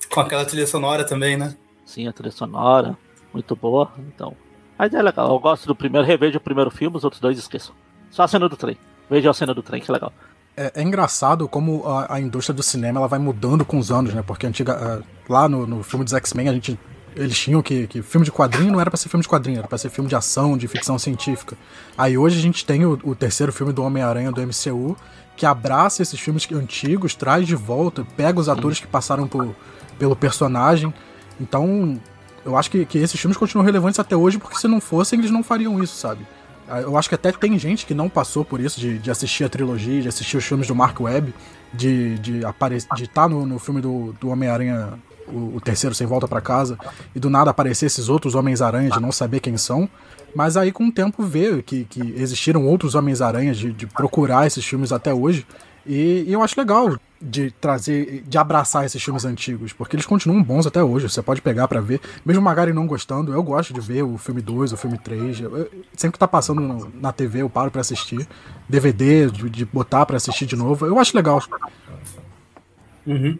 Com 0.09 0.19
aquela 0.19 0.45
trilha 0.45 0.67
sonora 0.67 1.05
também, 1.05 1.37
né? 1.37 1.55
Sim, 1.89 2.07
a 2.07 2.13
trilha 2.13 2.31
sonora, 2.31 2.95
muito 3.33 3.55
boa. 3.55 3.91
Então. 3.97 4.35
Mas 4.77 4.93
é 4.93 5.01
legal. 5.01 5.27
Eu 5.27 5.39
gosto 5.39 5.65
do 5.65 5.75
primeiro, 5.75 6.05
revejo 6.05 6.37
o 6.37 6.41
primeiro 6.41 6.69
filme, 6.69 6.95
os 6.95 7.03
outros 7.03 7.19
dois 7.19 7.39
esqueçam. 7.39 7.73
Só 8.11 8.21
a 8.21 8.27
cena 8.27 8.47
do 8.47 8.55
trem. 8.55 8.77
Veja 9.09 9.31
a 9.31 9.33
cena 9.33 9.55
do 9.55 9.63
trem, 9.63 9.81
que 9.81 9.89
é 9.89 9.93
legal. 9.93 10.13
É, 10.55 10.71
é 10.75 10.83
engraçado 10.83 11.47
como 11.47 11.87
a, 11.87 12.13
a, 12.13 12.21
indústria 12.21 12.55
do 12.55 12.61
cinema 12.61 12.99
ela 12.99 13.07
vai 13.07 13.17
mudando 13.17 13.65
com 13.65 13.79
os 13.79 13.91
anos, 13.91 14.13
né? 14.13 14.21
Porque 14.21 14.45
antiga, 14.45 14.99
uh, 14.99 15.03
lá 15.27 15.49
no, 15.49 15.65
no 15.65 15.81
filme 15.81 16.05
dos 16.05 16.13
X-Men 16.13 16.49
a 16.49 16.53
gente 16.53 16.77
eles 17.15 17.37
tinham 17.39 17.59
que, 17.63 17.87
que 17.87 18.03
filme 18.03 18.23
de 18.23 18.31
quadrinho 18.31 18.71
não 18.71 18.79
era 18.79 18.91
para 18.91 18.97
ser 18.97 19.09
filme 19.09 19.23
de 19.23 19.27
quadrinho, 19.27 19.57
era 19.57 19.67
para 19.67 19.77
ser 19.79 19.89
filme 19.89 20.07
de 20.07 20.15
ação, 20.15 20.55
de 20.55 20.67
ficção 20.67 20.99
científica. 20.99 21.57
Aí 21.97 22.15
hoje 22.19 22.37
a 22.37 22.41
gente 22.41 22.63
tem 22.63 22.85
o, 22.85 22.99
o 23.03 23.15
terceiro 23.15 23.51
filme 23.51 23.73
do 23.73 23.83
Homem-Aranha 23.83 24.31
do 24.31 24.41
MCU, 24.41 24.95
que 25.35 25.43
abraça 25.43 26.03
esses 26.03 26.19
filmes 26.19 26.47
antigos, 26.51 27.15
traz 27.15 27.47
de 27.47 27.55
volta, 27.55 28.05
pega 28.15 28.39
os 28.39 28.47
atores 28.47 28.79
que 28.79 28.85
passaram 28.85 29.27
por, 29.27 29.55
pelo 29.97 30.15
personagem. 30.15 30.93
Então, 31.39 31.99
eu 32.45 32.57
acho 32.57 32.69
que, 32.69 32.85
que 32.85 32.97
esses 32.97 33.19
filmes 33.19 33.37
continuam 33.37 33.65
relevantes 33.65 33.99
até 33.99 34.15
hoje, 34.15 34.37
porque 34.37 34.57
se 34.57 34.67
não 34.67 34.81
fossem, 34.81 35.19
eles 35.19 35.31
não 35.31 35.43
fariam 35.43 35.81
isso, 35.81 35.95
sabe? 35.95 36.25
Eu 36.67 36.95
acho 36.97 37.09
que 37.09 37.15
até 37.15 37.31
tem 37.31 37.57
gente 37.57 37.85
que 37.85 37.95
não 37.95 38.07
passou 38.07 38.45
por 38.45 38.59
isso, 38.59 38.79
de, 38.79 38.99
de 38.99 39.09
assistir 39.09 39.43
a 39.43 39.49
trilogia, 39.49 40.01
de 40.01 40.07
assistir 40.07 40.37
os 40.37 40.45
filmes 40.45 40.67
do 40.67 40.75
Mark 40.75 40.99
Webb, 40.99 41.33
de 41.73 42.19
estar 42.37 42.69
de, 42.69 42.87
de 42.95 43.07
tá 43.07 43.27
no, 43.27 43.45
no 43.45 43.57
filme 43.57 43.81
do, 43.81 44.13
do 44.19 44.29
Homem-Aranha 44.29 44.99
o, 45.31 45.55
o 45.55 45.61
terceiro 45.61 45.95
sem 45.95 46.05
volta 46.05 46.27
para 46.27 46.41
casa, 46.41 46.77
e 47.15 47.19
do 47.19 47.29
nada 47.29 47.51
aparecer 47.51 47.85
esses 47.85 48.09
outros 48.09 48.35
Homens-Aranha 48.35 48.89
de 48.89 48.99
não 48.99 49.11
saber 49.11 49.39
quem 49.39 49.57
são. 49.57 49.89
Mas 50.35 50.57
aí 50.57 50.71
com 50.71 50.87
o 50.87 50.91
tempo 50.91 51.23
vê 51.23 51.61
que, 51.63 51.85
que 51.85 52.13
existiram 52.15 52.65
outros 52.65 52.95
Homens-Aranha 52.95 53.53
de, 53.53 53.71
de 53.71 53.87
procurar 53.87 54.45
esses 54.45 54.63
filmes 54.63 54.91
até 54.91 55.13
hoje. 55.13 55.45
E, 55.85 56.25
e, 56.27 56.33
eu 56.33 56.41
acho 56.41 56.59
legal 56.59 56.97
de 57.21 57.51
trazer, 57.51 58.23
de 58.25 58.37
abraçar 58.37 58.85
esses 58.85 59.03
filmes 59.03 59.25
antigos, 59.25 59.73
porque 59.73 59.95
eles 59.95 60.05
continuam 60.05 60.41
bons 60.41 60.65
até 60.65 60.83
hoje. 60.83 61.09
Você 61.09 61.21
pode 61.21 61.41
pegar 61.41 61.67
para 61.67 61.81
ver. 61.81 61.99
Mesmo 62.25 62.41
Magari 62.41 62.71
não 62.73 62.87
gostando, 62.87 63.33
eu 63.33 63.43
gosto 63.43 63.73
de 63.73 63.81
ver 63.81 64.03
o 64.03 64.17
filme 64.17 64.41
2, 64.41 64.73
o 64.73 64.77
filme 64.77 64.97
3. 64.97 65.41
Eu, 65.41 65.69
sempre 65.95 66.13
que 66.13 66.19
tá 66.19 66.27
passando 66.27 66.61
no, 66.61 66.91
na 66.95 67.11
TV, 67.11 67.41
eu 67.41 67.49
paro 67.49 67.71
para 67.71 67.81
assistir. 67.81 68.27
DVD, 68.67 69.29
de, 69.29 69.49
de 69.49 69.65
botar 69.65 70.05
para 70.05 70.17
assistir 70.17 70.45
de 70.45 70.55
novo. 70.55 70.85
Eu 70.85 70.99
acho 70.99 71.15
legal. 71.15 71.41
Uhum. 73.05 73.37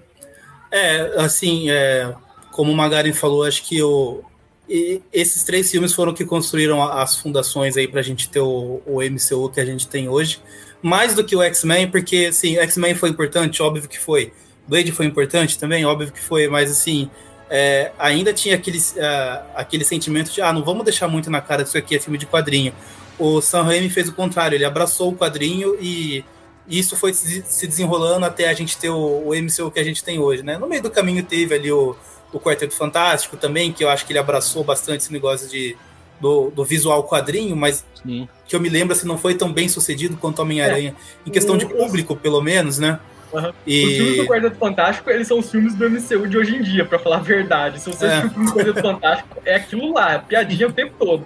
É, 0.72 1.24
assim, 1.24 1.70
é, 1.70 2.14
como 2.52 2.72
o 2.72 2.76
Magari 2.76 3.14
falou, 3.14 3.44
acho 3.44 3.64
que 3.64 3.82
o, 3.82 4.22
E 4.68 5.02
esses 5.12 5.44
três 5.44 5.72
filmes 5.72 5.94
foram 5.94 6.14
que 6.14 6.26
construíram 6.26 6.84
as 6.84 7.16
fundações 7.16 7.78
aí 7.78 7.88
pra 7.88 8.02
gente 8.02 8.30
ter 8.30 8.42
o, 8.42 8.82
o 8.86 9.02
MCU 9.02 9.50
que 9.50 9.60
a 9.60 9.66
gente 9.66 9.88
tem 9.88 10.10
hoje. 10.10 10.42
Mais 10.82 11.14
do 11.14 11.24
que 11.24 11.36
o 11.36 11.42
X-Men, 11.42 11.90
porque, 11.90 12.28
assim, 12.30 12.58
X-Men 12.58 12.96
foi 12.96 13.10
importante, 13.10 13.62
óbvio 13.62 13.88
que 13.88 14.00
foi. 14.00 14.32
Blade 14.68 14.92
foi 14.92 15.06
importante 15.06 15.58
também, 15.58 15.86
óbvio 15.86 16.12
que 16.12 16.22
foi, 16.22 16.48
mas, 16.48 16.72
assim, 16.72 17.10
é, 17.50 17.92
ainda 17.98 18.32
tinha 18.32 18.56
aquele, 18.56 18.78
uh, 18.78 19.46
aquele 19.56 19.84
sentimento 19.84 20.32
de, 20.32 20.42
ah, 20.42 20.54
não 20.54 20.64
vamos 20.64 20.86
deixar 20.86 21.08
muito 21.08 21.30
na 21.30 21.42
cara 21.42 21.64
disso 21.64 21.78
aqui 21.78 21.96
é 21.96 22.00
filme 22.00 22.18
de 22.18 22.26
quadrinho. 22.26 22.74
O 23.18 23.42
Sam 23.42 23.64
Raimi 23.64 23.90
fez 23.90 24.08
o 24.08 24.14
contrário, 24.14 24.56
ele 24.56 24.64
abraçou 24.64 25.12
o 25.12 25.16
quadrinho 25.16 25.76
e 25.82 26.24
isso 26.70 26.96
foi 26.96 27.14
se 27.14 27.68
desenrolando 27.68 28.26
até 28.26 28.48
a 28.48 28.54
gente 28.54 28.78
ter 28.78 28.90
o, 28.90 29.28
o 29.28 29.32
MCU 29.34 29.72
que 29.72 29.80
a 29.80 29.84
gente 29.84 30.04
tem 30.04 30.20
hoje, 30.20 30.44
né? 30.44 30.58
No 30.58 30.68
meio 30.68 30.84
do 30.84 30.92
caminho 30.92 31.24
teve 31.24 31.56
ali 31.56 31.72
o, 31.72 31.96
o 32.32 32.40
Quarteto 32.40 32.76
Fantástico 32.76 33.36
também, 33.36 33.74
que 33.74 33.84
eu 33.84 33.90
acho 33.90 34.06
que 34.06 34.12
ele 34.12 34.20
abraçou 34.20 34.64
bastante 34.64 35.02
esse 35.02 35.12
negócio 35.12 35.50
de, 35.50 35.76
do, 36.20 36.50
do 36.52 36.64
visual 36.64 37.04
quadrinho, 37.04 37.56
mas 37.56 37.86
Sim. 38.04 38.28
que 38.48 38.56
eu 38.56 38.60
me 38.60 38.70
lembro 38.70 38.94
assim, 38.94 39.08
não 39.08 39.18
foi 39.18 39.36
tão 39.36 39.52
bem 39.52 39.68
sucedido 39.70 40.18
quanto 40.18 40.42
Homem-Aranha. 40.42 40.96
É. 41.26 41.30
Em 41.30 41.32
questão 41.32 41.58
de 41.58 41.66
público, 41.66 42.16
pelo 42.16 42.42
menos, 42.42 42.80
né? 42.80 43.00
Uhum. 43.32 43.54
E... 43.66 43.86
Os 43.86 43.94
filmes 43.94 44.18
do 44.18 44.26
Quarteto 44.26 44.56
Fantástico, 44.56 45.10
eles 45.10 45.28
são 45.28 45.40
os 45.40 45.52
filmes 45.52 45.76
do 45.76 45.90
MCU 45.90 46.28
de 46.28 46.38
hoje 46.38 46.56
em 46.56 46.62
dia, 46.62 46.86
para 46.86 47.00
falar 47.00 47.18
a 47.18 47.22
verdade. 47.22 47.80
Se 47.80 47.90
você 47.90 48.06
é. 48.06 48.10
assistir 48.10 48.28
o 48.28 48.32
filme 48.32 48.46
do 48.48 48.54
Quarteto 48.54 48.82
Fantástico, 48.82 49.38
é 49.46 49.56
aquilo 49.56 49.94
lá, 49.94 50.20
piadinha 50.20 50.68
o 50.68 50.74
tempo 50.74 50.94
todo. 50.98 51.26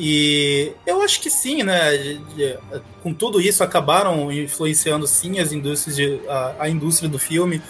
E 0.00 0.72
eu 0.86 1.02
acho 1.02 1.20
que 1.20 1.28
sim, 1.28 1.64
né? 1.64 2.20
Com 3.02 3.12
tudo 3.12 3.40
isso, 3.40 3.64
acabaram 3.64 4.30
influenciando 4.30 5.08
sim 5.08 5.40
as 5.40 5.52
indústrias 5.52 5.96
de, 5.96 6.20
a, 6.28 6.54
a 6.60 6.68
indústria 6.68 7.08
do 7.08 7.18
filme. 7.18 7.60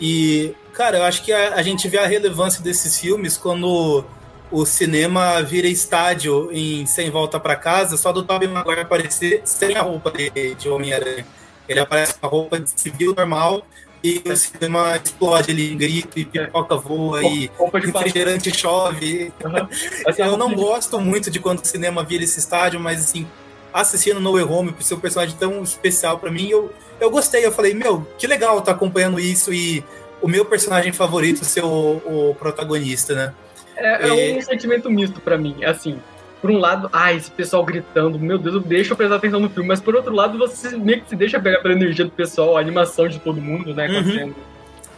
E, 0.00 0.54
cara, 0.72 0.98
eu 0.98 1.02
acho 1.02 1.24
que 1.24 1.32
a, 1.32 1.54
a, 1.54 1.62
gente 1.62 1.88
vê 1.88 1.98
a 1.98 2.06
relevância 2.06 2.62
desses 2.62 2.98
filmes 2.98 3.36
quando 3.36 4.04
o 4.52 4.66
cinema 4.66 5.42
vira 5.42 5.66
estádio 5.66 6.50
em 6.52 6.84
Sem 6.84 7.10
Volta 7.10 7.40
para 7.40 7.56
Casa, 7.56 7.96
só 7.96 8.12
do 8.12 8.22
Tobey 8.22 8.46
Maguire 8.46 8.82
aparecer 8.82 9.40
sem 9.44 9.74
a 9.74 9.80
roupa 9.80 10.10
de, 10.10 10.54
de 10.54 10.68
Homem-Aranha. 10.68 11.26
Ele 11.66 11.80
aparece 11.80 12.14
com 12.14 12.26
a 12.26 12.28
roupa 12.28 12.60
de 12.60 12.70
civil 12.78 13.14
normal 13.16 13.62
e 14.04 14.22
o 14.26 14.36
cinema 14.36 15.00
explode 15.02 15.52
ali, 15.52 15.74
grito 15.74 16.18
e 16.18 16.24
pipoca 16.26 16.76
voa 16.76 17.24
e 17.24 17.50
refrigerante 17.72 18.54
chove. 18.54 19.32
Uhum. 19.42 19.68
eu 20.18 20.36
não 20.36 20.54
gosto 20.54 21.00
muito 21.00 21.30
de 21.30 21.40
quando 21.40 21.60
o 21.60 21.66
cinema 21.66 22.04
vira 22.04 22.22
esse 22.22 22.38
estádio, 22.38 22.78
mas 22.78 23.00
assim, 23.00 23.26
assistindo 23.72 24.20
No 24.20 24.32
Way 24.32 24.44
Home, 24.44 24.72
por 24.72 24.82
ser 24.82 24.94
um 24.94 25.00
personagem 25.00 25.34
tão 25.36 25.62
especial 25.62 26.18
para 26.18 26.30
mim, 26.30 26.50
eu, 26.50 26.70
eu 27.00 27.10
gostei. 27.10 27.46
Eu 27.46 27.52
falei, 27.52 27.72
meu, 27.72 28.06
que 28.18 28.26
legal 28.26 28.58
estar 28.58 28.72
tá 28.72 28.72
acompanhando 28.72 29.18
isso 29.18 29.50
e 29.50 29.82
o 30.20 30.28
meu 30.28 30.44
personagem 30.44 30.92
favorito 30.92 31.42
ser 31.42 31.64
o, 31.64 32.02
o 32.04 32.36
protagonista, 32.38 33.14
né? 33.14 33.34
É, 33.82 34.08
é 34.08 34.38
um 34.38 34.42
sentimento 34.42 34.90
misto 34.90 35.20
para 35.20 35.36
mim, 35.36 35.64
assim 35.64 35.98
por 36.42 36.50
um 36.50 36.58
lado, 36.58 36.90
ah, 36.92 37.12
esse 37.12 37.30
pessoal 37.30 37.64
gritando, 37.64 38.18
meu 38.18 38.36
Deus, 38.36 38.56
eu 38.56 38.60
deixo 38.60 38.92
eu 38.92 38.96
prestar 38.96 39.14
atenção 39.14 39.38
no 39.38 39.48
filme, 39.48 39.68
mas 39.68 39.80
por 39.80 39.94
outro 39.94 40.12
lado, 40.12 40.36
você 40.36 40.76
meio 40.76 41.00
que 41.00 41.08
se 41.08 41.14
deixa 41.14 41.38
pegar 41.38 41.60
pela 41.60 41.72
energia 41.72 42.04
do 42.04 42.10
pessoal, 42.10 42.56
a 42.56 42.60
animação 42.60 43.06
de 43.06 43.20
todo 43.20 43.40
mundo, 43.40 43.72
né? 43.72 43.86
Uhum. 43.86 44.34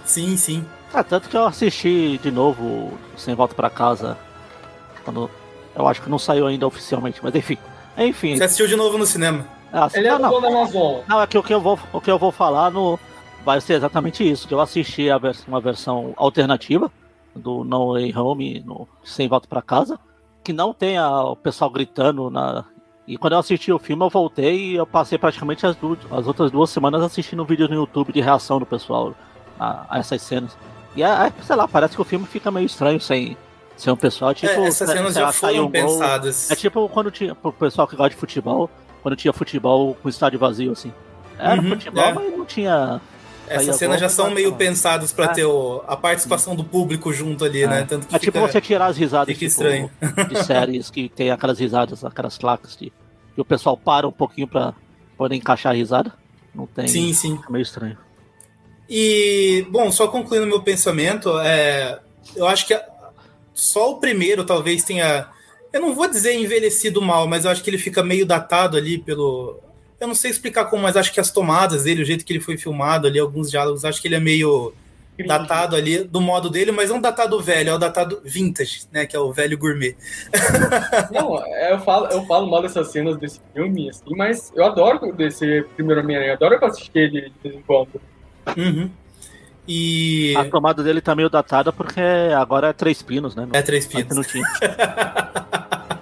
Sim, 0.07 0.39
sim. 0.39 0.65
Ah, 0.93 1.05
tanto 1.05 1.29
que 1.29 1.37
eu 1.37 1.45
assisti 1.45 2.19
de 2.23 2.31
novo 2.31 2.99
Sem 3.15 3.35
Volta 3.35 3.55
para 3.55 3.69
Casa, 3.69 4.17
quando 5.05 5.31
eu 5.77 5.87
acho 5.87 6.01
que 6.01 6.09
não 6.09 6.19
saiu 6.19 6.47
ainda 6.47 6.67
oficialmente, 6.67 7.21
mas 7.23 7.35
enfim. 7.35 7.59
Enfim. 7.99 8.39
Você 8.39 8.45
assistiu 8.45 8.67
de 8.67 8.75
novo 8.75 8.97
no 8.97 9.05
cinema? 9.05 9.47
Ah, 9.71 9.91
Ele 9.93 10.09
não, 10.09 10.17
é 10.17 10.19
não, 10.19 10.41
não, 10.41 11.05
não, 11.07 11.21
é 11.21 11.27
que 11.27 11.37
o 11.37 11.43
que 11.43 11.53
eu 11.53 11.61
vou, 11.61 11.79
o 11.93 12.01
que 12.01 12.11
eu 12.11 12.19
vou 12.19 12.33
falar 12.33 12.71
no, 12.71 12.99
vai 13.45 13.61
ser 13.61 13.75
exatamente 13.75 14.29
isso, 14.29 14.49
que 14.49 14.55
eu 14.55 14.61
assisti 14.61 15.11
a 15.11 15.19
vers 15.19 15.45
uma 15.47 15.61
versão 15.61 16.15
alternativa 16.17 16.91
do 17.35 17.65
No 17.65 17.93
Way 17.93 18.17
Home 18.17 18.63
no 18.65 18.89
Sem 19.03 19.29
Volta 19.29 19.49
para 19.49 19.63
Casa 19.63 19.99
que 20.45 20.53
não 20.53 20.75
tenha 20.75 21.09
o 21.23 21.35
pessoal 21.35 21.71
gritando 21.71 22.31
na. 22.31 22.67
E 23.09 23.17
quando 23.17 23.33
eu 23.33 23.39
assisti 23.39 23.73
o 23.73 23.79
filme, 23.79 24.05
eu 24.05 24.11
voltei 24.11 24.73
e 24.73 24.75
eu 24.77 24.87
passei 24.87 25.19
praticamente 25.19 25.67
as, 25.67 25.75
duas, 25.77 25.99
as 26.11 26.27
outras 26.27 26.51
duas 26.51 26.71
semanas 26.71 27.03
assistindo 27.03 27.45
vídeos 27.45 27.69
no 27.69 27.77
YouTube 27.77 28.13
de 28.13 28.21
reação 28.21 28.59
do 28.59 28.67
pessoal 28.67 29.15
a, 29.59 29.87
a 29.89 29.99
essas 29.99 30.23
cenas. 30.23 30.57
E 30.95 31.03
é, 31.03 31.09
é, 31.09 31.33
sei 31.43 31.57
lá, 31.57 31.67
parece 31.67 31.97
que 31.97 32.01
o 32.01 32.05
filme 32.05 32.27
fica 32.27 32.51
meio 32.51 32.67
estranho 32.67 33.01
sem, 33.01 33.37
sem 33.77 33.93
um 33.93 33.97
pessoal. 33.97 34.33
Tipo, 34.33 34.53
é, 34.53 34.67
essas 34.69 34.89
cenas 34.89 35.15
já 35.15 35.33
foram 35.33 35.67
um 35.67 35.71
pensadas. 35.71 36.51
É 36.51 36.57
tipo 36.57 36.89
quando 36.89 37.11
tinha, 37.11 37.35
pro 37.35 37.53
pessoal 37.53 37.87
que 37.87 37.97
gosta 37.97 38.11
de 38.11 38.17
futebol, 38.17 38.71
quando 39.03 39.17
tinha 39.17 39.33
futebol 39.33 39.95
com 40.03 40.09
estádio 40.09 40.39
vazio, 40.39 40.73
assim. 40.73 40.93
Era 41.39 41.61
uhum, 41.61 41.71
futebol, 41.71 42.05
é. 42.05 42.13
mas 42.13 42.37
não 42.37 42.45
tinha 42.45 43.01
essas 43.49 43.77
cenas 43.77 44.01
já 44.01 44.09
são 44.09 44.31
meio 44.31 44.55
pensadas 44.55 45.13
para 45.13 45.27
é. 45.27 45.29
ter 45.29 45.45
o, 45.45 45.83
a 45.87 45.97
participação 45.97 46.55
do 46.55 46.65
público 46.65 47.13
junto 47.13 47.45
ali, 47.45 47.67
né? 47.67 47.77
é. 47.77 47.81
né? 47.81 47.87
Tanto 47.89 48.07
que 48.07 48.17
é 48.17 48.19
tipo 48.19 48.39
você 48.41 48.61
tirar 48.61 48.87
as 48.87 48.97
risadas 48.97 49.35
tipo, 49.35 49.45
estranho. 49.45 49.91
de 50.29 50.43
séries 50.45 50.91
que 50.91 51.09
tem 51.09 51.31
aquelas 51.31 51.59
risadas, 51.59 52.05
aquelas 52.05 52.39
placas 52.39 52.77
de, 52.77 52.93
que 53.35 53.41
o 53.41 53.45
pessoal 53.45 53.77
para 53.77 54.07
um 54.07 54.13
pouquinho 54.13 54.49
para 54.49 54.75
poder 55.17 55.37
encaixar 55.37 55.73
a 55.73 55.75
risada. 55.75 56.13
Não 56.55 56.67
tem. 56.67 56.87
Sim, 56.87 57.13
sim. 57.13 57.39
É 57.47 57.53
meio 57.53 57.63
estranho. 57.63 57.99
E, 58.89 59.67
bom, 59.71 59.91
só 59.91 60.09
concluindo 60.09 60.47
meu 60.47 60.63
pensamento, 60.63 61.39
é, 61.41 61.99
eu 62.37 62.47
acho 62.47 62.67
que 62.67 62.79
só 63.53 63.93
o 63.93 63.99
primeiro 63.99 64.45
talvez 64.45 64.85
tenha. 64.85 65.29
Eu 65.73 65.81
não 65.81 65.95
vou 65.95 66.09
dizer 66.09 66.35
envelhecido 66.35 67.03
mal, 67.03 67.27
mas 67.27 67.45
eu 67.45 67.51
acho 67.51 67.63
que 67.63 67.71
ele 67.71 67.79
fica 67.79 68.03
meio 68.03 68.25
datado 68.25 68.77
ali 68.77 68.99
pelo 68.99 69.61
eu 70.01 70.09
não 70.09 70.15
sei 70.15 70.31
explicar 70.31 70.67
como, 70.67 70.83
mas 70.83 70.97
acho 70.97 71.13
que 71.13 71.21
as 71.21 71.31
tomadas 71.31 71.85
dele, 71.85 72.03
o 72.03 72.07
jeito 72.07 72.25
que 72.25 72.33
ele 72.33 72.41
foi 72.41 72.57
filmado 72.57 73.07
ali, 73.07 73.19
alguns 73.19 73.51
diálogos, 73.51 73.85
acho 73.85 74.01
que 74.01 74.09
ele 74.09 74.17
é 74.17 74.21
meio 74.21 74.73
datado 75.27 75.77
ali 75.77 76.03
do 76.03 76.21
modo 76.21 76.51
dele, 76.51 76.73
mas 76.73 76.91
não 76.91 77.01
datado 77.01 77.41
velho, 77.41 77.71
é 77.71 77.75
o 77.75 77.79
datado 77.79 78.21
vintage, 78.25 78.83
né? 78.91 79.07
Que 79.07 79.15
é 79.15 79.19
o 79.19 79.33
velho 79.33 79.57
gourmet. 79.57 79.97
não, 81.13 81.41
eu 81.47 81.79
falo, 81.81 82.07
eu 82.07 82.25
falo 82.27 82.51
mal 82.51 82.63
dessas 82.63 82.89
cenas 82.89 83.17
desse 83.17 83.41
filme, 83.53 83.89
assim, 83.89 84.17
mas 84.17 84.53
eu 84.57 84.65
adoro 84.65 85.13
desse 85.13 85.65
primeiro 85.77 86.01
Homem-Aranha, 86.01 86.33
adoro 86.33 86.65
assistir 86.65 86.99
ele 86.99 87.31
de 87.31 87.35
vez 87.43 87.55
em 87.55 87.63
quando. 87.63 88.01
Uhum. 88.57 88.91
E... 89.67 90.35
A 90.37 90.45
tomada 90.45 90.83
dele 90.83 91.01
tá 91.01 91.15
meio 91.15 91.31
datada 91.31 91.73
porque 91.73 92.01
agora 92.37 92.69
é 92.69 92.73
três 92.73 93.01
pinos, 93.01 93.35
né? 93.35 93.49
é 93.53 93.63
três 93.63 93.87
pinos. 93.87 94.15
Não 94.15 94.23
tinha. 94.23 94.45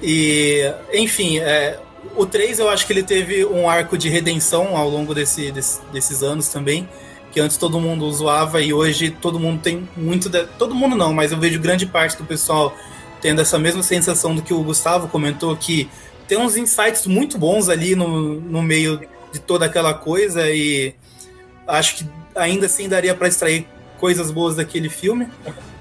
e, 0.00 0.72
enfim, 0.92 1.38
é, 1.38 1.80
o 2.16 2.26
3 2.26 2.58
eu 2.58 2.68
acho 2.68 2.86
que 2.86 2.92
ele 2.92 3.02
teve 3.02 3.44
um 3.44 3.68
arco 3.68 3.96
de 3.96 4.08
redenção 4.08 4.76
ao 4.76 4.88
longo 4.88 5.14
desse, 5.14 5.50
desse, 5.50 5.80
desses 5.92 6.22
anos 6.22 6.48
também. 6.48 6.88
Que 7.30 7.40
antes 7.40 7.56
todo 7.56 7.80
mundo 7.80 8.10
zoava 8.12 8.60
e 8.60 8.74
hoje 8.74 9.10
todo 9.10 9.40
mundo 9.40 9.60
tem 9.62 9.88
muito. 9.96 10.28
De... 10.28 10.44
Todo 10.58 10.74
mundo 10.74 10.94
não, 10.96 11.14
mas 11.14 11.32
eu 11.32 11.38
vejo 11.38 11.58
grande 11.58 11.86
parte 11.86 12.16
do 12.16 12.24
pessoal 12.24 12.76
tendo 13.22 13.40
essa 13.40 13.58
mesma 13.58 13.82
sensação 13.82 14.34
do 14.34 14.42
que 14.42 14.52
o 14.52 14.62
Gustavo 14.62 15.08
comentou, 15.08 15.56
que 15.56 15.88
tem 16.26 16.36
uns 16.36 16.56
insights 16.56 17.06
muito 17.06 17.38
bons 17.38 17.68
ali 17.68 17.94
no, 17.94 18.40
no 18.40 18.62
meio 18.62 19.00
de 19.32 19.38
toda 19.38 19.64
aquela 19.64 19.94
coisa 19.94 20.50
e 20.50 20.94
acho 21.66 21.96
que 21.96 22.06
ainda 22.34 22.66
assim 22.66 22.88
daria 22.88 23.14
para 23.14 23.28
extrair 23.28 23.66
coisas 23.98 24.30
boas 24.30 24.56
daquele 24.56 24.88
filme. 24.88 25.28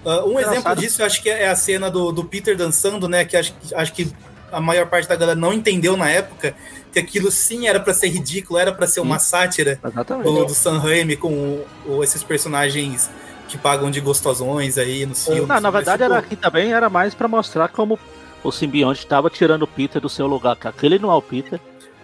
Uh, 0.05 0.33
um 0.33 0.39
exemplo 0.39 0.75
disso, 0.75 1.01
eu 1.01 1.05
acho 1.05 1.21
que 1.21 1.29
é 1.29 1.47
a 1.47 1.55
cena 1.55 1.89
do, 1.89 2.11
do 2.11 2.23
Peter 2.23 2.55
dançando, 2.55 3.09
né? 3.09 3.25
Que 3.25 3.35
acho, 3.35 3.53
acho 3.73 3.93
que 3.93 4.11
a 4.51 4.59
maior 4.59 4.87
parte 4.87 5.07
da 5.07 5.15
galera 5.15 5.39
não 5.39 5.53
entendeu 5.53 5.95
na 5.95 6.09
época 6.09 6.55
que 6.91 6.99
aquilo 6.99 7.31
sim 7.31 7.67
era 7.67 7.79
para 7.79 7.93
ser 7.93 8.09
ridículo, 8.09 8.59
era 8.59 8.71
para 8.71 8.85
ser 8.87 8.99
uma 8.99 9.19
sátira 9.19 9.79
do, 10.23 10.45
do 10.45 10.53
Sam 10.53 10.79
Raimi 10.79 11.15
com 11.15 11.33
o, 11.33 11.67
o, 11.87 12.03
esses 12.03 12.21
personagens 12.21 13.09
que 13.47 13.57
pagam 13.57 13.89
de 13.89 13.99
gostosões 13.99 14.77
aí 14.77 15.05
nos 15.05 15.25
filmes. 15.25 15.47
Não, 15.47 15.59
na 15.59 15.69
verdade 15.69 16.03
era 16.03 16.17
aqui 16.17 16.35
também 16.35 16.73
era 16.73 16.89
mais 16.89 17.13
para 17.13 17.27
mostrar 17.27 17.67
como 17.69 17.99
o 18.43 18.51
simbionte 18.51 18.99
estava 18.99 19.29
tirando 19.29 19.63
o 19.63 19.67
Peter 19.67 20.01
do 20.01 20.09
seu 20.09 20.27
lugar, 20.27 20.55
que 20.55 20.67
aquele 20.67 20.97
não 20.97 21.11
é 21.11 21.15
o 21.15 21.21
Peter. 21.21 21.59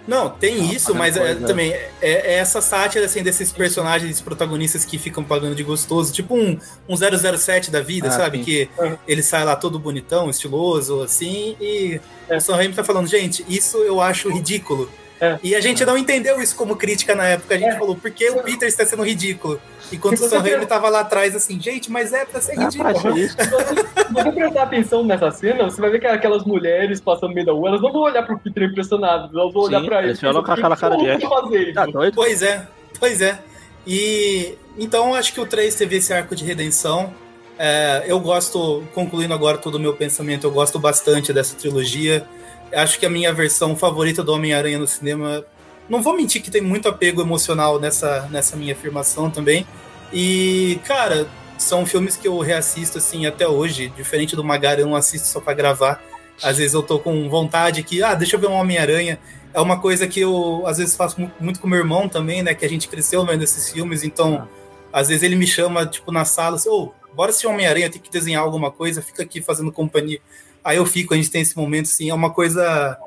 Não, 0.07 0.29
tem 0.29 0.61
ah, 0.61 0.73
isso, 0.73 0.95
mas 0.95 1.17
é, 1.17 1.35
também 1.35 1.71
é, 1.73 1.91
é, 2.01 2.33
essa 2.35 2.61
sátira 2.61 3.05
assim, 3.05 3.21
desses 3.21 3.51
personagens 3.51 4.21
protagonistas 4.21 4.85
que 4.85 4.97
ficam 4.97 5.23
pagando 5.23 5.53
de 5.53 5.63
gostoso, 5.63 6.13
tipo 6.13 6.35
um, 6.35 6.57
um 6.87 6.95
007 6.95 7.69
da 7.69 7.81
vida, 7.81 8.07
ah, 8.07 8.11
sabe? 8.11 8.37
Sim. 8.37 8.43
Que 8.43 8.69
ele 9.07 9.21
sai 9.21 9.43
lá 9.43 9.55
todo 9.55 9.77
bonitão, 9.77 10.29
estiloso, 10.29 11.01
assim, 11.01 11.57
e 11.59 11.99
é. 12.29 12.37
o 12.37 12.41
Sam 12.41 12.55
Raimi 12.55 12.73
tá 12.73 12.83
falando, 12.83 13.07
gente, 13.07 13.45
isso 13.49 13.77
eu 13.79 13.99
acho 13.99 14.29
ridículo. 14.29 14.89
É. 15.19 15.39
E 15.43 15.55
a 15.55 15.61
gente 15.61 15.83
não 15.83 15.97
entendeu 15.97 16.41
isso 16.41 16.55
como 16.55 16.75
crítica 16.75 17.15
na 17.15 17.25
época. 17.25 17.55
A 17.55 17.57
gente 17.57 17.75
é. 17.75 17.79
falou, 17.79 17.95
por 17.95 18.11
que 18.11 18.29
o 18.29 18.43
Peter 18.43 18.67
está 18.67 18.85
sendo 18.85 19.03
ridículo? 19.03 19.59
Enquanto 19.91 20.19
o 20.19 20.29
Sam 20.29 20.39
Raimi 20.39 20.63
estava 20.63 20.89
lá 20.89 20.99
atrás, 20.99 21.35
assim, 21.35 21.59
gente, 21.59 21.89
mas 21.91 22.11
é 22.13 22.25
pra 22.25 22.41
ser 22.41 22.59
é 22.59 22.63
ridículo. 22.63 22.99
Se 22.99 24.13
você 24.13 24.31
prestar 24.31 24.63
atenção 24.63 25.03
nessa 25.03 25.31
cena, 25.31 25.63
você 25.63 25.79
vai 25.79 25.89
ver 25.89 25.99
que 25.99 26.07
aquelas 26.07 26.43
mulheres 26.43 26.99
passando 26.99 27.29
no 27.29 27.35
meio 27.35 27.47
da 27.47 27.53
rua, 27.53 27.69
elas 27.69 27.81
não 27.81 27.91
vão 27.91 28.01
olhar 28.01 28.23
pro 28.23 28.37
Peter 28.37 28.63
impressionado, 28.63 29.37
elas 29.39 29.53
vão 29.53 29.63
Sim, 29.63 29.69
olhar 29.69 29.83
pra 29.85 29.99
ele. 29.99 30.09
Eles 30.09 30.23
olham 30.23 30.43
com 30.43 30.51
aquela 30.51 30.75
cara 30.75 30.97
de 30.97 31.27
fazer 31.27 31.73
tá 31.73 31.85
Pois 32.13 32.41
é, 32.41 32.67
pois 32.99 33.21
é. 33.21 33.39
E 33.85 34.57
então 34.77 35.15
acho 35.15 35.33
que 35.33 35.39
o 35.39 35.45
3 35.45 35.73
teve 35.73 35.95
esse 35.95 36.13
arco 36.13 36.35
de 36.35 36.43
redenção. 36.43 37.13
É, 37.57 38.03
eu 38.05 38.19
gosto, 38.19 38.83
concluindo 38.93 39.33
agora 39.33 39.57
todo 39.57 39.75
o 39.75 39.79
meu 39.79 39.93
pensamento, 39.93 40.45
eu 40.45 40.51
gosto 40.51 40.77
bastante 40.77 41.33
dessa 41.33 41.55
trilogia. 41.55 42.27
Acho 42.73 42.99
que 42.99 43.05
a 43.05 43.09
minha 43.09 43.33
versão 43.33 43.75
favorita 43.75 44.23
do 44.23 44.33
Homem-Aranha 44.33 44.77
no 44.77 44.87
cinema. 44.87 45.45
Não 45.89 46.01
vou 46.01 46.15
mentir 46.15 46.41
que 46.41 46.51
tem 46.51 46.61
muito 46.61 46.89
apego 46.89 47.21
emocional 47.21 47.79
nessa, 47.79 48.27
nessa 48.29 48.57
minha 48.57 48.73
afirmação 48.73 49.29
também. 49.31 49.65
E, 50.11 50.79
cara, 50.85 51.27
são 51.57 51.85
filmes 51.85 52.15
que 52.15 52.27
eu 52.27 52.37
reassisto 52.39 52.97
assim 52.97 53.25
até 53.25 53.47
hoje, 53.47 53.89
diferente 53.89 54.35
do 54.35 54.43
Magari, 54.43 54.81
eu 54.81 54.87
não 54.87 54.95
assisto 54.95 55.27
só 55.27 55.39
para 55.39 55.53
gravar. 55.53 56.01
Às 56.41 56.57
vezes 56.57 56.73
eu 56.73 56.83
tô 56.83 56.99
com 56.99 57.27
vontade 57.29 57.81
que, 57.83 58.03
ah, 58.03 58.13
deixa 58.13 58.35
eu 58.35 58.39
ver 58.39 58.47
um 58.47 58.53
Homem-Aranha. 58.53 59.19
É 59.53 59.59
uma 59.59 59.79
coisa 59.79 60.07
que 60.07 60.19
eu 60.19 60.63
às 60.67 60.77
vezes 60.77 60.95
faço 60.95 61.19
muito 61.39 61.59
com 61.59 61.67
meu 61.67 61.79
irmão 61.79 62.07
também, 62.07 62.43
né, 62.43 62.53
que 62.53 62.65
a 62.65 62.69
gente 62.69 62.87
cresceu 62.87 63.25
vendo 63.25 63.43
esses 63.43 63.71
filmes, 63.71 64.03
então 64.03 64.47
às 64.93 65.07
vezes 65.07 65.23
ele 65.23 65.35
me 65.35 65.47
chama 65.47 65.85
tipo 65.85 66.11
na 66.11 66.25
sala, 66.25 66.57
assim, 66.57 66.69
ô, 66.69 66.91
oh, 66.93 67.15
bora 67.15 67.31
assistir 67.31 67.47
Homem-Aranha, 67.47 67.89
tem 67.89 67.99
que 67.99 68.11
desenhar 68.11 68.43
alguma 68.43 68.69
coisa, 68.69 69.01
fica 69.01 69.23
aqui 69.23 69.41
fazendo 69.41 69.71
companhia. 69.71 70.19
Aí 70.67 70.75
eu 70.75 70.85
fico, 70.85 71.13
a 71.13 71.17
gente 71.17 71.31
tem 71.31 71.41
esse 71.41 71.55
momento 71.55 71.85
assim, 71.85 72.09
é 72.09 72.13
uma 72.13 72.29
coisa 72.29 72.97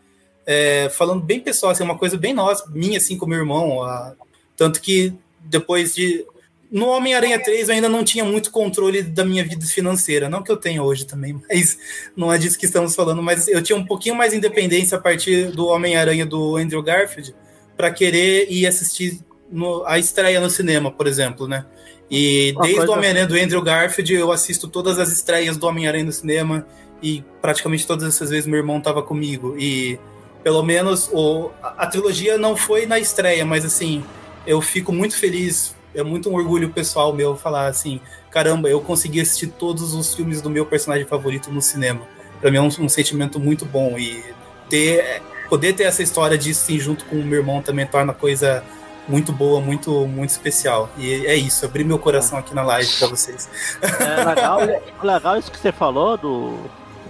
é, 0.47 0.89
falando 0.89 1.23
bem 1.23 1.39
pessoal, 1.39 1.73
assim, 1.73 1.83
é 1.83 1.85
uma 1.85 1.99
coisa 1.99 2.17
bem 2.17 2.33
nossa, 2.33 2.65
minha 2.71 2.97
assim 2.97 3.19
com 3.19 3.27
meu 3.27 3.37
irmão, 3.37 3.83
a, 3.83 4.15
tanto 4.57 4.81
que 4.81 5.13
depois 5.41 5.95
de 5.95 6.25
no 6.73 6.87
Homem-Aranha 6.87 7.39
3 7.39 7.69
eu 7.69 7.75
ainda 7.75 7.89
não 7.89 8.03
tinha 8.03 8.25
muito 8.25 8.51
controle 8.51 9.03
da 9.03 9.27
minha 9.27 9.45
vida 9.45 9.67
financeira, 9.67 10.27
não 10.27 10.43
que 10.43 10.51
eu 10.51 10.57
tenha 10.57 10.83
hoje 10.83 11.05
também, 11.05 11.39
mas 11.51 11.77
não 12.17 12.33
é 12.33 12.39
disso 12.39 12.59
que 12.59 12.65
estamos 12.65 12.95
falando, 12.95 13.23
mas 13.23 13.47
eu 13.47 13.61
tinha 13.61 13.77
um 13.77 13.85
pouquinho 13.85 14.15
mais 14.15 14.31
de 14.31 14.39
independência 14.39 14.97
a 14.97 15.01
partir 15.01 15.51
do 15.51 15.67
Homem-Aranha 15.67 16.25
do 16.25 16.57
Andrew 16.57 16.83
Garfield 16.83 17.35
para 17.77 17.91
querer 17.91 18.51
ir 18.51 18.67
assistir 18.67 19.21
no, 19.53 19.85
a 19.85 19.99
estreia 19.99 20.41
no 20.41 20.49
cinema, 20.49 20.91
por 20.91 21.07
exemplo, 21.07 21.47
né? 21.47 21.67
E 22.11 22.55
desde 22.63 22.87
o 22.87 22.93
Homem-Aranha 22.93 23.27
do 23.27 23.37
Andrew 23.37 23.61
Garfield 23.61 24.15
eu 24.15 24.33
assisto 24.33 24.67
todas 24.67 24.99
as 24.99 25.13
estreias 25.13 25.59
do 25.59 25.67
Homem-Aranha 25.67 26.05
no 26.05 26.13
cinema 26.13 26.67
e 27.03 27.25
praticamente 27.41 27.87
todas 27.87 28.07
essas 28.07 28.31
vezes 28.31 28.47
meu 28.47 28.59
irmão 28.59 28.79
estava 28.79 29.03
comigo 29.03 29.57
e 29.59 29.99
pelo 30.43 30.63
menos 30.63 31.09
o, 31.13 31.51
a, 31.63 31.85
a 31.85 31.87
trilogia 31.87 32.39
não 32.39 32.57
foi 32.57 32.87
na 32.87 32.99
estreia, 32.99 33.45
mas 33.45 33.65
assim, 33.65 34.05
eu 34.47 34.61
fico 34.61 34.93
muito 34.93 35.17
feliz 35.17 35.75
é 35.95 36.03
muito 36.03 36.31
um 36.31 36.35
orgulho 36.35 36.71
pessoal 36.71 37.13
meu 37.13 37.37
falar 37.37 37.67
assim, 37.67 38.01
caramba, 38.31 38.69
eu 38.69 38.81
consegui 38.81 39.21
assistir 39.21 39.49
todos 39.49 39.95
os 39.95 40.15
filmes 40.15 40.41
do 40.41 40.49
meu 40.49 40.65
personagem 40.65 41.07
favorito 41.07 41.51
no 41.51 41.61
cinema. 41.61 42.03
Para 42.41 42.51
mim 42.51 42.59
é 42.59 42.61
um, 42.61 42.67
um, 42.67 42.89
sentimento 42.89 43.39
muito 43.39 43.65
bom 43.65 43.99
e 43.99 44.23
ter 44.69 45.23
poder 45.49 45.73
ter 45.73 45.85
essa 45.85 46.03
história 46.03 46.39
disso 46.39 46.67
sim, 46.67 46.79
junto 46.79 47.05
com 47.07 47.17
o 47.17 47.25
meu 47.25 47.41
irmão 47.41 47.61
também 47.61 47.85
torna 47.87 48.13
a 48.13 48.15
coisa 48.15 48.63
muito 49.09 49.33
boa, 49.33 49.61
muito 49.61 50.07
muito 50.07 50.31
especial. 50.31 50.89
E 50.97 51.27
é 51.27 51.35
isso, 51.35 51.65
abri 51.65 51.83
meu 51.83 51.99
coração 51.99 52.39
aqui 52.39 52.55
na 52.55 52.63
live 52.63 52.91
para 52.99 53.09
vocês. 53.09 53.49
É 53.83 54.25
legal, 54.25 54.61
legal 55.03 55.37
isso 55.39 55.51
que 55.51 55.59
você 55.59 55.73
falou 55.73 56.17
do 56.17 56.57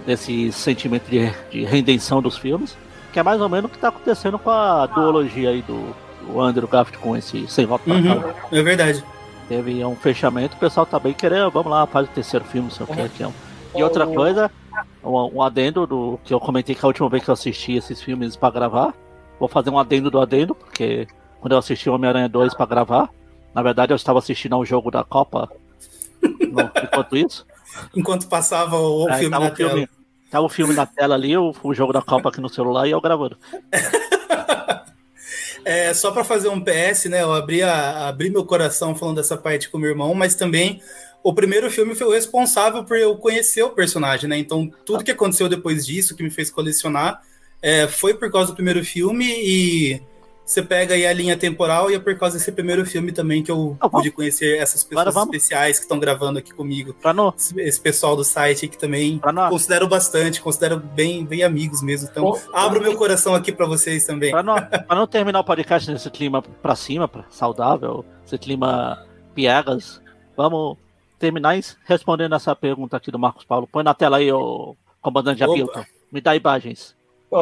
desse 0.05 0.51
sentimento 0.51 1.09
de, 1.09 1.31
de 1.49 1.63
redenção 1.63 2.21
dos 2.21 2.37
filmes, 2.37 2.77
que 3.11 3.19
é 3.19 3.23
mais 3.23 3.41
ou 3.41 3.49
menos 3.49 3.65
o 3.65 3.69
que 3.69 3.77
está 3.77 3.89
acontecendo 3.89 4.39
com 4.39 4.49
a 4.49 4.85
duologia 4.85 5.49
aí 5.49 5.61
do 5.61 5.93
o 6.27 6.39
Andrew 6.39 6.67
Garfield 6.67 6.99
com 6.99 7.17
esse 7.17 7.47
sem 7.47 7.65
volta 7.65 7.85
pra 7.85 7.93
uhum, 7.95 8.21
casa. 8.21 8.35
É 8.51 8.61
verdade. 8.61 9.03
Teve 9.47 9.83
um 9.83 9.95
fechamento, 9.95 10.55
o 10.55 10.59
pessoal 10.59 10.85
tá 10.85 10.99
bem 10.99 11.13
querendo, 11.13 11.51
vamos 11.51 11.71
lá, 11.71 11.85
faz 11.85 12.07
o 12.07 12.11
terceiro 12.11 12.45
filme, 12.45 12.69
não 12.69 12.75
sei 12.75 12.85
o 12.85 13.09
que. 13.09 13.23
É 13.23 13.31
E 13.75 13.83
outra 13.83 14.07
coisa, 14.07 14.49
um, 15.03 15.37
um, 15.37 15.41
adendo 15.41 15.85
do 15.85 16.19
que 16.23 16.33
eu 16.33 16.39
comentei 16.39 16.73
que 16.73 16.85
a 16.85 16.87
última 16.87 17.09
vez 17.09 17.23
que 17.23 17.29
eu 17.29 17.33
assisti 17.33 17.73
esses 17.73 18.01
filmes 18.01 18.35
para 18.35 18.53
gravar, 18.53 18.93
vou 19.39 19.49
fazer 19.49 19.69
um 19.69 19.77
adendo 19.77 20.09
do 20.09 20.21
adendo, 20.21 20.55
porque 20.55 21.07
quando 21.41 21.53
eu 21.53 21.57
assisti 21.57 21.89
Homem-Aranha 21.89 22.29
2 22.29 22.53
para 22.53 22.65
gravar, 22.65 23.09
na 23.53 23.61
verdade 23.61 23.91
eu 23.91 23.95
estava 23.95 24.19
assistindo 24.19 24.53
ao 24.53 24.65
jogo 24.65 24.89
da 24.89 25.03
Copa 25.03 25.49
enquanto 26.23 27.17
isso. 27.17 27.45
Enquanto 27.95 28.27
passava 28.27 28.77
o 28.77 29.09
é, 29.09 29.17
filme 29.17 29.29
na 29.29 29.39
o 29.39 29.55
filme, 29.55 29.73
tela. 29.73 29.89
Tava 30.29 30.45
o 30.45 30.49
filme 30.49 30.73
na 30.73 30.85
tela 30.85 31.15
ali, 31.15 31.35
o, 31.35 31.53
o 31.63 31.73
jogo 31.73 31.91
da 31.91 32.01
Copa 32.01 32.29
aqui 32.29 32.39
no 32.39 32.49
celular 32.49 32.87
e 32.87 32.91
eu 32.91 33.01
gravando. 33.01 33.37
É, 35.63 35.93
só 35.93 36.11
para 36.11 36.23
fazer 36.23 36.49
um 36.49 36.59
PS, 36.59 37.05
né? 37.05 37.21
Eu 37.21 37.33
abri, 37.33 37.61
a, 37.61 38.07
abri 38.07 38.29
meu 38.29 38.43
coração 38.43 38.95
falando 38.95 39.17
dessa 39.17 39.37
parte 39.37 39.69
com 39.69 39.77
meu 39.77 39.91
irmão, 39.91 40.13
mas 40.13 40.33
também 40.33 40.81
o 41.23 41.33
primeiro 41.33 41.69
filme 41.69 41.93
foi 41.93 42.07
o 42.07 42.11
responsável 42.11 42.83
por 42.83 42.97
eu 42.97 43.15
conhecer 43.15 43.61
o 43.61 43.69
personagem, 43.69 44.27
né? 44.27 44.37
Então, 44.37 44.71
tudo 44.85 45.03
que 45.03 45.11
aconteceu 45.11 45.47
depois 45.47 45.85
disso, 45.85 46.15
que 46.15 46.23
me 46.23 46.31
fez 46.31 46.49
colecionar, 46.49 47.21
é, 47.61 47.87
foi 47.87 48.15
por 48.15 48.31
causa 48.31 48.51
do 48.51 48.55
primeiro 48.55 48.83
filme 48.83 49.25
e 49.27 50.01
você 50.45 50.61
pega 50.61 50.95
aí 50.95 51.05
a 51.05 51.13
linha 51.13 51.37
temporal 51.37 51.89
e 51.89 51.95
é 51.95 51.99
por 51.99 52.17
causa 52.17 52.37
desse 52.37 52.51
primeiro 52.51 52.85
filme 52.85 53.11
também 53.11 53.41
que 53.41 53.51
eu 53.51 53.77
ah, 53.79 53.89
pude 53.89 54.11
conhecer 54.11 54.57
essas 54.57 54.83
pessoas 54.83 55.15
especiais 55.15 55.77
que 55.77 55.83
estão 55.83 55.99
gravando 55.99 56.39
aqui 56.39 56.53
comigo. 56.53 56.95
Esse 57.57 57.79
pessoal 57.79 58.15
do 58.15 58.23
site 58.23 58.67
que 58.67 58.77
também 58.77 59.19
considero 59.49 59.87
bastante, 59.87 60.41
considero 60.41 60.77
bem, 60.77 61.25
bem 61.25 61.43
amigos 61.43 61.81
mesmo. 61.81 62.09
Então, 62.11 62.25
oh, 62.25 62.55
abro 62.55 62.79
oh, 62.79 62.83
meu 62.83 62.97
coração 62.97 63.33
aqui 63.33 63.51
para 63.51 63.65
vocês 63.65 64.05
também. 64.05 64.31
Para 64.31 64.43
não, 64.43 64.55
não, 64.89 65.07
terminar 65.07 65.39
o 65.39 65.43
podcast 65.43 65.89
nesse 65.89 66.09
clima 66.09 66.41
para 66.41 66.75
cima, 66.75 67.07
pra, 67.07 67.23
saudável, 67.29 68.03
esse 68.25 68.37
clima 68.37 69.05
piegas, 69.33 70.01
vamos 70.35 70.77
terminar 71.17 71.57
respondendo 71.85 72.35
essa 72.35 72.55
pergunta 72.55 72.97
aqui 72.97 73.11
do 73.11 73.19
Marcos 73.19 73.45
Paulo. 73.45 73.67
Põe 73.71 73.83
na 73.83 73.93
tela 73.93 74.17
aí, 74.17 74.31
o 74.31 74.75
comandante 75.01 75.43
Abilton. 75.43 75.83
Me 76.11 76.19
dá 76.19 76.35
imagens. 76.35 76.95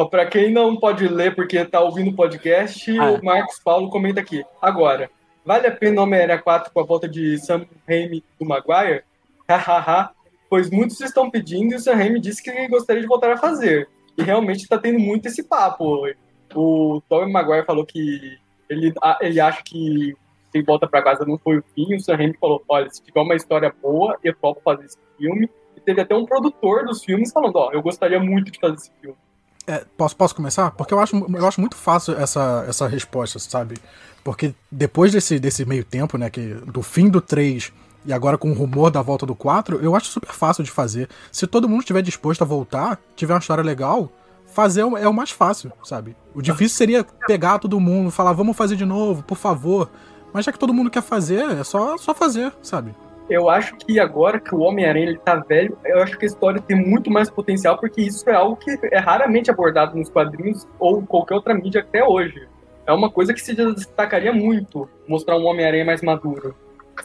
Para 0.08 0.24
quem 0.26 0.52
não 0.52 0.76
pode 0.76 1.08
ler 1.08 1.34
porque 1.34 1.56
está 1.56 1.80
ouvindo 1.80 2.10
o 2.10 2.14
podcast, 2.14 2.96
ah. 2.96 3.10
o 3.10 3.24
Marcos 3.24 3.58
Paulo 3.58 3.90
comenta 3.90 4.20
aqui. 4.20 4.44
Agora, 4.62 5.10
vale 5.44 5.66
a 5.66 5.72
pena 5.72 6.02
Homem-Aranha 6.02 6.40
4 6.40 6.72
com 6.72 6.78
a 6.78 6.84
volta 6.84 7.08
de 7.08 7.36
Sam 7.38 7.66
Raimi 7.88 8.22
do 8.38 8.46
Maguire? 8.46 9.02
Hahaha, 9.48 10.10
pois 10.48 10.70
muitos 10.70 11.00
estão 11.00 11.28
pedindo 11.28 11.72
e 11.72 11.74
o 11.74 11.80
Sam 11.80 11.96
Raimi 11.96 12.20
disse 12.20 12.40
que 12.40 12.68
gostaria 12.68 13.02
de 13.02 13.08
voltar 13.08 13.32
a 13.32 13.36
fazer. 13.36 13.88
E 14.16 14.22
realmente 14.22 14.62
está 14.62 14.78
tendo 14.78 15.00
muito 15.00 15.26
esse 15.26 15.42
papo. 15.42 16.06
O 16.54 17.02
Tobey 17.08 17.32
Maguire 17.32 17.66
falou 17.66 17.84
que 17.84 18.38
ele, 18.68 18.94
ele 19.20 19.40
acha 19.40 19.60
que 19.64 20.14
Sem 20.52 20.62
Volta 20.62 20.86
para 20.86 21.02
Casa 21.02 21.24
não 21.26 21.36
foi 21.36 21.58
o 21.58 21.64
fim. 21.74 21.96
O 21.96 22.00
Sam 22.00 22.14
Raimi 22.14 22.36
falou, 22.40 22.62
olha, 22.68 22.88
se 22.90 23.02
tiver 23.02 23.20
uma 23.20 23.34
história 23.34 23.74
boa, 23.82 24.16
eu 24.22 24.36
topo 24.36 24.60
fazer 24.62 24.84
esse 24.84 24.98
filme. 25.18 25.50
E 25.76 25.80
teve 25.80 26.00
até 26.00 26.14
um 26.14 26.24
produtor 26.24 26.84
dos 26.84 27.02
filmes 27.02 27.32
falando, 27.32 27.56
ó, 27.56 27.72
eu 27.72 27.82
gostaria 27.82 28.20
muito 28.20 28.52
de 28.52 28.60
fazer 28.60 28.76
esse 28.76 28.92
filme. 29.00 29.16
É, 29.70 29.84
posso, 29.96 30.16
posso 30.16 30.34
começar? 30.34 30.72
Porque 30.72 30.92
eu 30.92 30.98
acho, 30.98 31.16
eu 31.16 31.46
acho 31.46 31.60
muito 31.60 31.76
fácil 31.76 32.14
essa, 32.18 32.64
essa 32.68 32.88
resposta, 32.88 33.38
sabe? 33.38 33.76
Porque 34.24 34.52
depois 34.68 35.12
desse, 35.12 35.38
desse 35.38 35.64
meio 35.64 35.84
tempo, 35.84 36.18
né, 36.18 36.28
que 36.28 36.54
do 36.54 36.82
fim 36.82 37.08
do 37.08 37.20
3 37.20 37.72
e 38.04 38.12
agora 38.12 38.36
com 38.36 38.50
o 38.50 38.54
rumor 38.54 38.90
da 38.90 39.00
volta 39.00 39.24
do 39.24 39.34
4, 39.34 39.78
eu 39.80 39.94
acho 39.94 40.06
super 40.06 40.32
fácil 40.32 40.64
de 40.64 40.72
fazer. 40.72 41.08
Se 41.30 41.46
todo 41.46 41.68
mundo 41.68 41.82
estiver 41.82 42.02
disposto 42.02 42.42
a 42.42 42.44
voltar, 42.44 42.98
tiver 43.14 43.32
uma 43.32 43.38
história 43.38 43.62
legal, 43.62 44.10
fazer 44.52 44.80
é 44.80 45.08
o 45.08 45.14
mais 45.14 45.30
fácil, 45.30 45.70
sabe? 45.84 46.16
O 46.34 46.42
difícil 46.42 46.76
seria 46.76 47.04
pegar 47.28 47.60
todo 47.60 47.78
mundo, 47.78 48.10
falar, 48.10 48.32
vamos 48.32 48.56
fazer 48.56 48.74
de 48.74 48.84
novo, 48.84 49.22
por 49.22 49.38
favor. 49.38 49.88
Mas 50.32 50.44
já 50.44 50.50
que 50.50 50.58
todo 50.58 50.74
mundo 50.74 50.90
quer 50.90 51.02
fazer, 51.02 51.48
é 51.48 51.62
só, 51.62 51.96
só 51.96 52.12
fazer, 52.12 52.52
sabe? 52.60 52.92
Eu 53.30 53.48
acho 53.48 53.76
que 53.76 54.00
agora 54.00 54.40
que 54.40 54.54
o 54.54 54.58
Homem-Aranha 54.58 55.18
tá 55.24 55.36
velho, 55.36 55.78
eu 55.84 56.02
acho 56.02 56.18
que 56.18 56.24
a 56.24 56.28
história 56.28 56.60
tem 56.60 56.76
muito 56.76 57.10
mais 57.10 57.30
potencial, 57.30 57.78
porque 57.78 58.02
isso 58.02 58.28
é 58.28 58.34
algo 58.34 58.56
que 58.56 58.76
é 58.90 58.98
raramente 58.98 59.50
abordado 59.50 59.96
nos 59.96 60.10
quadrinhos 60.10 60.66
ou 60.78 61.00
qualquer 61.02 61.34
outra 61.34 61.54
mídia 61.54 61.80
até 61.80 62.04
hoje. 62.04 62.48
É 62.86 62.92
uma 62.92 63.08
coisa 63.08 63.32
que 63.32 63.40
se 63.40 63.54
destacaria 63.54 64.32
muito, 64.32 64.88
mostrar 65.06 65.36
um 65.36 65.44
Homem-Aranha 65.44 65.84
mais 65.84 66.02
maduro. 66.02 66.56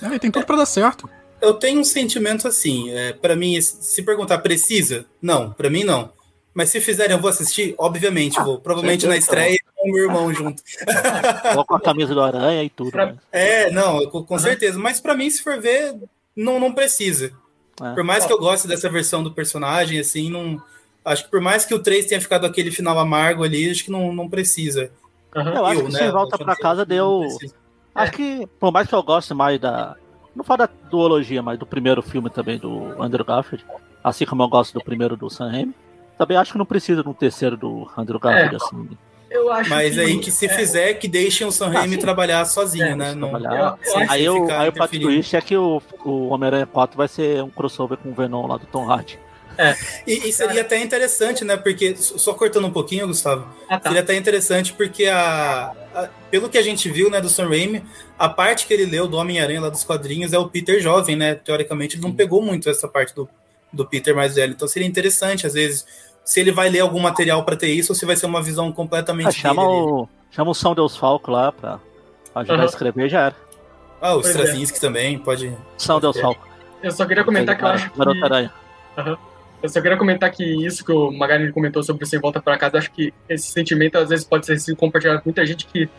É, 0.01 0.17
tem 0.17 0.31
tudo 0.31 0.45
para 0.45 0.57
dar 0.57 0.65
certo. 0.65 1.07
Eu 1.39 1.53
tenho 1.53 1.79
um 1.79 1.83
sentimento 1.83 2.47
assim, 2.47 2.89
é, 2.89 3.13
para 3.13 3.35
mim, 3.35 3.61
se 3.61 4.01
perguntar, 4.01 4.39
precisa? 4.39 5.05
Não, 5.21 5.51
para 5.51 5.69
mim 5.69 5.83
não. 5.83 6.09
Mas 6.55 6.69
se 6.69 6.79
fizerem, 6.79 7.15
eu 7.15 7.21
vou 7.21 7.29
assistir? 7.29 7.75
Obviamente, 7.77 8.41
vou. 8.41 8.59
Provavelmente 8.59 9.05
na 9.05 9.17
estreia 9.17 9.59
com 9.75 9.89
o 9.89 9.91
meu 9.91 10.05
irmão 10.05 10.33
junto. 10.33 10.63
Vou 11.53 11.65
com 11.65 11.75
a 11.75 11.81
camisa 11.81 12.13
do 12.13 12.21
Aranha 12.21 12.63
e 12.63 12.69
tudo. 12.69 12.95
Né? 12.95 13.17
É, 13.29 13.69
não, 13.71 14.09
com, 14.09 14.23
com 14.23 14.39
certeza. 14.39 14.79
Mas 14.79 15.01
para 15.01 15.15
mim, 15.15 15.29
se 15.29 15.43
for 15.43 15.59
ver, 15.59 15.93
não, 16.35 16.59
não 16.59 16.73
precisa. 16.73 17.31
É. 17.81 17.93
Por 17.93 18.03
mais 18.03 18.25
que 18.25 18.33
eu 18.33 18.39
goste 18.39 18.67
dessa 18.67 18.89
versão 18.89 19.23
do 19.23 19.31
personagem, 19.31 19.99
assim, 19.99 20.29
não. 20.29 20.61
Acho 21.03 21.25
que 21.25 21.31
por 21.31 21.41
mais 21.41 21.65
que 21.65 21.73
o 21.73 21.79
3 21.79 22.05
tenha 22.05 22.19
ficado 22.19 22.45
aquele 22.45 22.71
final 22.71 22.97
amargo 22.97 23.43
ali, 23.43 23.69
acho 23.69 23.83
que 23.83 23.91
não, 23.91 24.11
não 24.13 24.27
precisa. 24.27 24.91
Uhum. 25.35 25.49
Eu 25.49 25.65
acho 25.65 25.83
que 25.85 25.91
né, 25.91 26.11
volta 26.11 26.37
pra 26.37 26.55
casa 26.55 26.85
deu. 26.85 27.27
Acho 27.93 28.11
que, 28.11 28.47
por 28.59 28.71
mais 28.71 28.87
que 28.87 28.95
eu 28.95 29.03
goste 29.03 29.33
mais 29.33 29.59
da. 29.59 29.95
Não 30.35 30.43
falo 30.43 30.59
da 30.59 30.69
duologia, 30.89 31.41
mas 31.41 31.59
do 31.59 31.65
primeiro 31.65 32.01
filme 32.01 32.29
também 32.29 32.57
do 32.57 33.01
Andrew 33.01 33.23
Garfield. 33.23 33.65
Assim 34.03 34.25
como 34.25 34.43
eu 34.43 34.49
gosto 34.49 34.73
do 34.73 34.83
primeiro 34.83 35.15
do 35.15 35.29
Sam 35.29 35.49
Raimi. 35.49 35.75
Também 36.17 36.37
acho 36.37 36.51
que 36.51 36.57
não 36.57 36.65
precisa 36.65 37.03
de 37.03 37.09
um 37.09 37.13
terceiro 37.13 37.55
do 37.55 37.89
Andrew 37.97 38.19
Garfield, 38.19 38.55
é. 38.55 38.57
assim. 38.57 38.89
Eu 39.35 39.51
acho 39.51 39.69
Mas 39.69 39.93
que, 39.93 39.99
aí 39.99 40.19
que 40.19 40.31
se 40.31 40.45
é. 40.45 40.49
fizer, 40.49 40.93
que 40.93 41.07
deixem 41.07 41.45
o 41.45 41.51
Sam 41.51 41.67
ah, 41.67 41.79
Raimi 41.79 41.95
ah, 41.95 41.99
trabalhar 41.99 42.45
sozinho, 42.45 42.85
é, 42.85 42.95
né? 42.95 43.13
Não, 43.13 43.29
trabalhar. 43.29 43.77
Eu, 43.83 43.91
eu 43.91 44.09
aí 44.09 44.25
eu, 44.25 44.51
aí 44.51 44.69
o 44.69 44.73
plot 44.73 44.99
twist 44.99 45.35
é 45.35 45.41
que 45.41 45.57
o, 45.57 45.81
o 46.05 46.29
Homem-Aranha 46.29 46.65
4 46.65 46.95
vai 46.95 47.07
ser 47.07 47.43
um 47.43 47.49
crossover 47.49 47.97
com 47.97 48.09
o 48.09 48.13
Venom 48.13 48.47
lá 48.47 48.57
do 48.57 48.65
Tom 48.65 48.89
Hardy. 48.89 49.19
É, 49.57 49.75
e, 50.05 50.29
e, 50.29 50.33
seria 50.33 50.61
até 50.61 50.81
interessante, 50.81 51.45
né? 51.45 51.55
Porque, 51.55 51.95
só 51.95 52.33
cortando 52.33 52.67
um 52.67 52.71
pouquinho, 52.71 53.07
Gustavo, 53.07 53.47
ah, 53.69 53.79
tá. 53.79 53.89
seria 53.89 54.03
até 54.03 54.15
interessante 54.15 54.73
porque, 54.73 55.05
a, 55.05 55.71
a, 55.93 56.09
pelo 56.29 56.49
que 56.49 56.57
a 56.57 56.61
gente 56.61 56.89
viu, 56.89 57.09
né, 57.09 57.21
do 57.21 57.29
Sam 57.29 57.47
Raimi, 57.47 57.83
a 58.19 58.27
parte 58.27 58.67
que 58.67 58.73
ele 58.73 58.85
leu 58.85 59.07
do 59.07 59.17
Homem-Aranha 59.17 59.61
lá 59.61 59.69
dos 59.69 59.83
quadrinhos 59.83 60.33
é 60.33 60.37
o 60.37 60.49
Peter 60.49 60.81
jovem, 60.81 61.15
né? 61.15 61.35
Teoricamente, 61.35 61.95
ele 61.95 62.03
não 62.03 62.13
pegou 62.13 62.41
muito 62.41 62.69
essa 62.69 62.87
parte 62.87 63.15
do, 63.15 63.29
do 63.71 63.85
Peter 63.85 64.13
mais 64.13 64.35
velho. 64.35 64.53
Então 64.53 64.67
seria 64.67 64.87
interessante, 64.87 65.47
às 65.47 65.53
vezes, 65.53 65.85
se 66.25 66.39
ele 66.39 66.51
vai 66.51 66.67
ler 66.69 66.79
algum 66.79 66.99
material 66.99 67.43
para 67.43 67.55
ter 67.55 67.67
isso 67.67 67.91
ou 67.91 67.95
se 67.95 68.05
vai 68.05 68.15
ser 68.15 68.25
uma 68.25 68.41
visão 68.41 68.71
completamente. 68.71 69.27
Ah, 69.27 69.31
chama, 69.31 69.63
o, 69.63 70.09
chama 70.31 70.51
o 70.51 70.55
São 70.55 70.73
Deus 70.73 70.97
Falco 70.97 71.29
lá 71.29 71.51
pra 71.51 71.79
ajudar 72.33 72.55
uhum. 72.55 72.61
a 72.63 72.65
escrever 72.65 73.07
já 73.07 73.21
era. 73.27 73.35
Ah, 74.01 74.15
o. 74.15 74.21
Straczynski 74.21 74.77
é. 74.77 74.81
também, 74.81 75.19
pode. 75.19 75.55
São 75.77 75.99
Deus 75.99 76.19
Falco. 76.19 76.45
Eu 76.81 76.91
só 76.91 77.05
queria 77.05 77.23
comentar 77.23 77.55
que 77.55 77.63
eu 77.63 77.67
acho 77.67 77.91
que. 77.91 78.01
Uhum. 78.01 79.17
Eu 79.63 79.69
só 79.69 79.81
queria 79.81 79.97
comentar 79.97 80.31
que 80.31 80.43
isso 80.43 80.83
que 80.83 80.91
o 80.91 81.11
Magari 81.11 81.51
comentou 81.51 81.81
sobre 81.81 82.03
o 82.03 82.07
Sem 82.07 82.19
Volta 82.19 82.41
para 82.41 82.57
Casa, 82.57 82.77
acho 82.77 82.91
que 82.91 83.13
esse 83.27 83.47
sentimento 83.47 83.97
às 83.97 84.09
vezes 84.09 84.25
pode 84.25 84.45
ser 84.45 84.75
compartilhado 84.75 85.21
com 85.21 85.29
muita 85.29 85.45
gente 85.45 85.65
que, 85.65 85.89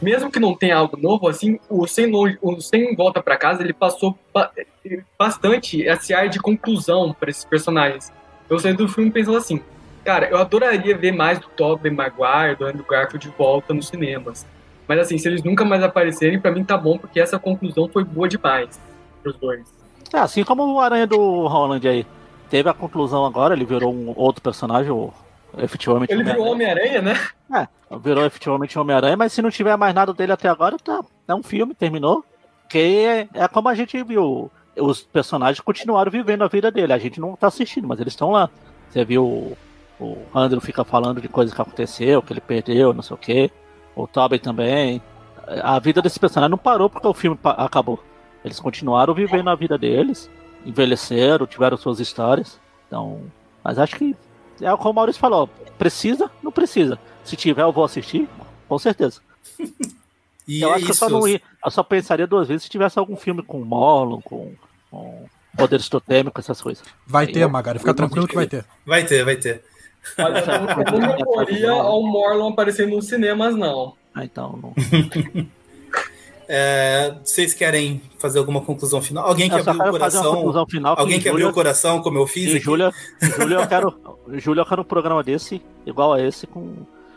mesmo 0.00 0.30
que 0.30 0.40
não 0.40 0.56
tenha 0.56 0.76
algo 0.76 0.96
novo, 0.96 1.28
assim, 1.28 1.60
o 1.68 1.86
Sem, 1.86 2.10
o 2.40 2.60
Sem 2.60 2.96
Volta 2.96 3.22
para 3.22 3.36
Casa, 3.36 3.62
ele 3.62 3.72
passou 3.72 4.18
bastante 5.16 5.82
esse 5.82 6.12
ar 6.12 6.28
de 6.28 6.40
conclusão 6.40 7.14
para 7.18 7.30
esses 7.30 7.44
personagens. 7.44 8.12
Eu 8.50 8.58
saí 8.58 8.74
do 8.74 8.88
filme 8.88 9.10
pensando 9.10 9.36
assim, 9.36 9.62
cara, 10.04 10.28
eu 10.28 10.38
adoraria 10.38 10.96
ver 10.96 11.12
mais 11.12 11.38
do 11.38 11.48
Tobey 11.48 11.90
Maguire, 11.90 12.56
do 12.56 12.66
Andrew 12.66 12.84
Garfield 12.88 13.26
de 13.26 13.34
volta 13.36 13.72
nos 13.72 13.88
cinemas. 13.88 14.46
Mas 14.86 14.98
assim, 14.98 15.16
se 15.18 15.28
eles 15.28 15.42
nunca 15.42 15.64
mais 15.64 15.82
aparecerem, 15.82 16.40
para 16.40 16.50
mim 16.50 16.64
tá 16.64 16.76
bom, 16.76 16.98
porque 16.98 17.20
essa 17.20 17.38
conclusão 17.38 17.88
foi 17.88 18.04
boa 18.04 18.28
demais 18.28 18.80
pros 19.22 19.36
dois. 19.36 19.66
É, 20.12 20.18
assim 20.18 20.44
como 20.44 20.64
o 20.64 20.80
Aranha 20.80 21.06
do 21.06 21.46
Holland 21.46 21.86
aí 21.88 22.06
teve 22.50 22.68
a 22.68 22.74
conclusão 22.74 23.24
agora, 23.24 23.54
ele 23.54 23.64
virou 23.64 23.92
um 23.92 24.12
outro 24.16 24.42
personagem, 24.42 24.90
ou 24.90 25.14
efetivamente. 25.56 26.12
Ele 26.12 26.24
virou 26.24 26.46
Homem-Aranha, 26.48 27.00
né? 27.00 27.14
É, 27.54 27.66
virou 27.98 28.24
efetivamente 28.26 28.78
Homem-Aranha, 28.78 29.16
mas 29.16 29.32
se 29.32 29.40
não 29.40 29.50
tiver 29.50 29.76
mais 29.76 29.94
nada 29.94 30.12
dele 30.12 30.32
até 30.32 30.48
agora, 30.48 30.76
tá, 30.78 31.02
é 31.26 31.34
um 31.34 31.42
filme, 31.42 31.74
terminou. 31.74 32.24
Que 32.68 32.78
é, 32.78 33.28
é 33.34 33.48
como 33.48 33.68
a 33.68 33.74
gente 33.74 34.02
viu. 34.02 34.50
Os 34.76 35.02
personagens 35.02 35.60
continuaram 35.60 36.10
vivendo 36.10 36.42
a 36.42 36.48
vida 36.48 36.70
dele. 36.70 36.92
A 36.94 36.98
gente 36.98 37.20
não 37.20 37.36
tá 37.36 37.48
assistindo, 37.48 37.86
mas 37.86 38.00
eles 38.00 38.14
estão 38.14 38.30
lá. 38.30 38.48
Você 38.88 39.04
viu 39.04 39.56
o, 40.02 40.18
Andrew 40.34 40.60
fica 40.60 40.84
falando 40.84 41.20
de 41.20 41.28
coisas 41.28 41.54
que 41.54 41.60
aconteceu, 41.60 42.22
que 42.22 42.32
ele 42.32 42.40
perdeu, 42.40 42.92
não 42.92 43.02
sei 43.02 43.14
o 43.14 43.18
quê. 43.18 43.50
O 43.94 44.06
Tobey 44.06 44.38
também. 44.38 45.02
A 45.62 45.78
vida 45.78 46.00
desse 46.00 46.18
personagem 46.18 46.50
não 46.50 46.58
parou 46.58 46.88
porque 46.88 47.06
o 47.06 47.14
filme 47.14 47.38
acabou. 47.42 48.02
Eles 48.44 48.58
continuaram 48.58 49.14
vivendo 49.14 49.48
a 49.48 49.54
vida 49.54 49.76
deles 49.76 50.30
envelheceram, 50.64 51.46
tiveram 51.46 51.76
suas 51.76 52.00
histórias. 52.00 52.58
Então, 52.86 53.20
mas 53.62 53.78
acho 53.78 53.96
que 53.96 54.16
é 54.60 54.76
como 54.76 54.90
o 54.90 54.94
Maurício 54.94 55.20
falou, 55.20 55.48
precisa, 55.78 56.30
não 56.42 56.52
precisa. 56.52 56.98
Se 57.24 57.36
tiver, 57.36 57.62
eu 57.62 57.72
vou 57.72 57.84
assistir, 57.84 58.28
com 58.68 58.78
certeza. 58.78 59.20
E 60.48 60.60
eu 60.60 60.70
é 60.70 60.74
acho 60.74 60.86
que 60.86 60.90
eu 60.90 60.94
só, 60.96 61.08
não 61.08 61.26
ia, 61.26 61.40
eu 61.64 61.70
só 61.70 61.84
pensaria 61.84 62.26
duas 62.26 62.48
vezes 62.48 62.64
se 62.64 62.68
tivesse 62.68 62.98
algum 62.98 63.14
filme 63.14 63.44
com 63.44 63.64
Morlon, 63.64 64.20
com, 64.20 64.52
com 64.90 65.24
poderes 65.56 65.88
totêmicos, 65.88 66.44
essas 66.44 66.60
coisas. 66.60 66.84
Vai 67.06 67.26
Aí 67.26 67.32
ter, 67.32 67.44
eu, 67.44 67.48
Magari, 67.48 67.78
fica 67.78 67.94
tranquilo 67.94 68.26
que 68.26 68.34
vai 68.34 68.48
ter. 68.48 68.64
Vai 68.84 69.04
ter, 69.04 69.24
vai 69.24 69.36
ter. 69.36 69.64
Mas 70.16 70.46
eu 70.46 71.00
não 71.00 71.16
teoria 71.16 71.70
ao 71.72 72.02
Morlon 72.02 72.50
aparecer 72.50 72.86
nos 72.86 73.06
cinemas, 73.06 73.54
não. 73.56 73.94
Ah, 74.14 74.24
então 74.24 74.58
não. 74.60 74.74
É, 76.54 77.14
vocês 77.24 77.54
querem 77.54 78.02
fazer 78.18 78.38
alguma 78.38 78.60
conclusão 78.60 79.00
final? 79.00 79.26
Alguém 79.26 79.48
que 79.48 79.56
abriu 79.56 79.88
o 79.88 79.90
coração? 79.90 80.66
Final, 80.68 80.98
alguém 80.98 81.18
que 81.18 81.28
abriu 81.28 81.48
o 81.48 81.52
coração, 81.52 82.02
como 82.02 82.18
eu 82.18 82.26
fiz? 82.26 82.54
Em 82.54 82.60
Júlia, 82.60 82.90
Júlia, 83.38 83.56
eu 83.56 83.66
quero, 83.66 83.94
Júlia, 84.34 84.60
eu 84.60 84.66
quero 84.66 84.82
um 84.82 84.84
programa 84.84 85.22
desse, 85.22 85.62
igual 85.86 86.12
a 86.12 86.20
esse, 86.20 86.46
com 86.46 86.74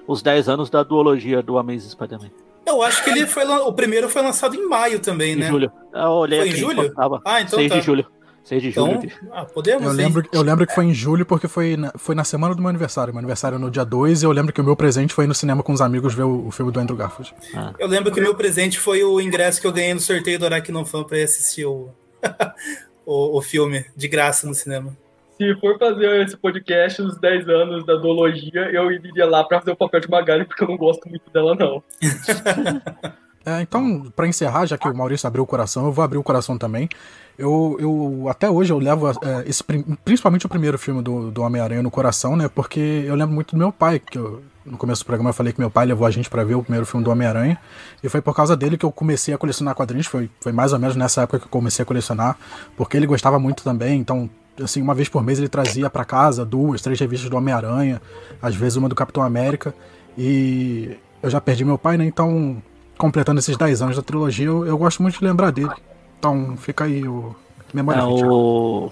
os 0.08 0.22
10 0.22 0.48
anos 0.48 0.70
da 0.70 0.84
duologia 0.84 1.42
do 1.42 1.58
Amazing 1.58 1.90
Spider-Man. 1.90 2.30
Eu 2.66 2.82
acho 2.82 3.04
que 3.04 3.10
ele 3.10 3.28
foi 3.28 3.46
o 3.46 3.74
primeiro 3.74 4.08
foi 4.08 4.22
lançado 4.22 4.56
em 4.56 4.68
maio 4.70 5.00
também, 5.00 5.34
em 5.34 5.36
né? 5.36 5.48
Julho. 5.48 5.72
Eu 5.94 6.12
olhei 6.12 6.40
foi 6.40 6.50
aqui 6.50 6.58
em 6.58 6.62
julho? 6.62 6.94
Ah, 7.26 7.42
então 7.42 7.60
6 7.60 7.70
tá. 7.70 7.80
de 7.80 7.86
julho. 7.86 8.08
6 8.46 8.62
de 8.62 8.70
então, 8.70 9.02
julho. 9.02 9.12
Ah, 9.32 9.44
podemos 9.44 9.84
eu 9.84 9.92
lembro, 9.92 10.24
eu 10.32 10.42
lembro 10.44 10.68
que 10.68 10.74
foi 10.74 10.86
em 10.86 10.94
julho 10.94 11.26
porque 11.26 11.48
foi 11.48 11.76
na, 11.76 11.92
foi 11.98 12.14
na 12.14 12.24
semana 12.24 12.54
do 12.54 12.62
meu 12.62 12.70
aniversário. 12.70 13.12
Meu 13.12 13.18
aniversário 13.18 13.56
é 13.56 13.60
no 13.60 13.72
dia 13.72 13.84
2 13.84 14.22
e 14.22 14.26
eu 14.26 14.32
lembro 14.32 14.54
que 14.54 14.62
o 14.62 14.64
meu 14.64 14.76
presente 14.76 15.16
foi 15.16 15.26
no 15.26 15.34
cinema 15.34 15.64
com 15.64 15.74
os 15.74 15.82
amigos 15.82 16.14
ver 16.14 16.24
o, 16.24 16.48
o 16.48 16.52
filme 16.52 16.72
do 16.72 16.80
Andrew 16.80 16.96
Garfield. 16.96 17.34
Ah. 17.56 17.74
Eu 17.80 17.88
lembro 17.88 18.12
que 18.12 18.20
o 18.20 18.24
meu 18.24 18.36
presente 18.36 18.80
foi 18.80 19.04
o 19.04 19.20
ingresso 19.20 19.60
que 19.60 19.66
eu 19.66 19.72
ganhei 19.72 19.96
no 19.96 20.00
sorteio 20.00 20.38
do 20.38 20.46
Aracnofan 20.46 21.04
pra 21.04 21.18
ir 21.18 21.24
assistir 21.24 21.66
o, 21.66 21.90
o, 23.04 23.40
o, 23.40 23.42
filme 23.42 23.84
de 23.98 24.08
graça 24.08 24.46
no 24.46 24.54
cinema. 24.54 24.96
Se 25.38 25.56
for 25.60 25.80
fazer 25.80 26.24
esse 26.24 26.38
podcast 26.38 27.02
nos 27.02 27.18
10 27.18 27.50
anos 27.50 27.86
da 27.86 27.96
duologia, 27.96 28.70
eu 28.72 28.92
iria 28.92 29.26
lá 29.26 29.44
pra 29.44 29.60
fazer 29.60 29.72
o 29.72 29.76
papel 29.76 30.02
de 30.02 30.10
Magali, 30.10 30.46
porque 30.46 30.64
eu 30.64 30.68
não 30.68 30.78
gosto 30.78 31.10
muito 31.10 31.30
dela, 31.32 31.56
não. 31.56 31.84
É, 33.46 33.62
então, 33.62 34.12
para 34.16 34.28
encerrar, 34.28 34.66
já 34.66 34.76
que 34.76 34.90
o 34.90 34.96
Maurício 34.96 35.28
abriu 35.28 35.44
o 35.44 35.48
coração, 35.48 35.86
eu 35.86 35.92
vou 35.92 36.04
abrir 36.04 36.18
o 36.18 36.24
coração 36.24 36.58
também. 36.58 36.90
Eu, 37.38 37.78
eu 37.80 38.28
até 38.28 38.50
hoje 38.50 38.74
eu 38.74 38.80
levo 38.80 39.08
é, 39.10 39.44
esse, 39.46 39.64
principalmente 40.04 40.46
o 40.46 40.50
primeiro 40.50 40.80
filme 40.80 41.02
do, 41.02 41.30
do 41.30 41.42
Homem-Aranha 41.44 41.84
no 41.84 41.92
coração, 41.92 42.36
né? 42.36 42.48
Porque 42.48 43.04
eu 43.06 43.14
lembro 43.14 43.36
muito 43.36 43.52
do 43.52 43.58
meu 43.58 43.72
pai, 43.72 44.00
que 44.00 44.18
eu, 44.18 44.42
no 44.66 44.78
começo 44.78 45.04
do 45.04 45.06
programa 45.06 45.30
eu 45.30 45.34
falei 45.34 45.54
que 45.54 45.60
meu 45.60 45.70
pai 45.70 45.86
levou 45.86 46.08
a 46.08 46.12
gente 46.12 46.28
para 46.28 46.44
ver 46.44 46.56
o 46.56 46.64
primeiro 46.64 46.88
filme 46.88 47.04
do 47.04 47.12
Homem-Aranha. 47.12 47.60
E 48.04 48.10
foi 48.10 48.20
por 48.20 48.34
causa 48.34 48.56
dele 48.58 48.78
que 48.78 48.86
eu 48.86 48.92
comecei 48.92 49.34
a 49.34 49.38
colecionar 49.38 49.76
quadrinhos. 49.76 50.08
Foi, 50.08 50.28
foi 50.42 50.52
mais 50.52 50.74
ou 50.74 50.80
menos 50.80 50.96
nessa 50.96 51.22
época 51.22 51.40
que 51.40 51.46
eu 51.46 51.50
comecei 51.50 51.84
a 51.84 51.86
colecionar, 51.86 52.38
porque 52.76 52.98
ele 52.98 53.06
gostava 53.06 53.38
muito 53.38 53.64
também. 53.64 54.00
Então, 54.00 54.28
assim, 54.60 54.82
uma 54.82 54.96
vez 54.96 55.08
por 55.08 55.22
mês 55.22 55.38
ele 55.38 55.50
trazia 55.50 55.88
para 55.88 56.04
casa 56.04 56.44
duas, 56.44 56.82
três 56.82 57.00
revistas 57.00 57.30
do 57.30 57.38
Homem-Aranha, 57.38 58.02
às 58.42 58.56
vezes 58.56 58.76
uma 58.76 58.90
do 58.90 58.96
Capitão 58.96 59.22
América. 59.22 59.76
E 60.18 60.98
eu 61.22 61.30
já 61.30 61.40
perdi 61.40 61.64
meu 61.64 61.78
pai, 61.78 61.98
né? 61.98 62.06
Então 62.06 62.64
completando 62.98 63.40
esses 63.40 63.58
10 63.58 63.82
anos 63.82 63.96
da 63.96 64.02
trilogia, 64.02 64.46
eu, 64.46 64.66
eu, 64.66 64.78
gosto 64.78 65.02
muito 65.02 65.20
de 65.20 65.26
lembrar 65.26 65.52
dele. 65.52 65.72
Então 66.20 66.56
fica 66.58 66.86
aí 66.86 67.08
o 67.08 67.36
memória. 67.74 68.00
É, 68.00 68.04
o... 68.04 68.92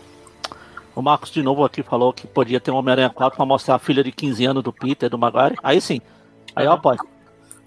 o 0.95 1.01
Marcos 1.01 1.31
de 1.31 1.41
novo 1.41 1.63
aqui 1.63 1.81
falou 1.81 2.13
que 2.13 2.27
podia 2.27 2.59
ter 2.59 2.71
um 2.71 2.75
Homem-Aranha 2.75 3.09
4 3.09 3.37
para 3.37 3.45
mostrar 3.45 3.75
a 3.75 3.79
filha 3.79 4.03
de 4.03 4.11
15 4.11 4.45
anos 4.45 4.63
do 4.63 4.73
Peter, 4.73 5.09
do 5.09 5.17
Maguire. 5.17 5.55
Aí 5.63 5.79
sim, 5.79 6.01
aí 6.55 6.65
eu 6.65 6.71
apoio. 6.71 6.99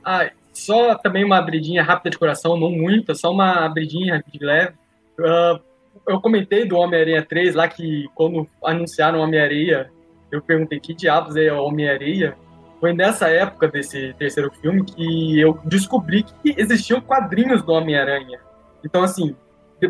Ah, 0.05 0.31
só 0.53 0.95
também 0.95 1.25
uma 1.25 1.39
abridinha 1.39 1.83
rápida 1.83 2.11
de 2.11 2.19
coração, 2.19 2.59
não 2.59 2.71
muita, 2.71 3.15
só 3.15 3.31
uma 3.31 3.65
abridinha 3.65 4.23
de 4.33 4.45
leve. 4.45 4.75
Uh, 5.19 5.61
eu 6.07 6.21
comentei 6.21 6.67
do 6.67 6.77
Homem-Aranha 6.77 7.23
3 7.23 7.55
lá 7.55 7.69
que 7.69 8.09
quando 8.15 8.47
anunciaram 8.65 9.19
o 9.19 9.23
Homem-Aranha, 9.23 9.91
eu 10.31 10.41
perguntei 10.43 10.79
que 10.79 10.95
diabos 10.95 11.37
é 11.37 11.53
o 11.53 11.65
Homem-Aranha 11.65 12.37
foi 12.81 12.93
nessa 12.93 13.29
época 13.29 13.69
desse 13.69 14.15
terceiro 14.19 14.51
filme 14.61 14.85
que 14.85 15.41
eu 15.41 15.59
descobri 15.65 16.23
que 16.23 16.55
existiam 16.57 17.01
quadrinhos 17.01 17.63
do 17.63 17.73
Homem-Aranha. 17.73 18.39
Então, 18.85 19.03
assim, 19.03 19.35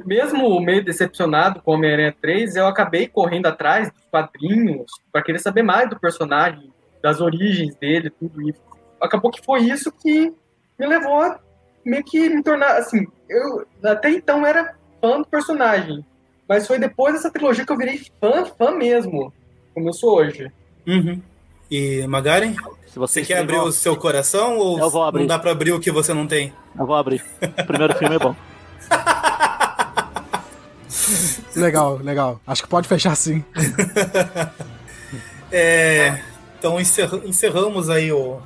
mesmo 0.04 0.60
meio 0.60 0.84
decepcionado 0.84 1.60
com 1.62 1.72
Homem-Aranha 1.72 2.14
3, 2.20 2.56
eu 2.56 2.66
acabei 2.66 3.06
correndo 3.06 3.46
atrás 3.46 3.90
dos 3.90 4.04
quadrinhos 4.10 4.90
para 5.12 5.22
querer 5.22 5.38
saber 5.38 5.62
mais 5.62 5.88
do 5.88 5.98
personagem, 5.98 6.72
das 7.02 7.20
origens 7.20 7.76
dele, 7.76 8.10
tudo 8.10 8.48
isso. 8.48 8.60
Acabou 9.00 9.30
que 9.30 9.44
foi 9.44 9.60
isso 9.60 9.92
que 9.92 10.32
me 10.78 10.86
levou 10.86 11.20
a 11.20 11.38
meio 11.84 12.02
que 12.02 12.28
me 12.28 12.42
tornar, 12.42 12.78
assim, 12.78 13.06
eu 13.28 13.64
até 13.84 14.10
então 14.10 14.44
era 14.44 14.74
fã 15.00 15.18
do 15.18 15.26
personagem, 15.26 16.04
mas 16.48 16.66
foi 16.66 16.80
depois 16.80 17.14
dessa 17.14 17.30
trilogia 17.30 17.64
que 17.64 17.72
eu 17.72 17.76
virei 17.76 18.00
fã, 18.20 18.44
fã 18.44 18.72
mesmo, 18.72 19.32
como 19.72 19.88
eu 19.88 19.92
sou 19.92 20.16
hoje. 20.16 20.50
Uhum. 20.84 21.22
E 21.70 22.06
Magaren? 22.06 22.54
Se 22.86 22.98
você, 22.98 23.20
você 23.20 23.26
quer 23.26 23.38
abrir 23.38 23.56
vão... 23.56 23.66
o 23.66 23.72
seu 23.72 23.96
coração 23.96 24.56
ou 24.56 24.78
não 25.12 25.26
dá 25.26 25.38
para 25.38 25.50
abrir 25.50 25.72
o 25.72 25.80
que 25.80 25.90
você 25.90 26.14
não 26.14 26.26
tem? 26.26 26.52
Eu 26.78 26.86
vou 26.86 26.96
abrir. 26.96 27.22
O 27.42 27.66
primeiro 27.66 27.94
filme 27.96 28.16
é 28.16 28.18
bom. 28.18 28.34
legal, 31.54 31.98
legal. 31.98 32.40
Acho 32.46 32.62
que 32.62 32.68
pode 32.68 32.88
fechar 32.88 33.14
sim. 33.14 33.44
é, 35.52 36.20
então 36.58 36.78
encerramos 36.80 37.90
aí 37.90 38.10
o, 38.12 38.38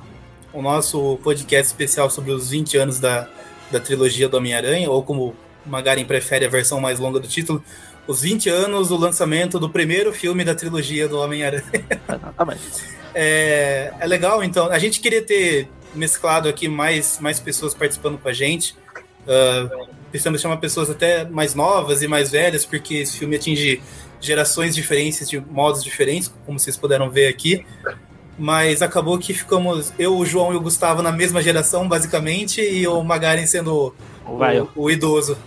o 0.51 0.61
nosso 0.61 1.17
podcast 1.23 1.67
especial 1.67 2.09
sobre 2.09 2.31
os 2.31 2.49
20 2.49 2.77
anos 2.77 2.99
da, 2.99 3.27
da 3.71 3.79
trilogia 3.79 4.27
do 4.27 4.37
Homem-Aranha, 4.37 4.89
ou 4.89 5.03
como 5.03 5.35
Magaren 5.65 6.03
prefere 6.05 6.45
a 6.45 6.49
versão 6.49 6.81
mais 6.81 6.99
longa 6.99 7.19
do 7.19 7.27
título, 7.27 7.63
os 8.07 8.21
20 8.21 8.49
anos 8.49 8.89
do 8.89 8.97
lançamento 8.97 9.59
do 9.59 9.69
primeiro 9.69 10.11
filme 10.11 10.43
da 10.43 10.55
trilogia 10.55 11.07
do 11.07 11.19
Homem-Aranha. 11.19 11.63
Exatamente. 12.07 12.61
É, 13.13 13.93
é 13.99 14.07
legal, 14.07 14.43
então. 14.43 14.67
A 14.71 14.79
gente 14.79 14.99
queria 14.99 15.21
ter 15.21 15.67
mesclado 15.93 16.47
aqui 16.47 16.67
mais, 16.67 17.19
mais 17.19 17.39
pessoas 17.39 17.73
participando 17.73 18.17
com 18.17 18.27
a 18.27 18.33
gente. 18.33 18.75
Uh, 19.21 19.87
precisamos 20.09 20.41
chamar 20.41 20.57
pessoas 20.57 20.89
até 20.89 21.25
mais 21.25 21.53
novas 21.53 22.01
e 22.01 22.07
mais 22.07 22.31
velhas, 22.31 22.65
porque 22.65 22.95
esse 22.95 23.17
filme 23.17 23.35
atinge 23.35 23.81
gerações 24.19 24.75
diferentes, 24.75 25.29
de 25.29 25.39
modos 25.39 25.83
diferentes, 25.83 26.31
como 26.45 26.59
vocês 26.59 26.77
puderam 26.77 27.09
ver 27.09 27.27
aqui. 27.27 27.65
Mas 28.37 28.81
acabou 28.81 29.17
que 29.17 29.33
ficamos 29.33 29.93
eu, 29.99 30.17
o 30.17 30.25
João 30.25 30.53
e 30.53 30.55
o 30.55 30.61
Gustavo 30.61 31.01
na 31.01 31.11
mesma 31.11 31.41
geração, 31.41 31.87
basicamente, 31.87 32.61
e 32.61 32.87
o 32.87 33.03
Magaren 33.03 33.45
sendo 33.45 33.93
o, 34.25 34.31
o, 34.33 34.83
o 34.83 34.91
idoso 34.91 35.37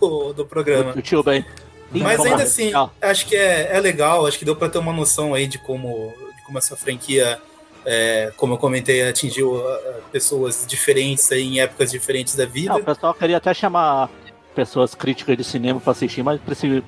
do, 0.00 0.32
do 0.32 0.46
programa. 0.46 0.92
O 0.96 1.02
tio 1.02 1.22
bem. 1.22 1.44
Mas 1.92 2.20
ainda 2.20 2.44
assim, 2.44 2.72
acho 3.00 3.26
que 3.26 3.34
é, 3.34 3.76
é 3.76 3.80
legal, 3.80 4.26
acho 4.26 4.38
que 4.38 4.44
deu 4.44 4.54
para 4.54 4.68
ter 4.68 4.78
uma 4.78 4.92
noção 4.92 5.34
aí 5.34 5.46
de 5.46 5.58
como 5.58 6.14
como 6.50 6.58
essa 6.58 6.76
franquia, 6.76 7.40
é, 7.86 8.32
como 8.36 8.54
eu 8.54 8.58
comentei, 8.58 9.08
atingiu 9.08 9.54
uh, 9.54 10.02
pessoas 10.10 10.66
diferentes 10.66 11.30
aí, 11.30 11.42
em 11.42 11.60
épocas 11.60 11.92
diferentes 11.92 12.34
da 12.34 12.44
vida. 12.44 12.72
Não, 12.72 12.80
o 12.80 12.84
pessoal 12.84 13.14
queria 13.14 13.36
até 13.36 13.54
chamar 13.54 14.10
pessoas 14.52 14.92
críticas 14.96 15.36
de 15.36 15.44
cinema 15.44 15.80
para 15.80 15.92
assistir, 15.92 16.24
mas 16.24 16.40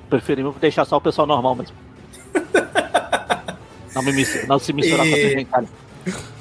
preferimos 0.09 0.57
deixar 0.57 0.83
só 0.83 0.97
o 0.97 1.01
pessoal 1.01 1.25
normal 1.25 1.55
mesmo. 1.55 1.75
não, 3.95 4.03
me, 4.03 4.27
não 4.47 4.59
se 4.59 4.73
misturar 4.73 5.07
e... 5.07 5.45
com 5.45 5.55
a 5.55 5.63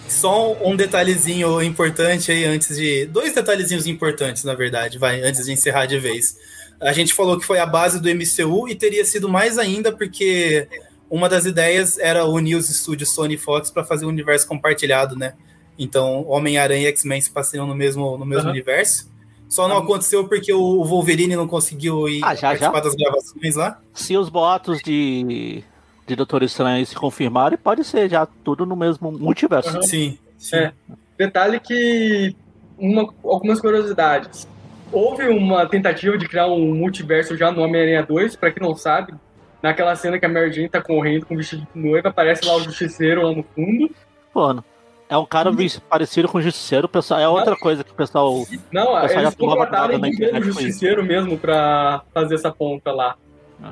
Só 0.09 0.55
um 0.61 0.75
detalhezinho 0.75 1.63
importante 1.63 2.33
aí 2.33 2.45
antes 2.45 2.77
de. 2.77 3.07
Dois 3.07 3.33
detalhezinhos 3.33 3.87
importantes, 3.87 4.43
na 4.43 4.55
verdade, 4.55 4.99
vai, 4.99 5.23
antes 5.23 5.47
de 5.47 5.53
encerrar 5.53 5.87
de 5.87 5.99
vez. 6.01 6.37
A 6.83 6.93
gente 6.93 7.15
falou 7.15 7.39
que 7.39 7.47
foi 7.47 7.59
a 7.59 7.67
base 7.67 8.01
do 8.01 8.09
MCU 8.09 8.69
e 8.69 8.75
teria 8.75 9.05
sido 9.05 9.29
mais 9.29 9.59
ainda 9.59 9.93
porque 9.93 10.69
uma 11.09 11.29
das 11.29 11.45
ideias 11.45 11.99
era 11.99 12.25
unir 12.25 12.57
os 12.57 12.69
estúdios 12.69 13.11
Sony 13.11 13.35
e 13.35 13.39
Fox 13.39 13.71
para 13.71 13.85
fazer 13.85 14.05
um 14.05 14.09
universo 14.09 14.47
compartilhado, 14.49 15.15
né? 15.15 15.35
Então, 15.79 16.27
Homem-Aranha 16.29 16.83
e 16.83 16.87
X-Men 16.87 17.21
se 17.21 17.31
passeiam 17.31 17.67
no 17.67 17.75
mesmo, 17.75 18.17
no 18.19 18.27
mesmo 18.27 18.45
uhum. 18.45 18.51
universo. 18.51 19.11
Só 19.49 19.69
não 19.69 19.77
aconteceu 19.77 20.27
porque 20.27 20.53
o 20.53 20.83
Wolverine 20.83 21.37
não 21.37 21.47
conseguiu 21.47 22.09
ir 22.09 22.25
ah, 22.25 22.35
já, 22.35 22.49
participar 22.49 22.79
já? 22.79 22.85
das 22.85 22.95
gravações 22.95 23.55
lá. 23.55 23.79
Se 23.93 24.17
os 24.17 24.31
boatos 24.31 24.81
de, 24.83 25.63
de 26.07 26.17
Doutor 26.17 26.43
Estranho 26.43 26.85
se 26.87 26.95
confirmarem, 26.95 27.59
pode 27.59 27.85
ser 27.85 28.09
já 28.09 28.25
tudo 28.25 28.65
no 28.65 28.75
mesmo 28.75 29.13
multiverso. 29.13 29.77
Uhum. 29.77 29.83
Sim, 29.83 30.19
sim. 30.39 30.57
É. 30.57 30.73
Detalhe 31.19 31.61
que 31.61 32.35
uma, 32.79 33.13
algumas 33.23 33.61
curiosidades. 33.61 34.49
Houve 34.93 35.29
uma 35.29 35.67
tentativa 35.67 36.19
de 36.19 36.29
criar 36.29 36.47
um 36.47 36.75
multiverso 36.75 37.37
já 37.37 37.51
no 37.51 37.63
Homem-Aranha 37.63 38.03
2, 38.03 38.37
para 38.37 38.51
quem 38.53 38.63
não 38.63 38.77
sabe, 38.77 39.15
naquela 39.63 39.97
cena 39.97 40.19
que 40.19 40.27
a 40.27 40.29
Mary 40.29 40.53
Jane 40.53 40.69
tá 40.69 40.83
correndo 40.83 41.25
com 41.25 41.35
o 41.35 41.37
vestido 41.37 41.67
de 41.75 41.81
noiva, 41.81 42.09
aparece 42.09 42.45
lá 42.45 42.57
o 42.57 42.61
justiceiro 42.61 43.23
lá 43.23 43.33
no 43.33 43.43
fundo. 43.43 43.91
Mano, 44.35 44.65
é 45.09 45.17
um 45.17 45.27
cara 45.27 45.51
e... 45.51 45.81
parecido 45.81 46.29
com 46.29 46.39
o 46.39 46.43
justiceiro, 46.43 46.89
pessoal, 46.89 47.21
é 47.21 47.29
outra 47.29 47.57
coisa 47.57 47.83
que 47.83 47.91
o 47.91 47.95
pessoal. 47.95 48.45
Não, 48.73 48.95
o 48.95 49.01
pessoal 49.01 49.23
eles 49.23 49.35
contrataram 49.35 50.01
o 50.01 50.43
justiceiro 50.43 51.03
mesmo 51.03 51.39
pra 51.39 52.03
fazer 52.13 52.35
essa 52.35 52.51
ponta 52.51 52.93
lá. 52.93 53.17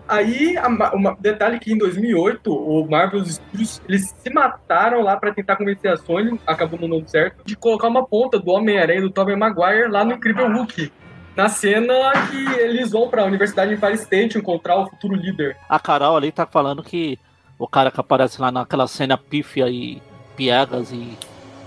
Aí, 0.08 0.54
um 0.94 1.16
detalhe 1.18 1.58
que 1.58 1.72
em 1.72 1.78
2008, 1.78 2.52
o 2.52 2.88
Marvel 2.88 3.24
Studios, 3.24 3.82
eles 3.88 4.14
se 4.16 4.30
mataram 4.32 5.02
lá 5.02 5.16
para 5.16 5.34
tentar 5.34 5.56
convencer 5.56 5.90
a 5.90 5.96
Sony, 5.96 6.38
acabou 6.46 6.78
não 6.78 6.88
dando 6.88 7.08
certo, 7.08 7.42
de 7.44 7.56
colocar 7.56 7.88
uma 7.88 8.06
ponta 8.06 8.38
do 8.38 8.50
Homem-Aranha 8.52 9.00
do 9.00 9.10
Tobey 9.10 9.34
Maguire 9.34 9.90
lá 9.90 10.04
no 10.04 10.12
Incrível 10.12 10.46
Hulk. 10.52 10.92
Na 11.40 11.48
cena 11.48 11.94
que 12.28 12.60
eles 12.60 12.90
vão 12.90 13.08
para 13.08 13.22
a 13.22 13.24
Universidade 13.24 13.70
de 13.70 13.76
Empire 13.76 13.94
State 13.94 14.36
encontrar 14.36 14.76
o 14.76 14.90
futuro 14.90 15.14
líder. 15.14 15.56
A 15.70 15.78
Carol 15.78 16.14
ali 16.14 16.30
tá 16.30 16.44
falando 16.44 16.82
que 16.82 17.18
o 17.58 17.66
cara 17.66 17.90
que 17.90 17.98
aparece 17.98 18.38
lá 18.38 18.52
naquela 18.52 18.86
cena 18.86 19.16
pífia 19.16 19.66
e 19.70 20.02
piegas 20.36 20.92
e 20.92 21.16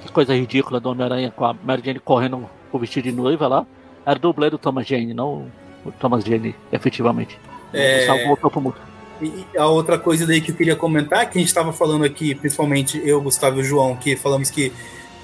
que 0.04 0.12
coisa 0.12 0.36
ridícula 0.36 0.80
do 0.80 0.92
Homem-Aranha 0.92 1.32
com 1.32 1.44
a 1.44 1.56
Mary 1.56 1.82
Jane 1.84 2.00
correndo 2.00 2.48
com 2.70 2.78
o 2.78 2.80
vestido 2.80 3.06
de 3.06 3.12
noiva 3.12 3.48
lá, 3.48 3.66
era 4.06 4.20
dublê 4.20 4.52
do 4.52 4.60
Thomas 4.60 4.86
Jane, 4.86 5.12
não 5.12 5.48
o 5.84 5.92
Thomas 5.92 6.24
Jane, 6.24 6.56
efetivamente. 6.72 7.40
É... 7.74 8.06
E 9.24 9.58
a 9.58 9.66
outra 9.66 9.98
coisa 9.98 10.28
daí 10.28 10.40
que 10.40 10.52
eu 10.52 10.56
queria 10.56 10.76
comentar, 10.76 11.28
que 11.28 11.40
a 11.40 11.42
gente 11.42 11.48
estava 11.48 11.74
falando 11.74 12.06
aqui, 12.06 12.36
principalmente 12.36 13.02
eu, 13.04 13.20
Gustavo 13.20 13.58
e 13.58 13.62
o 13.62 13.64
João, 13.64 13.96
que 13.96 14.16
falamos 14.16 14.52
que 14.52 14.72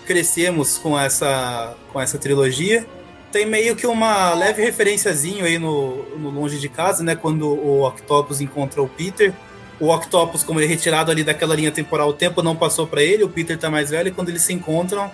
crescemos 0.08 0.80
com 0.80 1.00
essa, 1.00 1.76
com 1.94 2.02
essa 2.02 2.18
trilogia. 2.18 2.84
Tem 3.32 3.46
meio 3.46 3.76
que 3.76 3.86
uma 3.86 4.34
leve 4.34 4.64
referenciazinho 4.64 5.46
aí 5.46 5.60
no, 5.60 6.04
no 6.18 6.30
Longe 6.30 6.60
de 6.60 6.68
Casa, 6.68 7.04
né? 7.04 7.16
Quando 7.16 7.48
o 7.48 7.88
Octopus 7.88 8.42
encontra 8.42 8.82
o 8.82 8.88
Peter. 8.88 9.34
O 9.80 9.94
Octopus, 9.94 10.44
como 10.44 10.60
ele 10.60 10.66
é 10.66 10.70
retirado 10.70 11.10
ali 11.10 11.24
daquela 11.24 11.56
linha 11.56 11.72
temporal, 11.72 12.10
o 12.10 12.14
tempo 12.14 12.42
não 12.42 12.56
passou 12.56 12.86
para 12.86 13.02
ele, 13.02 13.24
o 13.24 13.30
Peter 13.30 13.58
tá 13.58 13.70
mais 13.70 13.92
velho, 13.92 14.10
e 14.10 14.12
quando 14.12 14.28
eles 14.28 14.42
se 14.42 14.52
encontram, 14.52 15.10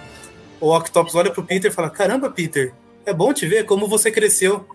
o 0.59 0.75
Octopus 0.75 1.13
olha 1.13 1.29
pro 1.29 1.43
Peter 1.43 1.69
e 1.69 1.73
fala: 1.73 1.89
Caramba, 1.89 2.31
Peter, 2.31 2.73
é 3.05 3.13
bom 3.13 3.31
te 3.31 3.45
ver, 3.45 3.65
como 3.65 3.87
você 3.87 4.09
cresceu. 4.09 4.65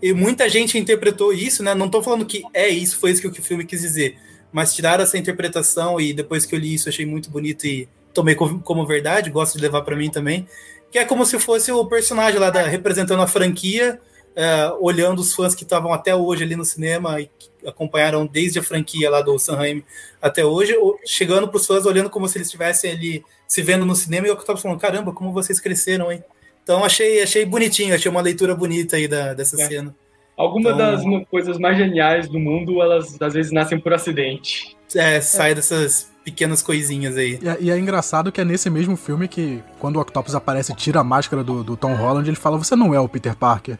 E 0.00 0.12
muita 0.12 0.48
gente 0.48 0.78
interpretou 0.78 1.32
isso, 1.32 1.62
né? 1.62 1.74
Não 1.74 1.88
tô 1.88 2.02
falando 2.02 2.24
que 2.24 2.42
é 2.52 2.68
isso, 2.68 2.98
foi 2.98 3.10
isso 3.10 3.22
que 3.22 3.40
o 3.40 3.42
filme 3.42 3.64
quis 3.64 3.80
dizer. 3.80 4.18
Mas 4.52 4.74
tiraram 4.74 5.02
essa 5.02 5.18
interpretação 5.18 6.00
e 6.00 6.12
depois 6.12 6.46
que 6.46 6.54
eu 6.54 6.58
li 6.58 6.74
isso, 6.74 6.88
achei 6.88 7.04
muito 7.04 7.30
bonito 7.30 7.66
e 7.66 7.88
tomei 8.12 8.34
como 8.34 8.86
verdade, 8.86 9.30
gosto 9.30 9.56
de 9.56 9.62
levar 9.62 9.82
para 9.82 9.96
mim 9.96 10.08
também. 10.10 10.46
Que 10.94 11.00
é 11.00 11.04
como 11.04 11.26
se 11.26 11.40
fosse 11.40 11.72
o 11.72 11.84
personagem 11.86 12.38
lá 12.38 12.50
da, 12.50 12.62
representando 12.68 13.20
a 13.20 13.26
franquia, 13.26 14.00
é, 14.36 14.72
olhando 14.78 15.18
os 15.18 15.34
fãs 15.34 15.52
que 15.52 15.64
estavam 15.64 15.92
até 15.92 16.14
hoje 16.14 16.44
ali 16.44 16.54
no 16.54 16.64
cinema 16.64 17.20
e 17.20 17.28
acompanharam 17.66 18.24
desde 18.24 18.60
a 18.60 18.62
franquia 18.62 19.10
lá 19.10 19.20
do 19.20 19.36
Sanheim 19.36 19.82
até 20.22 20.44
hoje, 20.44 20.72
chegando 21.04 21.48
para 21.48 21.56
os 21.56 21.66
fãs, 21.66 21.84
olhando 21.84 22.08
como 22.08 22.28
se 22.28 22.38
eles 22.38 22.46
estivessem 22.46 22.92
ali 22.92 23.24
se 23.44 23.60
vendo 23.60 23.84
no 23.84 23.96
cinema 23.96 24.28
e 24.28 24.30
eu 24.30 24.36
estava 24.36 24.56
falando: 24.56 24.78
caramba, 24.78 25.10
como 25.10 25.32
vocês 25.32 25.58
cresceram, 25.58 26.12
hein? 26.12 26.22
Então 26.62 26.84
achei, 26.84 27.20
achei 27.20 27.44
bonitinho, 27.44 27.92
achei 27.92 28.08
uma 28.08 28.20
leitura 28.20 28.54
bonita 28.54 28.94
aí 28.94 29.08
da, 29.08 29.34
dessa 29.34 29.60
é. 29.60 29.66
cena. 29.66 29.92
Algumas 30.36 30.76
então, 30.76 30.92
das 30.92 31.28
coisas 31.28 31.58
mais 31.58 31.76
geniais 31.76 32.28
do 32.28 32.38
mundo, 32.38 32.80
elas 32.80 33.20
às 33.20 33.34
vezes 33.34 33.50
nascem 33.50 33.80
por 33.80 33.92
acidente. 33.92 34.76
É, 34.94 35.20
sai 35.20 35.50
é. 35.50 35.54
dessas 35.56 36.13
pequenas 36.24 36.62
coisinhas 36.62 37.16
aí. 37.16 37.38
E 37.40 37.48
é, 37.48 37.56
e 37.60 37.70
é, 37.70 37.78
engraçado 37.78 38.32
que 38.32 38.40
é 38.40 38.44
nesse 38.44 38.70
mesmo 38.70 38.96
filme 38.96 39.28
que, 39.28 39.62
quando 39.78 39.96
o 39.96 40.00
Octopus 40.00 40.34
aparece 40.34 40.72
e 40.72 40.74
tira 40.74 41.00
a 41.00 41.04
máscara 41.04 41.44
do, 41.44 41.62
do 41.62 41.76
Tom 41.76 41.94
Holland, 41.94 42.28
ele 42.28 42.36
fala: 42.36 42.56
Você 42.56 42.74
não 42.74 42.94
é 42.94 42.98
o 42.98 43.08
Peter 43.08 43.36
Parker. 43.36 43.78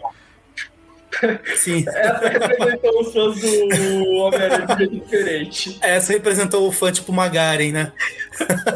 Sim. 1.57 1.85
Essa 1.89 2.29
representou 2.29 3.01
os 3.01 3.13
fãs 3.13 3.41
do 3.41 4.05
Homem-Aranha 4.17 4.91
um 4.91 4.99
diferente. 4.99 5.79
Essa 5.81 6.13
representou 6.13 6.69
o 6.69 6.73
fã 6.73 6.93
tipo 6.93 7.13
Magaren, 7.13 7.73
né? 7.73 7.93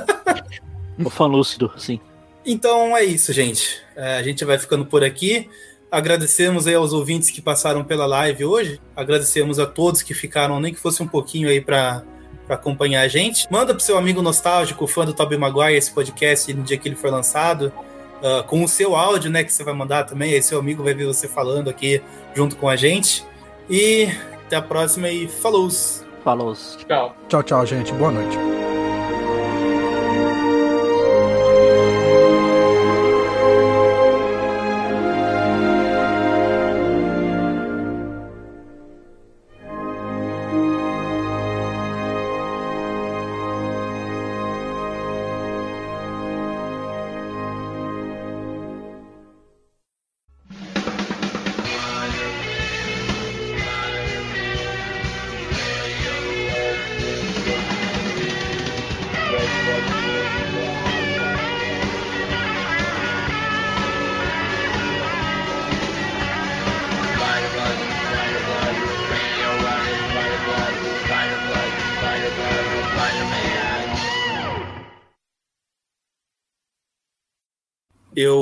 o 1.04 1.10
fã 1.10 1.26
lúcido, 1.26 1.70
sim. 1.76 2.00
Então 2.46 2.96
é 2.96 3.04
isso, 3.04 3.32
gente. 3.32 3.80
É, 3.94 4.16
a 4.16 4.22
gente 4.22 4.44
vai 4.44 4.58
ficando 4.58 4.86
por 4.86 5.04
aqui. 5.04 5.48
Agradecemos 5.90 6.66
aí 6.66 6.74
aos 6.74 6.92
ouvintes 6.92 7.30
que 7.30 7.40
passaram 7.40 7.82
pela 7.82 8.06
live 8.06 8.44
hoje. 8.44 8.80
Agradecemos 8.94 9.58
a 9.58 9.66
todos 9.66 10.02
que 10.02 10.14
ficaram, 10.14 10.60
nem 10.60 10.72
que 10.72 10.80
fosse 10.80 11.02
um 11.02 11.08
pouquinho 11.08 11.48
aí 11.48 11.60
para 11.60 12.04
acompanhar 12.56 13.02
a 13.02 13.08
gente. 13.08 13.46
Manda 13.50 13.74
pro 13.74 13.82
seu 13.82 13.96
amigo 13.98 14.22
nostálgico, 14.22 14.86
fã 14.86 15.04
do 15.04 15.12
Tobey 15.12 15.38
Maguire, 15.38 15.76
esse 15.76 15.90
podcast 15.90 16.52
no 16.52 16.62
dia 16.62 16.76
que 16.76 16.88
ele 16.88 16.96
for 16.96 17.10
lançado. 17.10 17.72
Uh, 18.18 18.42
com 18.44 18.64
o 18.64 18.68
seu 18.68 18.96
áudio, 18.96 19.30
né, 19.30 19.44
que 19.44 19.52
você 19.52 19.62
vai 19.62 19.74
mandar 19.74 20.04
também. 20.04 20.34
Aí 20.34 20.42
seu 20.42 20.58
amigo 20.58 20.82
vai 20.82 20.94
ver 20.94 21.06
você 21.06 21.28
falando 21.28 21.70
aqui 21.70 22.02
junto 22.34 22.56
com 22.56 22.68
a 22.68 22.76
gente. 22.76 23.24
E 23.70 24.08
até 24.46 24.56
a 24.56 24.62
próxima 24.62 25.08
e 25.08 25.28
falou! 25.28 25.68
Falou! 26.24 26.54
Tchau. 26.86 27.16
Tchau, 27.28 27.42
tchau, 27.42 27.66
gente. 27.66 27.92
Boa 27.92 28.10
noite. 28.10 28.67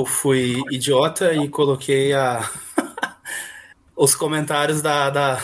Fui 0.07 0.61
idiota 0.71 1.33
e 1.33 1.47
coloquei 1.47 2.13
a 2.13 2.49
os 3.95 4.15
comentários 4.15 4.81
da, 4.81 5.09
da, 5.09 5.41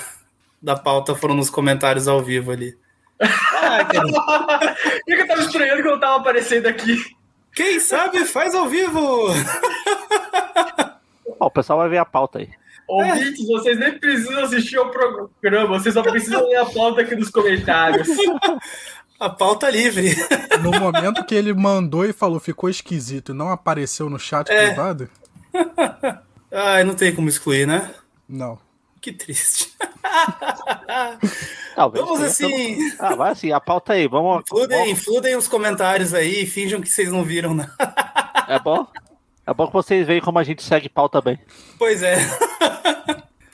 da 0.61 0.75
pauta 0.75 1.15
foram 1.15 1.35
nos 1.35 1.49
comentários 1.49 2.07
ao 2.07 2.21
vivo 2.21 2.51
ali. 2.51 2.77
Ah, 3.19 3.85
que 5.05 5.13
eu 5.13 5.27
tava 5.27 5.41
estranhando 5.41 5.81
que 5.81 5.87
eu 5.87 5.99
tava 5.99 6.17
aparecendo 6.17 6.67
aqui. 6.67 7.15
Quem 7.53 7.79
sabe 7.79 8.25
faz 8.25 8.55
ao 8.55 8.67
vivo! 8.67 9.27
o 11.39 11.51
pessoal 11.51 11.79
vai 11.79 11.89
ver 11.89 11.99
a 11.99 12.05
pauta 12.05 12.39
aí. 12.39 12.49
Ouvintes, 12.87 13.47
vocês 13.47 13.79
nem 13.79 13.97
precisam 13.97 14.43
assistir 14.43 14.77
ao 14.77 14.89
programa, 14.89 15.79
vocês 15.79 15.93
só 15.93 16.01
precisam 16.01 16.45
ler 16.47 16.57
a 16.57 16.65
pauta 16.65 17.01
aqui 17.01 17.15
nos 17.15 17.29
comentários. 17.29 18.07
A 19.23 19.29
pauta 19.29 19.69
livre. 19.69 20.13
No 20.61 20.69
momento 20.77 21.23
que 21.23 21.33
ele 21.33 21.53
mandou 21.53 22.03
e 22.03 22.11
falou 22.11 22.41
ficou 22.41 22.69
esquisito 22.69 23.31
e 23.31 23.33
não 23.33 23.49
apareceu 23.49 24.09
no 24.09 24.19
chat 24.19 24.51
é. 24.51 24.67
privado. 24.67 25.09
Ai, 26.51 26.83
não 26.83 26.93
tem 26.93 27.15
como 27.15 27.29
excluir, 27.29 27.65
né? 27.65 27.93
Não. 28.27 28.59
Que 28.99 29.13
triste. 29.13 29.73
Talvez 31.73 32.03
vamos 32.03 32.21
assim. 32.21 32.77
Ah, 32.99 33.15
vai 33.15 33.31
assim, 33.31 33.53
a 33.53 33.61
pauta 33.61 33.93
aí, 33.93 34.09
vamos. 34.09 34.43
Fludem, 34.45 34.93
fludem 34.93 35.37
os 35.37 35.47
comentários 35.47 36.13
aí 36.13 36.43
e 36.43 36.45
finjam 36.45 36.81
que 36.81 36.89
vocês 36.89 37.09
não 37.09 37.23
viram, 37.23 37.53
né? 37.53 37.71
É 38.49 38.59
bom? 38.59 38.85
É 39.47 39.53
bom 39.53 39.67
que 39.67 39.73
vocês 39.73 40.05
veem 40.05 40.19
como 40.19 40.37
a 40.37 40.43
gente 40.43 40.61
segue 40.63 40.89
pauta 40.89 41.21
bem. 41.21 41.39
Pois 41.79 42.03
é. 42.03 42.17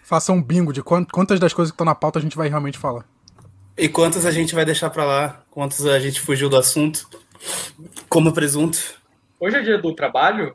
Faça 0.03 0.31
um 0.31 0.41
bingo 0.41 0.73
de 0.73 0.81
quantas 0.81 1.39
das 1.39 1.53
coisas 1.53 1.71
que 1.71 1.75
estão 1.75 1.85
na 1.85 1.93
pauta 1.93 2.17
a 2.17 2.21
gente 2.23 2.35
vai 2.35 2.49
realmente 2.49 2.79
falar. 2.79 3.05
E 3.79 3.87
quantas 3.87 4.25
a 4.25 4.31
gente 4.31 4.53
vai 4.53 4.65
deixar 4.65 4.89
para 4.89 5.05
lá? 5.05 5.41
Quantas 5.49 5.85
a 5.85 5.97
gente 5.99 6.19
fugiu 6.19 6.49
do 6.49 6.57
assunto? 6.57 7.07
Como 8.09 8.33
presunto? 8.33 8.77
Hoje 9.39 9.55
é 9.55 9.61
dia 9.61 9.77
do 9.77 9.95
trabalho? 9.95 10.53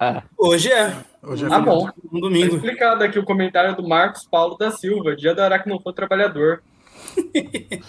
É. 0.00 0.22
Hoje 0.38 0.72
é. 0.72 0.96
Hoje 1.22 1.44
é 1.44 1.48
Ah, 1.52 1.60
bom. 1.60 1.84
Um 2.10 2.20
Tá 2.20 2.20
domingo. 2.20 2.56
explicado 2.56 3.04
aqui 3.04 3.18
o 3.18 3.24
comentário 3.24 3.76
do 3.76 3.86
Marcos 3.86 4.24
Paulo 4.26 4.56
da 4.56 4.70
Silva, 4.70 5.14
dia 5.14 5.34
do 5.34 5.42
Aracnofã 5.42 5.92
Trabalhador. 5.92 6.62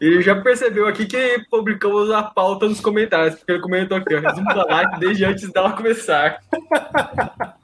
Ele 0.00 0.22
já 0.22 0.36
percebeu 0.40 0.86
aqui 0.86 1.06
que 1.06 1.44
publicamos 1.50 2.10
a 2.12 2.22
pauta 2.22 2.68
nos 2.68 2.80
comentários, 2.80 3.34
porque 3.34 3.50
ele 3.50 3.60
comentou 3.60 3.96
aqui, 3.98 4.14
ó, 4.14 4.20
resumo 4.20 4.46
da 4.54 4.64
live 4.64 5.00
desde 5.00 5.24
antes 5.24 5.50
dela 5.50 5.72
começar. 5.72 6.38